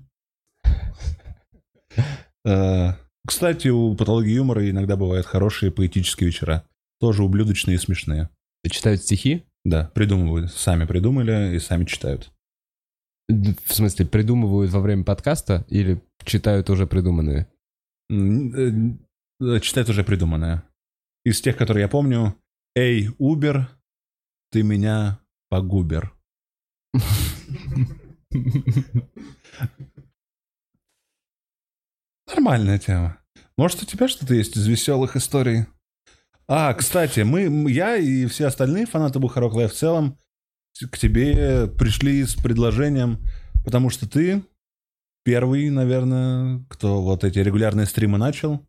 Э, 2.45 2.93
Кстати, 3.27 3.69
у 3.69 3.95
патологии 3.97 4.33
юмора 4.35 4.69
иногда 4.71 4.97
бывают 4.97 5.27
хорошие 5.27 5.71
поэтические 5.71 6.29
вечера. 6.29 6.65
Тоже 7.01 7.23
ублюдочные 7.23 7.75
и 7.77 7.79
смешные. 7.79 8.31
Читают 8.69 9.03
стихи? 9.03 9.45
Да, 9.65 9.91
придумывают. 9.95 10.53
Сами 10.53 10.85
придумали 10.87 11.55
и 11.55 11.59
сами 11.59 11.85
читают. 11.85 12.31
В 13.65 13.75
смысле, 13.75 14.07
придумывают 14.07 14.71
во 14.73 14.81
время 14.81 15.05
подкаста 15.05 15.65
или 15.69 16.03
читают 16.25 16.71
уже 16.71 16.87
придуманные? 16.87 17.47
М, 18.11 18.99
э, 19.41 19.61
Читают 19.61 19.89
уже 19.89 20.05
придуманное. 20.05 20.65
Из 21.25 21.41
тех, 21.41 21.57
которые 21.57 21.83
я 21.83 21.89
помню. 21.89 22.35
Эй, 22.75 23.11
Убер, 23.19 23.69
ты 24.51 24.63
меня 24.63 25.21
погубер. 25.49 26.13
Нормальная 32.29 32.79
тема. 32.79 33.19
Может, 33.57 33.83
у 33.83 33.87
тебя 33.87 34.09
что-то 34.09 34.35
есть 34.35 34.57
из 34.57 34.67
веселых 34.67 35.17
историй? 35.17 35.67
А, 36.49 36.73
кстати, 36.75 37.21
мы, 37.21 37.71
я 37.71 37.97
и 37.97 38.27
все 38.27 38.47
остальные 38.47 38.87
фанаты 38.87 39.19
Бухарок 39.19 39.55
Лайв 39.55 39.73
в 39.73 39.77
целом 39.77 40.19
к 40.91 40.99
тебе 40.99 41.67
пришли 41.67 42.25
с 42.25 42.35
предложением, 42.35 43.19
потому 43.65 43.91
что 43.91 44.09
ты 44.09 44.43
первый, 45.25 45.71
наверное, 45.71 46.65
кто 46.69 47.03
вот 47.03 47.25
эти 47.25 47.39
регулярные 47.39 47.87
стримы 47.87 48.19
начал. 48.19 48.67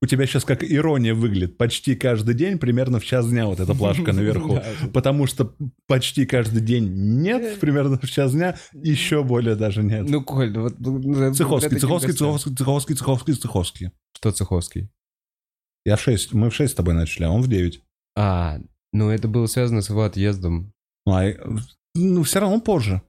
У 0.00 0.06
тебя 0.06 0.26
сейчас 0.26 0.44
как 0.44 0.64
ирония 0.64 1.14
выглядит. 1.14 1.56
Почти 1.56 1.94
каждый 1.94 2.34
день, 2.34 2.58
примерно 2.58 2.98
в 2.98 3.04
час 3.04 3.30
дня 3.30 3.46
вот 3.46 3.60
эта 3.60 3.72
плашка 3.72 4.12
наверху. 4.12 4.60
Потому 4.92 5.28
что 5.28 5.54
почти 5.86 6.26
каждый 6.26 6.60
день 6.60 6.92
нет, 7.22 7.60
примерно 7.60 8.00
в 8.02 8.10
час 8.10 8.32
дня, 8.32 8.56
еще 8.72 9.22
более 9.22 9.54
даже 9.54 9.84
нет. 9.84 10.08
Ну, 10.08 10.24
Коль, 10.24 10.52
ну 10.52 10.62
вот... 10.62 10.74
ну, 10.80 11.32
Цеховский, 11.32 11.68
таких 11.68 11.82
Цеховский, 11.82 12.08
гостей. 12.08 12.18
Цеховский, 12.18 12.54
Цеховский, 12.56 12.94
Цеховский, 12.96 13.34
Цеховский. 13.34 13.90
Что 14.16 14.32
Цеховский? 14.32 14.90
Я 15.84 15.96
в 15.96 16.00
6, 16.00 16.32
мы 16.34 16.50
в 16.50 16.54
6 16.54 16.72
с 16.72 16.74
тобой 16.74 16.94
начали, 16.94 17.24
а 17.24 17.30
он 17.30 17.40
в 17.40 17.48
9. 17.48 17.80
А, 18.16 18.58
ну 18.92 19.08
это 19.08 19.28
было 19.28 19.46
связано 19.46 19.82
с 19.82 19.88
его 19.88 20.02
отъездом. 20.02 20.72
Ну, 21.06 21.12
а, 21.14 21.32
ну, 21.94 22.22
все 22.22 22.40
равно 22.40 22.60
позже. 22.60 23.02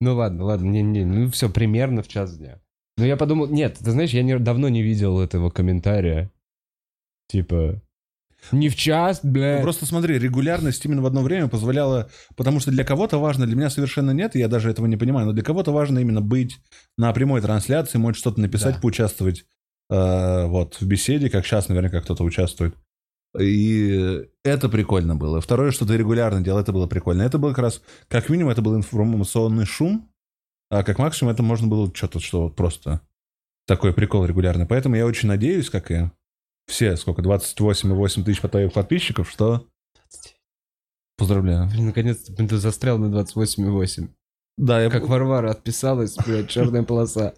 Ну 0.00 0.14
ладно, 0.16 0.44
ладно, 0.44 0.66
не, 0.68 0.82
не, 0.82 1.04
ну 1.04 1.30
все, 1.30 1.48
примерно 1.48 2.02
в 2.02 2.08
час 2.08 2.36
дня. 2.36 2.60
Ну 2.98 3.04
я 3.04 3.16
подумал, 3.16 3.46
нет, 3.48 3.78
ты 3.78 3.90
знаешь, 3.90 4.10
я 4.10 4.22
не- 4.22 4.38
давно 4.38 4.68
не 4.68 4.82
видел 4.82 5.20
этого 5.20 5.48
комментария. 5.50 6.30
Типа, 7.28 7.80
не 8.50 8.68
в 8.68 8.76
час, 8.76 9.20
бля. 9.22 9.56
Ну, 9.58 9.62
Просто 9.62 9.86
смотри, 9.86 10.18
регулярность 10.18 10.84
именно 10.84 11.00
в 11.02 11.06
одно 11.06 11.22
время 11.22 11.48
позволяла, 11.48 12.10
потому 12.36 12.60
что 12.60 12.70
для 12.70 12.84
кого-то 12.84 13.18
важно, 13.18 13.46
для 13.46 13.54
меня 13.56 13.70
совершенно 13.70 14.10
нет, 14.10 14.34
я 14.34 14.48
даже 14.48 14.70
этого 14.70 14.86
не 14.86 14.96
понимаю, 14.96 15.26
но 15.26 15.32
для 15.32 15.42
кого-то 15.44 15.72
важно 15.72 16.00
именно 16.00 16.20
быть 16.20 16.58
на 16.98 17.12
прямой 17.12 17.40
трансляции, 17.40 17.98
может 17.98 18.18
что-то 18.18 18.40
написать, 18.40 18.74
Да. 18.74 18.80
поучаствовать 18.80 19.44
э, 19.90 20.46
вот 20.46 20.74
в 20.80 20.86
беседе, 20.86 21.30
как 21.30 21.46
сейчас 21.46 21.68
наверняка 21.68 22.00
кто-то 22.00 22.24
участвует. 22.24 22.74
И 23.38 24.28
это 24.44 24.68
прикольно 24.68 25.16
было. 25.16 25.40
Второе, 25.40 25.70
что 25.70 25.86
ты 25.86 25.96
регулярно 25.96 26.42
делал, 26.42 26.60
это 26.60 26.72
было 26.72 26.86
прикольно. 26.86 27.22
Это 27.22 27.38
было 27.38 27.50
как 27.50 27.58
раз, 27.58 27.82
как 28.08 28.28
минимум, 28.28 28.52
это 28.52 28.62
был 28.62 28.76
информационный 28.76 29.64
шум, 29.64 30.10
а 30.70 30.82
как 30.82 30.98
максимум 30.98 31.32
это 31.32 31.42
можно 31.42 31.66
было 31.66 31.90
что-то, 31.94 32.20
что 32.20 32.42
вот 32.44 32.56
просто 32.56 33.00
такой 33.66 33.94
прикол 33.94 34.26
регулярный. 34.26 34.66
Поэтому 34.66 34.96
я 34.96 35.06
очень 35.06 35.28
надеюсь, 35.28 35.70
как 35.70 35.90
и 35.90 36.10
все, 36.66 36.96
сколько, 36.96 37.22
28,8 37.22 38.24
тысяч 38.24 38.40
твоих 38.40 38.72
подписчиков, 38.72 39.30
что... 39.30 39.66
Поздравляю. 41.16 41.68
Блин, 41.68 41.86
наконец-то 41.86 42.34
ты 42.34 42.56
застрял 42.56 42.98
на 42.98 43.06
28,8. 43.14 44.08
Да, 44.58 44.82
я... 44.82 44.90
Как 44.90 45.06
Варвара 45.06 45.50
отписалась, 45.50 46.16
блядь, 46.16 46.48
черная 46.48 46.82
полоса. 46.82 47.34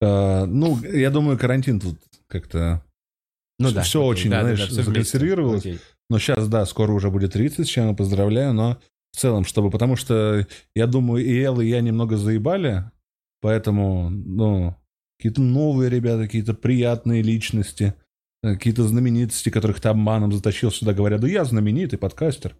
э, 0.00 0.44
ну, 0.44 0.78
я 0.82 1.10
думаю, 1.10 1.38
карантин 1.38 1.80
тут 1.80 1.98
как-то... 2.26 2.84
Ну 3.58 3.66
Всё- 3.68 3.74
да. 3.74 3.82
всё 3.82 4.00
окей, 4.00 4.10
очень, 4.10 4.30
да, 4.30 4.36
да, 4.36 4.42
знаешь, 4.42 4.58
да, 4.60 4.64
вместе. 4.66 4.82
законсервировалось. 4.82 5.60
Окей. 5.60 5.78
Но 6.10 6.18
сейчас, 6.18 6.48
да, 6.48 6.66
скоро 6.66 6.92
уже 6.92 7.10
будет 7.10 7.32
30, 7.32 7.66
с 7.66 7.70
чем 7.70 7.88
я 7.88 7.94
поздравляю, 7.94 8.52
но 8.52 8.78
в 9.12 9.16
целом, 9.16 9.44
чтобы... 9.44 9.70
Потому 9.70 9.96
что, 9.96 10.46
я 10.74 10.86
думаю, 10.86 11.24
и 11.24 11.40
Эл, 11.40 11.60
и 11.60 11.66
я 11.66 11.80
немного 11.80 12.16
заебали, 12.16 12.90
поэтому, 13.40 14.10
ну, 14.10 14.74
какие-то 15.18 15.40
новые 15.40 15.88
ребята, 15.88 16.24
какие-то 16.24 16.54
приятные 16.54 17.22
личности, 17.22 17.94
э, 18.42 18.54
какие-то 18.54 18.82
знаменитости, 18.82 19.50
которых 19.50 19.80
ты 19.80 19.88
обманом 19.88 20.32
затащил 20.32 20.70
сюда, 20.70 20.92
говорят, 20.92 21.20
да 21.20 21.28
я 21.28 21.44
знаменитый 21.44 21.98
подкастер, 21.98 22.56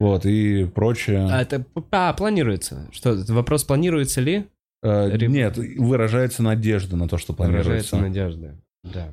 вот, 0.00 0.24
и 0.26 0.64
прочее. 0.64 1.28
А 1.30 1.42
это 1.42 1.64
а, 1.90 2.12
планируется. 2.14 2.88
Что, 2.92 3.22
вопрос 3.28 3.64
планируется 3.64 4.20
ли? 4.20 4.46
Э, 4.82 5.16
Нет, 5.16 5.56
выражается 5.56 6.42
надежда 6.42 6.96
на 6.96 7.08
то, 7.08 7.18
что 7.18 7.32
планируется. 7.34 7.96
Выражается 7.96 7.96
надежда. 7.96 8.60
Да. 8.84 9.12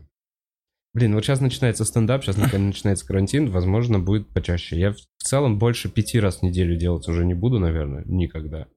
Блин, 0.96 1.14
вот 1.14 1.26
сейчас 1.26 1.42
начинается 1.42 1.84
стендап, 1.84 2.24
сейчас 2.24 2.38
начинается 2.38 3.06
карантин, 3.06 3.52
возможно, 3.52 4.00
будет 4.00 4.30
почаще. 4.30 4.80
Я 4.80 4.94
в 4.94 4.98
целом 5.22 5.60
больше 5.60 5.90
пяти 5.90 6.22
раз 6.22 6.38
в 6.38 6.44
неделю 6.44 6.78
делать 6.78 7.06
уже 7.10 7.26
не 7.26 7.34
буду, 7.34 7.60
наверное, 7.60 8.06
никогда. 8.06 8.68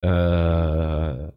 Э, 0.00 1.32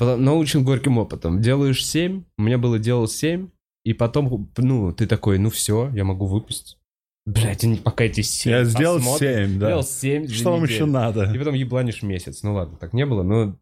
Научен 0.00 0.64
горьким 0.64 0.96
опытом. 0.96 1.42
Делаешь 1.42 1.84
семь, 1.84 2.24
у 2.38 2.42
меня 2.42 2.56
было 2.56 2.78
делал 2.78 3.06
семь, 3.06 3.50
и 3.84 3.92
потом, 3.92 4.50
ну, 4.56 4.92
ты 4.94 5.06
такой, 5.06 5.38
ну 5.38 5.50
все, 5.50 5.90
я 5.92 6.04
могу 6.04 6.24
выпустить. 6.24 6.78
Блять, 7.26 7.66
пока 7.84 8.04
эти 8.04 8.22
семь 8.22 8.52
Я 8.52 8.64
сделал. 8.64 8.98
7, 8.98 9.58
да. 9.58 9.66
Сделал 9.66 9.82
семь 9.82 10.26
Что 10.26 10.52
вам 10.52 10.64
еще 10.64 10.86
надо? 10.86 11.30
И 11.34 11.36
потом 11.36 11.52
ебланишь 11.52 12.02
месяц. 12.02 12.42
Ну 12.42 12.54
ладно, 12.54 12.78
так 12.78 12.94
не 12.94 13.04
было, 13.04 13.22
но 13.22 13.58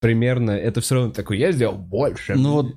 примерно 0.00 0.52
это 0.52 0.80
все 0.80 0.94
равно 0.94 1.10
такой, 1.10 1.36
я 1.36 1.52
сделал 1.52 1.76
больше. 1.76 2.36
Ну 2.36 2.52
вот, 2.52 2.76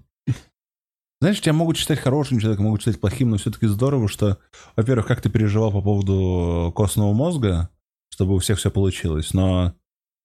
знаешь, 1.23 1.39
тебя 1.39 1.53
могут 1.53 1.77
считать 1.77 1.99
хорошим 1.99 2.37
человеком, 2.37 2.65
могут 2.65 2.81
считать 2.81 2.99
плохим, 2.99 3.29
но 3.29 3.37
все-таки 3.37 3.65
здорово, 3.67 4.09
что, 4.09 4.39
во-первых, 4.75 5.07
как 5.07 5.21
ты 5.21 5.29
переживал 5.29 5.71
по 5.71 5.81
поводу 5.81 6.73
костного 6.75 7.13
мозга, 7.13 7.69
чтобы 8.09 8.35
у 8.35 8.39
всех 8.39 8.57
все 8.57 8.69
получилось, 8.69 9.33
но 9.33 9.73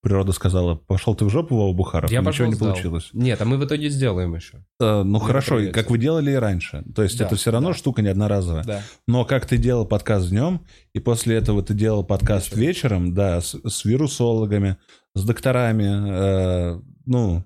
природа 0.02 0.32
сказала, 0.32 0.74
пошел 0.74 1.14
ты 1.14 1.24
в 1.24 1.30
жопу, 1.30 1.54
Вова 1.54 1.72
Бухаров, 1.72 2.10
Я 2.10 2.20
ничего 2.20 2.48
не 2.48 2.54
сдал. 2.54 2.70
получилось. 2.70 3.10
Нет, 3.12 3.40
а 3.40 3.44
мы 3.44 3.58
в 3.58 3.64
итоге 3.64 3.90
сделаем 3.90 4.34
еще. 4.34 4.64
Э, 4.80 5.04
ну 5.04 5.20
Я 5.20 5.24
хорошо, 5.24 5.60
как 5.72 5.88
вы 5.88 5.98
делали 5.98 6.32
и 6.32 6.34
раньше. 6.34 6.82
То 6.92 7.04
есть 7.04 7.16
Да, 7.16 7.26
это 7.26 7.36
все 7.36 7.52
равно 7.52 7.68
да. 7.68 7.74
штука 7.74 8.02
не 8.02 8.08
одноразовая. 8.08 8.64
Да. 8.64 8.82
Но 9.06 9.24
как 9.24 9.46
ты 9.46 9.56
делал 9.56 9.86
подкаст 9.86 10.30
днем, 10.30 10.66
и 10.94 10.98
после 10.98 11.36
этого 11.36 11.62
ты 11.62 11.74
делал 11.74 12.02
подкаст 12.02 12.56
вечером, 12.56 13.14
да, 13.14 13.40
с, 13.40 13.54
с 13.54 13.84
вирусологами, 13.84 14.78
с 15.14 15.24
докторами, 15.24 16.74
э, 16.74 16.80
ну, 17.06 17.44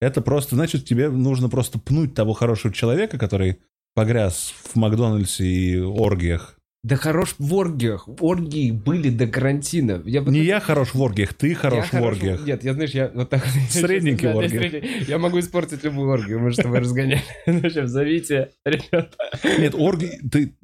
это 0.00 0.20
просто, 0.20 0.56
значит, 0.56 0.84
тебе 0.84 1.08
нужно 1.08 1.48
просто 1.48 1.78
пнуть 1.78 2.14
того 2.14 2.32
хорошего 2.32 2.72
человека, 2.72 3.18
который 3.18 3.58
погряз 3.94 4.54
в 4.64 4.76
Макдональдсе 4.76 5.44
и 5.44 5.78
оргиях. 5.78 6.56
Да 6.86 6.94
хорош 6.94 7.34
в 7.40 7.52
оргиях. 7.52 8.08
Оргии 8.20 8.70
были 8.70 9.10
до 9.10 9.26
карантина. 9.26 10.00
Я 10.04 10.20
Не 10.20 10.44
я 10.44 10.60
хорош 10.60 10.94
в 10.94 11.02
оргиях, 11.02 11.34
ты 11.34 11.48
я 11.48 11.54
хорош 11.56 11.90
в 11.90 12.00
оргиях. 12.00 12.46
Нет, 12.46 12.62
я, 12.62 12.74
знаешь, 12.74 12.92
я 12.92 13.10
вот 13.12 13.28
так... 13.28 13.44
Средненький 13.70 14.28
я 14.28 14.36
оргии. 14.36 14.58
средний. 14.58 15.04
Я 15.08 15.18
могу 15.18 15.40
испортить 15.40 15.82
любую 15.82 16.10
оргию, 16.10 16.38
мы 16.38 16.52
что 16.52 16.68
вы 16.68 16.78
разгоняли. 16.78 17.22
В 17.46 17.64
общем, 17.64 17.88
зовите, 17.88 18.50
ребята. 18.64 19.16
Нет, 19.58 19.74
оргии, 19.74 20.20
ты... 20.30 20.54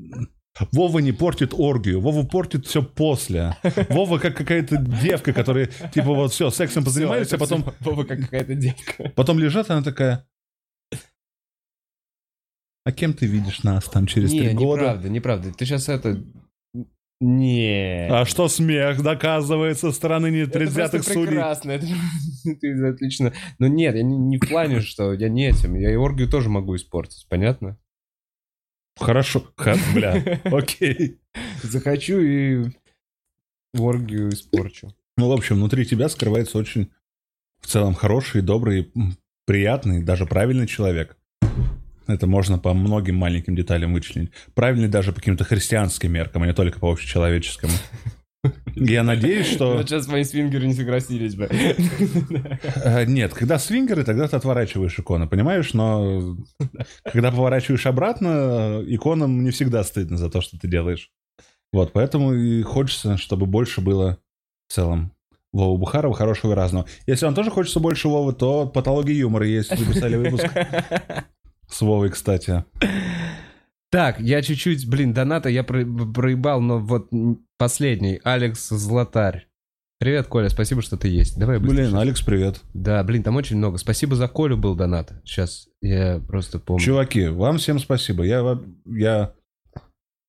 Вова 0.72 0.98
не 0.98 1.12
портит 1.12 1.54
оргию, 1.54 2.00
Вова 2.00 2.24
портит 2.26 2.66
все 2.66 2.82
после. 2.82 3.56
Вова 3.88 4.18
как 4.18 4.36
какая-то 4.36 4.76
девка, 4.76 5.32
которая, 5.32 5.66
типа, 5.94 6.12
вот 6.12 6.32
все, 6.32 6.50
сексом 6.50 6.84
позанимались, 6.84 7.32
а 7.32 7.38
потом 7.38 7.62
это 7.62 7.70
всё 7.80 7.90
Вова 7.90 8.04
как 8.04 8.20
какая-то 8.20 8.54
девка. 8.54 9.12
Потом 9.16 9.38
лежат, 9.38 9.70
она 9.70 9.82
такая... 9.82 10.26
А 12.84 12.90
кем 12.92 13.14
ты 13.14 13.26
видишь 13.26 13.62
нас 13.62 13.84
там 13.84 14.06
через 14.06 14.30
три 14.30 14.48
Не, 14.48 14.54
года? 14.54 14.82
неправда, 14.82 15.08
неправда. 15.08 15.52
Ты 15.52 15.64
сейчас 15.64 15.88
это... 15.88 16.22
Не. 17.20 18.08
А 18.10 18.24
что 18.24 18.48
смех 18.48 19.00
доказывает 19.00 19.78
со 19.78 19.92
стороны 19.92 20.28
не 20.32 20.40
Это 20.40 20.58
тридцатых 20.58 20.90
просто 21.04 21.12
судей? 21.12 21.26
прекрасно, 21.28 21.70
это 21.70 21.86
ты 22.60 22.86
отлично. 22.88 23.32
Но 23.60 23.68
нет, 23.68 23.94
я 23.94 24.02
не, 24.02 24.16
не 24.16 24.38
в 24.38 24.48
плане, 24.48 24.80
что 24.80 25.12
я 25.12 25.28
не 25.28 25.46
этим. 25.46 25.76
Я 25.76 25.92
и 25.92 25.94
оргию 25.94 26.28
тоже 26.28 26.48
могу 26.48 26.74
испортить, 26.74 27.24
понятно? 27.30 27.78
Хорошо. 28.96 29.46
Ха, 29.56 29.76
бля, 29.94 30.40
окей. 30.44 31.18
Захочу 31.62 32.20
и 32.20 32.64
оргию 33.74 34.30
испорчу. 34.30 34.94
Ну, 35.16 35.28
в 35.28 35.32
общем, 35.32 35.56
внутри 35.56 35.84
тебя 35.84 36.08
скрывается 36.08 36.58
очень 36.58 36.90
в 37.60 37.66
целом 37.66 37.94
хороший, 37.94 38.42
добрый, 38.42 38.92
приятный, 39.46 40.02
даже 40.02 40.26
правильный 40.26 40.66
человек. 40.66 41.16
Это 42.06 42.26
можно 42.26 42.58
по 42.58 42.74
многим 42.74 43.16
маленьким 43.16 43.54
деталям 43.54 43.94
вычленить. 43.94 44.32
Правильный 44.54 44.88
даже 44.88 45.12
по 45.12 45.20
каким-то 45.20 45.44
христианским 45.44 46.12
меркам, 46.12 46.42
а 46.42 46.46
не 46.46 46.54
только 46.54 46.80
по 46.80 46.90
общечеловеческому. 46.90 47.72
Я 48.74 49.04
надеюсь, 49.04 49.46
что... 49.46 49.76
Вот 49.76 49.88
сейчас 49.88 50.08
мои 50.08 50.24
свингеры 50.24 50.66
не 50.66 50.74
согласились 50.74 51.36
бы. 51.36 51.48
Э, 52.74 53.04
Нет, 53.04 53.34
когда 53.34 53.58
свингеры, 53.58 54.02
тогда 54.04 54.26
ты 54.26 54.36
отворачиваешь 54.36 54.98
икону, 54.98 55.28
понимаешь? 55.28 55.74
Но 55.74 56.36
когда 57.04 57.30
поворачиваешь 57.30 57.86
обратно, 57.86 58.82
иконам 58.84 59.44
не 59.44 59.50
всегда 59.50 59.84
стыдно 59.84 60.16
за 60.16 60.28
то, 60.28 60.40
что 60.40 60.58
ты 60.58 60.66
делаешь. 60.66 61.10
Вот, 61.72 61.92
поэтому 61.92 62.34
и 62.34 62.62
хочется, 62.62 63.16
чтобы 63.16 63.46
больше 63.46 63.80
было 63.80 64.18
в 64.68 64.72
целом 64.72 65.12
Вова 65.52 65.78
Бухарова, 65.78 66.14
хорошего 66.14 66.52
и 66.52 66.56
разного. 66.56 66.86
Если 67.06 67.24
вам 67.24 67.34
тоже 67.34 67.50
хочется 67.50 67.78
больше 67.78 68.08
Вовы, 68.08 68.32
то 68.32 68.66
патология 68.66 69.14
юмора 69.14 69.46
есть. 69.46 69.68
Записали 69.68 70.16
выпуск 70.16 70.46
с 71.68 71.80
Вовой, 71.80 72.10
кстати. 72.10 72.64
Так, 73.92 74.20
я 74.20 74.40
чуть-чуть, 74.40 74.88
блин, 74.88 75.12
доната 75.12 75.50
я 75.50 75.62
про- 75.64 75.84
проебал, 75.84 76.62
но 76.62 76.78
вот 76.78 77.10
последний. 77.58 78.20
Алекс 78.24 78.70
Златарь. 78.70 79.48
Привет, 80.00 80.28
Коля, 80.28 80.48
спасибо, 80.48 80.80
что 80.80 80.96
ты 80.96 81.08
есть. 81.08 81.38
Давай 81.38 81.58
быстрее. 81.58 81.84
Блин, 81.84 81.96
Алекс, 81.96 82.22
привет. 82.22 82.62
Да, 82.72 83.04
блин, 83.04 83.22
там 83.22 83.36
очень 83.36 83.58
много. 83.58 83.76
Спасибо 83.76 84.16
за 84.16 84.28
Колю 84.28 84.56
был 84.56 84.74
донат. 84.74 85.12
Сейчас 85.24 85.68
я 85.82 86.20
просто 86.26 86.58
помню. 86.58 86.82
Чуваки, 86.82 87.28
вам 87.28 87.58
всем 87.58 87.78
спасибо. 87.78 88.24
Я, 88.24 88.58
я 88.86 89.34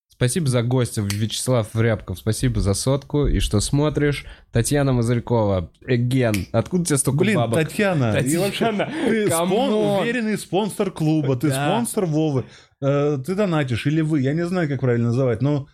Спасибо 0.09 0.47
за 0.47 0.61
гостя, 0.61 1.01
Вячеслав 1.01 1.75
Рябков. 1.75 2.19
Спасибо 2.19 2.61
за 2.61 2.75
сотку 2.75 3.25
и 3.25 3.39
что 3.39 3.59
смотришь. 3.59 4.25
Татьяна 4.51 4.93
Мазырькова. 4.93 5.71
Ген, 5.87 6.35
откуда 6.51 6.83
у 6.83 6.85
тебя 6.85 6.97
столько 6.97 7.17
Блин, 7.19 7.35
бабок? 7.37 7.55
Татьяна, 7.59 8.17
и 8.19 8.37
вообще, 8.37 8.65
Татьяна, 8.67 8.91
ты 9.07 9.27
спон- 9.27 10.01
уверенный 10.01 10.37
спонсор 10.37 10.91
клуба, 10.91 11.35
ты 11.35 11.49
Да. 11.49 11.55
спонсор 11.55 12.05
Вовы, 12.05 12.45
э, 12.83 13.17
ты 13.25 13.35
донатишь, 13.35 13.85
или 13.87 14.01
вы, 14.01 14.21
я 14.21 14.33
не 14.33 14.45
знаю, 14.45 14.67
как 14.69 14.81
правильно 14.81 15.07
называть, 15.07 15.41
но 15.41 15.67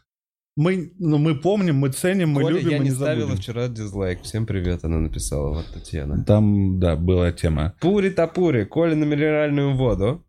мы, 0.56 0.92
ну, 1.00 1.18
мы 1.18 1.36
помним, 1.36 1.78
мы 1.78 1.90
ценим, 1.90 2.30
мы 2.32 2.42
Коля, 2.42 2.56
любим, 2.58 2.70
я 2.72 2.78
мы 2.80 2.84
не 2.84 2.90
не 2.90 2.96
ставила 2.96 3.22
забудем. 3.28 3.42
вчера 3.42 3.68
дизлайк. 3.70 4.22
Всем 4.24 4.46
привет, 4.46 4.84
она 4.84 4.98
написала, 5.00 5.54
вот 5.54 5.66
Татьяна. 5.74 6.24
Там, 6.26 6.80
да, 6.80 6.96
была 6.96 7.32
тема. 7.32 7.74
Пури-тапури, 7.82 8.66
Коля 8.66 8.96
на 8.96 9.06
минеральную 9.06 9.76
воду. 9.76 10.26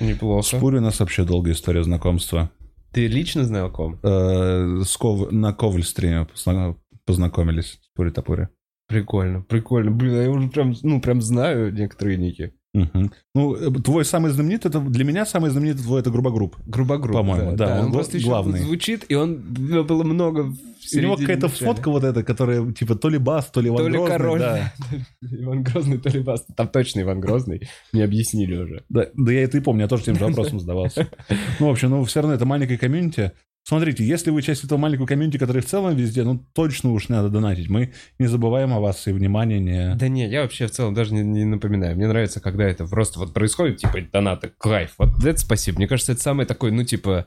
Неплохо. 0.00 0.56
Спорю, 0.56 0.78
у 0.78 0.82
нас 0.82 1.00
вообще 1.00 1.24
долгая 1.24 1.54
история 1.54 1.82
знакомства. 1.82 2.50
Ты 2.92 3.06
лично 3.08 3.44
знал 3.44 3.72
ком? 3.72 3.98
Э, 4.02 4.82
с 4.84 4.96
Ков- 4.96 5.32
На 5.32 5.52
Ковль-стриме 5.52 6.26
позна- 6.26 6.76
познакомились 7.06 7.80
с 7.82 7.90
Пури-Тапури. 7.98 8.48
Прикольно, 8.86 9.40
прикольно. 9.42 9.90
Блин, 9.90 10.14
я 10.22 10.30
уже 10.30 10.48
прям, 10.48 10.74
ну, 10.82 11.00
прям 11.00 11.22
знаю 11.22 11.72
некоторые 11.72 12.18
ники. 12.18 12.52
Мгм. 12.74 13.12
Ну, 13.36 13.54
э, 13.54 13.70
твой 13.82 14.04
самый 14.04 14.32
знаменитый, 14.32 14.68
это 14.68 14.80
для 14.80 15.04
меня 15.04 15.24
самый 15.24 15.50
знаменитый 15.50 15.84
твой, 15.84 16.00
это 16.00 16.10
Грубогрупп. 16.10 16.56
Грубогруб. 16.66 17.14
По-моему, 17.16 17.56
да, 17.56 17.78
он 17.78 17.84
он 17.84 17.90
гла- 17.92 17.92
просто 18.00 18.18
главный. 18.20 18.58
звучит, 18.58 19.04
и 19.08 19.14
он 19.14 19.36
было 19.36 20.02
много 20.02 20.42
в 20.42 20.56
У 20.96 21.00
него 21.00 21.16
какая-то 21.16 21.48
фотка 21.48 21.88
вот 21.90 22.02
эта, 22.02 22.24
которая 22.24 22.72
типа 22.72 22.96
то 22.96 23.08
ли 23.08 23.18
бас, 23.18 23.46
то 23.46 23.60
ли 23.60 23.68
Иван 23.68 23.78
То 23.78 23.88
ли 23.88 23.92
Грозный, 23.96 24.10
король. 24.18 24.38
да. 24.40 24.72
Иван 25.22 25.62
Грозный, 25.62 25.98
то 25.98 26.08
ли 26.10 26.20
Баста. 26.20 26.52
Там 26.52 26.68
точно 26.68 27.00
Иван 27.02 27.20
Грозный. 27.20 27.68
Мне 27.92 28.04
объяснили 28.04 28.56
уже. 28.56 28.82
Да, 28.88 29.06
да 29.14 29.32
я 29.32 29.44
это 29.44 29.56
и 29.56 29.60
помню, 29.60 29.82
я 29.82 29.88
тоже 29.88 30.02
тем 30.04 30.16
же 30.16 30.24
вопросом 30.24 30.58
задавался. 30.60 31.08
Ну, 31.60 31.68
в 31.68 31.70
общем, 31.70 31.90
ну, 31.90 32.04
все 32.04 32.20
равно 32.20 32.34
это 32.34 32.44
маленькое 32.44 32.78
комьюнити. 32.78 33.32
Смотрите, 33.64 34.04
если 34.04 34.30
вы 34.30 34.42
часть 34.42 34.62
этого 34.62 34.78
маленького 34.78 35.06
комьюнити, 35.06 35.38
который 35.38 35.62
в 35.62 35.66
целом 35.66 35.96
везде, 35.96 36.22
ну, 36.22 36.38
точно 36.52 36.92
уж 36.92 37.08
надо 37.08 37.28
донатить. 37.30 37.68
Мы 37.68 37.92
не 38.18 38.26
забываем 38.26 38.72
о 38.72 38.80
вас 38.80 39.06
и 39.08 39.12
внимание 39.12 39.58
не... 39.58 39.94
Да 39.96 40.08
не, 40.08 40.28
я 40.28 40.42
вообще 40.42 40.66
в 40.66 40.70
целом 40.70 40.94
даже 40.94 41.12
не, 41.14 41.22
не 41.22 41.44
напоминаю. 41.44 41.96
Мне 41.96 42.06
нравится, 42.06 42.40
когда 42.40 42.64
это 42.64 42.86
просто 42.86 43.18
вот 43.18 43.34
происходит, 43.34 43.78
типа, 43.78 44.00
донаты, 44.12 44.52
кайф. 44.58 44.94
Вот 44.98 45.24
это 45.24 45.38
спасибо. 45.38 45.78
Мне 45.78 45.88
кажется, 45.88 46.12
это 46.12 46.20
самый 46.20 46.46
такой, 46.46 46.70
ну, 46.70 46.84
типа... 46.84 47.26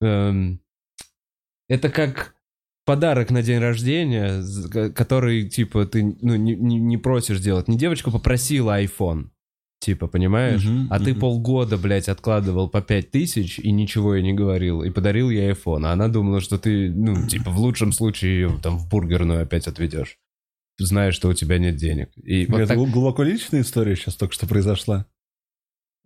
эм, 0.00 0.60
это 1.68 1.88
как 1.88 2.34
подарок 2.84 3.30
на 3.30 3.42
день 3.42 3.58
рождения, 3.58 4.42
который, 4.90 5.48
типа, 5.48 5.86
ты 5.86 6.16
ну, 6.20 6.36
не, 6.36 6.54
не- 6.54 6.78
не 6.78 6.98
просишь 6.98 7.40
делать. 7.40 7.68
Не 7.68 7.78
девочка 7.78 8.10
попросила 8.10 8.80
iPhone, 8.82 9.30
типа, 9.84 10.06
понимаешь? 10.06 10.64
Мгм, 10.64 10.88
а 10.90 10.98
ты 10.98 11.12
мгм. 11.12 11.20
полгода, 11.20 11.76
блядь, 11.76 12.08
откладывал 12.08 12.68
по 12.68 12.80
пять 12.80 13.10
тысяч 13.10 13.58
и 13.58 13.70
ничего 13.70 14.14
ей 14.14 14.22
не 14.22 14.32
говорил. 14.32 14.82
И 14.82 14.90
подарил 14.90 15.30
ей 15.30 15.52
iPhone. 15.52 15.86
А 15.86 15.92
она 15.92 16.08
думала, 16.08 16.40
что 16.40 16.58
ты, 16.58 16.90
ну, 16.90 17.26
типа, 17.26 17.50
в 17.50 17.58
лучшем 17.58 17.92
случае 17.92 18.34
ее 18.34 18.60
там 18.62 18.78
в 18.78 18.88
бургерную 18.88 19.42
опять 19.42 19.66
отведешь. 19.66 20.18
Зная, 20.78 21.12
что 21.12 21.28
у 21.28 21.34
тебя 21.34 21.58
нет 21.58 21.76
денег. 21.76 22.10
И 22.16 22.46
вот 22.46 22.58
Это 22.58 22.68
так... 22.68 22.78
гл- 22.78 22.86
глубоко 22.86 23.22
личная 23.22 23.60
история 23.60 23.94
сейчас 23.94 24.16
только 24.16 24.34
что 24.34 24.46
произошла. 24.46 25.06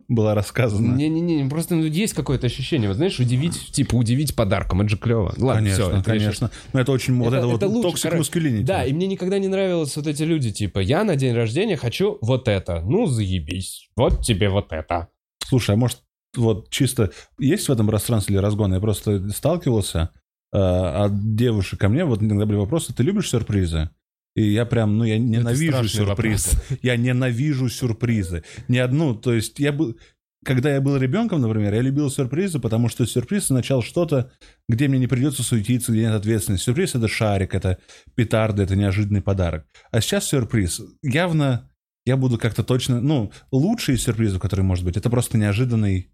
Была 0.09 0.35
рассказана. 0.35 0.95
Не-не-не, 0.97 1.49
просто 1.51 1.75
ну, 1.75 1.85
есть 1.85 2.15
какое-то 2.15 2.47
ощущение, 2.47 2.89
вот 2.89 2.97
знаешь, 2.97 3.21
удивить, 3.21 3.73
типа, 3.73 3.95
удивить 3.95 4.35
подарком, 4.35 4.81
это 4.81 4.89
же 4.89 4.97
клево. 4.97 5.35
Ладно, 5.37 5.55
конечно, 5.63 5.85
всё, 5.85 5.93
это 5.97 6.03
конечно. 6.03 6.51
Но 6.73 6.81
это 6.81 6.93
очень... 6.93 7.15
вот 7.19 7.29
Это- 7.29 7.37
это 7.37 7.47
вот 7.47 7.57
это 7.57 7.67
лучше, 7.69 8.03
короче. 8.09 8.23
masculinity. 8.23 8.63
Да, 8.63 8.85
и 8.87 8.93
мне 8.95 9.07
никогда 9.07 9.39
не 9.39 9.49
нравились 9.49 9.95
вот 9.97 10.07
эти 10.07 10.23
люди, 10.23 10.51
типа, 10.51 10.79
я 10.79 11.05
на 11.05 11.15
день 11.17 11.35
рождения 11.35 11.77
хочу 11.77 12.17
вот 12.23 12.49
это. 12.49 12.81
Ну, 12.81 13.07
заебись. 13.07 13.91
Вот 13.97 14.25
тебе 14.25 14.49
вот 14.49 14.73
это. 14.73 15.09
Слушай, 15.47 15.75
а 15.75 15.79
может, 15.79 15.99
вот 16.35 16.71
чисто 16.71 17.11
есть 17.39 17.69
в 17.69 17.73
этом 17.73 17.87
пространстве 17.87 18.35
или 18.37 18.41
разгон? 18.43 18.73
Я 18.73 18.81
просто 18.81 19.29
сталкивался 19.31 20.09
э, 20.55 20.59
от 20.59 21.37
девушек 21.37 21.81
ко 21.81 21.91
мне, 21.91 22.07
вот 22.07 22.23
иногда 22.23 22.47
были 22.47 22.57
вопросы, 22.57 22.95
ты 22.95 23.03
любишь 23.03 23.29
сюрпризы? 23.29 23.91
И 24.35 24.53
я 24.53 24.67
прям, 24.67 24.99
ну, 24.99 25.05
я 25.05 25.19
ненавижу 25.19 25.73
страшный 25.73 26.07
сюрпризы. 26.07 26.51
Я 26.83 26.97
ненавижу 26.97 27.69
сюрпризы. 27.69 28.45
Ни 28.69 28.79
одну, 28.79 29.15
то 29.15 29.33
есть 29.33 29.59
я 29.59 29.73
был... 29.73 29.99
Когда 30.45 30.73
я 30.73 30.81
был 30.81 30.97
ребенком, 30.97 31.41
например, 31.41 31.75
я 31.75 31.81
любил 31.81 32.11
сюрпризы, 32.11 32.61
потому 32.61 32.89
что 32.89 33.05
сюрприз 33.05 33.45
означал 33.45 33.83
что-то, 33.83 34.31
где 34.69 34.87
мне 34.87 35.01
не 35.01 35.09
придется 35.09 35.43
суетиться, 35.43 35.91
где 35.91 36.03
нет 36.03 36.15
ответственности. 36.15 36.67
Сюрприз— 36.67 36.95
это 36.95 37.09
шарик, 37.09 37.57
это 37.57 37.79
петарда, 38.15 38.63
это 38.63 38.77
неожиданный 38.77 39.21
подарок. 39.21 39.67
А 39.91 40.01
сейчас 40.01 40.27
сюрприз. 40.27 40.81
Явно 41.03 41.69
я 42.07 42.17
буду 42.17 42.39
как-то 42.39 42.63
точно... 42.63 43.01
Ну, 43.01 43.33
лучший 43.51 43.97
из 43.97 44.05
сюрпризов, 44.05 44.41
который 44.41 44.65
может 44.65 44.85
быть, 44.85 44.97
это 44.97 45.11
просто 45.11 45.37
неожиданный 45.37 46.09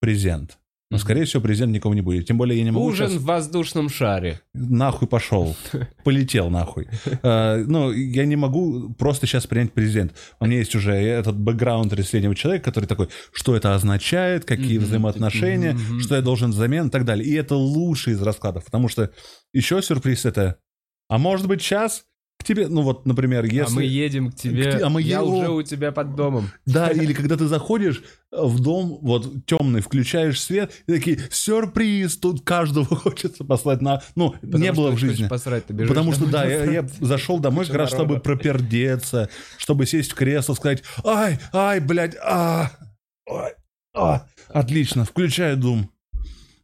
презент. 0.00 0.58
Но, 0.92 0.98
скорее 0.98 1.24
всего, 1.24 1.42
презент 1.42 1.72
никого 1.72 1.94
не 1.94 2.00
будет. 2.02 2.26
Тем 2.26 2.38
более 2.38 2.58
я 2.58 2.64
не 2.64 2.70
могу 2.70 2.86
Ужин 2.86 3.08
щас- 3.08 3.16
в 3.18 3.24
воздушном 3.24 3.88
шаре. 3.88 4.40
Нахуй 4.54 5.08
пошел. 5.08 5.56
Полетел 6.04 6.50
нахуй. 6.50 6.86
Э, 7.22 7.64
Ну, 7.66 7.90
я 7.92 8.24
не 8.26 8.36
могу 8.36 8.92
просто 8.94 9.26
сейчас 9.26 9.46
принять 9.46 9.72
презент. 9.72 10.14
У 10.38 10.46
меня 10.46 10.58
есть 10.58 10.74
уже 10.74 10.92
этот 10.92 11.36
бэкграунд 11.38 11.92
среднего 12.06 12.34
человека, 12.34 12.66
который 12.66 12.86
такой, 12.86 13.08
что 13.32 13.56
это 13.56 13.74
означает, 13.74 14.44
какие 14.44 14.78
взаимоотношения, 14.78 15.76
что 16.00 16.14
я 16.16 16.22
должен 16.22 16.50
взамен 16.50 16.88
и 16.88 16.90
так 16.90 17.04
далее. 17.04 17.26
И 17.26 17.32
это 17.34 17.54
лучший 17.56 18.12
из 18.12 18.22
раскладов, 18.22 18.64
потому 18.64 18.88
что 18.88 19.10
еще 19.52 19.82
сюрприз 19.82 20.24
это, 20.26 20.56
а 21.08 21.18
может 21.18 21.46
быть 21.48 21.62
сейчас 21.62 22.04
к 22.42 22.44
тебе, 22.44 22.68
ну 22.68 22.82
вот, 22.82 23.06
например, 23.06 23.44
если... 23.44 23.72
А 23.72 23.76
мы 23.76 23.84
едем 23.84 24.30
к 24.30 24.34
тебе. 24.34 24.72
К 24.78 24.82
а 24.82 24.88
мы 24.88 25.00
Я 25.00 25.18
е- 25.18 25.22
уже 25.22 25.48
у 25.48 25.62
тебя 25.62 25.92
под 25.92 26.14
домом. 26.14 26.50
Да, 26.66 26.90
или 26.90 27.12
когда 27.12 27.36
ты 27.36 27.46
заходишь 27.46 28.02
в 28.30 28.60
дом, 28.60 28.98
вот 29.02 29.46
темный, 29.46 29.80
включаешь 29.80 30.40
свет, 30.40 30.72
и 30.86 30.92
такие, 30.92 31.18
сюрприз, 31.30 32.16
тут 32.16 32.42
каждого 32.42 32.86
хочется 32.96 33.44
послать 33.44 33.80
на... 33.80 34.02
Ну, 34.16 34.32
Потому 34.40 34.58
не 34.58 34.72
было 34.72 34.90
в 34.90 34.98
жизни. 34.98 35.28
посрать, 35.28 35.66
ты 35.66 35.72
бежишь 35.72 35.88
Потому 35.88 36.12
что, 36.12 36.26
да, 36.26 36.44
я, 36.44 36.64
я 36.64 36.88
зашел 37.00 37.38
домой 37.38 37.66
как 37.66 37.76
раз, 37.76 37.90
чтобы 37.90 38.20
пропердеться, 38.20 39.28
чтобы 39.56 39.86
сесть 39.86 40.12
в 40.12 40.14
кресло, 40.14 40.54
сказать, 40.54 40.82
ай, 41.04 41.38
ай, 41.52 41.80
блядь, 41.80 42.16
а, 42.22 42.70
ай, 43.30 43.52
а. 43.94 44.26
Отлично, 44.48 45.04
включаю 45.04 45.56
Doom. 45.56 45.88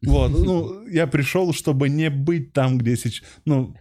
Вот, 0.01 0.29
ну, 0.29 0.87
я 0.87 1.07
пришел, 1.07 1.53
чтобы 1.53 1.89
не 1.89 2.09
быть 2.09 2.53
там, 2.53 2.77
где 2.77 2.95
сейчас... 2.95 3.27
Ну, 3.45 3.75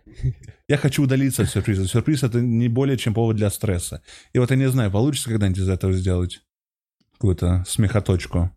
я 0.66 0.76
хочу 0.76 1.04
удалиться 1.04 1.42
от 1.42 1.50
сюрприза. 1.50 1.86
Сюрприз— 1.86 2.22
это 2.24 2.40
не 2.40 2.68
более 2.68 2.96
чем 2.98 3.14
повод 3.14 3.36
для 3.36 3.50
стресса. 3.50 4.02
И 4.32 4.38
вот 4.38 4.50
я 4.50 4.56
не 4.56 4.68
знаю, 4.68 4.90
получится 4.90 5.30
когда-нибудь 5.30 5.60
из 5.60 5.68
этого 5.68 5.92
сделать 5.92 6.40
какую-то 7.12 7.64
смехоточку. 7.68 8.50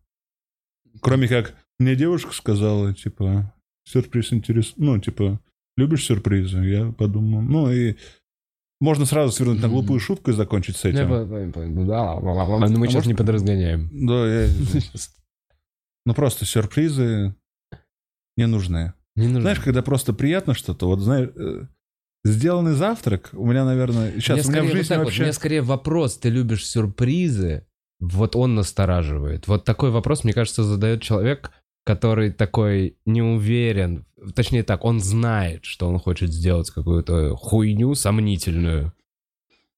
Кроме 1.02 1.28
как, 1.28 1.56
мне 1.80 1.96
девушка 1.96 2.34
сказала, 2.34 2.94
типа, 2.94 3.54
сюрприз 3.86 4.34
интересный. 4.34 4.86
Ну, 4.86 5.00
типа, 5.00 5.40
любишь 5.78 6.06
сюрпризы? 6.06 6.60
Я 6.60 6.92
подумал. 6.92 7.42
Ну, 7.42 7.72
и 7.72 7.96
можно 8.80 9.06
сразу 9.06 9.32
свернуть 9.32 9.62
на 9.62 9.70
глупую 9.70 10.00
шутку 10.00 10.32
и 10.32 10.34
закончить 10.34 10.78
с 10.78 10.84
Ну, 10.84 10.90
этим. 10.90 11.88
да, 11.88 12.20
Но 12.20 12.68
мы 12.80 12.88
сейчас 12.88 13.06
не 13.06 13.14
подразгоняем. 13.14 13.90
Да, 13.94 14.44
я... 14.44 14.48
Ну, 16.04 16.16
просто 16.16 16.46
сюрпризы 16.46 17.36
не 18.42 18.48
нужны. 18.48 18.94
Не 19.16 19.28
нужно. 19.28 19.42
Знаешь, 19.42 19.60
когда 19.60 19.82
просто 19.82 20.14
приятно 20.14 20.54
что-то, 20.54 20.88
вот 20.88 21.00
знаешь, 21.00 21.30
э, 21.36 21.68
сделанный 22.24 22.74
завтрак, 22.74 23.30
у 23.34 23.46
меня, 23.46 23.66
наверное, 23.66 24.14
сейчас 24.14 24.46
у 24.46 24.52
меня 24.52 24.62
скорее 24.62 24.62
в 24.62 24.66
вот 24.66 24.78
жизни 24.78 24.96
вот, 24.96 25.04
вообще... 25.06 25.24
мне 25.24 25.34
скорее 25.34 25.62
вопрос, 25.62 26.18
ты 26.18 26.30
любишь 26.30 26.66
сюрпризы, 26.66 27.68
вот 28.00 28.36
он 28.36 28.56
настораживает. 28.56 29.48
Вот 29.48 29.64
такой 29.64 29.92
вопрос, 29.92 30.24
мне 30.24 30.34
кажется, 30.34 30.64
задает 30.64 31.02
человек, 31.02 31.52
который 31.86 32.32
такой 32.32 32.98
не 33.06 33.22
уверен, 33.22 34.06
точнее 34.36 34.64
так, 34.64 34.86
он 34.86 35.00
знает, 35.00 35.66
что 35.66 35.88
он 35.88 36.00
хочет 36.00 36.32
сделать 36.32 36.70
какую-то 36.70 37.36
хуйню 37.36 37.94
сомнительную, 37.96 38.94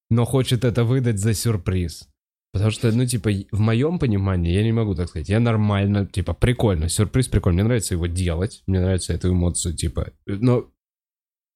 но 0.10 0.26
хочет 0.26 0.64
это 0.64 0.84
выдать 0.84 1.20
за 1.20 1.34
сюрприз. 1.34 2.08
Потому 2.54 2.70
что, 2.70 2.92
ну, 2.92 3.06
типа, 3.06 3.32
в 3.52 3.60
моем 3.60 3.98
понимании, 3.98 4.54
я 4.54 4.64
не 4.64 4.72
могу 4.72 4.94
так 4.94 5.10
сказать, 5.10 5.28
я 5.28 5.40
нормально, 5.40 6.06
типа, 6.06 6.34
прикольно, 6.34 6.88
сюрприз 6.88 7.28
прикольно, 7.28 7.56
мне 7.56 7.64
нравится 7.64 7.96
его 7.96 8.06
делать, 8.06 8.62
мне 8.68 8.80
нравится 8.80 9.12
эту 9.12 9.32
эмоцию, 9.32 9.76
типа, 9.76 10.12
но 10.28 10.70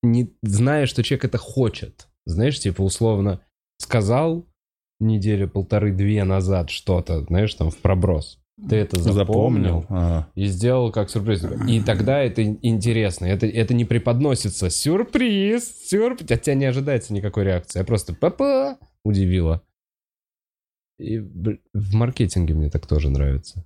не 0.01 0.33
зная, 0.41 0.87
что 0.87 1.03
человек 1.03 1.25
это 1.25 1.37
хочет. 1.37 2.07
Знаешь, 2.25 2.59
типа, 2.59 2.81
условно, 2.81 3.41
сказал 3.77 4.47
неделю, 4.99 5.47
полторы-две 5.47 6.23
назад 6.23 6.71
что-то, 6.71 7.23
знаешь, 7.25 7.53
там, 7.53 7.69
в 7.69 7.77
проброс. 7.77 8.39
Ты 8.69 8.77
это 8.77 8.99
запомнил, 8.99 9.85
А. 9.89 10.27
и 10.33 10.45
сделал 10.45 10.91
как 10.91 11.11
сюрприз. 11.11 11.45
И 11.67 11.79
тогда 11.79 12.23
это 12.23 12.43
интересно. 12.43 13.27
Это, 13.27 13.45
это 13.45 13.75
не 13.75 13.85
преподносится. 13.85 14.71
Сюрприз! 14.71 15.87
Сюрприз! 15.87 16.31
От 16.31 16.41
тебя 16.41 16.55
не 16.55 16.65
ожидается 16.65 17.13
никакой 17.13 17.43
реакции. 17.43 17.79
А 17.79 17.83
просто 17.83 18.15
папа 18.15 18.79
удивило. 19.05 19.61
И 20.99 21.19
в 21.19 21.93
маркетинге 21.93 22.53
мне 22.53 22.69
так 22.69 22.87
тоже 22.87 23.09
нравится. 23.09 23.65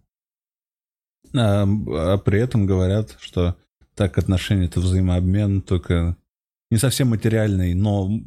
А, 1.33 1.63
а 1.63 2.17
при 2.17 2.39
этом 2.39 2.65
говорят, 2.65 3.15
что 3.19 3.55
так 3.95 4.17
отношения 4.17 4.65
это 4.65 4.79
взаимообмен, 4.79 5.61
только 5.61 6.17
не 6.69 6.77
совсем 6.77 7.09
материальный, 7.09 7.73
но 7.73 8.07
в 8.07 8.21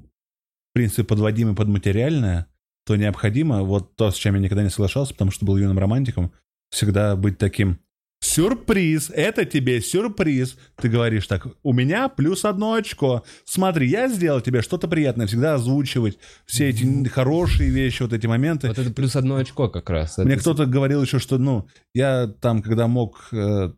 принципе 0.73 1.05
подводимый 1.05 1.55
под 1.55 1.69
материальное, 1.69 2.47
то 2.87 2.97
необходимо, 2.97 3.63
вот 3.63 3.97
то, 3.97 4.11
с 4.11 4.17
чем 4.17 4.35
я 4.35 4.41
никогда 4.41 4.63
не 4.63 4.71
соглашался, 4.71 5.13
потому 5.13 5.31
что 5.31 5.47
был 5.47 5.57
юным 5.57 5.79
романтиком, 5.79 6.33
всегда 6.71 7.17
быть 7.17 7.39
таким 7.39 7.79
Сюрприз, 8.25 9.11
это 9.15 9.45
тебе 9.45 9.83
сюрприз. 9.83 10.57
Ты 10.77 10.89
говоришь 10.89 11.27
так, 11.27 11.47
у 11.63 11.75
меня 11.75 12.09
плюс 12.09 12.47
одно 12.47 12.73
очко. 12.73 13.23
Смотри, 13.45 13.87
я 13.87 14.09
сделал 14.09 14.41
тебе 14.41 14.63
что-то 14.63 14.89
приятное. 14.89 15.27
Всегда 15.27 15.55
озвучивать 15.55 16.19
все 16.47 16.71
эти 16.71 17.07
хорошие 17.09 17.69
вещи, 17.69 18.03
вот 18.03 18.15
эти 18.15 18.27
моменты. 18.27 18.69
Вот 18.69 18.79
это 18.79 18.91
плюс 18.95 19.15
одно 19.15 19.37
очко 19.37 19.69
как 19.69 19.91
раз. 19.91 20.17
Мне 20.17 20.33
Это 20.33 20.41
кто-то 20.41 20.65
говорил 20.65 21.03
еще, 21.03 21.19
что, 21.19 21.37
ну, 21.37 21.69
я 21.93 22.27
там, 22.27 22.63
когда 22.63 22.89
мог, 22.89 23.29
э, 23.31 23.73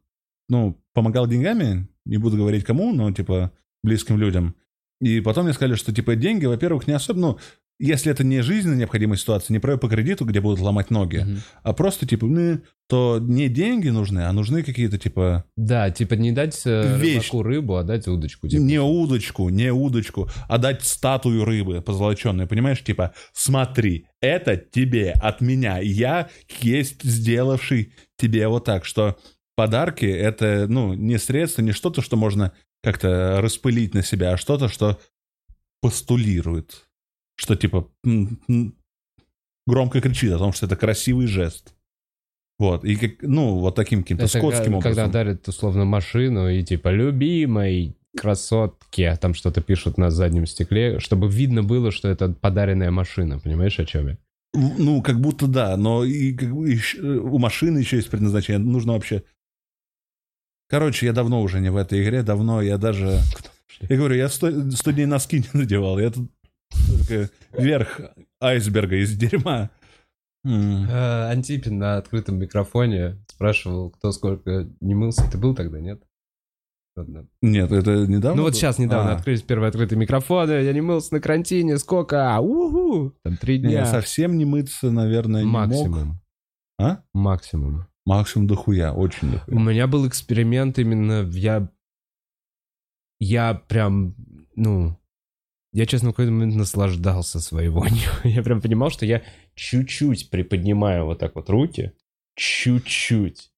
ну, 0.49 0.81
помогал 0.95 1.27
деньгами, 1.27 1.89
не 2.05 2.19
буду 2.19 2.37
говорить 2.37 2.65
кому, 2.65 2.93
но, 2.93 3.11
типа, 3.11 3.51
близким 3.83 4.17
людям. 4.17 4.55
И 5.01 5.21
потом 5.21 5.47
мне 5.47 5.55
сказали, 5.55 5.75
что, 5.75 5.93
типа, 5.93 6.15
деньги, 6.15 6.47
во-первых, 6.47 6.87
не 6.87 6.93
особо, 6.93 7.19
ну, 7.19 7.39
если 7.79 8.11
это 8.11 8.25
не 8.25 8.41
жизненно 8.43 8.75
необходимая 8.75 9.19
ситуация, 9.19 9.53
не 9.55 9.59
проект 9.59 9.83
по 9.83 9.89
кредиту, 9.89 10.25
где 10.25 10.41
будут 10.41 10.61
ломать 10.61 10.91
ноги, 10.91 11.19
Мгм. 11.19 11.43
а 11.63 11.73
просто, 11.73 12.07
типа, 12.07 12.27
ну, 12.27 12.61
то 12.89 13.19
не 13.21 13.49
деньги 13.49 13.89
нужны, 13.89 14.21
а 14.21 14.33
нужны 14.33 14.63
какие-то, 14.63 14.97
типа, 14.99 15.45
Да, 15.57 15.91
типа 15.91 16.15
не 16.15 16.33
дать 16.33 16.61
э, 16.65 16.97
Вещь. 16.99 17.17
рыбаку 17.33 17.43
рыбу, 17.43 17.77
а 17.77 17.83
дать 17.83 18.07
удочку. 18.09 18.49
Типа. 18.49 18.61
не 18.63 18.81
удочку, 18.81 19.49
не 19.49 19.73
удочку, 19.73 20.31
а 20.49 20.59
дать 20.59 20.85
статую 20.85 21.45
рыбы 21.45 21.83
позолоченную, 21.83 22.49
понимаешь? 22.49 22.83
Типа, 22.83 23.13
смотри, 23.33 24.07
это 24.21 24.57
тебе 24.57 25.13
от 25.13 25.41
меня, 25.41 25.79
я 25.79 26.29
есть 26.61 27.03
сделавший 27.03 27.93
тебе 28.17 28.49
вот 28.49 28.65
так, 28.65 28.85
что 28.85 29.19
подарки— 29.57 30.05
это, 30.07 30.67
ну, 30.69 30.95
не 30.95 31.19
средство, 31.19 31.63
не 31.63 31.73
что-то, 31.73 32.03
что 32.03 32.17
можно 32.17 32.53
как-то 32.83 33.41
распылить 33.41 33.95
на 33.95 34.03
себя, 34.03 34.33
а 34.33 34.37
что-то, 34.37 34.69
что 34.69 34.99
постулирует, 35.83 36.87
что, 37.37 37.55
типа, 37.57 37.89
громко 39.67 40.01
кричит 40.01 40.33
о 40.33 40.39
том, 40.39 40.53
что 40.53 40.67
это 40.67 40.77
красивый 40.77 41.27
жест. 41.27 41.75
Вот, 42.59 42.85
и 42.85 42.97
как, 42.97 43.23
ну, 43.23 43.59
вот 43.59 43.75
таким 43.75 44.03
каким-то 44.03 44.27
скотским 44.27 44.75
ка- 44.79 44.81
когда 44.89 45.03
образом. 45.03 45.11
дарят 45.13 45.47
условно 45.49 45.85
машину 45.85 46.49
и 46.49 46.63
типа 46.65 46.89
любимой 46.89 47.97
красотке, 48.17 49.15
там 49.17 49.35
что-то 49.35 49.61
пишут 49.61 49.99
на 49.99 50.11
заднем 50.11 50.47
стекле, 50.47 50.99
чтобы 51.01 51.29
видно 51.29 51.63
было, 51.63 51.93
что 51.93 52.09
это 52.09 52.31
подаренная 52.31 52.91
машина, 52.91 53.39
понимаешь, 53.39 53.79
о 53.79 53.85
чем 53.85 54.09
я? 54.09 54.19
Ну, 54.55 55.03
как 55.03 55.21
будто 55.21 55.47
да, 55.47 55.77
но 55.77 56.03
и 56.03 56.33
как 56.33 56.51
бы 56.55 56.71
ещё- 56.71 57.23
у 57.23 57.39
машины 57.39 57.79
еще 57.81 57.97
есть 57.97 58.09
предназначение. 58.09 58.59
Нужно 58.59 58.95
вообще... 58.95 59.23
Короче, 60.71 61.05
я 61.05 61.13
давно 61.13 61.43
уже 61.43 61.61
не 61.61 61.71
в 61.71 61.77
этой 61.77 62.03
игре, 62.03 62.23
давно 62.23 62.63
я 62.63 62.79
даже... 62.79 63.21
Я 63.91 63.97
говорю, 63.99 64.15
я 64.15 64.31
сто, 64.31 64.71
сто 64.71 64.93
дней 64.93 65.05
носки 65.05 65.41
не 65.41 65.49
надевал. 65.61 65.99
Я 65.99 66.11
тут 66.11 66.31
верх 67.53 68.01
айсберга 68.41 68.97
из 68.97 69.17
дерьма. 69.17 69.71
Э, 70.45 71.31
Антипин 71.31 71.79
на 71.79 71.97
открытом 71.97 72.39
микрофоне 72.39 73.17
спрашивал, 73.29 73.91
кто 73.91 74.13
сколько 74.13 74.69
не 74.81 74.95
мылся. 74.95 75.29
Ты 75.31 75.39
был 75.39 75.55
тогда, 75.55 75.81
нет? 75.81 76.03
Ладно. 76.97 77.27
Нет, 77.43 77.73
это 77.73 78.07
недавно? 78.07 78.37
Ну 78.37 78.43
вот 78.45 78.55
сейчас 78.55 78.79
недавно 78.79 79.13
А, 79.13 79.17
открылись 79.17 79.43
первые 79.43 79.69
открытые 79.69 79.99
микрофоны, 79.99 80.53
я 80.53 80.73
не 80.73 80.81
мылся 80.81 81.13
на 81.15 81.21
карантине, 81.21 81.77
сколько? 81.79 82.39
Уху! 82.41 83.13
Там 83.23 83.37
три 83.37 83.59
не, 83.59 83.69
дня. 83.69 83.87
совсем 83.87 84.39
не 84.39 84.45
мыться, 84.47 84.91
наверное, 84.91 85.43
не 85.43 85.47
мог. 85.51 85.67
Максимум. 85.67 86.21
А? 86.79 87.03
Максимум. 87.13 87.87
Максимум 88.07 88.47
дохуя, 88.47 88.93
очень 88.93 89.29
У 89.29 89.33
дохуя. 89.33 89.59
меня 89.59 89.87
был 89.87 90.07
эксперимент 90.09 90.79
именно, 90.79 91.29
я... 91.33 91.69
Я 93.19 93.55
прям, 93.55 94.15
ну... 94.55 94.97
Я, 95.77 95.85
честно, 95.85 96.09
в 96.09 96.13
какой-то 96.13 96.33
момент 96.33 96.55
наслаждался 96.55 97.39
своей 97.39 97.69
вонью. 97.69 98.09
Я 98.25 98.43
прям 98.43 98.63
понимал, 98.63 98.89
что 98.89 99.05
я 99.05 99.23
чуть-чуть 99.55 100.31
приподнимаю 100.31 101.05
вот 101.05 101.19
так 101.19 101.35
вот 101.35 101.51
руки. 101.51 101.93
Чуть-чуть. 102.35 103.51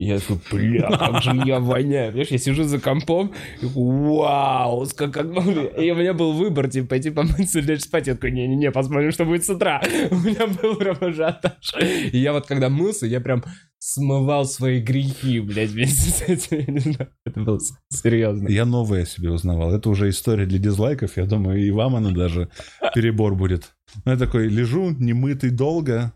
Я 0.00 0.18
такой, 0.18 0.38
бля, 0.50 0.88
как 0.90 1.22
же 1.22 1.30
я 1.46 1.60
воняю. 1.60 2.10
Понимаешь, 2.10 2.30
я 2.30 2.38
сижу 2.38 2.64
за 2.64 2.80
компом, 2.80 3.32
и 3.62 3.66
вау, 3.66 4.86
как, 4.96 5.12
как. 5.12 5.26
И 5.26 5.90
у 5.90 5.94
меня 5.94 6.12
был 6.12 6.32
выбор, 6.32 6.68
типа, 6.68 6.88
пойти 6.88 7.10
помыться 7.10 7.60
или 7.60 7.72
лечь 7.72 7.82
спать. 7.82 8.08
Я 8.08 8.14
такой, 8.14 8.32
не-не-не, 8.32 8.72
посмотрим, 8.72 9.12
что 9.12 9.24
будет 9.24 9.44
с 9.44 9.50
утра. 9.50 9.80
У 10.10 10.16
меня 10.16 10.48
был 10.48 10.74
прям 10.76 10.96
ажиотаж. 11.00 11.74
И 12.12 12.18
я 12.18 12.32
вот, 12.32 12.46
когда 12.46 12.68
мылся, 12.68 13.06
я 13.06 13.20
прям 13.20 13.44
смывал 13.78 14.46
свои 14.46 14.80
грехи, 14.80 15.40
блядь, 15.40 15.70
вместе 15.70 16.10
с 16.10 16.22
этим. 16.22 16.80
Знаю, 16.80 17.10
это 17.24 17.40
было 17.40 17.60
серьезно. 17.90 18.48
Я 18.48 18.64
новое 18.64 19.04
себе 19.04 19.30
узнавал. 19.30 19.72
Это 19.74 19.90
уже 19.90 20.08
история 20.08 20.46
для 20.46 20.58
дизлайков. 20.58 21.16
Я 21.16 21.26
думаю, 21.26 21.64
и 21.64 21.70
вам 21.70 21.94
она 21.94 22.10
даже 22.10 22.48
перебор 22.94 23.36
будет. 23.36 23.74
Ну, 24.04 24.12
я 24.12 24.18
такой 24.18 24.48
лежу, 24.48 24.90
немытый 24.90 25.50
долго, 25.50 26.12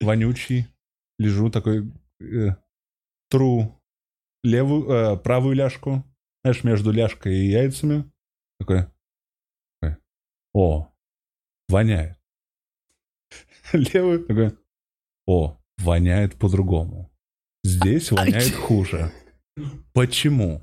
вонючий. 0.00 0.66
Лежу 1.18 1.48
такой, 1.50 1.92
э, 2.20 2.56
тру 3.32 3.80
левую, 4.44 4.90
э, 4.90 5.16
правую 5.16 5.56
ляжку, 5.56 6.04
знаешь, 6.44 6.64
между 6.64 6.92
ляжкой 6.92 7.34
и 7.34 7.50
яйцами. 7.50 8.04
Такой, 8.60 8.84
такой, 9.80 9.96
о, 10.52 10.92
воняет. 11.70 12.18
Левую, 13.72 14.26
такой, 14.26 14.52
о, 15.26 15.58
воняет 15.78 16.38
по-другому. 16.38 17.10
Здесь 17.64 18.12
воняет 18.12 18.54
хуже. 18.54 19.10
Почему? 19.94 20.60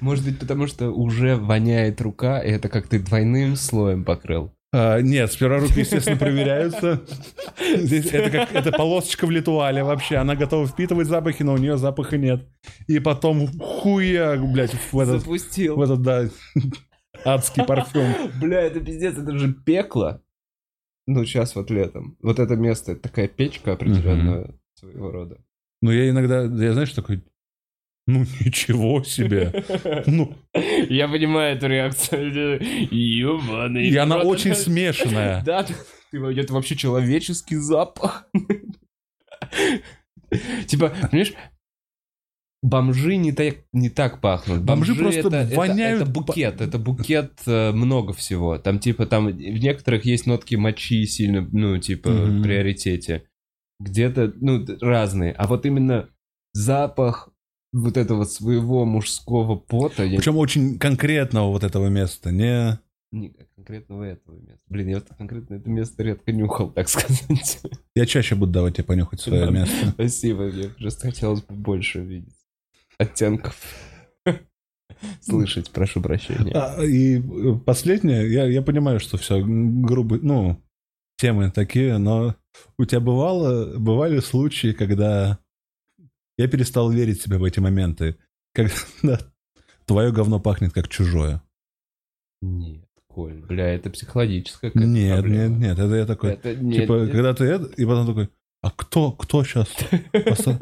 Может 0.00 0.24
быть, 0.24 0.38
потому 0.38 0.66
что 0.66 0.90
уже 0.90 1.36
воняет 1.36 2.00
рука, 2.00 2.40
и 2.42 2.50
это 2.50 2.70
как 2.70 2.88
ты 2.88 3.00
двойным 3.00 3.54
слоем 3.56 4.02
покрыл. 4.04 4.54
А, 4.70 5.00
нет, 5.00 5.32
сперва 5.32 5.60
руки, 5.60 5.80
естественно, 5.80 6.16
проверяются. 6.18 7.02
Здесь 7.58 8.06
это 8.12 8.30
как 8.30 8.54
это 8.54 8.72
полосочка 8.72 9.26
в 9.26 9.30
литуале 9.30 9.82
вообще. 9.82 10.16
Она 10.16 10.36
готова 10.36 10.66
впитывать 10.66 11.08
запахи, 11.08 11.42
но 11.42 11.54
у 11.54 11.58
нее 11.58 11.78
запаха 11.78 12.18
нет. 12.18 12.46
И 12.86 12.98
потом 12.98 13.46
хуя, 13.58 14.36
блядь, 14.36 14.74
в 14.92 14.98
этот, 14.98 15.20
Запустил. 15.20 15.76
в 15.76 15.82
этот, 15.82 16.02
да, 16.02 16.28
адский 17.24 17.64
парфюм. 17.64 18.14
Бля, 18.40 18.60
это 18.62 18.80
пиздец, 18.80 19.16
это 19.16 19.36
же 19.38 19.52
пекло. 19.54 20.22
Ну, 21.06 21.24
сейчас 21.24 21.54
вот 21.56 21.70
летом. 21.70 22.18
Вот 22.22 22.38
это 22.38 22.54
место, 22.56 22.92
это 22.92 23.02
такая 23.02 23.28
печка 23.28 23.72
определенная 23.72 24.54
своего 24.74 25.10
рода. 25.10 25.38
Но 25.80 25.90
я 25.90 26.10
иногда, 26.10 26.42
я 26.42 26.72
знаешь, 26.74 26.92
такой, 26.92 27.24
ну 28.08 28.24
ничего 28.40 29.04
себе. 29.04 29.64
Ну, 30.06 30.34
Я 30.88 31.06
понимаю 31.08 31.56
эту 31.56 31.66
реакцию. 31.68 32.58
Ёбаный. 32.90 33.86
и 33.88 33.96
она 33.96 34.18
очень 34.18 34.54
смешанная. 34.54 35.42
Да, 35.44 35.66
это 36.12 36.52
вообще 36.54 36.74
человеческий 36.74 37.56
запах. 37.56 38.26
Типа, 40.66 40.92
понимаешь, 41.10 41.34
бомжи 42.62 43.16
не 43.16 43.32
так, 43.32 43.56
не 43.72 43.90
так 43.90 44.20
пахнут. 44.20 44.62
Бомжи 44.62 44.94
просто 44.94 45.20
это, 45.20 45.36
это- 45.36 45.56
воняют 45.56 46.02
Это, 46.02 46.10
букет, 46.10 46.60
это 46.60 46.78
букет 46.78 47.32
э, 47.46 47.72
много 47.72 48.12
всего. 48.12 48.58
Там 48.58 48.78
типа, 48.78 49.06
там 49.06 49.28
в 49.28 49.32
некоторых 49.36 50.04
есть 50.04 50.26
нотки 50.26 50.54
мочи 50.54 51.04
сильно, 51.06 51.46
ну, 51.52 51.78
типа, 51.78 52.10
в 52.10 52.42
приоритете. 52.42 53.24
Где-то, 53.80 54.32
ну, 54.36 54.64
разные. 54.80 55.32
А 55.32 55.46
вот 55.46 55.64
именно 55.66 56.08
запах 56.52 57.30
вот 57.72 57.96
этого 57.96 58.24
своего 58.24 58.84
мужского 58.84 59.56
пота, 59.56 60.04
я 60.04 60.18
Причем 60.18 60.36
очень 60.36 60.78
конкретного 60.78 61.50
вот 61.50 61.64
этого 61.64 61.88
места. 61.88 62.30
Не... 62.30 62.78
не 63.12 63.34
конкретного 63.56 64.04
этого 64.04 64.36
места. 64.36 64.60
Блин, 64.68 64.88
я 64.88 64.96
вот 64.96 65.08
конкретно 65.16 65.54
это 65.54 65.68
место 65.68 66.02
редко 66.02 66.32
нюхал, 66.32 66.70
так 66.70 66.88
сказать. 66.88 67.60
Я 67.94 68.06
чаще 68.06 68.34
буду 68.34 68.52
давать 68.52 68.76
тебе 68.76 68.84
понюхать 68.84 69.20
свое 69.20 69.46
Да. 69.46 69.50
место. 69.50 69.90
Спасибо, 69.90 70.44
мне 70.44 70.68
просто 70.68 71.10
хотелось 71.10 71.42
бы 71.42 71.54
больше 71.54 72.00
видеть 72.00 72.34
оттенков. 72.98 73.56
Слышать, 75.20 75.70
прошу 75.70 76.00
прощения. 76.00 76.52
А, 76.54 76.82
и 76.82 77.18
э, 77.18 77.58
последнее, 77.64 78.32
я, 78.32 78.46
я 78.46 78.62
понимаю, 78.62 78.98
что 78.98 79.16
все 79.16 79.40
грубо, 79.44 80.18
ну, 80.20 80.60
темы 81.18 81.50
такие, 81.50 81.98
но 81.98 82.34
у 82.78 82.84
тебя 82.84 83.00
бывало, 83.00 83.78
бывали 83.78 84.20
случаи, 84.20 84.72
когда 84.72 85.38
я 86.38 86.48
перестал 86.48 86.90
верить 86.90 87.20
себе 87.20 87.36
в 87.36 87.44
эти 87.44 87.60
моменты, 87.60 88.16
когда 88.54 88.72
твое 89.86 90.12
говно 90.12 90.40
пахнет 90.40 90.72
как 90.72 90.88
чужое. 90.88 91.42
Нет, 92.40 92.84
Коль, 93.08 93.34
бля, 93.34 93.74
это 93.74 93.90
психологическая 93.90 94.70
какая-то 94.70 94.88
Нет, 94.88 95.18
проблема. 95.20 95.48
нет, 95.48 95.58
нет, 95.58 95.78
это 95.78 95.94
я 95.94 96.06
такой, 96.06 96.32
Это 96.34 96.54
нет, 96.54 96.82
типа, 96.82 96.92
нет. 96.92 97.10
когда 97.10 97.34
ты 97.34 97.44
это, 97.44 97.64
и 97.66 97.84
потом 97.84 98.06
такой, 98.06 98.28
а 98.62 98.70
кто, 98.70 99.10
кто 99.12 99.42
сейчас, 99.42 99.68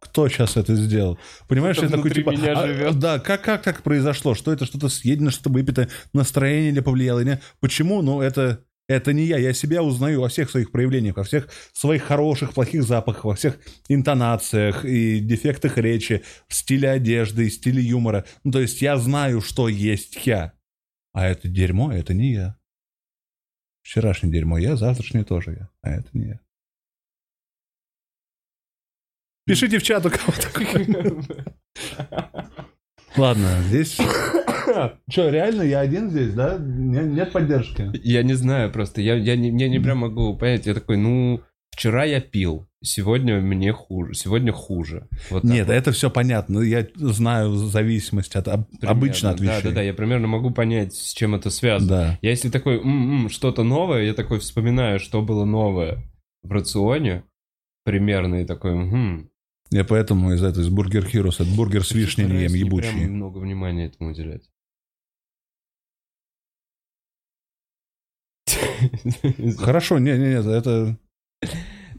кто 0.00 0.28
сейчас 0.28 0.56
это 0.56 0.74
сделал? 0.74 1.18
Понимаешь, 1.46 1.76
я 1.78 1.88
такой, 1.88 2.10
типа, 2.10 2.32
а, 2.32 2.92
да, 2.92 3.20
как, 3.20 3.42
как 3.42 3.62
так 3.62 3.82
произошло? 3.82 4.34
Что 4.34 4.52
это, 4.52 4.64
что-то 4.64 4.88
съедено, 4.88 5.30
что-то 5.30 5.50
выпито, 5.50 5.88
настроение 6.12 6.70
или 6.70 6.80
повлияло? 6.80 7.20
нет? 7.22 7.42
Почему? 7.60 8.02
Ну, 8.02 8.20
это, 8.22 8.64
это 8.88 9.12
не 9.12 9.24
я. 9.24 9.36
Я 9.38 9.52
себя 9.52 9.82
узнаю 9.82 10.22
во 10.22 10.28
всех 10.28 10.50
своих 10.50 10.72
проявлениях, 10.72 11.16
во 11.16 11.24
всех 11.24 11.48
своих 11.72 12.02
хороших, 12.02 12.54
плохих 12.54 12.82
запахах, 12.82 13.24
во 13.24 13.34
всех 13.34 13.58
интонациях 13.88 14.84
и 14.84 15.20
дефектах 15.20 15.76
речи, 15.76 16.24
в 16.48 16.54
стиле 16.54 16.90
одежды 16.90 17.46
и 17.46 17.50
стиле 17.50 17.82
юмора. 17.82 18.24
Ну, 18.44 18.50
то 18.50 18.60
есть 18.60 18.80
я 18.80 18.96
знаю, 18.96 19.42
что 19.42 19.68
есть 19.68 20.26
я. 20.26 20.54
А 21.12 21.26
это 21.26 21.48
дерьмо, 21.48 21.92
это 21.92 22.14
не 22.14 22.32
я. 22.32 22.58
Вчерашнее 23.82 24.32
дерьмо 24.32 24.58
я, 24.58 24.76
завтрашнее 24.76 25.24
тоже 25.24 25.52
я. 25.52 25.68
А 25.82 25.90
это 25.90 26.08
не 26.12 26.28
я. 26.28 26.40
Пишите 29.44 29.78
в 29.78 29.82
чат, 29.82 30.04
у 30.04 30.10
кого 30.10 30.32
такое. 30.32 31.24
Ладно, 33.18 33.48
здесь... 33.68 33.98
Что, 35.10 35.30
реально 35.30 35.62
я 35.62 35.80
один 35.80 36.10
здесь, 36.10 36.34
да? 36.34 36.56
Не- 36.58 37.02
Нет 37.14 37.32
поддержки? 37.32 37.90
Я 38.04 38.22
не 38.22 38.34
знаю 38.34 38.70
просто, 38.70 39.00
я, 39.00 39.14
я, 39.14 39.34
не, 39.36 39.48
я 39.60 39.68
не 39.68 39.78
прям 39.80 39.98
могу 39.98 40.36
понять, 40.36 40.66
я 40.66 40.74
такой, 40.74 40.98
ну, 40.98 41.40
вчера 41.70 42.04
я 42.04 42.20
пил, 42.20 42.68
сегодня 42.84 43.40
мне 43.40 43.72
хуже, 43.72 44.14
сегодня 44.14 44.52
хуже. 44.52 45.08
Вот 45.30 45.42
Нет, 45.42 45.66
вот. 45.66 45.72
это 45.72 45.90
все 45.92 46.10
понятно. 46.10 46.60
Я 46.60 46.86
знаю 46.96 47.54
зависимость 47.56 48.36
от 48.36 48.46
об- 48.48 48.68
Примерно. 48.68 48.90
обычно 48.90 49.30
от 49.30 49.40
вещей. 49.40 49.62
Да, 49.62 49.68
да, 49.70 49.74
да, 49.76 49.82
я 49.82 49.94
примерно 49.94 50.26
могу 50.28 50.50
понять, 50.50 50.94
с 50.94 51.12
чем 51.14 51.34
это 51.34 51.50
связано. 51.50 51.88
Да. 51.90 52.18
Я 52.22 52.30
если 52.30 52.50
такой, 52.50 52.76
«М-м, 52.78 53.30
что-то 53.30 53.64
новое, 53.64 54.02
я 54.04 54.12
такой 54.14 54.38
вспоминаю, 54.38 55.00
что 55.00 55.22
было 55.22 55.44
новое 55.46 56.04
в 56.42 56.52
рационе, 56.52 57.24
примерно, 57.84 58.42
и 58.42 58.44
такой, 58.44 58.74
«Мгм». 58.74 59.30
Я 59.70 59.84
поэтому 59.84 60.32
из 60.32 60.42
этого, 60.42 60.62
из 60.62 60.70
Бургер 60.70 61.04
Хирос, 61.06 61.40
от 61.40 61.48
бургер 61.48 61.84
с 61.84 61.92
вишней 61.92 62.26
не 62.26 62.44
ем, 62.44 62.54
ебучий. 62.54 62.90
прям 62.90 63.12
много 63.12 63.38
внимания 63.38 63.86
этому 63.86 64.10
уделять. 64.10 64.48
Хорошо, 69.58 69.98
не, 69.98 70.12
не, 70.12 70.28
не, 70.28 70.56
это... 70.56 70.96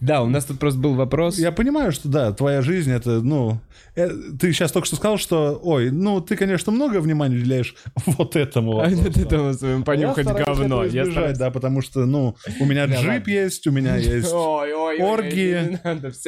Да, 0.02 0.22
у 0.24 0.28
нас 0.30 0.46
тут 0.46 0.60
просто 0.60 0.80
был 0.80 0.96
вопрос. 0.96 1.38
Я 1.38 1.52
понимаю, 1.52 1.92
что 1.92 2.08
да, 2.08 2.32
твоя 2.32 2.62
жизнь 2.62 2.92
это, 2.92 3.22
ну, 3.22 3.60
э, 3.96 4.10
ты 4.40 4.54
сейчас 4.54 4.72
только 4.72 4.88
что 4.88 4.96
сказал, 4.96 5.18
что, 5.18 5.60
ой, 5.62 5.92
ну, 5.92 6.22
ты, 6.22 6.36
конечно, 6.36 6.72
много 6.72 7.00
внимания 7.02 7.36
уделяешь 7.36 7.76
вот 8.06 8.36
этому. 8.36 8.80
А 8.80 8.90
вот 8.90 9.18
этому 9.18 9.54
своему 9.54 9.84
понюхать 9.84 10.26
Я 10.26 10.34
говно. 10.34 10.86
Я 10.86 11.06
стараюсь- 11.06 11.38
да, 11.38 11.52
потому 11.52 11.82
что, 11.82 12.06
ну, 12.06 12.36
у 12.60 12.66
меня 12.66 12.86
джип 12.86 13.28
есть, 13.28 13.68
у 13.68 13.72
меня 13.72 13.96
есть, 13.98 14.32
оргии. 14.34 15.80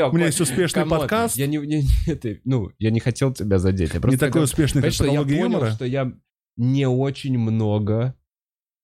у 0.10 0.15
меня 0.15 0.26
есть 0.26 0.41
успешный 0.41 0.85
подкаст, 0.85 1.38
Я 1.38 1.48
не, 1.48 1.57
не, 1.57 1.84
не- 1.84 2.41
ну, 2.45 2.72
я 2.80 2.91
не 2.91 2.99
хотел 2.99 3.34
тебя 3.34 3.57
задеть. 3.57 3.93
Я 3.93 4.02
просто 4.02 4.15
не 4.15 4.18
такой 4.18 4.43
успешный, 4.43 4.81
как 4.81 4.93
я 4.93 5.22
понял, 5.23 5.65
что 5.72 5.85
я 5.85 6.11
не 6.57 6.88
очень 6.88 7.38
много... 7.38 8.15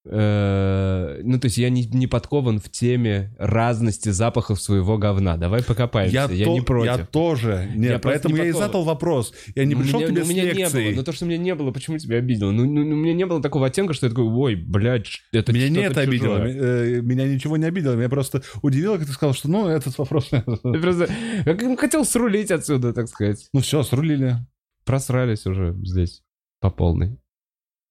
э, 0.09 1.21
ну, 1.23 1.39
то 1.39 1.45
есть 1.45 1.57
я 1.57 1.69
не, 1.69 1.85
не 1.85 2.07
подкован 2.07 2.59
в 2.59 2.69
теме 2.69 3.33
разности 3.37 4.09
запахов 4.09 4.61
своего 4.61 4.97
говна. 4.97 5.37
Давай 5.37 5.63
покопаемся. 5.63 6.13
Я, 6.13 6.27
то- 6.27 6.53
не 6.53 6.61
против. 6.61 6.85
Я 6.97 7.05
тоже. 7.05 7.69
Нет, 7.75 7.91
Я 7.91 7.99
поэтому 7.99 8.35
не 8.35 8.41
я 8.43 8.47
и 8.49 8.51
задал 8.51 8.83
вопрос. 8.83 9.33
Я 9.55 9.65
не 9.65 9.75
Ну, 9.75 9.81
пришел 9.81 9.99
меня- 9.99 10.09
тебе 10.09 10.19
ну, 10.21 10.25
с 10.25 10.29
у 10.29 10.31
меня 10.31 10.43
не 10.43 10.49
было. 10.51 10.59
лекцией. 10.59 10.95
Ну, 10.95 11.03
то, 11.03 11.11
что 11.11 11.25
меня 11.25 11.37
не 11.37 11.55
было, 11.55 11.71
почему 11.71 11.97
тебя 11.97 12.17
обидело? 12.17 12.51
Ну, 12.51 12.65
ну, 12.65 12.83
ну, 12.83 12.95
у 12.95 12.99
меня 12.99 13.13
не 13.13 13.25
было 13.25 13.41
такого 13.41 13.67
оттенка, 13.67 13.93
что 13.93 14.05
я 14.05 14.09
такой, 14.09 14.25
ой, 14.25 14.55
блядь, 14.55 15.07
это 15.31 15.51
Меня 15.53 15.69
не 15.69 15.79
это 15.81 16.01
обидело. 16.01 16.37
чужое». 16.37 16.97
Э, 16.97 17.01
Меня 17.01 17.27
ничего 17.27 17.57
не 17.57 17.65
обидело. 17.65 17.95
Меня 17.95 18.09
просто 18.09 18.41
удивило, 18.61 18.97
как 18.97 19.07
ты 19.07 19.13
сказал, 19.13 19.33
что, 19.33 19.49
ну, 19.49 19.67
этот 19.67 19.97
вопрос... 19.97 20.29
Ты 20.29 20.41
просто 20.79 21.07
я 21.45 21.55
как- 21.55 21.79
хотел 21.79 22.05
срулить 22.05 22.51
отсюда, 22.51 22.93
так 22.93 23.07
сказать. 23.07 23.47
Ну 23.53 23.59
все, 23.61 23.83
срулили. 23.83 24.37
Просрались 24.85 25.45
уже 25.45 25.75
здесь 25.83 26.21
по 26.61 26.69
полной 26.69 27.17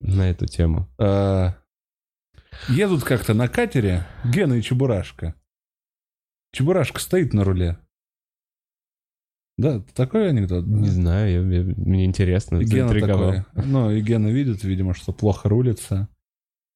на 0.01 0.31
эту 0.31 0.47
тему. 0.47 0.89
Э, 0.99 1.53
Едут 2.69 3.05
как-то 3.05 3.35
на 3.35 3.49
катере 3.49 4.05
Гена 4.25 4.55
и 4.55 4.63
Чебурашка. 4.63 5.35
Чебурашка 6.53 7.01
стоит 7.01 7.33
на 7.35 7.45
руле. 7.45 7.79
Да, 9.59 9.81
такой 9.95 10.29
анекдот? 10.29 10.67
Не 10.67 10.89
знаю, 10.89 11.49
я- 11.51 11.59
я- 11.59 11.75
мне 11.77 12.05
интересно. 12.05 12.59
И 12.59 12.65
Гена 12.65 12.89
такой, 13.01 13.45
ну, 13.67 13.91
и 13.91 14.01
Гена 14.03 14.29
видит, 14.29 14.65
видимо, 14.65 14.95
что 14.95 15.13
плохо 15.13 15.49
рулится. 15.49 16.09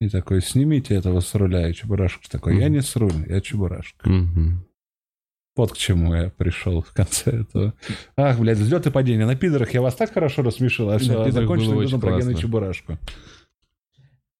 И 0.01 0.09
такой, 0.09 0.40
снимите 0.40 0.94
этого 0.94 1.20
с 1.20 1.35
руля. 1.35 1.69
И 1.69 1.74
Чебурашка 1.74 2.28
такой, 2.31 2.59
я 2.59 2.69
не 2.70 2.81
с 2.81 2.97
руль, 2.97 3.27
я 3.28 3.40
Чебурашка. 3.43 4.09
Мгм. 4.09 4.66
Вот 5.57 5.73
к 5.73 5.77
чему 5.77 6.15
я 6.15 6.31
пришел 6.31 6.81
в 6.81 6.93
конце 6.94 7.40
этого. 7.43 7.74
Ах, 8.16 8.39
блядь, 8.39 8.57
взлет 8.57 8.86
и 8.86 8.90
падение. 8.90 9.27
На 9.27 9.36
пидорах 9.36 9.74
я 9.74 9.82
вас 9.82 9.94
так 9.94 10.11
хорошо 10.15 10.40
рассмешил, 10.43 10.89
а 10.89 10.97
все, 10.98 11.09
пидорах 11.27 11.32
закончили 11.35 11.69
про 12.01 12.11
классно. 12.12 12.35
Чебурашку. 12.40 12.98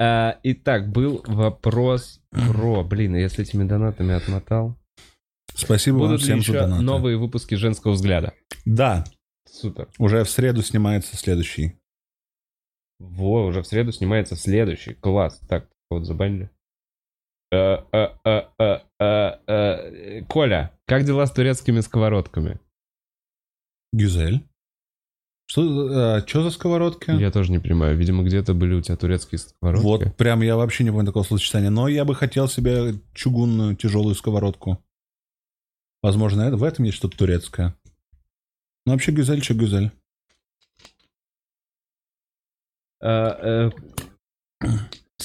А, 0.01 0.39
Итак, 0.43 0.91
был 0.91 1.23
вопрос 1.27 2.23
про... 2.31 2.83
Блин, 2.83 3.17
я 3.17 3.29
с 3.29 3.39
этими 3.39 3.65
донатами 3.65 4.15
отмотал. 4.15 4.79
Спасибо 5.55 5.97
вам 5.97 6.07
Будут 6.07 6.21
ли 6.21 6.25
всем 6.25 6.41
за 6.41 6.53
еще 6.53 6.53
донаты. 6.61 6.83
новые 6.83 7.19
выпуски 7.19 7.55
«Женского 7.55 7.93
взгляда»? 7.93 8.33
Да, 8.65 9.05
Супер. 9.47 9.89
уже 9.99 10.25
в 10.25 10.31
среду 10.31 10.63
снимается 10.63 11.17
следующий. 11.17 11.77
Во, 12.99 13.45
уже 13.45 13.63
в 13.63 13.67
среду 13.67 13.93
снимается 13.93 14.37
следующий. 14.37 14.95
Класс. 14.95 15.39
Так, 15.49 15.69
вот 15.91 16.07
забанили. 16.07 16.51
Э, 17.53 17.79
э, 17.93 18.81
э, 18.99 20.23
Коля, 20.29 20.79
как 20.87 21.05
дела 21.05 21.27
с 21.27 21.33
турецкими 21.33 21.81
сковородками? 21.81 22.59
Гюзель. 23.93 24.47
Что, 25.51 26.25
что 26.29 26.45
за 26.45 26.51
сковородки? 26.51 27.11
Я 27.11 27.33
тоже 27.33 27.51
не 27.51 27.59
понимаю. 27.59 27.97
Видимо, 27.97 28.23
где-то 28.23 28.55
были 28.55 28.75
у 28.75 28.83
тебя 28.83 28.97
турецкие 28.97 29.41
сковородки. 29.41 29.83
Вот, 29.85 30.17
прям 30.17 30.43
я 30.43 30.55
вообще 30.55 30.85
не 30.85 30.91
понимаю 30.91 31.07
такого 31.09 31.25
словосочетания. 31.25 31.71
Но 31.71 31.89
я 31.89 32.05
бы 32.05 32.15
хотел 32.15 32.47
себе 32.47 32.95
чугунную 33.15 33.75
тяжелую 33.75 34.15
сковородку. 34.15 34.79
Возможно, 36.05 36.43
это- 36.43 36.57
в 36.57 36.63
этом 36.63 36.85
есть 36.85 36.99
что-то 36.99 37.19
турецкое. 37.19 37.75
Ну, 38.87 38.93
вообще 38.93 39.11
гюзель, 39.11 39.43
что 39.43 39.55
гюзель. 39.55 39.91
Э, 43.03 43.71
э, 44.63 44.69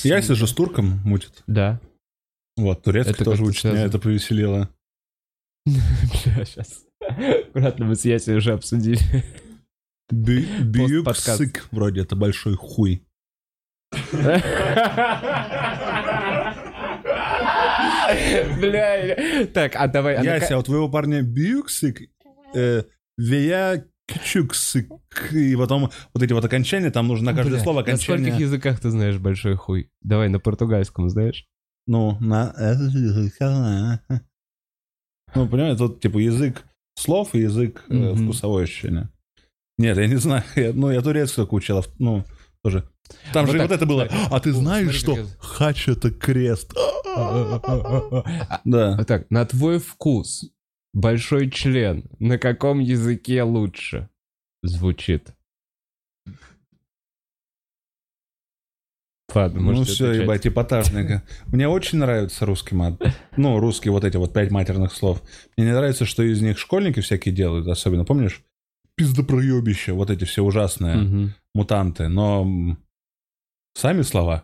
Яйца 0.01 0.33
же 0.33 0.47
с 0.47 0.53
турком 0.53 1.01
мутит. 1.05 1.43
Да. 1.45 1.79
Вот, 2.57 2.81
турецкий 2.81 3.13
Это 3.13 3.25
тоже 3.25 3.43
учит. 3.43 3.65
Меня 3.65 3.83
это 3.85 3.99
повеселило. 3.99 4.69
Бля, 5.67 6.45
сейчас. 6.45 6.83
Аккуратно, 6.99 7.85
мы 7.85 7.95
с 7.95 8.05
Яси 8.05 8.31
уже 8.31 8.53
обсудили. 8.53 8.97
Бьюксык, 10.11 11.67
вроде 11.71 12.01
это 12.01 12.15
большой 12.15 12.55
хуй. 12.55 13.05
Бля, 18.59 19.45
так, 19.53 19.75
а 19.75 19.87
давай... 19.87 20.15
а 20.15 20.23
Яся, 20.23 20.55
а 20.55 20.59
у 20.59 20.63
твоего 20.63 20.89
парня 20.89 21.21
бьюксык, 21.21 22.01
э, 22.53 22.83
вея 23.17 23.85
кчуксык, 24.07 24.89
и 25.31 25.55
потом 25.55 25.89
вот 26.13 26.23
эти 26.23 26.33
вот 26.33 26.45
окончания, 26.45 26.91
там 26.91 27.07
нужно 27.07 27.31
на 27.31 27.37
каждое 27.37 27.59
слово 27.59 27.79
На 27.79 27.97
скольких 27.97 28.09
окончание. 28.09 28.41
языках 28.41 28.79
ты 28.79 28.91
знаешь 28.91 29.17
большой 29.17 29.55
хуй? 29.55 29.89
Давай 30.01 30.29
на 30.29 30.39
португальском 30.39 31.09
знаешь? 31.09 31.47
Ну, 31.87 32.17
на... 32.19 32.53
Ну, 35.33 35.47
понимаешь, 35.49 35.77
тут 35.77 36.01
типа 36.01 36.19
язык 36.19 36.63
слов 36.95 37.33
и 37.35 37.39
язык 37.39 37.83
э, 37.89 38.13
вкусовое 38.13 38.63
ощущение. 38.63 39.09
Нет, 39.77 39.97
я 39.97 40.07
не 40.07 40.15
знаю. 40.15 40.43
Я- 40.55 40.73
ну, 40.73 40.89
я 40.91 41.01
турецкий 41.01 41.35
только 41.37 41.53
учил, 41.53 41.79
а 41.79 41.83
ну, 41.99 42.23
тоже. 42.63 42.87
Там 43.33 43.45
Вот 43.45 43.51
же 43.51 43.59
так, 43.59 43.69
вот 43.69 43.75
это 43.75 43.85
было. 43.85 44.07
смотри. 44.07 44.27
А 44.31 44.39
ты 44.39 44.51
знаешь, 44.53 45.01
смотри, 45.01 45.23
что 45.23 45.37
хач 45.39 45.87
это 45.87 46.11
крест? 46.11 46.73
А 47.17 48.61
Да. 48.65 49.03
так, 49.05 49.29
на 49.29 49.45
твой 49.45 49.79
вкус 49.79 50.45
большой 50.93 51.49
член 51.51 52.05
на 52.19 52.37
каком 52.37 52.79
языке 52.79 53.43
лучше 53.43 54.09
звучит? 54.63 55.33
Ладно, 59.33 59.59
Ну 59.61 59.83
все, 59.83 60.05
отвечать. 60.05 60.23
ебать, 60.23 60.47
эпатажненько. 60.47 61.23
Мне 61.47 61.67
очень 61.67 61.97
нравится 61.97 62.45
русский 62.45 62.73
мат. 62.73 63.01
Ну, 63.35 63.59
русские 63.59 63.91
вот 63.91 64.05
эти 64.05 64.15
вот 64.17 64.33
пять 64.33 64.49
матерных 64.49 64.93
слов. 64.93 65.21
Мне 65.57 65.65
не 65.67 65.73
нравится, 65.73 66.05
что 66.05 66.23
из 66.23 66.41
них 66.41 66.57
школьники 66.57 67.01
всякие 67.01 67.35
делают, 67.35 67.67
особенно, 67.67 68.05
помнишь? 68.05 68.43
Пиздопроебище, 68.95 69.93
вот 69.93 70.09
эти 70.09 70.23
все 70.23 70.41
ужасные 70.43 70.95
Мгм. 70.95 71.33
мутанты. 71.53 72.07
Но 72.07 72.77
сами 73.73 74.01
слова. 74.03 74.43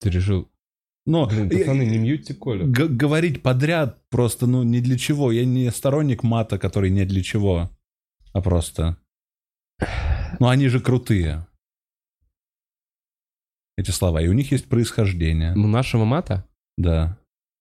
Ты 0.00 0.10
решил... 0.10 0.50
Но 1.06 1.26
Блин, 1.26 1.50
я- 1.50 1.58
пацаны, 1.58 1.82
не 1.84 1.98
мьютьте 1.98 2.34
Колю. 2.34 2.66
г- 2.70 2.88
говорить 2.88 3.42
подряд 3.42 4.02
просто, 4.08 4.46
ну, 4.46 4.62
не 4.62 4.80
для 4.80 4.96
чего. 4.96 5.32
Я 5.32 5.44
не 5.44 5.70
сторонник 5.70 6.22
мата, 6.22 6.58
который 6.58 6.90
не 6.90 7.04
для 7.04 7.22
чего, 7.22 7.70
а 8.32 8.40
просто... 8.40 8.96
Ну, 10.40 10.48
они 10.48 10.68
же 10.68 10.80
крутые. 10.80 11.46
Эти 13.76 13.90
слова. 13.90 14.22
И 14.22 14.28
у 14.28 14.32
них 14.32 14.50
есть 14.52 14.68
происхождение. 14.68 15.52
У 15.54 15.66
нашего 15.66 16.04
мата? 16.04 16.48
Да. 16.78 17.18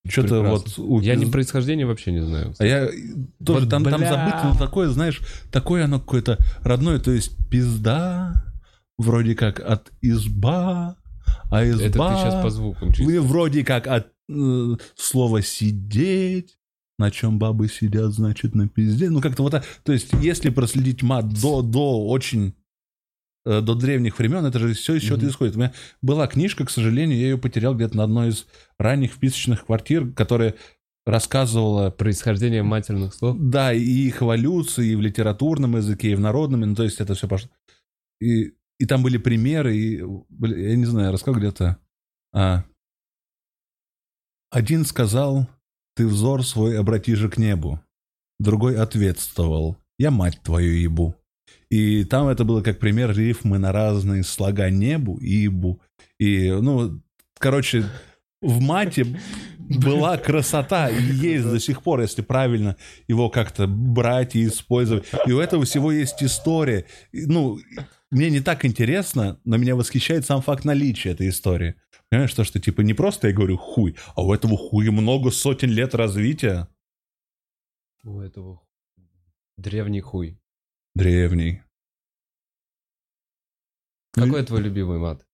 Что-то 0.08 0.42
вот... 0.42 0.78
у- 0.78 1.00
Я 1.00 1.16
не 1.16 1.26
происхождение 1.26 1.86
вообще 1.86 2.12
не 2.12 2.26
знаю. 2.26 2.54
А 2.60 2.66
я 2.66 2.90
тоже 3.44 3.62
Вот 3.62 3.70
там, 3.70 3.84
там 3.84 4.02
забыто, 4.02 4.42
но 4.44 4.58
такое, 4.58 4.90
знаешь, 4.90 5.22
такое 5.52 5.86
оно 5.86 6.00
какое-то 6.00 6.38
родное, 6.62 7.00
то 7.00 7.12
есть 7.12 7.38
пизда, 7.50 8.44
вроде 8.98 9.34
как 9.36 9.60
от 9.60 9.92
изба, 10.02 10.98
а 11.50 11.66
изба... 11.66 11.84
Это 11.86 11.94
ты 11.94 12.16
сейчас 12.22 12.44
по 12.44 12.50
звукам 12.50 12.92
чисто. 12.92 13.06
Вы 13.06 13.22
вроде 13.22 13.64
как 13.64 13.88
от 13.88 14.08
э, 14.30 14.76
слова 14.96 15.42
сидеть, 15.42 16.58
на 17.00 17.10
чем 17.10 17.40
бабы 17.40 17.70
сидят, 17.70 18.12
значит, 18.12 18.56
на 18.56 18.68
пизде. 18.68 19.10
Ну, 19.10 19.22
как-то 19.22 19.44
вот 19.44 19.52
так. 19.52 19.66
То 19.84 19.94
есть, 19.94 20.10
если 20.22 20.50
проследить 20.50 21.02
мат 21.02 21.30
до, 21.30 21.62
до 21.62 22.08
очень 22.08 22.54
до 23.46 23.76
древних 23.76 24.18
времен, 24.20 24.46
это 24.46 24.60
же 24.60 24.74
все 24.74 24.96
еще 24.96 25.16
Мгм. 25.16 25.28
исходит. 25.28 25.56
У 25.56 25.60
меня 25.60 25.74
была 26.02 26.28
книжка, 26.28 26.66
к 26.66 26.70
сожалению, 26.70 27.18
я 27.20 27.24
ее 27.30 27.38
потерял 27.38 27.76
где-то 27.76 27.98
на 27.98 28.04
одной 28.04 28.30
из 28.30 28.46
ранних 28.78 29.14
вписочных 29.14 29.66
квартир, 29.66 30.12
которая 30.12 30.56
рассказывала 31.06 31.90
Происхождение 31.90 32.64
матерных 32.64 33.14
слов. 33.14 33.36
да, 33.40 33.74
и 33.74 33.82
их 33.82 34.22
эволюции, 34.22 34.92
и 34.92 34.96
в 34.96 35.02
литературном 35.02 35.76
языке, 35.76 36.12
и 36.12 36.16
в 36.16 36.22
народном, 36.22 36.62
ну, 36.62 36.76
то 36.76 36.84
есть 36.84 37.02
это 37.02 37.14
все 37.14 37.28
пошло. 37.28 37.50
И, 38.22 38.54
и 38.80 38.86
там 38.86 39.04
были 39.04 39.18
примеры, 39.18 39.76
и, 39.76 39.98
я 39.98 40.76
не 40.78 40.86
знаю, 40.86 41.12
рассказал 41.12 41.40
где-то. 41.40 41.78
А, 42.34 42.64
один 44.50 44.86
сказал, 44.86 45.48
ты 45.96 46.08
взор 46.08 46.46
свой 46.46 46.80
обрати 46.80 47.16
же 47.16 47.30
к 47.30 47.38
небу. 47.38 47.80
Другой 48.40 48.78
ответствовал, 48.78 49.78
я 49.98 50.12
мать 50.12 50.40
твою 50.44 50.74
ебу. 50.74 51.16
И 51.74 52.04
там 52.04 52.28
это 52.28 52.44
было 52.44 52.62
как 52.62 52.78
пример 52.78 53.18
рифмы 53.18 53.58
на 53.58 53.72
разные 53.72 54.22
слога 54.24 54.70
небу 54.70 55.18
и 55.18 55.46
ебу. 55.46 55.82
И, 56.20 56.52
ну, 56.52 57.02
короче, 57.40 57.84
в 58.42 58.62
мате 58.62 59.08
была 59.58 60.18
красота 60.18 60.92
и 60.92 61.02
есть 61.02 61.46
до 61.46 61.60
сих 61.60 61.82
пор, 61.82 62.02
если 62.02 62.22
правильно 62.22 62.78
его 63.08 63.32
как-то 63.32 63.66
брать 63.66 64.36
и 64.36 64.46
использовать. 64.46 65.06
И 65.26 65.32
у 65.32 65.40
этого 65.40 65.66
всего 65.66 65.92
есть 65.92 66.22
история. 66.22 66.86
Ну, 67.12 67.58
мне 68.12 68.30
не 68.30 68.40
так 68.40 68.66
интересно, 68.66 69.40
но 69.44 69.58
меня 69.58 69.76
восхищает 69.76 70.28
сам 70.28 70.44
факт 70.44 70.66
наличия 70.66 71.10
этой 71.10 71.30
истории. 71.30 71.74
Понимаешь, 72.08 72.36
то, 72.36 72.44
что 72.44 72.60
типа 72.60 72.82
не 72.82 72.94
просто 72.94 73.30
я 73.30 73.34
говорю 73.34 73.58
хуй, 73.58 73.96
а 74.16 74.22
у 74.22 74.32
этого 74.32 74.58
хуя 74.58 74.92
много 74.92 75.32
сотен 75.32 75.72
лет 75.72 75.96
развития. 75.96 76.68
У 78.04 78.20
этого 78.20 78.62
древний 79.58 80.02
хуй. 80.02 80.38
Древний. 80.96 81.62
Какой 84.14 84.44
твой 84.44 84.62
любимый 84.62 85.00
мат? 85.00 85.26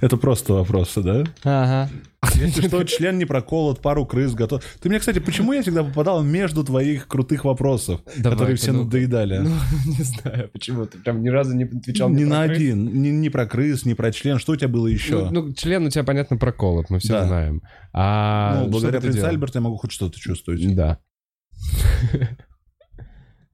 Это 0.00 0.16
просто 0.16 0.54
вопросы, 0.54 1.00
да? 1.02 1.24
Ага. 1.44 1.90
Если 2.34 2.66
что, 2.66 2.82
член 2.84 3.18
не 3.18 3.24
проколот, 3.24 3.80
пару 3.80 4.04
крыс 4.04 4.34
готов. 4.34 4.64
Ты 4.80 4.88
мне, 4.88 4.98
кстати, 4.98 5.20
почему 5.20 5.52
я 5.52 5.62
всегда 5.62 5.84
попадал 5.84 6.22
между 6.24 6.64
твоих 6.64 7.06
крутых 7.06 7.44
вопросов, 7.44 8.00
которые 8.22 8.56
все 8.56 8.72
ну-ка. 8.72 8.84
надоедали? 8.86 9.38
Ну, 9.38 9.50
не 9.86 10.02
знаю, 10.02 10.50
почему. 10.50 10.86
Ты 10.86 10.98
прям 10.98 11.22
ни 11.22 11.28
разу 11.28 11.54
не 11.54 11.64
отвечал 11.64 12.10
ни 12.10 12.24
на 12.24 12.46
крыс. 12.46 12.58
один. 12.58 13.00
Ни, 13.02 13.08
ни 13.08 13.28
про 13.28 13.46
крыс, 13.46 13.84
ни 13.84 13.94
про 13.94 14.10
член. 14.12 14.38
Что 14.38 14.52
у 14.52 14.56
тебя 14.56 14.68
было 14.68 14.88
еще? 14.88 15.30
Ну, 15.30 15.42
ну, 15.46 15.54
член 15.54 15.86
у 15.86 15.90
тебя, 15.90 16.04
понятно, 16.04 16.36
проколот, 16.36 16.90
мы 16.90 16.98
все 16.98 17.12
Да. 17.12 17.26
знаем. 17.26 17.62
А 17.92 18.62
Ну, 18.64 18.70
благодаря 18.70 19.00
принцу? 19.00 19.26
Альберту 19.26 19.58
я 19.58 19.62
могу 19.62 19.76
хоть 19.76 19.92
что-то 19.92 20.18
чувствовать. 20.18 20.74
Да. 20.74 20.98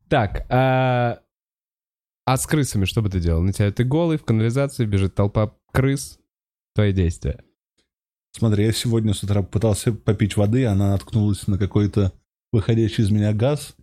Так, 0.08 0.46
а 0.48 1.20
а 2.28 2.36
с 2.36 2.46
крысами 2.46 2.84
что 2.84 3.00
бы 3.00 3.08
ты 3.08 3.20
делал? 3.20 3.42
На 3.42 3.54
тебя 3.54 3.72
ты 3.72 3.84
голый, 3.84 4.18
в 4.18 4.24
канализации 4.24 4.84
бежит 4.84 5.14
толпа 5.14 5.54
крыс. 5.72 6.18
Твои 6.74 6.92
действия. 6.92 7.42
Смотри, 8.32 8.66
я 8.66 8.72
сегодня 8.72 9.14
с 9.14 9.22
утра 9.22 9.42
пытался 9.42 9.92
попить 9.94 10.36
воды, 10.36 10.66
она 10.66 10.90
наткнулась 10.90 11.46
на 11.46 11.58
какой-то 11.58 12.12
выходящий 12.52 13.02
из 13.02 13.10
меня 13.10 13.32
газ, 13.32 13.74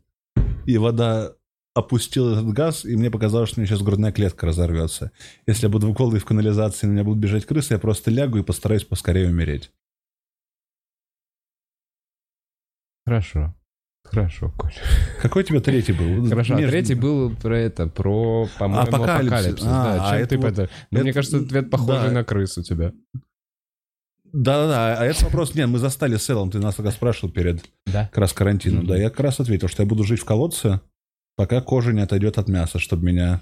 и 0.68 0.78
вода 0.78 1.34
опустила 1.74 2.34
этот 2.34 2.54
газ, 2.54 2.86
и 2.86 2.96
мне 2.96 3.10
показалось, 3.10 3.50
что 3.50 3.60
у 3.60 3.62
меня 3.62 3.68
сейчас 3.68 3.82
грудная 3.82 4.12
клетка 4.12 4.46
разорвется. 4.46 5.12
Если 5.48 5.66
я 5.66 5.70
буду 5.70 5.92
голый 5.92 6.20
в 6.20 6.26
канализации, 6.26 6.86
на 6.86 6.92
меня 6.92 7.04
будут 7.04 7.20
бежать 7.20 7.46
крысы, 7.46 7.74
я 7.74 7.80
просто 7.80 8.12
лягу 8.12 8.38
и 8.38 8.44
постараюсь 8.44 8.86
поскорее 8.86 9.28
умереть. 9.28 9.72
Хорошо. 13.06 13.56
Хорошо, 14.16 14.52
Коль. 14.58 14.74
Какой 15.22 15.44
у 15.44 15.46
тебя 15.46 15.60
третий 15.62 15.94
был? 15.94 16.28
Хорошо, 16.30 16.56
а 16.56 16.58
третий 16.58 16.96
был 16.96 17.36
про 17.36 17.58
это, 17.60 17.88
про, 17.88 18.48
по-моему, 18.58 18.88
Апокалипсис. 18.88 19.32
апокалипсис. 19.34 19.66
А, 19.68 19.84
да, 19.84 20.06
а 20.10 20.12
чем 20.12 20.20
это 20.20 20.30
ты 20.30 20.38
вот- 20.38 20.52
это... 20.52 20.62
Ну, 20.92 20.98
это- 20.98 21.04
мне 21.04 21.14
кажется, 21.14 21.38
ответ 21.38 21.70
похожий 21.70 22.08
да. 22.10 22.12
на 22.12 22.24
крыс 22.24 22.58
у 22.58 22.64
тебя. 22.64 22.94
Да-да-да, 24.34 24.98
а 25.00 25.06
этот 25.06 25.24
вопрос, 25.24 25.56
нет, 25.56 25.70
мы 25.70 25.80
застали 25.80 26.18
с 26.18 26.30
Эллом, 26.30 26.52
ты 26.52 26.60
нас 26.60 26.76
тогда 26.76 26.92
спрашивал 26.92 27.32
перед 27.32 27.64
Да. 27.86 28.08
как 28.08 28.18
раз 28.18 28.34
карантином. 28.34 28.80
Мгм. 28.80 28.88
Да, 28.88 28.98
я 28.98 29.10
как 29.10 29.22
раз 29.22 29.40
ответил, 29.40 29.68
что 29.70 29.84
я 29.84 29.88
буду 29.88 30.04
жить 30.04 30.20
в 30.20 30.26
колодце, 30.26 30.82
пока 31.38 31.62
кожа 31.62 31.94
не 31.94 32.02
отойдет 32.02 32.38
от 32.38 32.50
мяса, 32.50 32.80
чтобы 32.80 33.06
меня... 33.06 33.42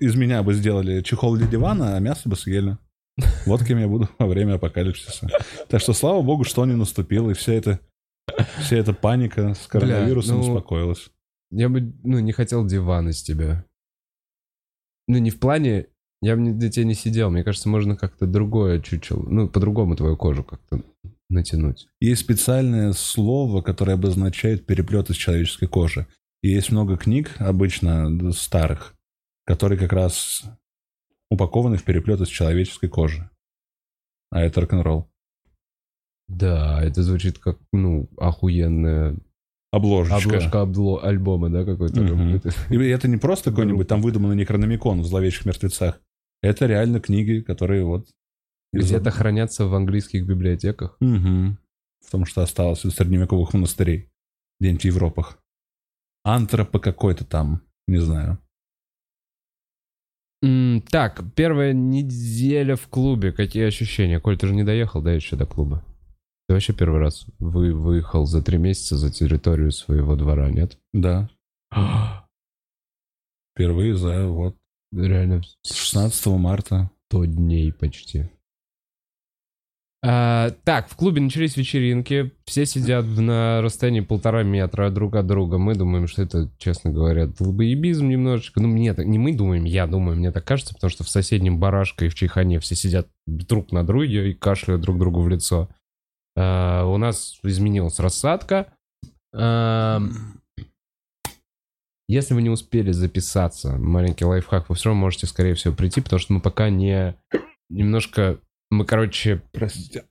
Из 0.00 0.16
меня 0.16 0.42
бы 0.42 0.54
сделали 0.54 1.02
чехол 1.02 1.36
для 1.36 1.46
дивана, 1.46 1.96
а 1.96 2.00
мясо 2.00 2.28
бы 2.28 2.34
съели. 2.34 2.76
Вот 3.46 3.64
кем 3.64 3.78
я 3.78 3.86
буду 3.86 4.08
во 4.18 4.26
время 4.26 4.54
апокалипсиса. 4.54 5.28
Так 5.68 5.80
что 5.80 5.92
слава 5.92 6.22
богу, 6.22 6.42
что 6.44 6.64
не 6.66 6.74
наступил, 6.74 7.30
и 7.30 7.34
вся 7.34 7.52
эта, 7.52 7.78
вся 8.58 8.76
эта 8.76 8.92
паника 8.92 9.54
с 9.54 9.66
коронавирусом 9.66 10.38
Бля, 10.38 10.46
ну- 10.46 10.54
успокоилась. 10.54 11.10
Я 11.50 11.68
бы, 11.68 11.80
ну, 12.04 12.18
не 12.18 12.32
хотел 12.32 12.66
диван 12.66 13.08
из 13.08 13.22
тебя. 13.22 13.64
Ну, 15.06 15.18
не 15.18 15.30
в 15.30 15.40
плане... 15.40 15.86
Я 16.20 16.36
бы 16.36 16.50
для 16.52 16.70
тебя 16.70 16.84
не 16.84 16.94
сидел. 16.94 17.30
Мне 17.30 17.44
кажется, 17.44 17.68
можно 17.68 17.96
как-то 17.96 18.26
другое 18.26 18.80
чучело... 18.80 19.22
Ну, 19.22 19.48
по-другому 19.48 19.96
твою 19.96 20.16
кожу 20.16 20.44
как-то 20.44 20.82
натянуть. 21.30 21.88
Есть 22.00 22.22
специальное 22.22 22.92
слово, 22.92 23.62
которое 23.62 23.92
обозначает 23.92 24.66
переплет 24.66 25.10
из 25.10 25.16
человеческой 25.16 25.68
кожи. 25.68 26.06
И 26.42 26.48
есть 26.48 26.70
много 26.70 26.96
книг, 26.96 27.34
обычно 27.38 28.32
старых, 28.32 28.94
которые 29.44 29.78
как 29.78 29.92
раз 29.92 30.44
упакованы 31.30 31.76
в 31.76 31.84
переплет 31.84 32.20
из 32.20 32.28
человеческой 32.28 32.88
кожи. 32.88 33.30
А 34.30 34.42
это 34.42 34.60
рок-н-ролл. 34.60 35.08
Да, 36.28 36.82
это 36.82 37.02
звучит 37.02 37.38
как, 37.38 37.58
ну, 37.72 38.08
охуенная 38.18 39.16
Обложечка. 39.72 40.16
обложка 40.28 40.58
обло- 40.58 41.00
альбома, 41.02 41.48
да, 41.50 41.64
какой-то. 41.64 42.02
Это- 42.02 42.50
И 42.74 42.76
это 42.88 43.08
не 43.08 43.16
просто 43.16 43.50
какой-нибудь 43.50 43.88
там 43.88 44.02
выдуманный 44.02 44.36
некрономикон 44.36 45.00
в 45.00 45.06
«Зловещих 45.06 45.46
мертвецах». 45.46 46.00
Это 46.42 46.66
реально 46.66 47.00
книги, 47.00 47.40
которые 47.40 47.84
вот... 47.84 48.08
из- 48.72 48.86
Где-то 48.86 49.10
хранятся 49.10 49.66
в 49.66 49.74
английских 49.74 50.26
библиотеках. 50.26 50.96
Мгм. 51.00 51.58
В 52.06 52.10
том, 52.10 52.24
что 52.26 52.42
осталось 52.42 52.84
от 52.84 52.92
средневековых 52.94 53.52
монастырей. 53.54 54.08
Где-нибудь 54.60 54.82
в 54.82 54.86
Европах. 54.86 55.38
Антропо 56.24 56.78
какой-то 56.78 57.24
там, 57.24 57.62
не 57.86 57.98
знаю. 57.98 58.38
Так, 60.90 61.24
первая 61.34 61.72
неделя 61.72 62.76
в 62.76 62.86
клубе. 62.88 63.32
Какие 63.32 63.64
ощущения? 63.66 64.20
Коль, 64.20 64.38
ты 64.38 64.46
же 64.46 64.54
не 64.54 64.62
доехал, 64.62 65.02
да, 65.02 65.12
еще 65.12 65.34
до 65.36 65.46
клуба? 65.46 65.84
Ты 66.48 66.54
вообще 66.54 66.72
первый 66.72 67.00
раз 67.00 67.26
вы 67.38 67.74
выехал 67.74 68.24
за 68.24 68.42
три 68.42 68.58
месяца 68.58 68.96
за 68.96 69.12
территорию 69.12 69.70
своего 69.70 70.16
двора, 70.16 70.50
нет? 70.50 70.78
Да. 70.92 71.28
Впервые 73.54 73.94
за 73.94 74.26
вот 74.26 74.56
Реально 74.92 75.42
с 75.62 75.74
16 75.74 76.26
марта. 76.38 76.90
100 77.10 77.24
дней 77.26 77.72
почти. 77.72 78.24
А, 80.00 80.50
так, 80.64 80.88
в 80.88 80.96
клубе 80.96 81.20
начались 81.20 81.56
вечеринки. 81.56 82.32
Все 82.44 82.64
сидят 82.66 83.04
на 83.04 83.60
расстоянии 83.60 84.00
полтора 84.00 84.42
метра 84.44 84.90
друг 84.90 85.16
от 85.16 85.26
друга. 85.26 85.58
Мы 85.58 85.74
думаем, 85.74 86.06
что 86.06 86.22
это, 86.22 86.50
честно 86.58 86.90
говоря, 86.90 87.26
долбоебизм 87.26 88.08
немножечко. 88.08 88.60
Ну, 88.60 88.68
мне 88.68 88.94
так, 88.94 89.06
не 89.06 89.18
мы 89.18 89.34
думаем, 89.34 89.64
я 89.64 89.86
думаю, 89.86 90.16
мне 90.16 90.30
так 90.30 90.44
кажется, 90.44 90.74
потому 90.74 90.90
что 90.90 91.04
в 91.04 91.08
соседнем 91.08 91.58
барашке 91.58 92.06
и 92.06 92.08
в 92.08 92.14
чайхане 92.14 92.60
все 92.60 92.76
сидят 92.76 93.08
друг 93.26 93.72
на 93.72 93.84
друге 93.84 94.30
и 94.30 94.34
кашляют 94.34 94.82
друг 94.82 94.98
другу 94.98 95.20
в 95.20 95.28
лицо. 95.28 95.68
А, 96.38 96.84
у 96.84 96.96
нас 96.98 97.40
изменилась 97.42 97.98
рассадка. 97.98 98.68
А, 99.34 100.00
если 102.08 102.34
вы 102.34 102.42
не 102.42 102.50
успели 102.50 102.92
записаться, 102.92 103.76
маленький 103.76 104.24
лайфхак, 104.24 104.68
вы 104.68 104.76
все 104.76 104.90
равно 104.90 105.00
можете, 105.00 105.26
скорее 105.26 105.54
всего, 105.54 105.74
прийти, 105.74 106.00
потому 106.00 106.20
что 106.20 106.32
мы 106.32 106.40
пока 106.40 106.70
не... 106.70 107.16
Немножко... 107.68 108.38
Мы, 108.70 108.84
короче, 108.84 109.42
Простите. 109.52 110.04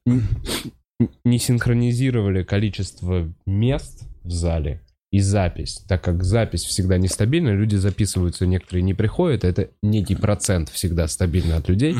не 1.24 1.40
синхронизировали 1.40 2.44
количество 2.44 3.32
мест 3.46 4.04
в 4.24 4.32
зале 4.32 4.82
и 5.12 5.20
запись, 5.20 5.86
так 5.88 6.04
как 6.04 6.24
запись 6.24 6.66
всегда 6.66 6.98
нестабильна, 6.98 7.50
люди 7.50 7.76
записываются, 7.76 8.46
некоторые 8.46 8.84
не 8.84 8.94
приходят, 8.94 9.46
это 9.46 9.70
некий 9.82 10.16
процент 10.16 10.70
всегда 10.70 11.08
стабильно 11.08 11.56
от 11.56 11.70
людей. 11.70 11.96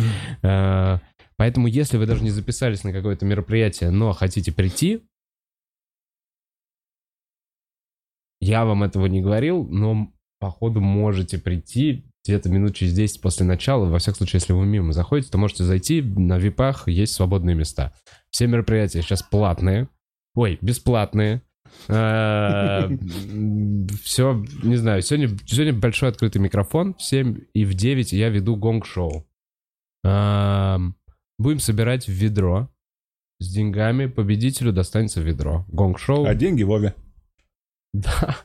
Э, 1.38 1.38
Поэтому, 1.38 1.68
если 1.68 1.98
вы 1.98 2.06
даже 2.06 2.24
не 2.24 2.32
записались 2.32 2.84
на 2.84 2.92
какое-то 2.92 3.26
мероприятие, 3.26 3.92
но 3.92 4.12
хотите 4.14 4.52
прийти, 4.52 5.04
я 8.40 8.66
вам 8.66 8.84
этого 8.84 9.08
не 9.08 9.22
говорил, 9.22 9.64
но 9.66 10.12
походу 10.40 10.82
можете 10.82 11.40
прийти 11.40 12.06
где-то 12.24 12.50
минут 12.50 12.76
через 12.76 12.94
10 12.94 13.22
после 13.22 13.46
начала. 13.46 13.86
Во 13.86 14.00
всяком 14.00 14.18
случае, 14.18 14.40
если 14.40 14.54
вы 14.54 14.66
мимо 14.66 14.94
заходите, 14.94 15.32
то 15.32 15.38
можете 15.38 15.64
зайти. 15.64 16.02
На 16.02 16.38
випах 16.38 16.88
есть 16.88 17.14
свободные 17.14 17.56
места. 17.56 17.94
Все 18.30 18.48
мероприятия 18.48 19.02
сейчас 19.02 19.24
платные. 19.24 19.90
Ой, 20.36 20.60
бесплатные. 20.62 21.42
Все, 21.88 22.86
не 24.64 24.76
знаю, 24.76 25.02
сегодня, 25.02 25.30
сегодня 25.46 25.74
большой 25.74 26.10
открытый 26.10 26.42
микрофон. 26.42 26.96
В 26.96 27.02
7 27.02 27.40
и 27.54 27.66
в 27.66 27.74
9 27.74 28.14
я 28.14 28.30
веду 28.30 28.56
гонг-шоу. 28.56 29.26
Будем 31.38 31.60
собирать 31.60 32.08
в 32.08 32.12
ведро 32.12 32.70
с 33.40 33.52
деньгами. 33.52 34.08
Победителю 34.08 34.74
достанется 34.74 35.22
ведро. 35.22 35.66
Гонг-шоу. 35.70 36.26
А 36.26 36.34
деньги 36.36 36.64
Вове. 36.64 36.96
Да. 37.94 38.38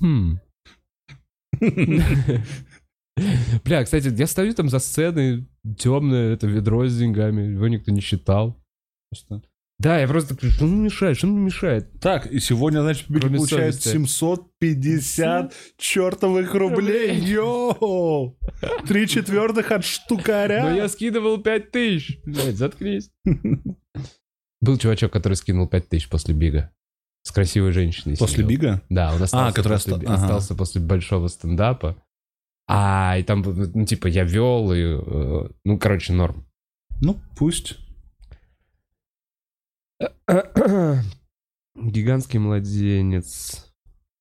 Хм. 0.00 0.40
Бля, 3.64 3.82
кстати, 3.84 4.08
я 4.08 4.26
стою 4.26 4.52
там 4.54 4.68
за 4.68 4.78
сценой, 4.78 5.48
темное 5.78 6.34
это 6.34 6.46
ведро 6.46 6.86
с 6.86 6.98
деньгами, 6.98 7.52
его 7.52 7.66
никто 7.68 7.90
не 7.90 8.00
считал. 8.00 8.62
Да, 9.78 10.00
я 10.00 10.08
просто 10.08 10.34
такой, 10.34 10.50
что 10.50 10.64
мне 10.64 10.84
мешает, 10.84 11.18
что 11.18 11.26
мне 11.26 11.38
мешает? 11.38 12.00
Так, 12.00 12.26
и 12.26 12.40
сегодня, 12.40 12.80
значит, 12.80 13.06
Кроме 13.08 13.36
получает 13.36 13.74
совести. 13.74 13.98
750 13.98 15.54
чертовых 15.76 16.54
рублей. 16.54 17.14
Йоу! 17.20 18.38
Три 18.88 19.06
четвертых 19.06 19.70
от 19.72 19.84
штукаря. 19.84 20.62
Но 20.62 20.76
я 20.76 20.88
скидывал 20.88 21.38
5000. 21.38 22.20
Блядь, 22.24 22.56
заткнись. 22.56 23.10
Был 24.62 24.78
чувачок, 24.78 25.12
который 25.12 25.34
скинул 25.34 25.68
5000 25.68 26.08
после 26.08 26.34
бига. 26.34 26.72
С 27.22 27.30
красивой 27.30 27.72
женщиной. 27.72 28.16
После 28.16 28.36
сидел. 28.44 28.48
бига? 28.48 28.82
Да, 28.88 29.12
он 29.14 29.22
остался, 29.22 29.54
который 29.54 29.74
после, 29.74 29.94
оста- 29.94 30.06
ага. 30.06 30.22
остался 30.22 30.54
после 30.54 30.80
большого 30.80 31.28
стендапа. 31.28 31.96
А, 32.68 33.16
и 33.18 33.22
там, 33.22 33.42
ну, 33.42 33.84
типа, 33.84 34.06
я 34.06 34.24
вел, 34.24 34.72
и, 34.72 34.80
э, 34.80 35.48
ну, 35.64 35.78
короче, 35.78 36.12
норм. 36.12 36.46
Ну, 37.00 37.20
пусть. 37.36 37.76
Гигантский 41.74 42.38
младенец. 42.38 43.72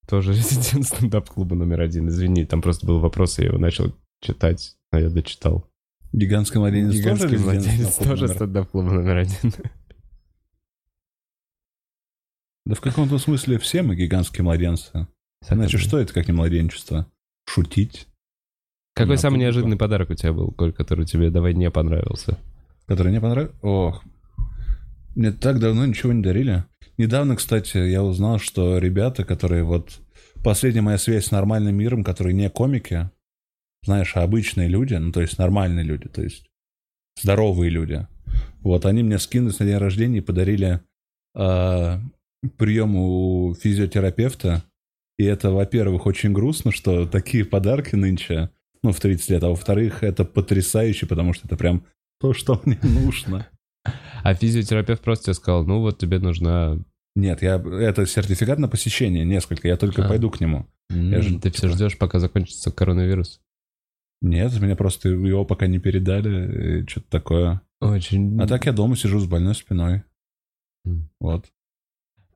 тоже 0.08 0.34
резидент 0.34 0.86
стендап-клуба 0.86 1.56
номер 1.56 1.82
один. 1.82 2.08
Извини, 2.10 2.46
там 2.46 2.62
просто 2.62 2.86
был 2.86 3.00
вопрос, 3.00 3.40
я 3.40 3.46
его 3.46 3.58
начал 3.58 3.96
читать, 4.22 4.78
а 4.92 5.00
я 5.00 5.10
дочитал. 5.10 5.70
Гигантский 6.12 6.60
младенец 6.60 6.94
Гигантский 6.94 7.30
тоже 7.38 7.40
младенец 7.44 7.96
тоже 7.96 8.24
номер- 8.24 8.36
стендап-клуба 8.36 8.92
номер 8.92 9.18
один. 9.18 9.54
Да 12.66 12.76
в 12.76 12.82
каком-то 12.82 13.18
смысле 13.20 13.60
все 13.60 13.82
мы 13.84 13.96
гигантские 13.96 14.44
младенцы. 14.44 15.08
Значит, 15.48 15.82
что 15.82 16.00
это 16.00 16.14
как 16.14 16.28
не 16.28 16.34
младенчество? 16.34 17.06
Шутить? 17.48 18.08
Какой 18.96 19.18
самый 19.18 19.40
неожиданный 19.40 19.78
подарок 19.78 20.10
у 20.10 20.16
тебя 20.16 20.34
был, 20.34 20.52
Коль, 20.52 20.74
который 20.74 21.06
тебе 21.06 21.30
давай 21.30 21.54
не 21.54 21.70
понравился? 21.70 22.40
Который 22.88 23.12
не 23.12 23.20
понравился? 23.22 23.56
Ох, 23.62 24.04
мне 25.16 25.32
так 25.32 25.60
давно 25.60 25.86
ничего 25.86 26.14
не 26.14 26.22
дарили. 26.22 26.66
Недавно, 26.98 27.36
кстати, 27.36 27.78
я 27.78 28.04
узнал, 28.04 28.40
что 28.40 28.78
ребята, 28.78 29.24
которые 29.24 29.64
вот... 29.64 30.00
Последняя 30.44 30.82
моя 30.82 31.00
связь 31.00 31.26
с 31.26 31.32
нормальным 31.32 31.76
миром, 31.76 32.04
которые 32.04 32.36
не 32.36 32.50
комики, 32.52 33.10
знаешь, 33.84 34.16
а 34.16 34.22
обычные 34.22 34.68
люди, 34.68 34.94
ну, 34.94 35.12
то 35.12 35.22
есть 35.22 35.40
нормальные 35.40 35.84
люди, 35.84 36.08
то 36.08 36.22
есть 36.22 36.46
здоровые 37.20 37.72
люди. 37.72 38.06
Вот, 38.62 38.86
они 38.86 39.02
мне 39.02 39.18
скинулись 39.18 39.58
на 39.60 39.66
день 39.66 39.78
рождения 39.78 40.20
и 40.20 40.22
подарили 40.22 40.82
э, 41.36 42.00
прием 42.58 42.96
у 42.96 43.56
физиотерапевта. 43.56 44.64
И 45.18 45.24
это, 45.24 45.52
во-первых, 45.52 46.06
очень 46.06 46.34
грустно, 46.34 46.72
что 46.72 47.08
такие 47.08 47.46
подарки 47.46 47.96
нынче, 47.96 48.50
ну, 48.84 48.92
в 48.92 49.00
30 49.00 49.30
лет, 49.30 49.44
а 49.44 49.50
во-вторых, 49.50 50.04
это 50.04 50.26
потрясающе, 50.26 51.08
потому 51.08 51.34
что 51.34 51.48
это 51.48 51.58
прям 51.58 51.86
то, 52.20 52.34
что 52.34 52.62
мне 52.66 52.80
нужно. 52.84 53.48
А 54.24 54.34
физиотерапевт 54.34 55.02
просто 55.02 55.26
тебе 55.26 55.34
сказал, 55.36 55.66
ну 55.66 55.80
вот 55.80 55.98
тебе 55.98 56.20
нужна... 56.20 56.78
Нет, 57.16 57.42
я, 57.42 57.56
это 57.56 58.06
сертификат 58.06 58.60
на 58.60 58.68
посещение 58.68 59.24
несколько, 59.24 59.68
я 59.68 59.78
только 59.78 60.06
А. 60.06 60.10
пойду 60.10 60.30
к 60.30 60.42
нему. 60.42 60.68
М, 60.90 61.22
же, 61.22 61.40
Ты 61.40 61.50
все 61.52 61.62
типа- 61.64 61.74
ждешь, 61.74 61.98
пока 61.98 62.20
закончится 62.20 62.72
коронавирус. 62.72 63.40
Нет, 64.22 64.60
меня 64.60 64.76
просто 64.76 65.10
его 65.10 65.46
пока 65.46 65.68
не 65.68 65.80
передали, 65.80 66.86
что-то 66.88 67.08
такое. 67.10 67.62
Очень... 67.82 68.40
А 68.42 68.48
так 68.48 68.66
я 68.66 68.74
дома 68.74 68.96
сижу 68.96 69.20
с 69.20 69.26
больной 69.28 69.56
спиной. 69.56 70.04
М. 70.86 71.10
Вот. 71.20 71.46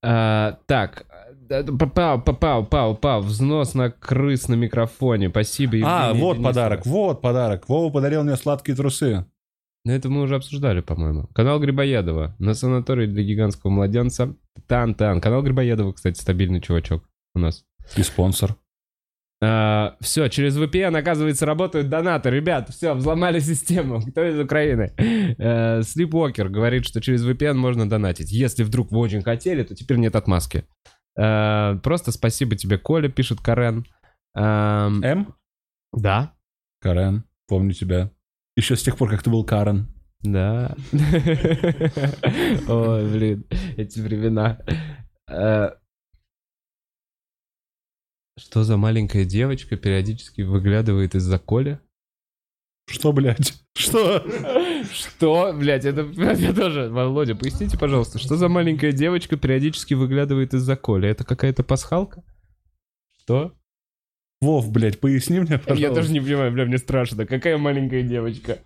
А, 0.01 0.59
так, 0.65 1.05
э, 1.49 1.63
пау, 1.63 2.21
пау, 2.21 2.65
пау, 2.65 2.95
пау, 2.95 3.21
взнос 3.21 3.73
на 3.73 3.91
крыс 3.91 4.47
на 4.47 4.53
микрофоне, 4.53 5.30
спасибо. 5.30 5.73
а, 5.84 6.07
Евгений 6.07 6.21
вот 6.21 6.34
Денисов. 6.35 6.49
подарок, 6.49 6.85
вот 6.85 7.21
подарок. 7.21 7.67
Вова 7.67 7.91
подарил 7.91 8.23
мне 8.23 8.35
сладкие 8.38 8.77
трусы. 8.77 9.26
Ну, 9.85 9.93
Это 9.93 10.10
мы 10.10 10.22
уже 10.22 10.35
обсуждали, 10.35 10.81
по-моему. 10.81 11.27
Канал 11.34 11.60
Грибоедова. 11.60 12.35
На 12.39 12.53
санатории 12.53 13.07
для 13.07 13.23
гигантского 13.23 13.72
младенца. 13.72 14.35
Тан-тан. 14.68 15.22
Канал 15.22 15.41
Грибоедова, 15.41 15.93
кстати, 15.93 16.19
стабильный 16.19 16.61
чувачок 16.61 17.03
у 17.34 17.39
нас. 17.39 17.64
И 17.95 18.03
спонсор. 18.03 18.56
все, 19.41 20.27
через 20.27 20.57
VPN, 20.57 20.97
оказывается, 20.97 21.45
работают 21.45 21.89
донаты. 21.89 22.30
Ребят, 22.30 22.69
все, 22.69 22.93
взломали 22.93 23.39
систему. 23.39 24.01
Кто 24.11 24.26
из 24.26 24.38
Украины? 24.38 24.93
Э, 24.97 25.80
Sleepwalker 25.80 26.49
говорит, 26.49 26.85
что 26.85 26.99
через 27.01 27.26
VPN 27.26 27.53
можно 27.53 27.89
донатить. 27.89 28.31
Если 28.31 28.64
вдруг 28.64 28.91
вы 28.91 28.99
очень 28.99 29.22
хотели, 29.22 29.64
то 29.64 29.76
теперь 29.76 29.97
нет 29.97 30.15
отмазки. 30.15 30.65
Э, 31.18 31.80
Просто 31.81 32.11
спасибо 32.11 32.57
тебе, 32.57 32.77
Коля, 32.77 33.07
пишет 33.07 33.39
Карен. 33.39 33.85
Эм, 34.35 35.01
М? 35.03 35.35
Да, 35.93 36.34
Карен, 36.81 37.23
помню 37.47 37.72
тебя. 37.73 38.11
Еще 38.55 38.76
с 38.76 38.84
тех 38.84 38.97
пор, 38.97 39.09
как 39.09 39.23
ты 39.23 39.30
был 39.30 39.43
Карен. 39.43 39.88
Да. 40.21 40.76
Ой, 40.91 41.01
блин, 43.11 43.45
эти 43.77 43.99
времена. 44.01 44.59
Э, 45.30 45.69
Что 48.38 48.63
за 48.63 48.76
маленькая 48.77 49.23
девочка 49.23 49.77
периодически 49.77 50.41
выглядывает 50.41 51.15
из-за 51.15 51.39
Коля? 51.39 51.81
Что, 52.89 53.13
блядь? 53.13 53.53
Что? 53.76 54.26
Что? 54.91 55.53
Блядь, 55.53 55.85
это 55.85 56.01
я 56.01 56.53
тоже. 56.53 56.89
Володя, 56.89 57.35
поясните, 57.35 57.77
пожалуйста, 57.77 58.19
что 58.19 58.35
за 58.35 58.49
маленькая 58.49 58.91
девочка 58.91 59.38
периодически 59.38 59.93
выглядывает 59.93 60.53
из-за 60.53 60.76
Коля? 60.76 61.09
Это 61.09 61.23
какая-то 61.23 61.63
пасхалка? 61.63 62.23
Что? 63.19 63.53
Вов, 64.41 64.72
блядь, 64.72 64.99
поясни 64.99 65.40
мне, 65.40 65.57
пожалуйста. 65.57 65.74
Я 65.76 65.94
тоже 65.94 66.14
не 66.14 66.22
понимаю, 66.22 66.52
бля, 66.52 66.66
мне 66.66 66.78
страшно. 66.78 67.26
Какая 67.26 67.57
маленькая 67.57 68.03
девочка? 68.03 68.60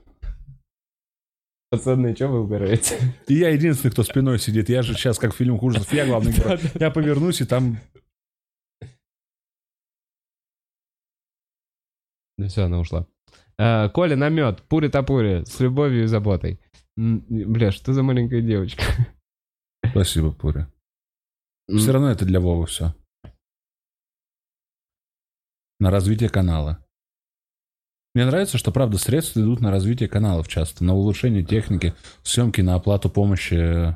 Пацаны, 1.72 2.16
что 2.16 2.28
вы 2.28 2.42
угораете? 2.42 3.00
И 3.28 3.34
я 3.34 3.50
единственный, 3.50 3.90
кто 3.90 4.04
спиной 4.04 4.38
сидит. 4.38 4.70
Я 4.70 4.84
же 4.84 4.94
сейчас, 4.94 5.18
как 5.18 5.34
в 5.34 5.38
фильме 5.38 5.58
ужасов, 5.60 5.92
я 5.92 6.06
главный 6.06 6.32
герой. 6.36 6.60
Я 6.76 6.92
повернусь, 6.92 7.42
и 7.42 7.46
там... 7.46 7.80
Да 12.38 12.48
все, 12.48 12.66
она 12.66 12.80
ушла. 12.80 13.08
А, 13.58 13.90
Коля, 13.90 14.16
намет, 14.16 14.62
пури-топури, 14.64 15.44
с 15.46 15.60
любовью 15.60 16.04
и 16.04 16.08
заботой. 16.08 16.60
Бля, 16.96 17.72
что 17.72 17.94
за 17.94 18.04
маленькая 18.04 18.42
девочка? 18.42 18.84
Спасибо, 19.90 20.32
Пуря. 20.32 20.72
Все 21.68 21.92
равно 21.92 22.12
это 22.12 22.26
для 22.26 22.40
Вовы 22.40 22.68
все. 22.68 22.94
На 25.84 25.92
развитие 25.92 26.30
канала. 26.30 26.80
Мне 28.16 28.26
нравится, 28.26 28.58
что, 28.58 28.72
правда, 28.72 28.98
средства 28.98 29.42
идут 29.42 29.60
на 29.60 29.70
развитие 29.70 30.08
каналов 30.08 30.48
часто, 30.48 30.86
на 30.86 30.94
улучшение 30.94 31.44
техники, 31.44 31.94
съемки, 32.22 32.62
на 32.62 32.76
оплату 32.76 33.10
помощи 33.10 33.56
э, 33.56 33.96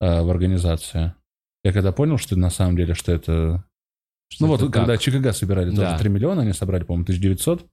в 0.00 0.28
организации. 0.28 1.14
Я 1.62 1.72
когда 1.72 1.92
понял, 1.92 2.18
что 2.18 2.34
на 2.34 2.50
самом 2.50 2.76
деле, 2.76 2.94
что 2.94 3.12
это... 3.12 3.64
Что 4.30 4.46
ну 4.46 4.48
вот, 4.48 4.62
это 4.62 4.72
когда 4.72 4.94
так? 4.94 5.00
ЧКГ 5.00 5.32
собирали, 5.32 5.70
тоже 5.70 5.82
Да. 5.82 5.98
3 5.98 6.10
миллиона, 6.10 6.42
они 6.42 6.52
собрали, 6.52 6.82
по-моему, 6.82 7.04
1900. 7.04 7.70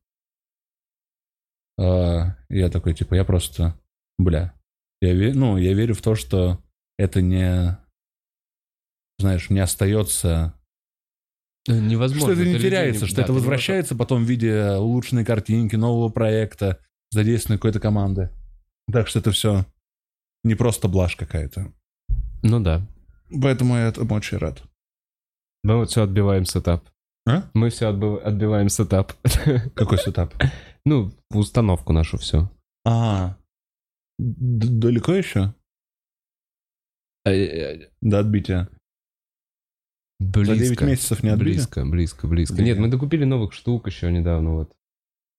А, 1.80 2.35
я 2.49 2.69
такой, 2.69 2.93
типа, 2.93 3.15
я 3.15 3.26
просто... 3.26 3.73
Бля. 4.19 4.53
Я, 5.01 5.15
ве- 5.15 5.34
ну, 5.34 5.57
я 5.57 5.73
верю 5.73 5.95
в 5.95 6.03
то, 6.03 6.13
что 6.13 6.63
это 6.99 7.23
не... 7.23 7.80
Знаешь, 9.17 9.49
не 9.49 9.59
остается 9.59 10.53
Э, 10.53 10.59
Невозможно. 11.68 12.34
что 12.34 12.41
это 12.41 12.49
не 12.49 12.60
теряется, 12.60 13.06
что 13.06 13.18
да, 13.18 13.23
это 13.23 13.34
возвращается 13.34 13.95
потом 13.95 14.23
в 14.23 14.27
виде 14.27 14.72
улучшенной 14.77 15.26
картинки, 15.26 15.76
нового 15.76 16.10
проекта, 16.10 16.80
задействованной 17.11 17.57
какой-то 17.57 17.80
команды. 17.80 18.31
Так 18.91 19.07
что 19.07 19.19
это 19.19 19.31
все 19.31 19.65
не 20.44 20.56
просто 20.56 20.88
блажь 20.88 21.15
какая-то. 21.15 21.72
Ну 22.41 22.60
да. 22.60 22.88
Поэтому 23.30 23.76
я 23.76 23.88
этому 23.88 24.15
очень 24.15 24.38
рад. 24.38 24.64
Мы 25.64 25.77
вот 25.77 25.91
все 25.91 26.03
отбиваем 26.03 26.45
setup. 26.45 26.88
А? 27.27 27.49
Мы 27.53 27.69
все 27.69 27.88
отбиваем 27.88 28.69
setup. 28.69 29.14
Какой 29.76 29.99
setup? 29.99 30.34
ну, 30.86 31.11
установку 31.31 31.94
нашу 31.94 32.18
все. 32.18 32.49
А, 32.86 33.38
далеко 34.18 35.14
еще 35.14 35.53
до 38.02 38.19
отбития? 38.19 38.69
За 40.19 40.43
9 40.43 40.57
Близко. 40.57 40.85
месяцев 40.85 41.23
не 41.23 41.29
отбили? 41.29 41.53
Близко, 41.53 41.85
близко, 41.85 42.27
близко. 42.27 42.61
Нет, 42.61 42.77
мы 42.77 42.89
докупили 42.89 43.23
новых 43.23 43.53
штук 43.53 43.87
еще 43.87 44.11
недавно. 44.11 44.51
Вот. 44.51 44.71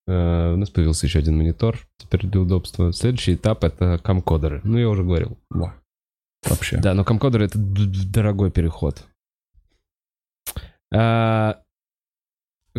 Э, 0.06 0.54
У 0.54 0.56
нас 0.56 0.70
появился 0.70 1.06
еще 1.06 1.18
один 1.18 1.36
монитор, 1.36 1.78
теперь 1.98 2.26
для 2.26 2.40
удобства. 2.40 2.92
Следующий 2.92 3.34
этап 3.34 3.62
это 3.64 3.98
камкодеры. 4.02 4.60
Ну, 4.64 4.78
я 4.78 4.88
уже 4.88 5.04
говорил. 5.04 5.38
Во. 5.50 5.74
Вообще. 6.48 6.78
Да, 6.78 6.94
но 6.94 7.04
камкодеры 7.04 7.44
это 7.44 7.58
дорогой 7.58 8.50
переход. 8.50 9.04
А, 10.92 11.60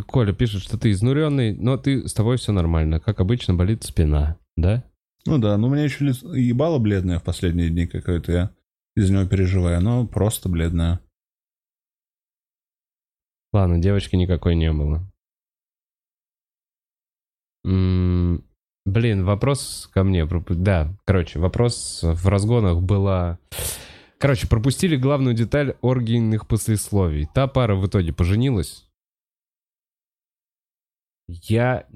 Коля 0.07 0.33
пишет, 0.33 0.63
что 0.63 0.77
ты 0.77 0.91
изнуренный, 0.91 1.55
но 1.55 1.77
ты 1.77 2.07
с 2.07 2.13
тобой 2.13 2.37
все 2.37 2.51
нормально. 2.51 2.99
Как 2.99 3.19
обычно, 3.19 3.53
болит 3.53 3.83
спина, 3.83 4.37
да? 4.57 4.83
Ну 5.25 5.37
да, 5.37 5.55
ну 5.57 5.67
у 5.67 5.69
меня 5.69 5.83
еще 5.83 6.05
лицо- 6.05 6.33
ебало 6.33 6.79
бледное 6.79 7.19
в 7.19 7.23
последние 7.23 7.69
дни 7.69 7.85
какое-то, 7.85 8.31
я 8.31 8.51
из 8.95 9.09
него 9.11 9.25
переживаю, 9.25 9.79
но 9.81 10.07
просто 10.07 10.49
бледное. 10.49 10.99
Ладно, 13.53 13.79
девочки 13.79 14.15
никакой 14.15 14.55
не 14.55 14.71
было. 14.71 15.05
Блин, 17.63 19.25
вопрос 19.25 19.89
ко 19.93 20.03
мне. 20.03 20.25
Да, 20.25 20.95
короче, 21.05 21.39
вопрос 21.39 22.01
в 22.03 22.27
разгонах 22.27 22.81
была... 22.81 23.39
Короче, 24.17 24.47
пропустили 24.47 24.95
главную 24.95 25.35
деталь 25.35 25.75
оргийных 25.81 26.47
послесловий. 26.47 27.27
Та 27.33 27.47
пара 27.47 27.75
в 27.75 27.87
итоге 27.87 28.13
поженилась? 28.13 28.87
Я 31.27 31.87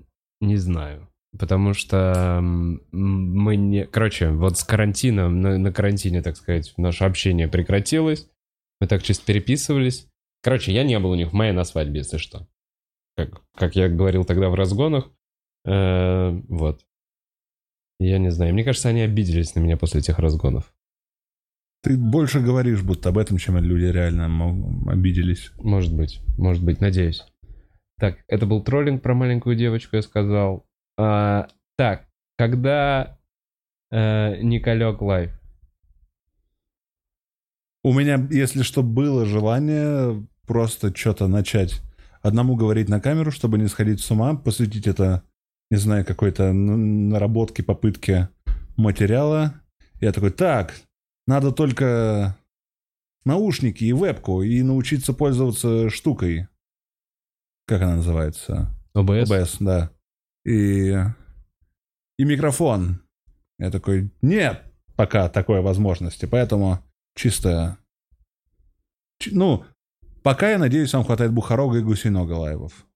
не 0.41 0.57
знаю. 0.57 1.07
Потому 1.38 1.73
что 1.73 2.40
мы 2.41 3.56
не... 3.56 3.86
Короче, 3.86 4.30
вот 4.30 4.57
с 4.57 4.64
карантином, 4.64 5.41
на, 5.41 5.57
на 5.57 5.73
карантине, 5.73 6.22
так 6.22 6.38
сказать, 6.38 6.73
наше 6.77 7.03
общение 7.03 7.48
прекратилось. 7.48 8.30
Мы 8.80 8.88
так 8.88 9.03
чисто 9.03 9.26
переписывались. 9.26 10.07
Короче, 10.46 10.72
я 10.72 10.84
не 10.84 11.00
был 11.00 11.10
у 11.10 11.16
них 11.16 11.32
в 11.32 11.34
мае 11.34 11.54
на 11.54 11.64
свадьбе, 11.64 12.02
если 12.02 12.18
что. 12.18 12.48
Как, 13.18 13.42
как 13.56 13.76
я 13.76 13.90
говорил 13.90 14.26
тогда 14.26 14.48
в 14.52 14.54
разгонах. 14.54 15.12
Э, 15.66 16.40
вот. 16.48 16.86
Я 18.00 18.20
не 18.20 18.30
знаю. 18.30 18.54
Мне 18.54 18.64
кажется, 18.64 18.90
они 18.90 19.02
обиделись 19.02 19.56
на 19.56 19.62
меня 19.62 19.76
после 19.76 20.02
этих 20.02 20.20
разгонов. 20.20 20.72
Ты 21.82 21.98
больше 21.98 22.42
говоришь 22.42 22.84
будто 22.84 23.10
об 23.10 23.18
этом, 23.18 23.40
чем 23.40 23.58
люди 23.58 23.86
реально 23.86 24.28
мог- 24.28 24.88
обиделись. 24.88 25.52
Может 25.58 25.96
быть, 25.96 26.22
может 26.38 26.64
быть, 26.64 26.80
надеюсь. 26.80 27.26
Так, 27.98 28.20
это 28.28 28.46
был 28.46 28.64
троллинг 28.64 29.02
про 29.02 29.16
маленькую 29.16 29.56
девочку, 29.56 29.96
я 29.96 30.04
сказал. 30.04 30.68
А, 30.96 31.48
так, 31.76 32.08
когда 32.38 33.18
э, 33.90 34.44
Николек 34.44 35.02
live? 35.02 35.32
У 37.84 37.94
меня, 37.94 38.28
если 38.30 38.62
что, 38.62 38.84
было 38.84 39.26
желание 39.26 40.24
просто 40.46 40.96
что-то 40.96 41.28
начать 41.28 41.82
одному 42.22 42.56
говорить 42.56 42.90
на 42.90 43.00
камеру, 43.00 43.32
чтобы 43.32 43.58
не 43.58 43.68
сходить 43.68 44.00
с 44.02 44.10
ума, 44.12 44.36
посвятить 44.36 44.88
это, 44.88 45.24
не 45.70 45.78
знаю, 45.78 46.06
какой-то 46.06 46.54
наработке, 46.54 47.64
попытке 47.64 48.30
материала. 48.78 49.62
Я 50.02 50.12
такой, 50.12 50.32
так, 50.32 50.76
надо 51.28 51.52
только 51.52 52.38
наушники 53.26 53.84
и 53.84 53.94
вебку, 53.94 54.42
и 54.42 54.62
научиться 54.62 55.14
пользоваться 55.14 55.90
штукой. 55.90 56.48
Как 57.68 57.82
она 57.82 57.96
называется? 57.96 58.72
ОБС? 58.94 59.30
OBS, 59.32 59.58
да. 59.60 59.92
И, 60.46 60.92
и 62.18 62.24
микрофон. 62.24 63.02
Я 63.58 63.72
такой, 63.72 64.12
нет 64.22 64.62
пока 64.96 65.28
такой 65.28 65.60
возможности, 65.62 66.26
поэтому 66.26 66.80
чисто... 67.16 67.78
чи- 69.20 69.32
Ну, 69.36 69.66
пока, 70.26 70.50
я 70.50 70.58
надеюсь, 70.58 70.92
вам 70.92 71.04
хватает 71.04 71.32
Бухарога 71.32 71.78
и 71.78 71.84
Гусинога 71.84 72.34
лайвов. 72.34 72.88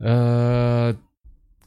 Э, 0.00 0.94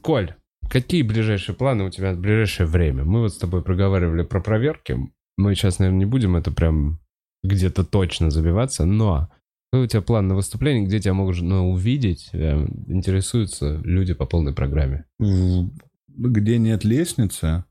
Коль, 0.02 0.34
какие 0.68 1.02
ближайшие 1.02 1.56
планы 1.56 1.84
у 1.84 1.90
тебя 1.90 2.12
в 2.12 2.18
ближайшее 2.18 2.66
время? 2.66 3.04
Мы 3.04 3.20
вот 3.22 3.32
с 3.32 3.38
тобой 3.38 3.62
проговаривали 3.62 4.24
про 4.24 4.42
проверки. 4.42 4.98
Мы 5.38 5.54
сейчас, 5.54 5.78
наверное, 5.78 6.00
не 6.00 6.04
будем 6.04 6.36
это 6.36 6.50
прям 6.50 7.00
где-то 7.42 7.82
точно 7.82 8.30
забиваться, 8.30 8.84
но 8.84 9.30
какой 9.72 9.86
у 9.86 9.88
тебя 9.88 10.02
план 10.02 10.28
на 10.28 10.34
выступление, 10.34 10.84
где 10.84 11.00
тебя 11.00 11.14
можно 11.14 11.66
увидеть? 11.66 12.28
Э, 12.34 12.62
Интересуются 12.88 13.80
люди 13.84 14.12
по 14.12 14.26
полной 14.26 14.52
программе. 14.52 15.06
Где 15.18 16.58
нет 16.58 16.84
лестницы, 16.84 17.64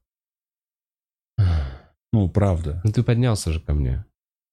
ну, 2.12 2.28
правда. 2.28 2.82
Ну 2.84 2.92
ты 2.92 3.04
поднялся 3.04 3.52
же 3.52 3.60
ко 3.60 3.76
мне. 3.76 4.04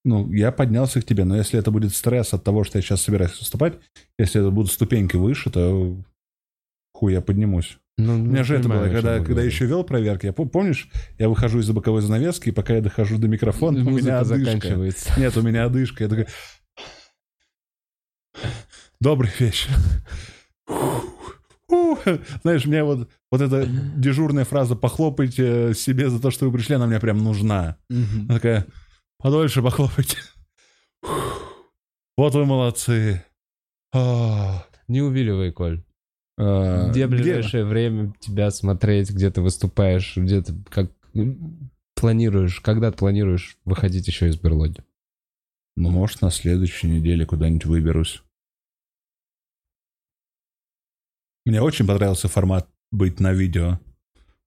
Ну, 0.04 0.30
я 0.32 0.52
поднялся 0.52 1.00
к 1.00 1.04
тебе, 1.06 1.24
но 1.24 1.36
если 1.36 1.58
это 1.58 1.70
будет 1.70 1.94
стресс 1.94 2.34
от 2.34 2.44
того, 2.44 2.64
что 2.64 2.78
я 2.78 2.82
сейчас 2.82 3.00
собираюсь 3.02 3.38
выступать, 3.38 3.78
если 4.18 4.40
это 4.40 4.50
будут 4.50 4.70
ступеньки 4.70 5.16
выше, 5.16 5.50
то 5.50 5.96
хуй 6.92 7.12
я 7.14 7.22
поднимусь. 7.22 7.78
Ну, 7.96 8.16
У 8.16 8.18
меня 8.18 8.42
же 8.42 8.56
это 8.56 8.68
было, 8.68 8.88
когда, 8.88 9.20
когда 9.20 9.42
еще 9.42 9.66
вел 9.66 9.84
проверки. 9.84 10.26
Я 10.26 10.32
пом- 10.32 10.48
помнишь, 10.48 10.88
я 11.18 11.28
выхожу 11.28 11.60
из-за 11.60 11.72
боковой 11.72 12.02
занавески, 12.02 12.48
и 12.48 12.52
пока 12.52 12.74
я 12.74 12.80
дохожу 12.82 13.18
до 13.18 13.28
микрофона, 13.28 13.78
у 13.78 13.90
меня 13.90 14.18
одышка. 14.18 14.44
заканчивается. 14.44 15.12
Нет, 15.18 15.36
у 15.36 15.42
меня 15.42 15.64
одышка. 15.64 16.04
Я 16.04 16.10
такой... 16.10 16.26
Добрый 19.00 19.30
вечер. 19.38 19.70
Знаешь, 22.42 22.64
мне 22.66 22.84
вот, 22.84 23.08
вот 23.30 23.40
эта 23.40 23.66
дежурная 23.66 24.44
фраза 24.44 24.76
«похлопайте 24.76 25.72
себе 25.74 26.10
за 26.10 26.20
то, 26.20 26.30
что 26.30 26.46
вы 26.46 26.52
пришли», 26.56 26.74
она 26.74 26.86
мне 26.86 27.00
прям 27.00 27.18
нужна. 27.18 27.76
Она 27.90 28.34
такая 28.34 28.66
«подольше 29.18 29.62
похлопайте». 29.62 30.18
Вот 32.16 32.34
вы 32.34 32.44
молодцы. 32.46 33.24
А, 33.92 34.66
Не 34.88 35.02
увиливай, 35.02 35.52
Коль. 35.52 35.84
а, 36.38 36.90
Где 36.90 37.06
ближайшее 37.06 37.64
время 37.64 38.14
тебя 38.20 38.50
смотреть, 38.50 39.10
где 39.10 39.30
ты 39.30 39.40
выступаешь, 39.40 40.16
где 40.16 40.42
ты 40.42 40.54
как 40.70 40.92
планируешь, 41.94 42.60
когда 42.60 42.90
ты 42.92 42.98
планируешь 42.98 43.58
выходить 43.64 44.06
еще 44.06 44.28
из 44.28 44.36
берлоги? 44.36 44.84
Ну, 45.76 45.90
может, 45.90 46.22
на 46.22 46.30
следующей 46.30 46.88
неделе 46.88 47.26
куда-нибудь 47.26 47.64
выберусь. 47.66 48.22
Мне 51.44 51.60
очень 51.60 51.86
понравился 51.86 52.28
формат 52.28 52.68
быть 52.92 53.20
на 53.20 53.32
видео. 53.32 53.80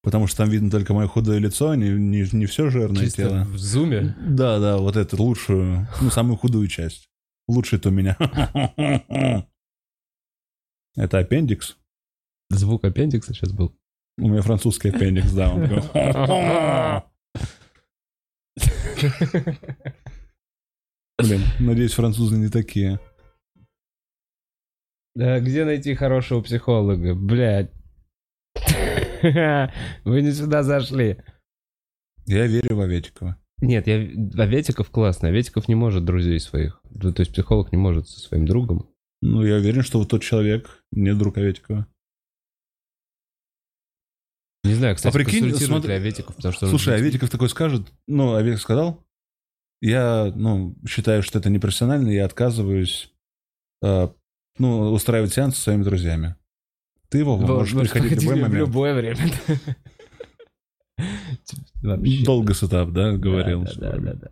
Потому 0.08 0.26
что 0.26 0.38
там 0.38 0.50
видно 0.50 0.72
только 0.72 0.94
мое 0.94 1.06
худое 1.06 1.38
лицо, 1.38 1.76
не, 1.76 1.90
не, 1.90 2.26
не 2.32 2.46
все 2.46 2.70
жирное 2.70 3.04
Чисто 3.04 3.24
тело. 3.24 3.44
в 3.44 3.58
зуме? 3.58 4.16
Да, 4.22 4.58
да, 4.58 4.78
вот 4.78 4.96
эту 4.96 5.22
лучшую, 5.22 5.86
ну, 6.00 6.10
самую 6.10 6.38
худую 6.38 6.70
часть. 6.70 7.10
Лучший-то 7.50 7.90
у 7.90 7.92
меня. 7.92 8.16
Это 10.96 11.20
аппендикс. 11.20 11.76
Звук 12.50 12.86
аппендикса 12.86 13.34
сейчас 13.34 13.52
был. 13.52 13.78
У 14.18 14.30
меня 14.30 14.42
французский 14.42 14.92
аппендикс, 14.92 15.34
да. 15.34 15.54
он. 15.54 15.68
Блин, 21.22 21.42
надеюсь, 21.60 21.92
французы 21.92 22.38
не 22.38 22.48
такие. 22.48 23.02
Да, 25.16 25.42
где 25.42 25.66
найти 25.66 25.96
хорошего 25.96 26.42
психолога? 26.42 27.14
Блядь. 27.14 27.77
Вы 30.04 30.22
не 30.22 30.32
сюда 30.32 30.64
зашли. 30.64 31.18
Я 32.26 32.48
верю 32.48 32.76
в 32.76 32.82
Аветикова. 32.82 33.38
Нет, 33.62 33.88
я... 33.88 33.96
Аветиков 34.42 34.90
классный. 34.90 35.30
Аветиков 35.30 35.68
не 35.68 35.76
может 35.76 36.06
друзей 36.06 36.40
своих. 36.40 36.82
Ну, 36.90 37.14
То 37.14 37.22
есть 37.22 37.32
психолог 37.32 37.72
не 37.72 37.78
может 37.78 38.08
со 38.08 38.20
своим 38.20 38.46
другом. 38.46 38.90
Ну, 39.22 39.44
я 39.44 39.56
уверен, 39.56 39.82
что 39.82 40.00
вот 40.00 40.10
тот 40.10 40.22
человек 40.22 40.84
не 40.92 41.14
друг 41.14 41.38
Аветикова. 41.38 41.88
Не 44.64 44.74
знаю, 44.74 44.96
кстати, 44.96 45.14
А 45.14 45.18
прикинь, 45.18 45.54
смотри- 45.56 45.90
ли 45.90 45.96
Аветиков, 45.96 46.36
потому 46.36 46.54
что... 46.54 46.66
он 46.66 46.72
Слушай, 46.72 46.98
же- 46.98 47.04
Аветиков 47.04 47.30
такой 47.30 47.50
скажет, 47.50 47.88
ну, 48.06 48.36
Аветиков 48.36 48.62
сказал, 48.62 49.08
я, 49.82 50.32
ну, 50.36 50.76
считаю, 50.88 51.24
что 51.24 51.40
это 51.40 51.50
непрофессионально, 51.50 52.10
я 52.10 52.26
отказываюсь, 52.26 53.14
э, 53.82 54.10
ну, 54.58 54.92
устраивать 54.92 55.34
сеанс 55.34 55.56
со 55.56 55.62
своими 55.64 55.84
друзьями. 55.84 56.36
Ты, 57.10 57.24
Вова, 57.24 57.46
Во- 57.46 57.56
можешь 57.60 57.74
можешь 57.74 57.92
приходить 57.92 58.20
в 58.20 58.24
любой 58.24 58.36
приходить 58.36 58.40
в 58.40 58.52
момент. 58.52 58.68
любое 58.68 58.94
время. 58.96 59.32
Долго 62.26 62.54
сетап, 62.54 62.90
да, 62.92 63.14
говорил. 63.14 63.64
Да, 63.78 63.98
да, 63.98 64.14
да. 64.14 64.32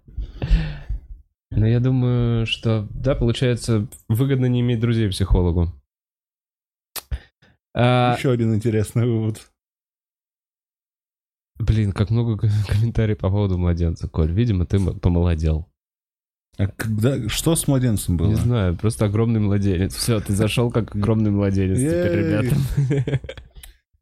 Но 1.51 1.67
я 1.67 1.79
думаю, 1.79 2.45
что, 2.45 2.87
да, 2.91 3.15
получается, 3.15 3.87
выгодно 4.09 4.47
не 4.47 4.61
иметь 4.61 4.79
друзей 4.79 5.09
психологу. 5.09 5.71
А, 7.73 8.15
Еще 8.17 8.31
один 8.31 8.53
интересный 8.55 9.05
вывод. 9.05 9.49
блин, 11.59 11.91
как 11.91 12.09
много 12.09 12.37
ко- 12.37 12.49
комментариев 12.67 13.19
по 13.19 13.29
поводу 13.29 13.57
младенца, 13.57 14.07
Коль. 14.09 14.31
Видимо, 14.31 14.65
ты 14.65 14.79
помолодел. 14.79 15.67
А 16.57 16.67
когда, 16.67 17.27
что 17.29 17.55
с 17.55 17.67
младенцем 17.67 18.17
было? 18.17 18.27
Не 18.29 18.35
знаю, 18.35 18.75
просто 18.75 19.05
огромный 19.05 19.39
младенец. 19.41 19.93
Все, 19.95 20.19
ты 20.21 20.33
зашел 20.33 20.71
как 20.71 20.95
огромный 20.95 21.31
младенец 21.31 21.77
теперь, 21.77 22.17
ребята. 22.17 23.19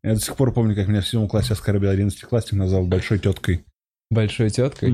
Я 0.04 0.16
до 0.16 0.20
сих 0.20 0.36
пор 0.36 0.54
помню, 0.54 0.76
как 0.76 0.88
меня 0.88 1.02
в 1.02 1.08
седьмом 1.08 1.28
классе 1.30 1.54
оскорбил 1.54 1.90
одиннадцатиклассник, 1.90 2.54
назвал 2.60 2.86
большой 2.86 3.20
теткой. 3.20 3.64
Большой 4.12 4.50
теткой. 4.52 4.92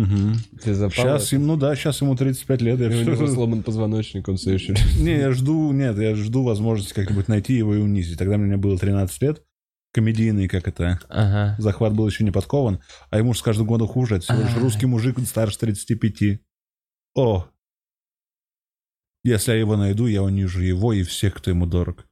Тебе 0.63 0.75
запало 0.75 0.91
Сейчас 1.17 1.27
это? 1.27 1.35
ему, 1.35 1.45
ну 1.47 1.57
да, 1.57 1.75
сейчас 1.75 1.99
ему 2.01 2.15
35 2.15 2.61
лет. 2.61 2.79
Я 2.79 2.85
И 2.85 2.89
у 2.89 3.01
всё- 3.01 3.11
него 3.15 3.27
сломан 3.27 3.63
позвоночник, 3.63 4.27
он 4.29 4.37
все 4.37 4.53
еще... 4.53 4.75
Не, 4.99 5.17
я 5.17 5.31
жду, 5.33 5.71
нет, 5.73 5.97
я 5.97 6.15
жду 6.15 6.43
возможности 6.43 6.93
как-нибудь 6.93 7.27
найти 7.27 7.53
его 7.55 7.75
и 7.75 7.79
унизить. 7.79 8.17
Тогда 8.17 8.37
мне 8.37 8.55
было 8.55 8.77
13 8.77 9.21
лет. 9.23 9.41
Комедийный, 9.91 10.47
как 10.47 10.67
это, 10.67 10.99
Ага. 11.09 11.55
захват 11.57 11.93
был 11.95 12.07
еще 12.07 12.23
не 12.23 12.29
подкован, 12.29 12.79
а 13.09 13.17
ему 13.17 13.33
же 13.33 13.39
с 13.39 13.41
каждым 13.41 13.65
годом 13.65 13.87
хуже. 13.87 14.17
Это 14.17 14.25
всего 14.25 14.41
лишь 14.43 14.55
А. 14.55 14.59
русский 14.59 14.85
мужик 14.85 15.17
старше 15.25 15.57
35. 15.57 16.39
О! 17.15 17.47
Если 19.23 19.51
я 19.51 19.57
его 19.57 19.75
найду, 19.75 20.07
я 20.07 20.23
унижу 20.23 20.61
его 20.61 20.93
и 20.93 21.03
всех, 21.03 21.35
кто 21.35 21.51
ему 21.51 21.65
дорог. 21.65 22.05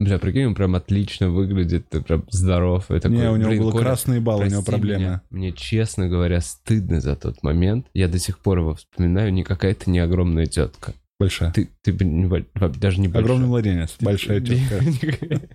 Бля, 0.00 0.20
прикинь, 0.20 0.46
он 0.46 0.54
прям 0.54 0.76
отлично 0.76 1.28
выглядит, 1.28 1.88
ты 1.88 2.00
прям 2.00 2.24
здоров. 2.30 2.88
И 2.90 3.00
такой, 3.00 3.18
не, 3.18 3.30
у 3.30 3.36
него 3.36 3.50
«Блин, 3.50 3.62
был 3.62 3.72
Коля, 3.72 3.82
красный 3.82 4.20
бал, 4.20 4.38
у 4.38 4.44
него 4.44 4.62
проблемы. 4.62 5.00
меня. 5.00 5.22
Мне, 5.30 5.52
честно 5.52 6.08
говоря, 6.08 6.40
стыдно 6.40 7.00
за 7.00 7.16
тот 7.16 7.42
момент. 7.42 7.88
Я 7.94 8.06
до 8.06 8.20
сих 8.20 8.38
пор 8.38 8.58
его 8.58 8.74
вспоминаю, 8.76 9.32
никакая 9.32 9.74
ты 9.74 9.90
не 9.90 9.98
огромная 9.98 10.46
тетка. 10.46 10.94
Большая. 11.18 11.52
Ты, 11.52 11.68
ты 11.82 11.92
не 11.92 12.28
даже 12.78 13.00
не 13.00 13.08
большая. 13.08 13.24
Огромный 13.24 13.48
младенец, 13.48 13.96
большая 13.98 14.40
тетка. 14.40 14.80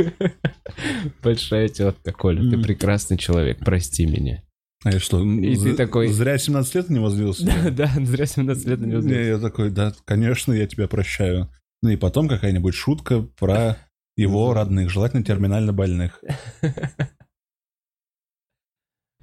Большая 1.22 1.68
тетка, 1.68 2.12
Коля, 2.12 2.48
ты 2.50 2.58
прекрасный 2.58 3.18
человек, 3.18 3.58
прости 3.58 4.06
меня. 4.06 4.42
А 4.82 4.92
я 4.92 4.98
что, 4.98 5.22
И 5.22 5.56
ты 5.56 5.74
такой- 5.76 6.08
зря 6.08 6.38
17 6.38 6.74
лет 6.74 6.88
не 6.88 6.98
возлился? 7.00 7.44
Да, 7.44 7.70
да, 7.70 7.86
зря 8.04 8.24
17 8.26 8.66
лет 8.66 8.80
на 8.80 8.86
него 8.86 9.02
Не, 9.02 9.26
я 9.26 9.38
такой, 9.38 9.70
да, 9.70 9.92
конечно, 10.06 10.52
я 10.54 10.66
тебя 10.66 10.88
прощаю. 10.88 11.50
Ну 11.82 11.90
и 11.90 11.96
потом 11.96 12.28
какая-нибудь 12.28 12.74
шутка 12.74 13.20
про 13.22 13.76
его 14.16 14.54
родных, 14.54 14.88
желательно 14.90 15.22
терминально 15.22 15.72
больных. 15.74 16.22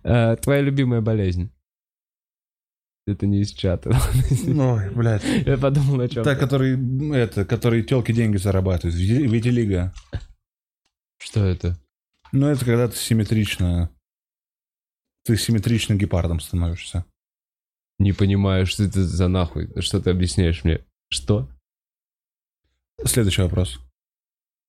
А, 0.04 0.36
Твоя 0.38 0.62
любимая 0.62 1.02
болезнь? 1.02 1.52
Это 3.08 3.26
не 3.26 3.42
из 3.42 3.52
чата. 3.54 3.90
Ой, 4.48 4.90
блядь. 4.94 5.24
Я 5.24 5.58
подумал 5.58 6.02
о 6.02 6.10
чем. 6.10 6.24
Та, 6.24 6.36
который, 6.36 6.78
это, 7.16 7.46
который 7.46 7.82
телки 7.84 8.12
деньги 8.12 8.38
зарабатывают. 8.38 8.96
Вити- 8.96 9.26
Ты 13.72 13.97
симметричным 15.36 15.98
гепардом 15.98 16.40
становишься. 16.40 17.06
Не 18.00 18.14
понимаю, 18.14 18.66
что 18.66 18.84
это 18.84 19.04
за 19.04 19.28
нахуй. 19.28 19.70
Что 19.82 20.00
ты 20.00 20.12
объясняешь 20.12 20.64
мне? 20.64 20.80
Что? 21.10 21.50
Следующий 23.04 23.42
вопрос. 23.42 23.80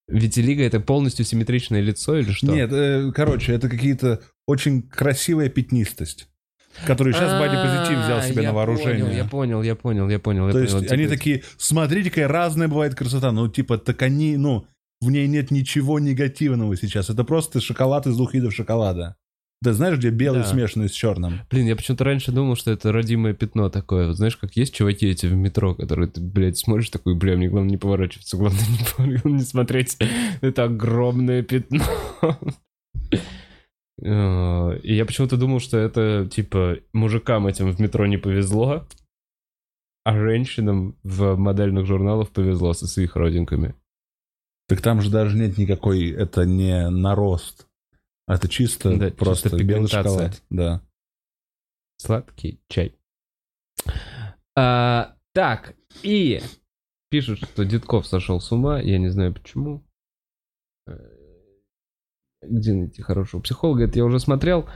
Витилиго 0.08 0.62
это 0.62 0.80
полностью 0.80 1.24
симметричное 1.24 1.80
лицо 1.80 2.16
или 2.16 2.32
что? 2.32 2.46
Нет, 2.46 2.72
э, 2.72 3.12
короче, 3.14 3.52
это 3.52 3.68
какие-то 3.68 4.22
очень 4.46 4.82
красивая 4.82 5.50
пятнистость, 5.50 6.28
которую 6.86 7.12
сейчас 7.12 7.32
Бади 7.32 7.56
Позитив 7.56 8.02
взял 8.02 8.22
себе 8.22 8.40
А, 8.40 8.44
на 8.44 8.52
вооружение. 8.54 9.14
Я 9.14 9.26
понял, 9.26 9.62
я 9.62 9.76
понял, 9.76 10.08
я 10.08 10.18
понял. 10.18 10.50
То 10.50 10.60
есть 10.60 10.90
они 10.90 11.06
такие, 11.06 11.42
смотрите, 11.58 12.08
какая 12.08 12.28
разная 12.28 12.68
бывает 12.68 12.94
красота. 12.94 13.32
Ну, 13.32 13.48
типа, 13.48 13.76
так 13.76 14.00
они, 14.00 14.38
ну, 14.38 14.66
в 15.02 15.10
ней 15.10 15.28
нет 15.28 15.50
ничего 15.50 15.98
негативного 15.98 16.74
сейчас. 16.76 17.10
Это 17.10 17.24
просто 17.24 17.60
шоколад 17.60 18.06
из 18.06 18.16
двух 18.16 18.32
видов 18.32 18.54
шоколада. 18.54 19.16
Ты 19.62 19.72
знаешь, 19.72 19.98
где 19.98 20.10
белый 20.10 20.42
Да. 20.42 20.46
смешанный 20.46 20.88
с 20.88 20.92
черным? 20.92 21.40
Блин, 21.50 21.66
я 21.66 21.74
почему-то 21.74 22.04
раньше 22.04 22.30
думал, 22.30 22.54
что 22.54 22.70
это 22.70 22.92
родимое 22.92 23.34
пятно 23.34 23.68
такое. 23.70 24.06
Вот 24.06 24.16
знаешь, 24.16 24.36
как 24.36 24.54
есть 24.56 24.72
чуваки 24.74 25.06
эти 25.08 25.26
в 25.26 25.34
метро, 25.34 25.74
которые 25.74 26.08
ты, 26.08 26.20
блядь, 26.20 26.58
смотришь 26.58 26.90
такой, 26.90 27.16
бля, 27.16 27.36
мне 27.36 27.48
главное 27.48 27.70
не 27.72 27.76
поворачиваться, 27.76 28.36
главное 28.36 28.60
не, 28.68 28.78
главное 28.96 29.38
не 29.40 29.44
смотреть. 29.44 29.96
Это 30.40 30.64
огромное 30.64 31.42
пятно. 31.42 31.82
Э, 34.00 34.78
И 34.82 34.94
я 34.94 35.04
почему-то 35.04 35.36
думал, 35.36 35.58
что 35.60 35.76
это, 35.76 36.28
типа, 36.30 36.76
мужикам 36.92 37.46
этим 37.48 37.72
в 37.72 37.80
метро 37.80 38.06
не 38.06 38.16
повезло, 38.16 38.86
а 40.04 40.16
женщинам 40.16 40.94
в 41.02 41.34
модельных 41.36 41.84
журналах 41.86 42.30
повезло 42.30 42.72
со 42.74 42.86
своих 42.86 43.16
родинками. 43.16 43.74
Так 44.68 44.82
там 44.82 45.00
же 45.00 45.10
даже 45.10 45.36
нет 45.36 45.58
никакой, 45.58 46.10
это 46.10 46.44
не 46.44 46.88
нарост. 46.90 47.66
Это 48.28 48.48
чисто 48.48 48.96
Да, 48.96 49.10
просто 49.10 49.50
чисто 49.50 49.64
белый 49.64 49.88
шоколад. 49.88 50.42
Да. 50.50 50.82
Сладкий 51.96 52.60
чай. 52.68 52.94
А, 54.56 55.16
так, 55.32 55.74
и 56.02 56.40
пишут, 57.10 57.38
что 57.38 57.64
Дедков 57.64 58.06
сошел 58.06 58.40
с 58.40 58.52
ума. 58.52 58.80
Я 58.80 58.98
не 58.98 59.08
знаю 59.08 59.32
почему. 59.34 59.84
Э, 60.86 60.92
Где 62.42 62.74
найти 62.74 63.02
хорошего 63.02 63.40
психолога? 63.40 63.84
Это 63.84 63.98
я 63.98 64.04
уже 64.04 64.20
смотрел. 64.20 64.68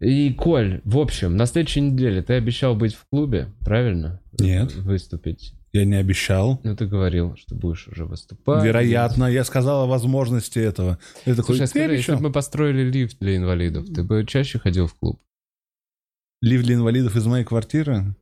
И, 0.00 0.32
Коль, 0.32 0.80
в 0.84 0.98
общем, 0.98 1.36
на 1.36 1.44
следующей 1.44 1.82
неделе 1.82 2.22
ты 2.22 2.34
обещал 2.34 2.74
быть 2.74 2.94
в 2.94 3.06
клубе, 3.10 3.52
правильно? 3.60 4.22
Нет. 4.38 4.74
Выступить. 4.76 5.54
Я 5.72 5.84
не 5.84 5.94
обещал. 5.94 6.60
Ну, 6.64 6.74
ты 6.74 6.86
говорил, 6.86 7.36
что 7.36 7.54
будешь 7.54 7.86
уже 7.86 8.04
выступать. 8.04 8.64
Вероятно, 8.64 9.26
я 9.26 9.44
сказал 9.44 9.84
о 9.84 9.86
возможности 9.86 10.58
этого. 10.58 10.98
Я 11.26 11.34
такой, 11.36 11.56
Слушай, 11.56 11.62
а 11.62 11.66
«Ты 11.66 11.70
скажи, 11.70 11.84
если 11.84 11.94
обещал?» 11.94 12.16
бы 12.16 12.22
мы 12.24 12.32
построили 12.32 12.90
лифт 12.90 13.18
для 13.20 13.36
инвалидов, 13.36 13.86
ты 13.94 14.02
бы 14.02 14.24
чаще 14.26 14.58
ходил 14.58 14.88
в 14.88 14.94
клуб? 14.94 15.22
Лифт 16.42 16.64
для 16.64 16.74
инвалидов 16.74 17.14
из 17.16 17.26
моей 17.26 17.44
квартиры? 17.44 18.16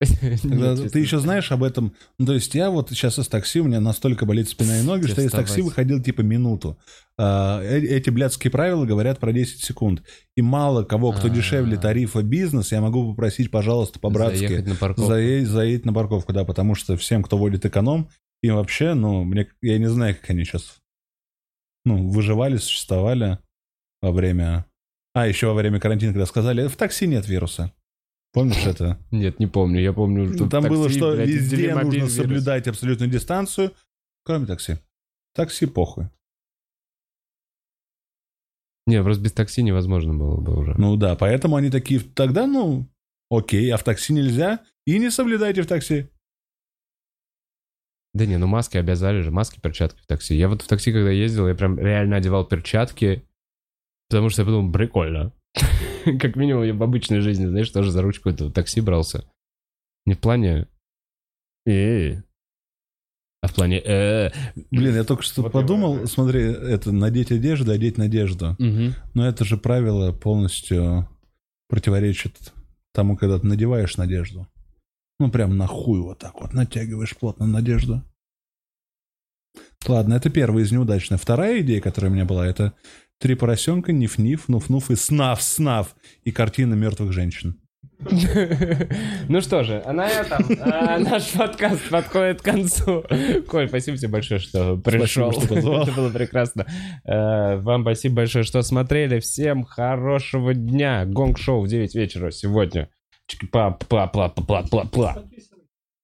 Тогда 0.00 0.74
Нет, 0.74 0.92
ты 0.92 0.98
еще 0.98 1.18
знаешь 1.18 1.52
об 1.52 1.62
этом. 1.62 1.94
Ну, 2.18 2.26
то 2.26 2.32
есть 2.32 2.54
я 2.54 2.70
вот 2.70 2.88
сейчас 2.90 3.18
из 3.18 3.28
такси, 3.28 3.60
у 3.60 3.64
меня 3.64 3.80
настолько 3.80 4.24
болит 4.24 4.48
спина 4.48 4.78
и 4.78 4.82
ноги, 4.82 5.02
Тебе 5.02 5.12
что 5.12 5.20
я 5.20 5.26
из 5.28 5.32
такси 5.32 5.60
выходил 5.60 6.02
типа 6.02 6.22
минуту. 6.22 6.78
А, 7.18 7.60
э- 7.62 7.80
эти 7.80 8.08
блядские 8.08 8.50
правила 8.50 8.86
говорят 8.86 9.18
про 9.18 9.32
10 9.32 9.62
секунд. 9.62 10.02
И 10.36 10.42
мало 10.42 10.84
кого, 10.84 11.12
кто 11.12 11.26
А. 11.26 11.30
дешевле 11.30 11.76
тарифа 11.76 12.22
бизнес, 12.22 12.72
я 12.72 12.80
могу 12.80 13.10
попросить, 13.10 13.50
пожалуйста, 13.50 13.98
по-братски, 14.00 14.46
заедь 15.44 15.84
на 15.84 15.92
парковку, 15.92 16.32
да, 16.32 16.44
потому 16.44 16.74
что 16.74 16.96
всем, 16.96 17.22
кто 17.22 17.36
водит 17.36 17.66
эконом, 17.66 18.08
им 18.42 18.54
вообще, 18.54 18.94
ну, 18.94 19.24
мне, 19.24 19.48
я 19.60 19.78
не 19.78 19.90
знаю, 19.90 20.16
как 20.16 20.30
они 20.30 20.44
сейчас, 20.44 20.78
ну, 21.84 22.08
выживали, 22.08 22.56
существовали 22.56 23.38
во 24.00 24.12
время... 24.12 24.64
А, 25.12 25.26
еще 25.26 25.48
во 25.48 25.54
время 25.54 25.78
карантина, 25.78 26.12
когда 26.12 26.24
сказали, 26.24 26.68
в 26.68 26.76
такси 26.76 27.06
нет 27.06 27.28
вируса. 27.28 27.72
Помнишь 28.32 28.64
это? 28.64 28.98
Нет, 29.10 29.40
не 29.40 29.46
помню. 29.46 29.80
Я 29.80 29.92
помню, 29.92 30.32
что 30.32 30.44
Ну, 30.44 30.50
Там 30.50 30.64
в 30.64 30.68
было, 30.68 30.84
такси, 30.84 30.98
что 30.98 31.12
блядь, 31.12 31.28
везде 31.28 31.74
нужно 31.74 31.90
вирус. 31.90 32.12
соблюдать 32.14 32.68
абсолютную 32.68 33.10
дистанцию, 33.10 33.72
кроме 34.24 34.46
такси. 34.46 34.78
Такси 35.34 35.66
похуй. 35.66 36.08
Не, 38.86 39.02
просто 39.02 39.22
без 39.22 39.32
такси 39.32 39.62
невозможно 39.62 40.14
было 40.14 40.40
бы 40.40 40.56
уже. 40.58 40.74
Ну 40.78 40.96
да, 40.96 41.16
поэтому 41.16 41.56
они 41.56 41.70
такие, 41.70 42.00
тогда, 42.00 42.46
ну, 42.46 42.88
окей, 43.30 43.68
а 43.72 43.76
в 43.76 43.84
такси 43.84 44.12
нельзя, 44.12 44.64
и 44.86 44.98
не 44.98 45.10
соблюдайте 45.10 45.62
в 45.62 45.66
такси. 45.66 46.08
Да 48.12 48.26
не, 48.26 48.38
ну 48.38 48.46
маски 48.48 48.76
обязали 48.76 49.20
же, 49.20 49.30
маски, 49.30 49.60
перчатки 49.60 50.00
в 50.00 50.06
такси. 50.06 50.34
Я 50.34 50.48
вот 50.48 50.62
в 50.62 50.66
такси, 50.66 50.92
когда 50.92 51.10
ездил, 51.10 51.46
я 51.46 51.54
прям 51.54 51.78
реально 51.78 52.16
одевал 52.16 52.44
перчатки, 52.44 53.24
потому 54.08 54.30
что 54.30 54.42
я 54.42 54.46
подумал, 54.46 54.72
прикольно. 54.72 55.32
Как 56.20 56.36
минимум, 56.36 56.64
я 56.64 56.74
в 56.74 56.82
обычной 56.82 57.20
жизни, 57.20 57.46
знаешь, 57.46 57.70
тоже 57.70 57.90
за 57.90 58.02
ручку 58.02 58.28
этого 58.30 58.50
такси 58.52 58.80
брался. 58.80 59.24
Не 60.06 60.14
в 60.14 60.18
плане... 60.18 60.68
«Э». 61.66 62.22
А 63.42 63.48
в 63.48 63.54
плане... 63.54 63.80
«Э». 63.80 64.30
Блин, 64.70 64.94
я 64.94 65.04
только 65.04 65.22
что 65.22 65.42
Вот 65.42 65.52
подумал, 65.52 66.00
я- 66.00 66.06
смотри, 66.06 66.40
это 66.42 66.92
надеть 66.92 67.32
одежду, 67.32 67.72
одеть 67.72 67.98
надежду. 67.98 68.56
Мгм. 68.58 68.94
Но 69.14 69.26
это 69.26 69.44
же 69.44 69.56
правило 69.56 70.12
полностью 70.12 71.08
противоречит 71.68 72.52
тому, 72.92 73.16
когда 73.16 73.38
ты 73.38 73.46
надеваешь 73.46 73.96
надежду. 73.96 74.48
Ну, 75.18 75.30
прям 75.30 75.56
на 75.56 75.66
хуй 75.66 76.00
вот 76.00 76.18
так 76.18 76.40
вот 76.40 76.54
натягиваешь 76.54 77.16
плотно 77.16 77.46
надежду. 77.46 78.02
Ладно, 79.86 80.14
это 80.14 80.30
первая 80.30 80.64
из 80.64 80.72
неудачных. 80.72 81.20
Вторая 81.20 81.60
идея, 81.60 81.80
которая 81.80 82.10
у 82.10 82.14
меня 82.14 82.24
была, 82.24 82.46
это 82.46 82.74
три 83.20 83.34
поросенка, 83.34 83.92
ниф-ниф, 83.92 84.48
нуф-нуф 84.48 84.90
и 84.90 84.96
снав-снав. 84.96 85.94
И 86.24 86.32
картина 86.32 86.74
мертвых 86.74 87.12
женщин. 87.12 87.60
Ну 89.28 89.40
что 89.42 89.62
же, 89.62 89.82
а 89.84 89.92
на 89.92 90.08
этом 90.08 90.44
а, 90.60 90.98
наш 90.98 91.32
подкаст 91.32 91.88
подходит 91.90 92.40
к 92.40 92.44
концу. 92.44 93.04
Коль, 93.46 93.68
спасибо 93.68 93.98
тебе 93.98 94.08
большое, 94.08 94.40
что 94.40 94.76
пришел. 94.76 95.30
Это 95.82 95.92
было 95.92 96.10
прекрасно. 96.10 96.66
Э, 97.04 97.56
Вам 97.56 97.82
спасибо 97.82 98.16
большое, 98.16 98.44
что 98.44 98.62
смотрели. 98.62 99.20
Всем 99.20 99.64
хорошего 99.64 100.54
дня. 100.54 101.04
Гонг-шоу 101.04 101.60
в 101.60 101.68
9 101.68 101.94
вечера 101.94 102.30
сегодня. 102.30 102.88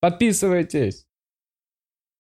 Подписывайтесь. 0.01 1.07